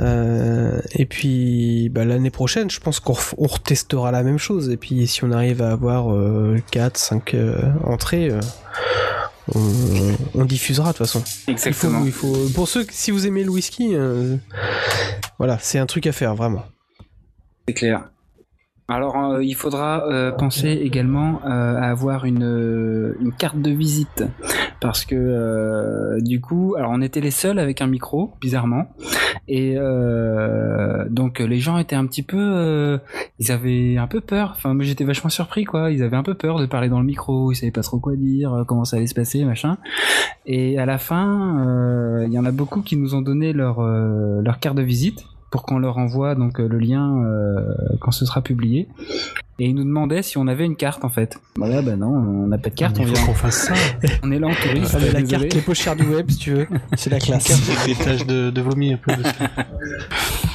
Euh, 0.00 0.80
et 0.92 1.06
puis 1.06 1.88
bah, 1.90 2.04
l'année 2.04 2.30
prochaine, 2.30 2.70
je 2.70 2.80
pense 2.80 3.00
qu'on 3.00 3.16
on 3.36 3.46
retestera 3.46 4.10
la 4.12 4.22
même 4.22 4.38
chose. 4.38 4.70
Et 4.70 4.76
puis 4.76 5.06
si 5.06 5.24
on 5.24 5.32
arrive 5.32 5.62
à 5.62 5.72
avoir 5.72 6.14
4, 6.70 6.96
5 6.96 7.36
entrées, 7.84 8.30
euh, 8.30 8.40
on, 9.54 10.40
on 10.40 10.44
diffusera 10.44 10.92
de 10.92 10.96
toute 10.96 11.06
façon. 11.06 11.22
Il 11.26 11.44
faut, 11.44 11.50
Exactement. 11.50 12.04
il 12.04 12.12
faut, 12.12 12.48
pour 12.54 12.68
ceux, 12.68 12.86
si 12.90 13.10
vous 13.10 13.26
aimez 13.26 13.44
le 13.44 13.50
whisky, 13.50 13.94
euh, 13.94 14.36
voilà, 15.38 15.58
c'est 15.60 15.78
un 15.78 15.86
truc 15.86 16.06
à 16.06 16.12
faire 16.12 16.34
vraiment. 16.34 16.64
C'est 17.66 17.74
clair. 17.74 18.10
Alors, 18.90 19.16
euh, 19.18 19.44
il 19.44 19.54
faudra 19.54 20.06
euh, 20.08 20.32
penser 20.32 20.70
également 20.70 21.42
euh, 21.44 21.76
à 21.76 21.90
avoir 21.90 22.24
une, 22.24 22.42
euh, 22.42 23.14
carte 23.38 23.60
de 23.60 23.70
visite. 23.70 24.24
Parce 24.80 25.04
que, 25.04 25.14
euh, 25.14 26.18
du 26.22 26.40
coup, 26.40 26.74
alors 26.74 26.92
on 26.94 27.02
était 27.02 27.20
les 27.20 27.30
seuls 27.30 27.58
avec 27.58 27.82
un 27.82 27.86
micro, 27.86 28.32
bizarrement. 28.40 28.86
Et 29.46 29.74
euh, 29.76 31.04
donc, 31.10 31.40
les 31.40 31.58
gens 31.58 31.76
étaient 31.76 31.96
un 31.96 32.06
petit 32.06 32.22
peu. 32.22 32.98
ils 33.38 33.52
avaient 33.52 33.98
un 33.98 34.06
peu 34.06 34.22
peur. 34.22 34.54
Enfin, 34.56 34.72
moi 34.72 34.84
j'étais 34.84 35.04
vachement 35.04 35.28
surpris, 35.28 35.64
quoi. 35.64 35.90
Ils 35.90 36.02
avaient 36.02 36.16
un 36.16 36.22
peu 36.22 36.34
peur 36.34 36.58
de 36.58 36.64
parler 36.64 36.88
dans 36.88 37.00
le 37.00 37.06
micro. 37.06 37.52
Ils 37.52 37.56
savaient 37.56 37.70
pas 37.70 37.82
trop 37.82 37.98
quoi 37.98 38.16
dire, 38.16 38.64
comment 38.66 38.84
ça 38.84 38.96
allait 38.96 39.06
se 39.06 39.14
passer, 39.14 39.44
machin. 39.44 39.76
Et 40.46 40.78
à 40.78 40.86
la 40.86 40.96
fin, 40.96 42.24
il 42.26 42.32
y 42.32 42.38
en 42.38 42.46
a 42.46 42.52
beaucoup 42.52 42.80
qui 42.80 42.96
nous 42.96 43.14
ont 43.14 43.20
donné 43.20 43.52
leur 43.52 44.58
carte 44.60 44.76
de 44.76 44.82
visite. 44.82 45.26
Pour 45.50 45.62
qu'on 45.62 45.78
leur 45.78 45.98
envoie 45.98 46.34
donc 46.34 46.60
euh, 46.60 46.68
le 46.68 46.78
lien 46.78 47.24
euh, 47.24 47.62
quand 48.00 48.10
ce 48.10 48.26
sera 48.26 48.42
publié. 48.42 48.88
Et 49.60 49.64
ils 49.66 49.74
nous 49.74 49.82
demandaient 49.82 50.22
si 50.22 50.38
on 50.38 50.46
avait 50.46 50.64
une 50.64 50.76
carte 50.76 51.04
en 51.04 51.08
fait. 51.08 51.36
Voilà, 51.56 51.82
bah 51.82 51.96
non, 51.96 52.06
on 52.06 52.46
n'a 52.46 52.58
pas 52.58 52.70
de 52.70 52.74
carte, 52.76 52.96
on, 52.98 53.02
Il 53.02 53.08
faut 53.08 53.14
vient, 53.14 53.26
qu'on 53.26 53.34
fasse 53.34 53.66
ça. 53.66 53.74
on 54.22 54.30
est 54.30 54.38
là 54.38 54.46
en 54.46 54.54
touriste. 54.54 54.96
Ah, 54.96 55.12
la 55.12 55.22
carte 55.22 55.52
les 55.52 55.60
poches 55.60 55.88
du 55.96 56.04
web, 56.04 56.30
si 56.30 56.36
tu 56.38 56.54
veux. 56.54 56.68
C'est 56.96 57.10
la 57.10 57.18
classe. 57.18 57.50
Avec 57.50 57.98
des 57.98 58.04
taches 58.04 58.26
de, 58.26 58.50
de 58.50 58.60
vomi 58.60 58.92
un 58.92 58.98
peu. 58.98 59.16
dessus. 59.16 59.34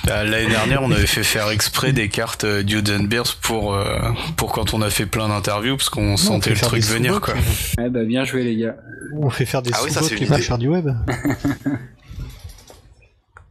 Euh, 0.10 0.24
L'année 0.24 0.48
dernière, 0.50 0.84
on 0.84 0.92
avait 0.92 1.06
fait 1.06 1.24
faire 1.24 1.50
exprès 1.50 1.92
des 1.94 2.08
cartes 2.10 2.44
euh, 2.44 2.64
Dudes 2.64 2.90
and 2.90 3.06
Beers 3.06 3.36
pour, 3.42 3.74
euh, 3.74 4.00
pour 4.38 4.52
quand 4.52 4.74
on 4.74 4.82
a 4.82 4.90
fait 4.90 5.06
plein 5.06 5.30
d'interviews, 5.30 5.78
parce 5.78 5.90
qu'on 5.90 6.18
sentait 6.18 6.52
le 6.52 6.56
faire 6.56 6.70
truc 6.70 6.84
venir, 6.84 7.22
quoi. 7.22 7.34
Ouais, 7.78 7.90
bah 7.90 8.04
bien 8.04 8.24
joué 8.26 8.44
les 8.44 8.56
gars. 8.56 8.76
On 9.18 9.30
fait 9.30 9.46
faire 9.46 9.62
des 9.62 9.72
Ah 9.74 9.80
oui, 9.84 9.92
ça, 9.92 10.02
idée. 10.02 10.42
chères 10.42 10.58
du 10.58 10.68
web. 10.68 10.90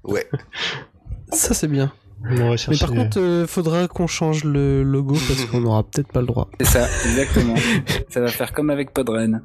Ouais. 0.05 0.27
Ça, 1.33 1.55
c'est 1.55 1.69
bien. 1.69 1.93
On 2.25 2.55
Mais 2.69 2.77
par 2.79 2.93
contre, 2.93 3.19
euh, 3.19 3.47
faudra 3.49 3.89
qu'on 3.89 4.07
change 4.07 4.45
le 4.45 4.85
logo 4.85 5.15
parce 5.15 5.45
qu'on 5.51 5.65
aura 5.65 5.83
peut-être 5.83 6.09
pas 6.13 6.21
le 6.21 6.27
droit. 6.27 6.49
C'est 6.61 6.67
ça, 6.67 6.89
exactement. 7.05 7.57
ça 8.09 8.21
va 8.21 8.29
faire 8.29 8.53
comme 8.53 8.71
avec 8.71 8.93
Podren. 8.93 9.43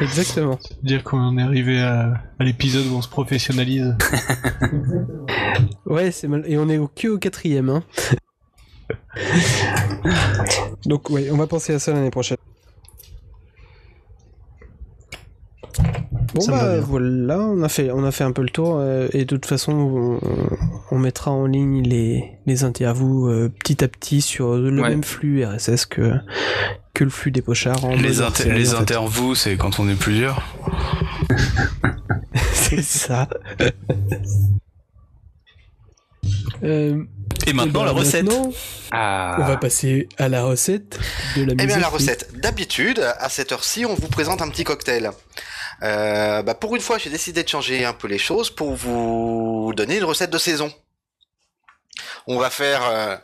Exactement. 0.00 0.58
dire 0.82 1.04
qu'on 1.04 1.36
est 1.36 1.42
arrivé 1.42 1.80
à, 1.82 2.14
à 2.38 2.44
l'épisode 2.44 2.86
où 2.86 2.96
on 2.96 3.02
se 3.02 3.08
professionnalise. 3.08 3.94
Ouais, 5.86 6.10
c'est 6.10 6.28
mal. 6.28 6.44
Et 6.46 6.58
on 6.58 6.68
est 6.68 6.78
au 6.78 6.86
que 6.86 7.08
au 7.08 7.18
quatrième. 7.18 7.70
Hein. 7.70 7.82
Donc, 10.84 11.10
ouais, 11.10 11.30
on 11.32 11.36
va 11.36 11.46
penser 11.46 11.72
à 11.74 11.78
ça 11.78 11.92
l'année 11.92 12.10
prochaine. 12.10 12.36
Bon 16.34 16.40
Ça 16.42 16.52
bah 16.52 16.80
voilà, 16.80 17.38
on 17.38 17.62
a 17.62 17.68
fait 17.68 17.90
on 17.90 18.04
a 18.04 18.10
fait 18.10 18.24
un 18.24 18.32
peu 18.32 18.42
le 18.42 18.50
tour 18.50 18.76
euh, 18.78 19.08
et 19.12 19.20
de 19.20 19.24
toute 19.24 19.46
façon 19.46 19.72
on, 19.72 20.20
on 20.90 20.98
mettra 20.98 21.30
en 21.30 21.46
ligne 21.46 21.82
les, 21.82 22.24
les 22.46 22.64
interviews 22.64 23.28
euh, 23.30 23.48
petit 23.48 23.82
à 23.82 23.88
petit 23.88 24.20
sur 24.20 24.56
le 24.56 24.80
Ouais. 24.82 24.90
même 24.90 25.02
flux 25.04 25.44
RSS 25.44 25.86
que 25.86 26.12
que 26.94 27.04
le 27.04 27.10
flux 27.10 27.30
des 27.30 27.40
pochards 27.42 27.84
en 27.84 27.90
Les, 27.94 27.96
mode 27.96 28.06
inter- 28.10 28.22
hors-série, 28.24 28.58
les 28.58 28.68
en 28.74 28.76
fait. 28.76 28.82
interviews, 28.82 29.34
c'est 29.34 29.56
quand 29.56 29.78
on 29.80 29.88
est 29.88 29.94
plusieurs. 29.98 30.42
C'est 32.52 32.82
ça. 32.82 33.28
Euh, 36.64 37.02
Et 37.46 37.52
maintenant, 37.52 37.82
eh 37.82 37.86
la 37.86 37.92
ben, 37.92 37.98
recette. 38.00 38.24
maintenant, 38.24 38.50
Ah. 38.90 39.36
on 39.40 39.44
va 39.46 39.56
passer 39.56 40.08
à 40.18 40.28
la 40.28 40.42
recette 40.44 40.98
de 41.36 41.44
la 41.44 41.52
Eh 41.58 41.66
bien, 41.66 41.78
la 41.78 41.88
recette. 41.88 42.30
D'habitude, 42.40 43.00
à 43.18 43.28
cette 43.28 43.52
heure-ci, 43.52 43.86
on 43.86 43.94
vous 43.94 44.08
présente 44.08 44.42
un 44.42 44.48
petit 44.48 44.64
cocktail. 44.64 45.10
Euh, 45.82 46.42
bah, 46.42 46.54
pour 46.54 46.74
une 46.76 46.82
fois, 46.82 46.98
j'ai 46.98 47.10
décidé 47.10 47.42
de 47.42 47.48
changer 47.48 47.84
un 47.84 47.92
peu 47.92 48.08
les 48.08 48.18
choses 48.18 48.50
pour 48.50 48.74
vous 48.74 49.72
donner 49.76 49.98
une 49.98 50.04
recette 50.04 50.30
de 50.30 50.38
saison. 50.38 50.72
On 52.26 52.38
va 52.38 52.50
faire... 52.50 52.82
euh, 52.84 53.16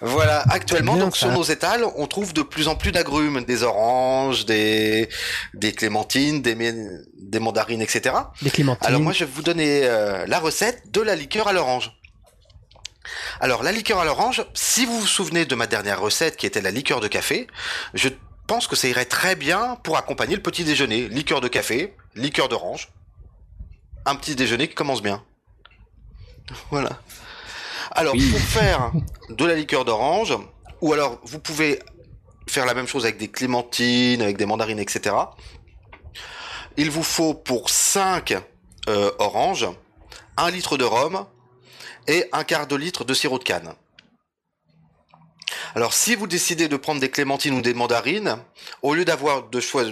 Voilà, 0.00 0.42
actuellement, 0.50 0.94
Bien, 0.94 1.04
donc 1.04 1.16
ça. 1.16 1.26
sur 1.26 1.32
nos 1.32 1.42
étals, 1.42 1.84
on 1.96 2.06
trouve 2.06 2.32
de 2.32 2.42
plus 2.42 2.68
en 2.68 2.74
plus 2.76 2.90
d'agrumes, 2.92 3.44
des 3.44 3.62
oranges, 3.64 4.46
des, 4.46 5.08
des 5.54 5.72
clémentines, 5.72 6.40
des, 6.42 6.54
des 7.18 7.38
mandarines, 7.38 7.82
etc. 7.82 8.14
Des 8.40 8.50
clémentines. 8.50 8.86
Alors 8.86 9.00
moi, 9.02 9.12
je 9.12 9.24
vais 9.24 9.30
vous 9.30 9.42
donner 9.42 9.82
euh, 9.84 10.24
la 10.26 10.38
recette 10.38 10.90
de 10.90 11.02
la 11.02 11.14
liqueur 11.16 11.48
à 11.48 11.52
l'orange. 11.52 11.92
Alors 13.40 13.62
la 13.62 13.72
liqueur 13.72 13.98
à 13.98 14.04
l'orange, 14.04 14.44
si 14.54 14.86
vous 14.86 15.00
vous 15.00 15.06
souvenez 15.06 15.44
de 15.44 15.54
ma 15.54 15.66
dernière 15.66 16.00
recette 16.00 16.36
qui 16.36 16.46
était 16.46 16.60
la 16.62 16.70
liqueur 16.70 17.00
de 17.00 17.08
café, 17.08 17.46
je 17.94 18.08
pense 18.50 18.66
que 18.66 18.74
ça 18.74 18.88
irait 18.88 19.04
très 19.04 19.36
bien 19.36 19.76
pour 19.84 19.96
accompagner 19.96 20.34
le 20.34 20.42
petit 20.42 20.64
déjeuner. 20.64 21.06
Liqueur 21.06 21.40
de 21.40 21.46
café, 21.46 21.94
liqueur 22.16 22.48
d'orange, 22.48 22.88
un 24.06 24.16
petit 24.16 24.34
déjeuner 24.34 24.66
qui 24.66 24.74
commence 24.74 25.02
bien. 25.02 25.22
Voilà. 26.72 26.98
Alors 27.92 28.14
Oui. 28.14 28.28
pour 28.28 28.40
faire 28.40 28.90
de 29.28 29.44
la 29.44 29.54
liqueur 29.54 29.84
d'orange, 29.84 30.36
ou 30.80 30.92
alors 30.92 31.20
vous 31.22 31.38
pouvez 31.38 31.78
faire 32.48 32.66
la 32.66 32.74
même 32.74 32.88
chose 32.88 33.04
avec 33.04 33.18
des 33.18 33.28
clémentines, 33.28 34.20
avec 34.20 34.36
des 34.36 34.46
mandarines, 34.46 34.80
etc. 34.80 35.14
Il 36.76 36.90
vous 36.90 37.04
faut 37.04 37.34
pour 37.34 37.70
5 37.70 38.36
euh, 38.88 39.12
oranges, 39.20 39.68
1 40.36 40.50
litre 40.50 40.76
de 40.76 40.82
rhum 40.82 41.24
et 42.08 42.24
un 42.32 42.42
quart 42.42 42.66
de 42.66 42.74
litre 42.74 43.04
de 43.04 43.14
sirop 43.14 43.38
de 43.38 43.44
canne. 43.44 43.74
Alors 45.74 45.92
si 45.94 46.14
vous 46.14 46.26
décidez 46.26 46.68
de 46.68 46.76
prendre 46.76 47.00
des 47.00 47.10
clémentines 47.10 47.54
ou 47.54 47.60
des 47.62 47.74
mandarines, 47.74 48.38
au 48.82 48.94
lieu 48.94 49.04
d'avoir 49.04 49.48
de 49.48 49.60
choix, 49.60 49.84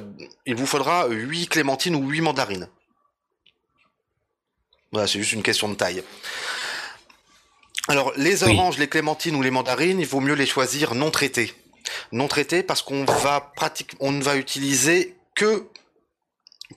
il 0.47 0.55
vous 0.55 0.67
faudra 0.67 1.07
8 1.09 1.49
clémentines 1.49 1.95
ou 1.95 2.09
8 2.09 2.21
mandarines. 2.21 2.69
Voilà, 4.93 5.07
c'est 5.07 5.19
juste 5.19 5.33
une 5.33 5.43
question 5.43 5.69
de 5.69 5.75
taille. 5.75 6.03
Alors 7.89 8.13
les 8.17 8.45
Oui. 8.45 8.53
oranges, 8.53 8.79
les 8.79 8.89
clémentines 8.89 9.35
ou 9.37 9.43
les 9.43 9.51
mandarines, 9.51 10.01
il 10.01 10.07
vaut 10.07 10.21
mieux 10.21 10.35
les 10.35 10.47
choisir 10.47 10.95
non 10.95 11.11
traitées. 11.11 11.55
Non 12.13 12.29
traitées 12.29 12.63
parce 12.63 12.83
qu'on 12.83 13.05
va 13.05 13.53
pratique, 13.55 13.93
on 14.01 14.13
ne 14.13 14.23
va 14.23 14.37
utiliser 14.37 15.17
que 15.35 15.67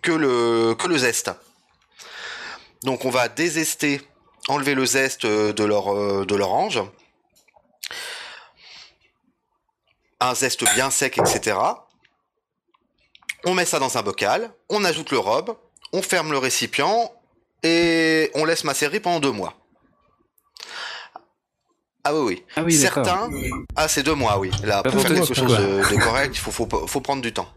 que 0.01 0.11
le 0.11 0.75
que 0.75 0.87
le 0.87 0.97
zeste. 0.97 1.31
Donc 2.83 3.03
on 3.05 3.09
va 3.09 3.27
désester, 3.27 4.01
enlever 4.47 4.73
le 4.73 4.85
zeste 4.85 5.25
euh, 5.25 5.53
de 5.53 5.63
leur 5.63 5.93
euh, 5.93 6.25
de 6.25 6.35
l'orange. 6.35 6.81
Un 10.21 10.35
zeste 10.35 10.63
bien 10.75 10.89
sec, 10.91 11.17
etc. 11.17 11.57
On 13.43 13.53
met 13.53 13.65
ça 13.65 13.79
dans 13.79 13.97
un 13.97 14.03
bocal, 14.03 14.53
on 14.69 14.85
ajoute 14.85 15.11
le 15.11 15.17
rhum, 15.17 15.55
on 15.93 16.01
ferme 16.01 16.31
le 16.31 16.37
récipient 16.37 17.11
et 17.63 18.31
on 18.35 18.45
laisse 18.45 18.63
macérer 18.63 18.99
pendant 18.99 19.19
deux 19.19 19.31
mois. 19.31 19.55
Ah 22.03 22.13
oui, 22.15 22.21
oui. 22.21 22.45
Ah 22.55 22.61
oui. 22.63 22.73
Certains, 22.73 23.29
ah 23.75 23.87
c'est 23.87 24.03
deux 24.03 24.15
mois, 24.15 24.39
oui. 24.39 24.51
Là, 24.63 24.83
pour 24.83 25.01
faire 25.01 25.13
quelque 25.13 25.33
chose 25.33 25.57
de, 25.57 25.95
de 25.95 26.03
correct, 26.03 26.35
il 26.35 26.39
faut, 26.39 26.51
faut, 26.51 26.67
faut 26.87 27.01
prendre 27.01 27.21
du 27.21 27.33
temps. 27.33 27.51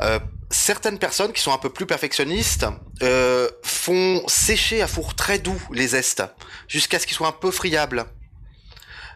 Euh, 0.00 0.18
certaines 0.50 0.98
personnes 0.98 1.32
qui 1.32 1.40
sont 1.40 1.52
un 1.52 1.58
peu 1.58 1.70
plus 1.70 1.86
perfectionnistes 1.86 2.66
euh, 3.02 3.48
font 3.62 4.22
sécher 4.26 4.82
à 4.82 4.86
four 4.86 5.14
très 5.14 5.38
doux 5.38 5.60
les 5.70 5.88
zestes 5.88 6.22
jusqu'à 6.68 6.98
ce 6.98 7.06
qu'ils 7.06 7.16
soient 7.16 7.28
un 7.28 7.32
peu 7.32 7.50
friables. 7.50 8.06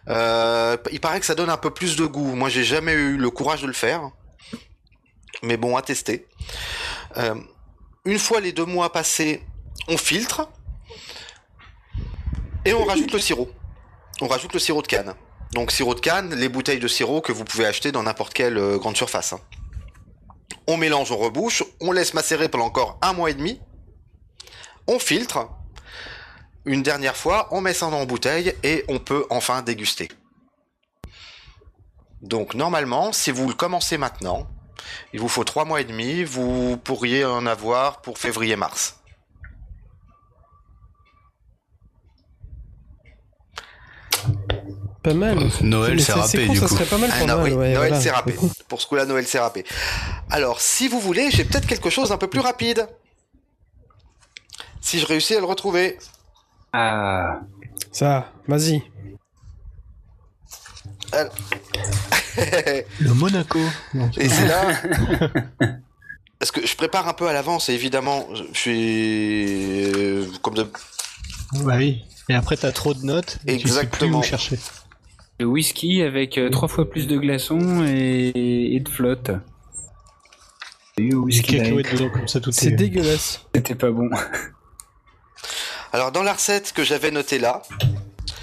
Euh, 0.09 0.77
il 0.91 0.99
paraît 0.99 1.19
que 1.19 1.25
ça 1.25 1.35
donne 1.35 1.49
un 1.49 1.57
peu 1.57 1.71
plus 1.71 1.95
de 1.95 2.05
goût. 2.05 2.35
Moi, 2.35 2.49
j'ai 2.49 2.63
jamais 2.63 2.93
eu 2.93 3.17
le 3.17 3.29
courage 3.29 3.61
de 3.61 3.67
le 3.67 3.73
faire, 3.73 4.09
mais 5.43 5.57
bon, 5.57 5.75
à 5.75 5.81
tester. 5.81 6.27
Euh, 7.17 7.35
une 8.05 8.19
fois 8.19 8.39
les 8.39 8.53
deux 8.53 8.65
mois 8.65 8.91
passés, 8.91 9.43
on 9.87 9.97
filtre 9.97 10.49
et 12.65 12.73
on 12.73 12.85
rajoute 12.85 13.11
le 13.11 13.19
sirop. 13.19 13.49
On 14.21 14.27
rajoute 14.27 14.53
le 14.53 14.59
sirop 14.59 14.81
de 14.81 14.87
canne. 14.87 15.13
Donc 15.53 15.71
sirop 15.71 15.93
de 15.93 15.99
canne, 15.99 16.33
les 16.35 16.49
bouteilles 16.49 16.79
de 16.79 16.87
sirop 16.87 17.21
que 17.21 17.31
vous 17.31 17.45
pouvez 17.45 17.65
acheter 17.65 17.91
dans 17.91 18.03
n'importe 18.03 18.33
quelle 18.33 18.57
euh, 18.57 18.77
grande 18.77 18.97
surface. 18.97 19.33
hein. 19.33 19.39
On 20.67 20.75
mélange, 20.77 21.11
on 21.11 21.17
rebouche, 21.17 21.63
on 21.79 21.91
laisse 21.91 22.13
macérer 22.13 22.49
pendant 22.49 22.65
encore 22.65 22.97
un 23.01 23.13
mois 23.13 23.29
et 23.29 23.33
demi. 23.33 23.61
On 24.87 24.99
filtre. 24.99 25.49
Une 26.67 26.83
dernière 26.83 27.15
fois, 27.15 27.47
on 27.51 27.61
met 27.61 27.73
ça 27.73 27.85
en 27.87 28.05
bouteille 28.05 28.53
et 28.61 28.83
on 28.89 28.99
peut 28.99 29.25
enfin 29.29 29.61
déguster. 29.61 30.09
Donc 32.21 32.55
normalement, 32.55 33.13
si 33.13 33.31
vous 33.31 33.47
le 33.47 33.53
commencez 33.53 33.97
maintenant, 33.97 34.45
il 35.13 35.21
vous 35.21 35.29
faut 35.29 35.45
trois 35.45 35.63
mois 35.63 35.79
et 35.79 35.85
demi, 35.85 36.25
vous 36.25 36.75
pourriez 36.75 37.23
en 37.23 37.45
avoir 37.45 38.01
pour 38.01 38.17
février-mars. 38.17 38.99
Pas 45.03 45.13
mal. 45.13 45.39
Noël, 45.61 45.95
du 45.95 46.03
ça 46.03 46.15
coup. 46.15 46.27
serait 46.67 46.85
pas 46.85 46.97
mal 46.97 47.09
Ah, 47.13 47.19
non, 47.25 47.37
Noël. 47.37 47.53
oui, 47.53 47.57
ouais, 47.59 47.73
Noël 47.75 47.87
voilà. 47.89 48.01
c'est 48.01 48.11
râpé. 48.11 48.35
Pour 48.67 48.81
ce 48.81 48.87
coup-là, 48.87 49.05
Noël 49.05 49.25
c'est 49.25 49.39
râpé. 49.39 49.63
Alors, 50.29 50.59
si 50.59 50.89
vous 50.89 50.99
voulez, 50.99 51.31
j'ai 51.31 51.45
peut-être 51.45 51.65
quelque 51.65 51.89
chose 51.89 52.09
d'un 52.09 52.17
peu 52.17 52.27
plus 52.29 52.41
rapide. 52.41 52.89
Si 54.81 54.99
je 54.99 55.05
réussis 55.05 55.35
à 55.35 55.39
le 55.39 55.45
retrouver. 55.45 55.97
Ah. 56.73 57.41
Ça, 57.91 58.31
vas-y. 58.47 58.81
Le 62.99 63.13
Monaco. 63.13 63.59
Non, 63.93 64.09
Et 64.17 64.29
c'est 64.29 64.47
là. 64.47 64.67
Parce 66.39 66.51
que 66.51 66.65
je 66.67 66.75
prépare 66.75 67.07
un 67.07 67.13
peu 67.13 67.27
à 67.27 67.33
l'avance, 67.33 67.69
et 67.69 67.73
évidemment, 67.73 68.27
je 68.33 68.43
suis. 68.53 69.91
euh, 69.95 70.25
Comme 70.41 70.53
de. 70.53 70.63
Bah 71.63 71.75
oui. 71.77 72.03
Et 72.29 72.35
après, 72.35 72.57
t'as 72.57 72.71
trop 72.71 72.93
de 72.93 73.03
notes. 73.03 73.39
Et 73.47 73.57
Tu 73.57 73.67
sais 73.67 73.73
plus 73.73 73.85
Exactement. 73.87 74.19
où 74.19 74.23
chercher. 74.23 74.59
Le 75.39 75.45
whisky 75.45 76.01
avec 76.01 76.37
euh, 76.37 76.49
trois 76.49 76.67
fois 76.67 76.89
plus 76.89 77.07
de 77.07 77.17
glaçons 77.17 77.83
et, 77.85 78.75
et 78.75 78.79
de 78.79 78.89
flotte. 78.89 79.31
C'est 82.51 82.67
est. 82.67 82.71
dégueulasse. 82.71 83.45
C'était 83.55 83.75
pas 83.75 83.91
bon. 83.91 84.09
Alors, 85.97 86.11
dans 86.11 86.21
la 86.21 86.33
recette 86.33 86.73
que 86.73 86.83
j'avais 86.83 87.09
notée 87.09 87.39
là. 87.39 87.63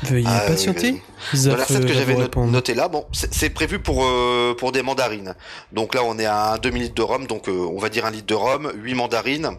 Veuillez 0.02 0.26
Ah, 0.28 0.40
patienter. 0.48 1.00
Dans 1.34 1.56
la 1.56 1.62
recette 1.62 1.76
euh, 1.76 1.86
que 1.86 1.92
va 1.92 1.94
j'avais 2.00 2.14
notée 2.50 2.74
là, 2.74 2.88
bon, 2.88 3.06
c'est 3.12 3.50
prévu 3.50 3.78
pour, 3.78 4.04
euh, 4.04 4.56
pour 4.58 4.72
des 4.72 4.82
mandarines. 4.82 5.36
Donc 5.70 5.94
là, 5.94 6.02
on 6.02 6.18
est 6.18 6.26
à 6.26 6.54
un 6.54 6.58
demi-litre 6.58 6.96
de 6.96 7.02
rhum, 7.02 7.28
donc 7.28 7.48
euh, 7.48 7.52
on 7.52 7.78
va 7.78 7.90
dire 7.90 8.06
un 8.06 8.10
litre 8.10 8.26
de 8.26 8.34
rhum, 8.34 8.72
8 8.74 8.94
mandarines, 8.94 9.50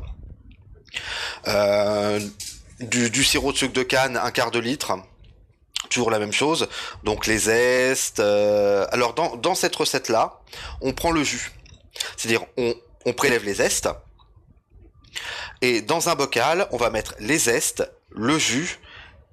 euh, 1.48 2.20
du, 2.82 3.10
du 3.10 3.24
sirop 3.24 3.54
de 3.54 3.58
sucre 3.58 3.72
de 3.74 3.84
canne, 3.84 4.18
un 4.18 4.32
quart 4.32 4.52
de 4.52 4.60
litre. 4.60 4.92
Toujours 5.90 6.12
la 6.12 6.20
même 6.20 6.34
chose. 6.34 6.68
Donc 7.06 7.28
les 7.28 7.38
zestes. 7.38 8.20
euh, 8.20 8.86
Alors 8.92 9.14
dans, 9.14 9.38
dans 9.38 9.56
cette 9.56 9.76
recette-là, 9.78 10.42
on 10.82 10.92
prend 10.92 11.12
le 11.12 11.24
jus. 11.24 11.54
C'est-à-dire 12.18 12.42
on, 12.58 12.74
on 13.06 13.14
prélève 13.14 13.46
les 13.46 13.54
zestes. 13.54 13.88
Et 15.66 15.82
dans 15.82 16.10
un 16.10 16.16
bocal, 16.16 16.68
on 16.72 16.78
va 16.78 16.92
mettre 16.92 17.16
les 17.20 17.40
zestes, 17.40 17.92
le 18.12 18.38
jus 18.38 18.80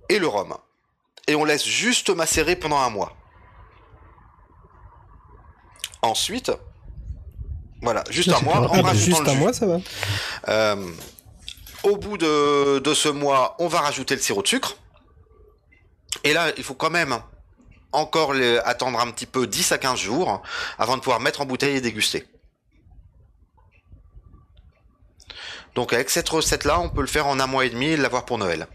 et 0.09 0.19
le 0.19 0.27
rhum. 0.27 0.57
Et 1.29 1.35
on 1.35 1.45
laisse 1.45 1.67
juste 1.67 2.09
macérer 2.09 2.57
pendant 2.57 2.79
un 2.79 2.89
mois. 2.89 3.13
Ensuite, 6.01 6.51
voilà, 7.83 8.03
juste 8.09 8.31
un 8.33 8.41
mois, 8.45 8.61
bah, 8.61 8.69
rajoutant 8.83 8.95
juste 8.95 9.21
le 9.21 9.29
un 9.29 9.33
jus. 9.35 9.39
mois, 9.41 9.53
ça 9.53 9.67
va. 9.67 9.79
Euh, 10.49 10.91
au 11.83 11.97
bout 11.99 12.17
de, 12.17 12.79
de 12.79 12.95
ce 12.95 13.11
mois, 13.11 13.55
on 13.59 13.69
va 13.69 13.81
rajouter 13.81 14.15
le 14.15 14.23
sirop 14.23 14.41
de 14.41 14.49
sucre. 14.49 14.77
Et 16.25 16.33
là, 16.33 16.51
il 16.57 16.65
faut 16.65 16.75
quand 16.75 16.91
même 16.91 17.19
encore 17.93 18.33
les- 18.33 18.57
attendre 18.65 18.99
un 19.01 19.11
petit 19.11 19.27
peu 19.27 19.47
10 19.47 19.71
à 19.73 19.77
15 19.79 19.99
jours 19.99 20.41
avant 20.79 20.97
de 20.97 21.03
pouvoir 21.03 21.21
mettre 21.21 21.43
en 21.43 21.45
bouteille 21.45 21.77
et 21.77 21.81
déguster. 21.83 22.27
Donc 25.75 25.93
avec 25.93 26.11
cette 26.11 26.29
recette-là, 26.29 26.81
on 26.81 26.89
peut 26.91 27.01
le 27.01 27.07
faire 27.07 27.27
en 27.27 27.41
un 27.41 27.47
mois 27.47 27.65
et 27.65 27.71
demi 27.71 27.87
et 27.87 27.97
l'avoir 27.97 28.25
pour 28.25 28.39
Noël. 28.39 28.67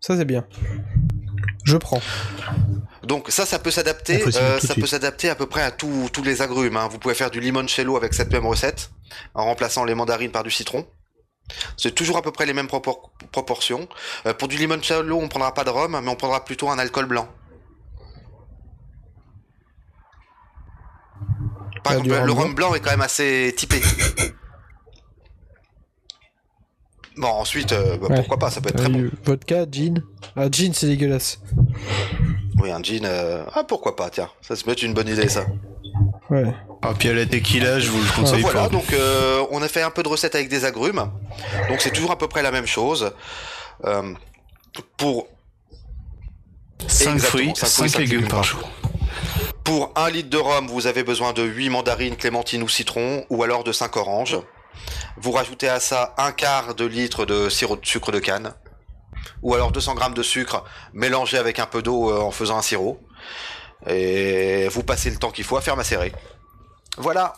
Ça, 0.00 0.16
c'est 0.16 0.24
bien. 0.24 0.46
Je 1.64 1.76
prends. 1.76 2.00
Donc 3.02 3.30
ça, 3.30 3.44
ça 3.46 3.58
peut 3.58 3.70
s'adapter. 3.70 4.22
euh, 4.36 4.58
ça 4.60 4.74
peut 4.74 4.86
s'adapter 4.86 5.28
à 5.28 5.34
peu 5.34 5.46
près 5.46 5.62
à 5.62 5.70
tous 5.70 6.08
tous 6.12 6.22
les 6.22 6.40
agrumes. 6.42 6.76
hein. 6.76 6.88
Vous 6.88 6.98
pouvez 6.98 7.14
faire 7.14 7.30
du 7.30 7.40
limoncello 7.40 7.96
avec 7.96 8.14
cette 8.14 8.32
même 8.32 8.46
recette, 8.46 8.90
en 9.34 9.44
remplaçant 9.44 9.84
les 9.84 9.94
mandarines 9.94 10.30
par 10.30 10.44
du 10.44 10.50
citron. 10.50 10.86
C'est 11.76 11.94
toujours 11.94 12.16
à 12.16 12.22
peu 12.22 12.30
près 12.32 12.46
les 12.46 12.52
mêmes 12.52 12.66
propor- 12.68 13.10
proportions. 13.32 13.88
Euh, 14.26 14.32
pour 14.34 14.48
du 14.48 14.56
limoncello, 14.56 15.18
on 15.18 15.28
prendra 15.28 15.52
pas 15.52 15.64
de 15.64 15.70
rhum, 15.70 16.00
mais 16.02 16.10
on 16.10 16.16
prendra 16.16 16.44
plutôt 16.44 16.70
un 16.70 16.78
alcool 16.78 17.06
blanc. 17.06 17.28
Par 21.82 21.94
rhum 21.94 22.06
le 22.06 22.22
blanc. 22.24 22.34
rhum 22.34 22.54
blanc 22.54 22.74
est 22.74 22.80
quand 22.80 22.90
même 22.90 23.00
assez 23.00 23.54
typé. 23.56 23.80
Bon, 27.16 27.28
ensuite, 27.28 27.72
euh, 27.72 27.98
bah, 27.98 28.06
Ouais. 28.08 28.16
pourquoi 28.16 28.38
pas, 28.38 28.50
ça 28.50 28.60
peut 28.60 28.70
être 28.70 28.76
très 28.78 28.88
bon. 28.88 29.00
Euh, 29.00 29.10
Vodka, 29.24 29.66
gin. 29.70 30.02
Ah, 30.34 30.46
gin, 30.50 30.72
c'est 30.72 30.86
dégueulasse. 30.86 31.40
Oui, 32.60 32.70
un 32.70 32.82
gin. 32.82 33.04
euh, 33.04 33.44
Ah, 33.54 33.64
pourquoi 33.64 33.96
pas, 33.96 34.08
tiens. 34.08 34.30
Ça 34.40 34.56
se 34.56 34.64
peut 34.64 34.70
être 34.70 34.82
une 34.82 34.94
bonne 34.94 35.08
idée, 35.08 35.28
ça. 35.28 35.44
Ouais. 36.30 36.54
Ah, 36.80 36.94
puis 36.98 37.10
à 37.10 37.12
la 37.12 37.26
tequila, 37.26 37.78
je 37.78 37.90
vous 37.90 38.00
le 38.02 38.08
conseille 38.16 38.40
voilà, 38.40 38.62
pas. 38.62 38.68
donc 38.70 38.92
euh, 38.94 39.44
on 39.50 39.60
a 39.60 39.68
fait 39.68 39.82
un 39.82 39.90
peu 39.90 40.02
de 40.02 40.08
recettes 40.08 40.34
avec 40.34 40.48
des 40.48 40.64
agrumes. 40.64 41.04
Donc 41.68 41.80
c'est 41.82 41.90
toujours 41.90 42.10
à 42.12 42.18
peu 42.18 42.28
près 42.28 42.42
la 42.42 42.50
même 42.50 42.66
chose. 42.66 43.12
Euh, 43.84 44.14
pour 44.96 45.28
5 46.88 47.12
exactement, 47.12 47.18
fruits, 47.18 47.52
cinq 47.54 47.66
fruits, 47.68 47.88
5 47.88 47.88
cinq 47.90 47.98
légumes 48.00 48.16
légumes 48.20 48.28
par 48.30 48.38
par 48.38 48.44
jour. 48.44 48.70
Pour 49.64 49.92
un 49.96 50.10
litre 50.10 50.30
de 50.30 50.38
rhum, 50.38 50.66
vous 50.66 50.86
avez 50.86 51.02
besoin 51.04 51.32
de 51.32 51.42
8 51.42 51.68
mandarines, 51.70 52.16
clémentines 52.16 52.62
ou 52.62 52.68
citron, 52.68 53.24
ou 53.30 53.42
alors 53.42 53.64
de 53.64 53.72
5 53.72 53.96
oranges. 53.96 54.38
Vous 55.16 55.32
rajoutez 55.32 55.68
à 55.68 55.80
ça 55.80 56.14
un 56.18 56.32
quart 56.32 56.74
de 56.74 56.84
litre 56.84 57.24
de 57.26 57.48
sirop 57.48 57.76
de 57.76 57.86
sucre 57.86 58.10
de 58.10 58.18
canne, 58.18 58.54
ou 59.42 59.54
alors 59.54 59.70
200 59.70 59.94
grammes 59.94 60.14
de 60.14 60.22
sucre 60.22 60.64
mélangé 60.92 61.38
avec 61.38 61.58
un 61.58 61.66
peu 61.66 61.82
d'eau 61.82 62.10
euh, 62.10 62.20
en 62.20 62.30
faisant 62.30 62.58
un 62.58 62.62
sirop. 62.62 63.00
Et 63.86 64.68
vous 64.68 64.82
passez 64.82 65.10
le 65.10 65.16
temps 65.16 65.30
qu'il 65.30 65.44
faut 65.44 65.56
à 65.56 65.60
faire 65.60 65.76
macérer. 65.76 66.12
Voilà. 66.96 67.34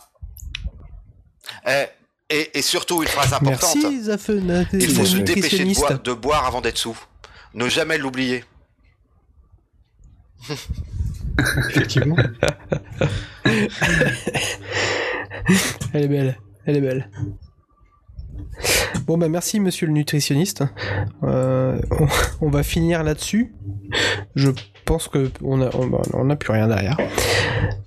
Eh, 1.67 1.85
Et, 2.29 2.57
et 2.57 2.61
surtout 2.61 3.03
une 3.03 3.09
phrase 3.09 3.33
importante. 3.33 3.75
Merci, 3.75 4.03
Zafena. 4.03 4.63
Il 4.73 4.89
faut 4.93 5.05
se 5.05 5.17
dépêcher 5.17 5.65
de 5.65 5.73
boire, 5.73 5.99
de 5.99 6.13
boire 6.13 6.45
avant 6.45 6.61
d'être 6.61 6.77
sous. 6.77 6.97
Ne 7.53 7.69
jamais 7.69 7.97
l'oublier. 7.97 8.43
Effectivement. 11.69 12.15
Elle 15.93 16.03
est 16.03 16.07
belle, 16.07 16.37
elle 16.65 16.77
est 16.77 16.81
belle. 16.81 17.09
Bon 19.05 19.17
bah 19.17 19.29
merci 19.29 19.59
monsieur 19.59 19.85
le 19.87 19.93
nutritionniste. 19.93 20.63
Euh, 21.23 21.79
on, 21.91 22.07
on 22.41 22.49
va 22.49 22.63
finir 22.63 23.03
là-dessus. 23.03 23.53
Je 24.35 24.49
pense 24.85 25.07
que 25.07 25.29
on 25.43 25.61
a, 25.61 25.69
on, 25.75 25.91
on 26.13 26.29
a 26.29 26.35
plus 26.35 26.51
rien 26.51 26.67
derrière. 26.67 26.97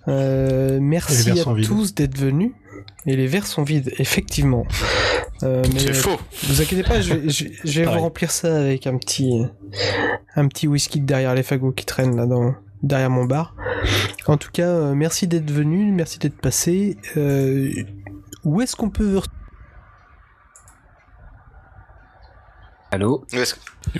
Euh, 0.07 0.79
merci 0.81 1.31
à 1.31 1.35
tous 1.65 1.95
d'être 1.95 2.17
venus. 2.17 2.53
Et 3.07 3.17
les 3.17 3.27
verres 3.27 3.47
sont 3.47 3.63
vides, 3.63 3.93
effectivement. 3.99 4.67
Euh, 5.43 5.63
mais 5.73 5.81
C'est 5.81 5.95
faux. 5.95 6.19
vous 6.45 6.61
inquiétez 6.61 6.83
pas, 6.83 7.01
je 7.01 7.15
vais, 7.15 7.29
je, 7.29 7.45
je 7.65 7.81
vais 7.81 7.87
vous 7.93 7.99
remplir 8.01 8.31
ça 8.31 8.57
avec 8.57 8.87
un 8.87 8.99
petit, 8.99 9.45
un 10.37 10.49
petit 10.49 10.67
whisky 10.67 11.01
derrière 11.01 11.35
les 11.35 11.43
fagots 11.43 11.73
qui 11.73 11.87
traînent 11.87 12.17
là 12.17 12.27
dans, 12.27 12.55
derrière 12.83 13.11
mon 13.11 13.25
bar. 13.25 13.55
En 14.27 14.37
tout 14.37 14.51
cas, 14.53 14.69
euh, 14.69 14.95
merci 14.95 15.27
d'être 15.27 15.51
venu, 15.51 15.91
merci 15.93 16.19
d'être 16.19 16.41
passé. 16.41 16.97
Euh, 17.17 17.71
où 18.45 18.61
est-ce 18.61 18.77
qu'on 18.77 18.91
peut 18.91 19.21
Allô 22.91 23.25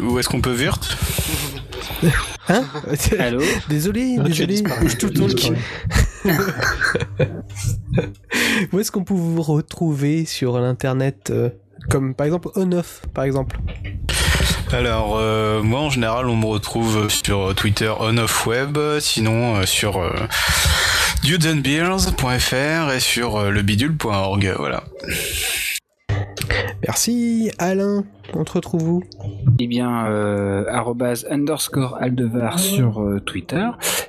Où 0.01 0.19
est-ce 0.19 0.29
qu'on 0.29 0.41
peut 0.41 0.53
virt 0.53 0.81
Hein? 2.49 2.65
Allô? 3.19 3.43
Désolé, 3.69 4.17
as 4.19 4.23
désolé, 4.23 4.55
disparu. 4.55 4.89
je 4.89 4.97
te 4.97 5.07
Tu 5.07 5.23
as 5.23 5.27
talk. 5.27 5.35
disparu. 5.37 5.59
Où 8.73 8.79
est-ce 8.81 8.91
qu'on 8.91 9.05
peut 9.05 9.13
vous 9.15 9.43
retrouver 9.43 10.25
sur 10.25 10.59
l'internet 10.59 11.29
euh, 11.31 11.51
Comme 11.91 12.15
par 12.15 12.25
exemple 12.27 12.49
On-Off, 12.57 13.03
par 13.13 13.25
exemple? 13.25 13.59
Alors, 14.73 15.17
euh, 15.17 15.63
moi 15.63 15.81
en 15.81 15.91
général, 15.91 16.29
on 16.29 16.37
me 16.37 16.47
retrouve 16.47 17.09
sur 17.09 17.55
Twitter 17.55 17.93
on-off-web, 18.01 18.79
sinon 19.01 19.57
euh, 19.57 19.67
sur 19.67 19.97
euh, 19.97 20.13
dudesandbeers.fr 21.23 22.93
et 22.93 23.01
sur 23.01 23.37
euh, 23.37 23.51
lebidule.org. 23.51 24.55
Voilà. 24.59 24.85
Merci, 26.87 27.51
Alain. 27.59 28.05
On 28.35 28.45
te 28.45 28.53
retrouve 28.53 28.89
où? 28.89 29.03
Eh 29.59 29.67
bien, 29.67 30.07
euh, 30.07 30.65
arrobase 30.69 31.27
underscore 31.31 31.97
aldevar 32.01 32.59
sur 32.59 33.01
euh, 33.03 33.21
Twitter. 33.21 33.67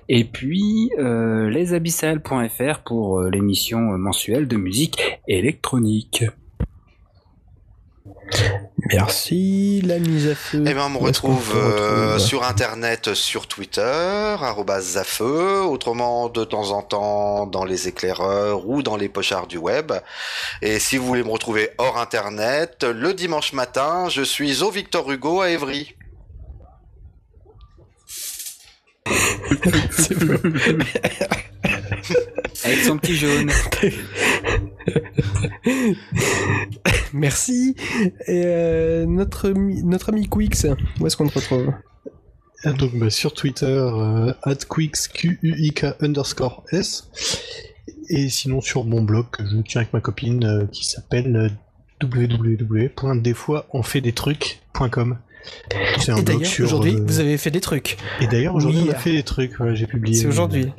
Et 0.08 0.26
puis, 0.26 0.92
euh, 1.00 1.50
lesabyssales.fr 1.50 2.80
pour 2.86 3.20
euh, 3.20 3.30
l'émission 3.30 3.80
mensuelle 3.80 4.48
de 4.48 4.58
musique 4.58 5.22
électronique. 5.28 6.26
Merci, 8.92 9.82
la 9.86 10.00
mise 10.00 10.28
à 10.28 10.36
feu. 10.36 10.64
Eh 10.66 10.74
bien, 10.74 10.86
on 10.86 10.90
me 10.90 10.98
retrouve 10.98 11.54
euh, 11.56 12.14
retrouve 12.14 12.20
sur 12.20 12.44
internet, 12.44 13.14
sur 13.14 13.48
Twitter, 13.48 14.36
Zafeu, 14.82 15.64
autrement 15.64 16.30
de 16.30 16.44
temps 16.44 16.72
en 16.72 16.82
temps 16.82 17.46
dans 17.46 17.66
les 17.66 17.88
éclaireurs 17.88 18.68
ou 18.68 18.82
dans 18.82 18.98
les 18.98 19.10
pochards 19.10 19.48
du 19.48 19.58
web. 19.58 19.92
Et 20.62 20.80
si 20.80 20.98
vous 20.98 21.06
voulez 21.06 21.24
me 21.24 21.30
retrouver 21.30 21.70
hors 21.78 22.00
internet, 22.00 22.84
le 22.84 23.14
dimanche 23.14 23.54
matin, 23.54 24.10
je 24.10 24.24
suis 24.24 24.64
au 24.64 24.72
Victor 24.72 25.12
Hugo 25.12 25.42
à 25.42 25.50
Évry. 25.50 25.96
C'est 28.08 28.88
bon. 28.88 28.89
Avec 32.64 32.80
son 32.84 32.98
petit 32.98 33.16
jaune. 33.16 33.50
Merci. 37.14 37.76
Et 38.28 38.44
euh, 38.46 39.06
notre, 39.06 39.50
ami- 39.52 39.84
notre 39.84 40.10
ami 40.10 40.28
Quix, 40.28 40.66
où 41.00 41.08
est-ce 41.08 41.18
qu'on 41.18 41.28
te 41.28 41.36
retrouve? 41.40 41.74
Ah, 42.64 42.72
Donc 42.74 42.96
bah, 42.96 43.10
sur 43.10 43.34
Twitter, 43.34 43.66
euh, 43.66 44.34
@quix 44.70 45.08
q 45.08 45.40
u 45.42 45.56
i 45.58 45.72
k 45.72 45.86
underscore 46.02 46.64
s. 46.72 47.10
Et 48.10 48.30
sinon 48.30 48.62
sur 48.62 48.84
mon 48.86 49.02
blog 49.02 49.26
que 49.32 49.44
je 49.46 49.58
tiens 49.62 49.82
avec 49.82 49.94
ma 49.94 50.02
copine 50.02 50.44
euh, 50.44 50.66
qui 50.68 50.86
s'appelle 50.86 51.36
euh, 51.36 51.50
un 54.82 55.18
Et 55.72 56.06
blog 56.12 56.24
d'ailleurs, 56.24 56.46
sur. 56.46 56.66
aujourd'hui, 56.66 56.96
euh, 56.96 57.04
vous 57.06 57.20
avez 57.20 57.38
fait 57.38 57.52
des 57.52 57.62
trucs. 57.62 57.98
Et 58.22 58.28
d'ailleurs 58.28 58.56
aujourd'hui 58.56 58.82
Oui. 58.84 58.90
on 58.90 58.94
a 58.94 58.96
fait 59.00 59.12
des 59.12 59.24
trucs. 59.24 59.60
ouais, 59.60 59.76
j'ai 59.76 59.88
publié. 59.88 60.16
C'est 60.18 60.28
aujourd'hui. 60.28 60.72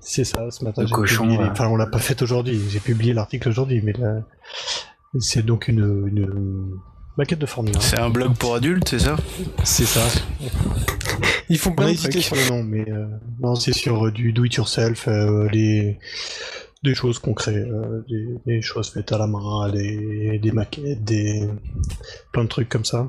C'est 0.00 0.24
ça, 0.24 0.50
ce 0.50 0.64
matin. 0.64 0.82
Le 0.82 0.88
cochon, 0.88 1.24
publié- 1.24 1.38
ouais. 1.38 1.48
Enfin, 1.50 1.66
on 1.68 1.76
l'a 1.76 1.86
pas 1.86 1.98
fait 1.98 2.20
aujourd'hui. 2.22 2.60
J'ai 2.70 2.80
publié 2.80 3.12
l'article 3.12 3.48
aujourd'hui, 3.48 3.80
mais 3.82 3.92
là, 3.92 4.22
c'est 5.18 5.44
donc 5.44 5.66
une, 5.68 6.06
une 6.06 6.70
maquette 7.16 7.38
de 7.40 7.46
Formule 7.46 7.76
1. 7.76 7.80
C'est 7.80 7.98
un 7.98 8.10
blog 8.10 8.34
pour 8.36 8.54
adultes, 8.54 8.88
c'est 8.88 8.98
ça? 9.00 9.16
C'est 9.64 9.84
ça. 9.86 10.02
Ils 11.48 11.58
font 11.58 11.70
On 11.70 11.74
plein 11.74 11.86
a 11.86 11.88
de 11.88 11.94
hésité 11.94 12.20
trucs. 12.20 12.22
sur 12.24 12.36
le 12.36 12.48
nom, 12.48 12.62
mais 12.62 12.84
euh, 12.90 13.06
non, 13.40 13.54
c'est 13.54 13.72
sur 13.72 14.06
euh, 14.06 14.12
du 14.12 14.32
do-it-yourself, 14.32 15.06
euh, 15.08 15.48
des, 15.50 15.98
des 16.82 16.94
choses 16.94 17.18
concrètes, 17.18 17.56
euh, 17.66 18.02
des, 18.08 18.26
des 18.46 18.62
choses 18.62 18.90
faites 18.90 19.10
à 19.12 19.18
la 19.18 19.26
main, 19.26 19.70
des, 19.72 20.38
des 20.40 20.52
maquettes, 20.52 21.02
des 21.04 21.48
plein 22.32 22.44
de 22.44 22.48
trucs 22.48 22.68
comme 22.68 22.84
ça. 22.84 23.08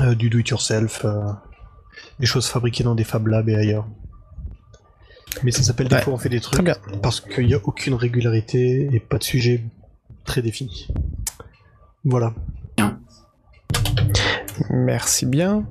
Euh, 0.00 0.14
du 0.14 0.28
do-it-yourself, 0.30 1.04
euh, 1.04 1.22
des 2.18 2.26
choses 2.26 2.46
fabriquées 2.48 2.82
dans 2.84 2.94
des 2.94 3.04
Fab 3.04 3.26
Labs 3.26 3.48
et 3.48 3.54
ailleurs. 3.54 3.86
Mais 5.42 5.50
ça 5.52 5.62
s'appelle 5.62 5.88
des 5.88 5.96
Ouais. 5.96 6.02
fois 6.02 6.12
on 6.14 6.18
fait 6.18 6.28
des 6.28 6.40
trucs 6.40 6.62
bien. 6.62 6.76
parce 7.02 7.20
qu'il 7.20 7.46
n'y 7.46 7.54
a 7.54 7.60
aucune 7.64 7.94
régularité 7.94 8.88
et 8.92 9.00
pas 9.00 9.18
de 9.18 9.24
sujet 9.24 9.62
très 10.24 10.42
défini. 10.42 10.88
Voilà. 12.04 12.34
Merci 14.70 15.26
bien. 15.26 15.66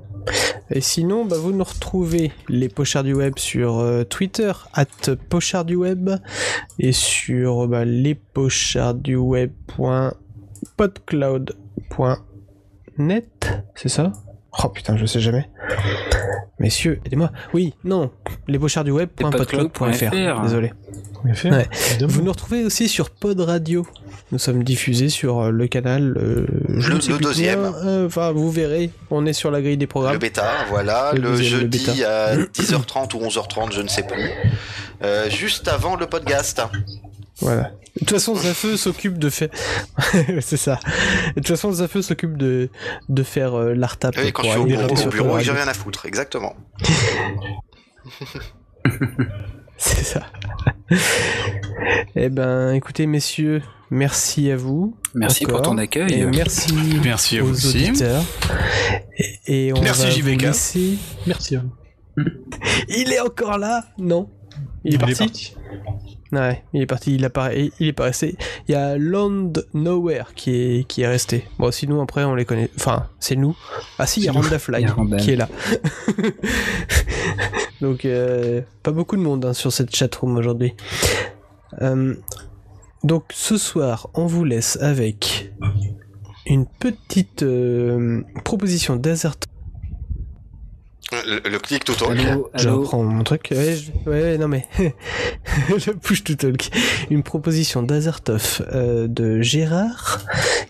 Et 0.70 0.80
sinon, 0.80 1.24
bah, 1.26 1.36
vous 1.38 1.52
nous 1.52 1.64
retrouvez 1.64 2.32
les 2.48 2.68
pochards 2.68 3.04
du 3.04 3.12
web 3.14 3.38
sur 3.38 3.78
euh, 3.78 4.04
Twitter, 4.04 4.52
at 4.72 4.86
pochards 5.28 5.64
du 5.66 5.76
web, 5.76 6.10
et 6.78 6.92
sur 6.92 7.68
bah, 7.68 7.84
lespochardsduweb.podcloud.net, 12.98 13.64
c'est 13.74 13.88
ça? 13.88 14.12
Oh 14.62 14.68
putain, 14.68 14.96
je 14.96 15.06
sais 15.06 15.20
jamais. 15.20 15.50
Messieurs, 16.60 17.00
aidez-moi. 17.04 17.30
Oui, 17.52 17.74
non, 17.84 18.10
lespochardsduweb.podcloud.fr. 18.46 20.42
Désolé. 20.42 20.72
Ouais. 21.24 21.66
Vous 22.02 22.20
nous 22.22 22.30
retrouvez 22.32 22.64
aussi 22.64 22.86
sur 22.88 23.08
Pod 23.10 23.40
Radio. 23.40 23.86
Nous 24.30 24.38
sommes 24.38 24.62
diffusés 24.62 25.08
sur 25.08 25.40
euh, 25.40 25.50
le 25.50 25.66
canal. 25.68 26.14
euh, 26.18 26.46
je 26.68 26.90
Le- 26.90 26.94
ne 26.96 27.00
sais 27.00 27.10
le 27.12 27.16
plus 27.16 27.24
deuxième. 27.24 27.64
euh, 27.64 28.06
Enfin, 28.06 28.30
vous 28.32 28.50
verrez. 28.50 28.90
On 29.10 29.24
est 29.24 29.32
sur 29.32 29.50
la 29.50 29.62
grille 29.62 29.78
des 29.78 29.84
Le 29.86 29.88
programmes. 29.88 30.18
bêta, 30.18 30.44
voilà, 30.68 31.12
Le 31.14 31.20
le, 31.22 31.30
le 31.30 31.36
jeudi 31.42 31.78
bêta. 31.86 32.26
à 32.32 32.36
10h30 32.36 33.14
ou 33.16 33.20
11h30, 33.26 33.72
je 33.72 33.80
ne 33.80 33.88
sais 33.88 34.02
plus. 34.06 34.30
Euh, 35.02 35.30
juste 35.30 35.66
avant 35.68 35.96
le 35.96 36.06
podcast. 36.06 36.60
Voilà. 37.40 37.72
De 37.94 38.00
toute 38.00 38.10
façon, 38.10 38.34
Zafeu 38.34 38.76
s'occupe 38.76 39.18
de 39.18 39.30
faire. 39.30 39.50
c'est 40.40 40.56
ça. 40.56 40.80
De 41.28 41.34
toute 41.34 41.48
façon, 41.48 41.70
Zafeu 41.72 42.02
s'occupe 42.02 42.36
de 42.36 42.68
de 43.08 43.22
faire 43.22 43.54
euh, 43.54 43.74
l'art-tap. 43.74 44.14
Oui, 44.18 44.32
quand 44.32 44.42
pour 44.42 44.50
je 44.50 44.50
suis 44.52 44.60
au 44.60 45.10
bureau, 45.10 45.36
au 45.36 45.40
j'ai 45.40 45.52
rien 45.52 45.68
à 45.68 45.74
foutre, 45.74 46.06
exactement. 46.06 46.54
C'est 49.76 50.04
ça. 50.04 50.26
eh 52.14 52.28
ben, 52.28 52.72
écoutez, 52.74 53.06
messieurs, 53.06 53.62
merci 53.90 54.50
à 54.50 54.56
vous. 54.56 54.96
Merci 55.14 55.44
pour 55.44 55.54
Encore. 55.54 55.72
ton 55.72 55.78
accueil. 55.78 56.12
Et 56.12 56.26
merci, 56.26 56.72
Merci 57.02 57.38
à 57.38 57.42
aux 57.42 57.46
vous 57.46 57.66
aussi. 57.66 57.88
auditeurs. 57.88 58.22
Et, 59.18 59.66
et 59.68 59.72
on 59.72 59.80
Merci, 59.82 60.02
va 60.02 60.08
vous 60.10 60.16
JVK. 60.16 60.42
laisser- 60.42 60.98
Merci. 61.26 61.58
Il 62.88 63.12
est 63.12 63.20
encore 63.20 63.58
là? 63.58 63.84
Non. 63.98 64.28
Il 64.84 64.94
est 64.94 64.98
parti. 64.98 65.54
Ouais, 66.36 66.64
il 66.72 66.82
est 66.82 66.86
parti, 66.86 67.14
il, 67.14 67.24
a 67.24 67.30
pas, 67.30 67.54
il 67.54 67.72
est 67.80 67.92
pas 67.92 68.04
resté. 68.04 68.36
Il 68.68 68.72
y 68.72 68.74
a 68.74 68.98
Land 68.98 69.52
Nowhere 69.72 70.34
qui 70.34 70.50
est, 70.50 70.84
qui 70.84 71.02
est 71.02 71.06
resté. 71.06 71.46
Bon, 71.58 71.70
sinon 71.70 72.02
après 72.02 72.24
on 72.24 72.34
les 72.34 72.44
connaît. 72.44 72.70
Enfin, 72.76 73.06
c'est 73.20 73.36
nous. 73.36 73.56
Ah 73.98 74.06
si, 74.06 74.20
il 74.20 74.26
y 74.26 74.28
a. 74.28 74.32
Randa 74.32 74.58
Randall. 74.94 75.20
qui 75.20 75.30
est 75.30 75.36
là. 75.36 75.48
Donc, 77.80 78.04
euh, 78.04 78.62
pas 78.82 78.92
beaucoup 78.92 79.16
de 79.16 79.22
monde 79.22 79.44
hein, 79.44 79.52
sur 79.52 79.72
cette 79.72 79.94
chatroom 79.94 80.36
aujourd'hui. 80.36 80.74
Euh, 81.82 82.14
donc 83.02 83.24
ce 83.32 83.58
soir, 83.58 84.08
on 84.14 84.26
vous 84.26 84.44
laisse 84.44 84.78
avec 84.80 85.52
une 86.46 86.66
petite 86.66 87.42
euh, 87.42 88.22
proposition 88.44 88.96
d'Azert. 88.96 89.36
Le, 91.26 91.48
le 91.50 91.58
click 91.58 91.84
to 91.84 91.94
talk. 91.94 92.10
Allô, 92.18 92.50
Je 92.54 92.68
reprends 92.68 93.02
mon 93.02 93.22
truc. 93.24 93.48
Ouais, 93.52 93.76
je- 93.76 94.10
ouais, 94.10 94.38
non 94.38 94.48
mais 94.48 94.66
je 95.78 95.90
push 95.90 96.24
to 96.24 96.34
talk. 96.34 96.68
Une 97.10 97.22
proposition 97.22 97.82
d'Azertov 97.82 98.62
euh, 98.72 99.06
de 99.08 99.40
Gérard 99.40 100.20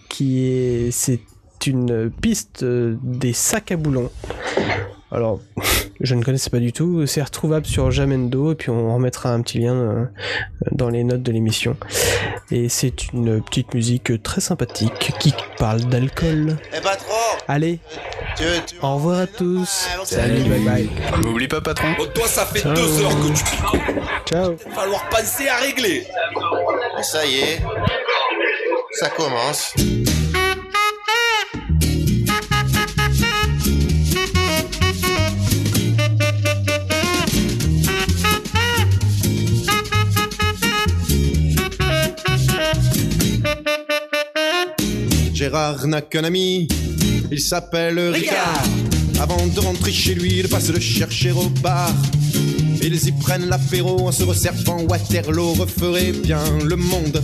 qui 0.09 0.45
est 0.47 0.91
c'est 0.91 1.21
une 1.67 2.11
piste 2.11 2.63
euh, 2.63 2.97
des 3.03 3.33
sacs 3.33 3.73
à 3.73 3.77
boulons. 3.77 4.11
Alors, 5.15 5.39
je 6.01 6.15
ne 6.17 6.25
connaissais 6.25 6.51
pas 6.51 6.59
du 6.59 6.73
tout. 6.73 7.07
C'est 7.07 7.23
retrouvable 7.23 7.67
sur 7.67 7.91
Jamendo 7.93 8.51
et 8.53 8.55
puis 8.57 8.71
on 8.71 8.93
remettra 8.95 9.31
un 9.31 9.43
petit 9.43 9.59
lien 9.61 9.75
euh, 9.75 10.05
dans 10.73 10.89
les 10.89 11.05
notes 11.05 11.23
de 11.23 11.31
l'émission. 11.31 11.77
Et 12.51 12.69
c'est 12.69 13.13
une 13.13 13.41
petite 13.41 13.73
musique 13.75 14.21
très 14.25 14.41
sympathique 14.41 15.13
qui 15.21 15.33
parle 15.57 15.83
d'alcool. 15.83 16.57
Eh 16.77 16.81
patron, 16.81 17.15
Allez, 17.47 17.79
tu, 18.37 18.43
tu 18.67 18.75
au 18.83 18.95
revoir 18.97 19.21
à 19.21 19.27
tous. 19.29 19.87
Salut, 20.05 20.43
bye 20.49 20.61
bye. 20.65 20.91
M'oublie 21.25 21.47
pas, 21.47 21.61
patron. 21.61 21.95
Oh, 22.01 22.07
toi, 22.07 22.27
ça 22.27 22.45
fait 22.47 22.61
Ciao. 22.61 22.75
deux 22.75 23.03
heures 23.03 23.11
que 23.11 23.29
tu. 23.29 23.45
Ciao. 24.27 24.53
Il 24.67 24.71
va 24.71 24.75
falloir 24.75 25.09
penser 25.11 25.47
à 25.49 25.57
régler. 25.59 26.07
Ça 27.03 27.25
y 27.25 27.37
est, 27.39 27.63
ça 28.93 29.11
commence. 29.11 29.73
Gérard 45.45 45.87
n'a 45.87 46.01
qu'un 46.01 46.25
ami, 46.25 46.67
il 47.31 47.39
s'appelle 47.39 47.99
Ricard. 47.99 48.65
Avant 49.21 49.47
de 49.47 49.61
rentrer 49.61 49.93
chez 49.93 50.15
lui, 50.15 50.39
il 50.39 50.49
passe 50.49 50.71
le 50.71 50.81
chercher 50.81 51.33
au 51.33 51.51
bar. 51.61 51.93
Ils 52.87 53.09
y 53.09 53.13
prennent 53.13 53.49
l'apéro 53.49 54.09
en 54.09 54.13
se 54.13 54.25
resservant 54.25 54.83
Waterloo 54.83 55.55
referait 55.55 56.13
bien 56.13 56.45
le 56.63 56.77
monde 56.77 57.23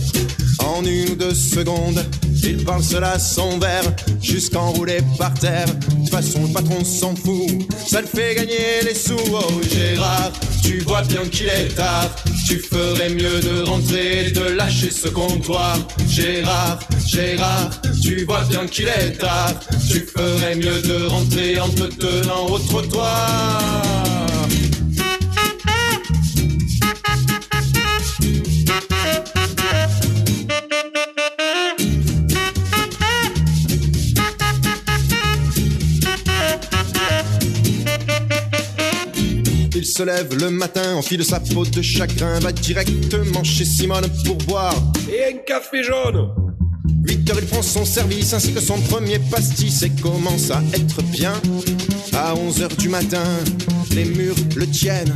en 0.57 0.83
une 0.83 1.11
ou 1.11 1.15
deux 1.15 1.35
secondes. 1.35 2.03
Il 2.43 2.63
parle 2.65 2.83
cela 2.83 3.19
son 3.19 3.59
verre 3.59 3.93
jusqu'enroulé 4.23 4.97
par 5.19 5.31
terre. 5.35 5.67
De 5.67 5.95
toute 5.97 6.09
façon, 6.09 6.47
le 6.47 6.51
patron 6.51 6.83
s'en 6.83 7.15
fout, 7.15 7.47
ça 7.85 8.01
le 8.01 8.07
fait 8.07 8.33
gagner 8.33 8.81
les 8.83 8.95
sous. 8.95 9.15
Oh 9.31 9.61
Gérard, 9.71 10.31
tu 10.63 10.79
vois 10.79 11.03
bien 11.03 11.21
qu'il 11.31 11.45
est 11.45 11.75
tard. 11.75 12.09
Tu 12.47 12.57
ferais 12.57 13.09
mieux 13.09 13.39
de 13.41 13.61
rentrer, 13.61 14.29
et 14.29 14.31
de 14.31 14.41
lâcher 14.41 14.89
ce 14.89 15.09
comptoir. 15.09 15.77
Gérard, 16.09 16.79
Gérard, 17.05 17.69
tu 18.01 18.25
vois 18.25 18.43
bien 18.45 18.65
qu'il 18.65 18.87
est 18.87 19.11
tard. 19.11 19.53
Tu 19.87 19.99
ferais 19.99 20.55
mieux 20.55 20.81
de 20.81 21.05
rentrer 21.05 21.59
en 21.59 21.69
te 21.69 21.83
tenant 21.83 22.47
au 22.47 22.57
trottoir. 22.57 24.30
Se 39.91 40.03
lève 40.03 40.33
le 40.39 40.49
matin, 40.49 40.95
enfile 40.95 41.23
sa 41.25 41.41
peau 41.41 41.65
de 41.65 41.81
chagrin, 41.81 42.39
va 42.39 42.53
directement 42.53 43.43
chez 43.43 43.65
Simone 43.65 44.07
pour 44.25 44.37
boire. 44.37 44.75
Et 45.11 45.33
un 45.33 45.37
café 45.39 45.83
jaune. 45.83 46.29
8 47.03 47.29
heures, 47.29 47.39
il 47.41 47.47
prend 47.47 47.61
son 47.61 47.83
service 47.83 48.33
ainsi 48.33 48.53
que 48.53 48.61
son 48.61 48.79
premier 48.79 49.19
pastis 49.19 49.83
et 49.83 49.89
commence 50.01 50.49
à 50.49 50.61
être 50.73 51.01
bien. 51.03 51.33
À 52.13 52.35
11 52.35 52.61
heures 52.61 52.77
du 52.77 52.87
matin, 52.87 53.23
les 53.93 54.05
murs 54.05 54.35
le 54.55 54.65
tiennent 54.67 55.13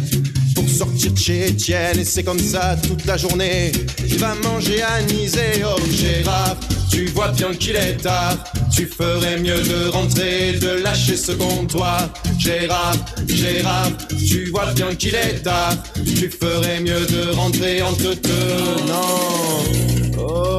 sortir 0.67 1.11
de 1.11 1.17
chez 1.17 1.47
Étienne 1.47 1.99
et 1.99 2.05
c'est 2.05 2.23
comme 2.23 2.39
ça 2.39 2.75
toute 2.87 3.05
la 3.05 3.17
journée. 3.17 3.71
Il 4.07 4.17
va 4.17 4.35
manger 4.43 4.81
anisé, 4.81 5.63
oh 5.65 5.79
Gérard, 5.91 6.57
tu 6.91 7.05
vois 7.07 7.29
bien 7.29 7.53
qu'il 7.53 7.75
est 7.75 7.97
tard. 7.97 8.37
Tu 8.73 8.85
ferais 8.85 9.37
mieux 9.39 9.61
de 9.61 9.89
rentrer, 9.89 10.53
de 10.53 10.81
lâcher 10.83 11.17
ce 11.17 11.31
comptoir. 11.33 12.09
Gérard, 12.37 12.95
Gérard, 13.27 13.91
tu 14.09 14.45
vois 14.51 14.73
bien 14.73 14.93
qu'il 14.95 15.15
est 15.15 15.43
tard. 15.43 15.73
Tu 15.95 16.29
ferais 16.29 16.79
mieux 16.81 17.05
de 17.05 17.35
rentrer 17.35 17.81
en 17.81 17.93
te 17.93 18.13
tenant 18.13 19.25
au 20.17 20.54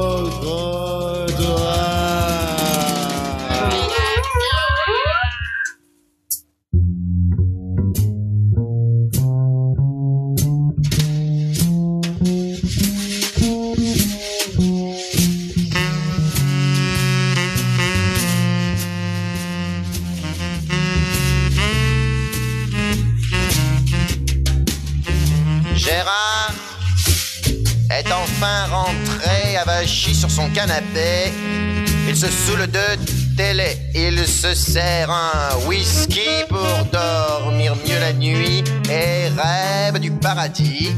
Il 32.09 32.15
se 32.15 32.25
saoule 32.25 32.65
de 32.65 33.35
télé, 33.35 33.77
il 33.93 34.25
se 34.25 34.55
sert 34.55 35.11
un 35.11 35.67
whisky 35.67 36.45
pour 36.49 36.85
dormir 36.91 37.75
mieux 37.87 37.99
la 37.99 38.11
nuit 38.13 38.63
et 38.89 39.27
rêve 39.27 39.99
du 39.99 40.09
paradis. 40.09 40.89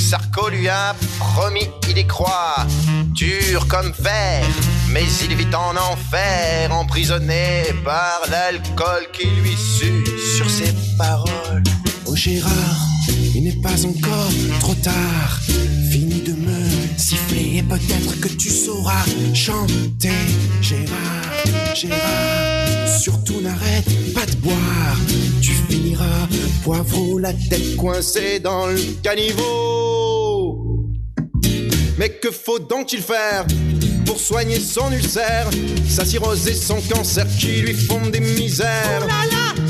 Sarko 0.00 0.48
lui 0.48 0.66
a 0.70 0.96
promis, 1.18 1.68
il 1.90 1.98
y 1.98 2.06
croit, 2.06 2.66
dur 3.12 3.68
comme 3.68 3.92
fer, 3.92 4.46
mais 4.88 5.04
il 5.24 5.36
vit 5.36 5.54
en 5.54 5.76
enfer, 5.76 6.72
emprisonné 6.72 7.64
par 7.84 8.22
l'alcool 8.30 9.08
qui 9.12 9.26
lui 9.26 9.56
sue 9.56 10.04
sur 10.38 10.48
ses 10.48 10.72
paroles. 10.96 11.64
Oh 12.06 12.16
Gérard, 12.16 12.86
il 13.34 13.44
n'est 13.44 13.60
pas 13.60 13.84
encore 13.84 14.30
trop 14.60 14.74
tard. 14.76 15.40
Et 17.56 17.62
peut-être 17.62 18.20
que 18.20 18.28
tu 18.28 18.50
sauras 18.50 19.04
chanter. 19.32 20.10
Gérard, 20.60 21.74
Gérard, 21.74 22.98
surtout 23.00 23.40
n'arrête 23.40 24.12
pas 24.12 24.26
de 24.26 24.36
boire. 24.36 24.96
Tu 25.40 25.52
finiras 25.68 26.28
poivreau 26.62 27.18
la 27.18 27.32
tête 27.32 27.76
coincée 27.76 28.40
dans 28.40 28.66
le 28.66 28.78
caniveau. 29.02 30.86
Mais 31.98 32.10
que 32.10 32.30
faut 32.30 32.58
donc-il 32.58 33.00
faire 33.00 33.46
pour 34.04 34.20
soigner 34.20 34.60
son 34.60 34.92
ulcère, 34.92 35.48
sa 35.88 36.04
cirrhose 36.04 36.46
et 36.48 36.54
son 36.54 36.80
cancer 36.82 37.26
qui 37.38 37.62
lui 37.62 37.72
font 37.72 38.06
des 38.10 38.20
misères? 38.20 39.06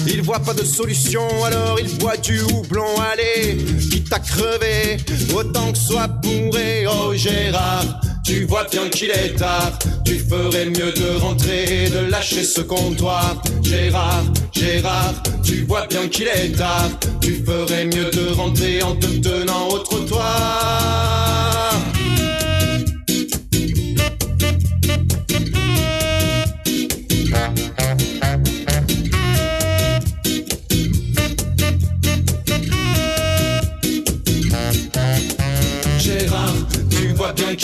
Il 0.09 0.23
voit 0.23 0.39
pas 0.39 0.55
de 0.55 0.65
solution, 0.65 1.27
alors 1.45 1.79
il 1.81 1.99
boit 1.99 2.17
du 2.17 2.41
houblon, 2.41 2.87
allez, 3.13 3.59
quitte 3.91 4.13
à 4.13 4.19
crever, 4.19 4.97
autant 5.35 5.73
que 5.73 5.79
soit 5.79 6.07
bourré. 6.07 6.87
Oh 6.87 7.13
Gérard, 7.15 8.01
tu 8.25 8.45
vois 8.45 8.65
bien 8.65 8.89
qu'il 8.89 9.11
est 9.11 9.37
tard, 9.37 9.79
tu 10.05 10.19
ferais 10.19 10.67
mieux 10.67 10.93
de 10.93 11.21
rentrer, 11.21 11.91
de 11.91 12.11
lâcher 12.11 12.45
ce 12.45 12.61
comptoir. 12.61 13.43
Gérard, 13.63 14.25
Gérard, 14.53 15.15
tu 15.43 15.65
vois 15.65 15.87
bien 15.87 16.09
qu'il 16.09 16.29
est 16.29 16.57
tard, 16.57 16.91
tu 17.21 17.43
ferais 17.45 17.87
mieux 17.87 18.11
de 18.11 18.33
rentrer 18.35 18.83
en 18.83 18.95
te 18.97 19.07
tenant 19.07 19.69
au 19.69 19.79
trottoir. 19.79 21.37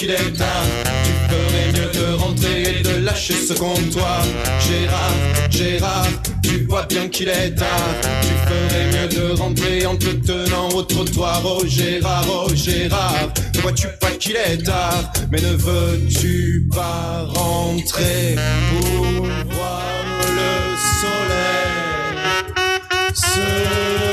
Tu 0.03 0.09
ferais 0.09 1.73
mieux 1.73 1.91
de 1.93 2.15
rentrer 2.15 2.63
et 2.63 2.83
de 2.83 3.05
lâcher 3.05 3.35
ce 3.35 3.53
comptoir. 3.53 4.25
Gérard, 4.59 5.15
Gérard, 5.49 6.09
tu 6.43 6.65
vois 6.65 6.87
bien 6.87 7.09
qu'il 7.09 7.29
est 7.29 7.55
tard. 7.55 7.95
Tu 8.21 8.35
ferais 8.45 8.87
mieux 8.87 9.07
de 9.07 9.33
rentrer 9.39 9.87
en 9.87 9.95
te 9.95 10.11
tenant 10.27 10.71
au 10.71 10.83
trottoir. 10.83 11.41
Oh 11.45 11.63
Gérard, 11.65 12.27
oh 12.29 12.49
Gérard, 12.53 13.29
ne 13.55 13.61
vois-tu 13.61 13.87
pas 14.01 14.11
qu'il 14.11 14.35
est 14.35 14.65
tard? 14.65 15.13
Mais 15.31 15.41
ne 15.41 15.53
veux-tu 15.53 16.67
pas 16.75 17.25
rentrer 17.29 18.35
pour 18.71 19.07
voir 19.55 19.83
le 20.19 20.77
soleil? 21.01 22.43
Se 23.15 24.12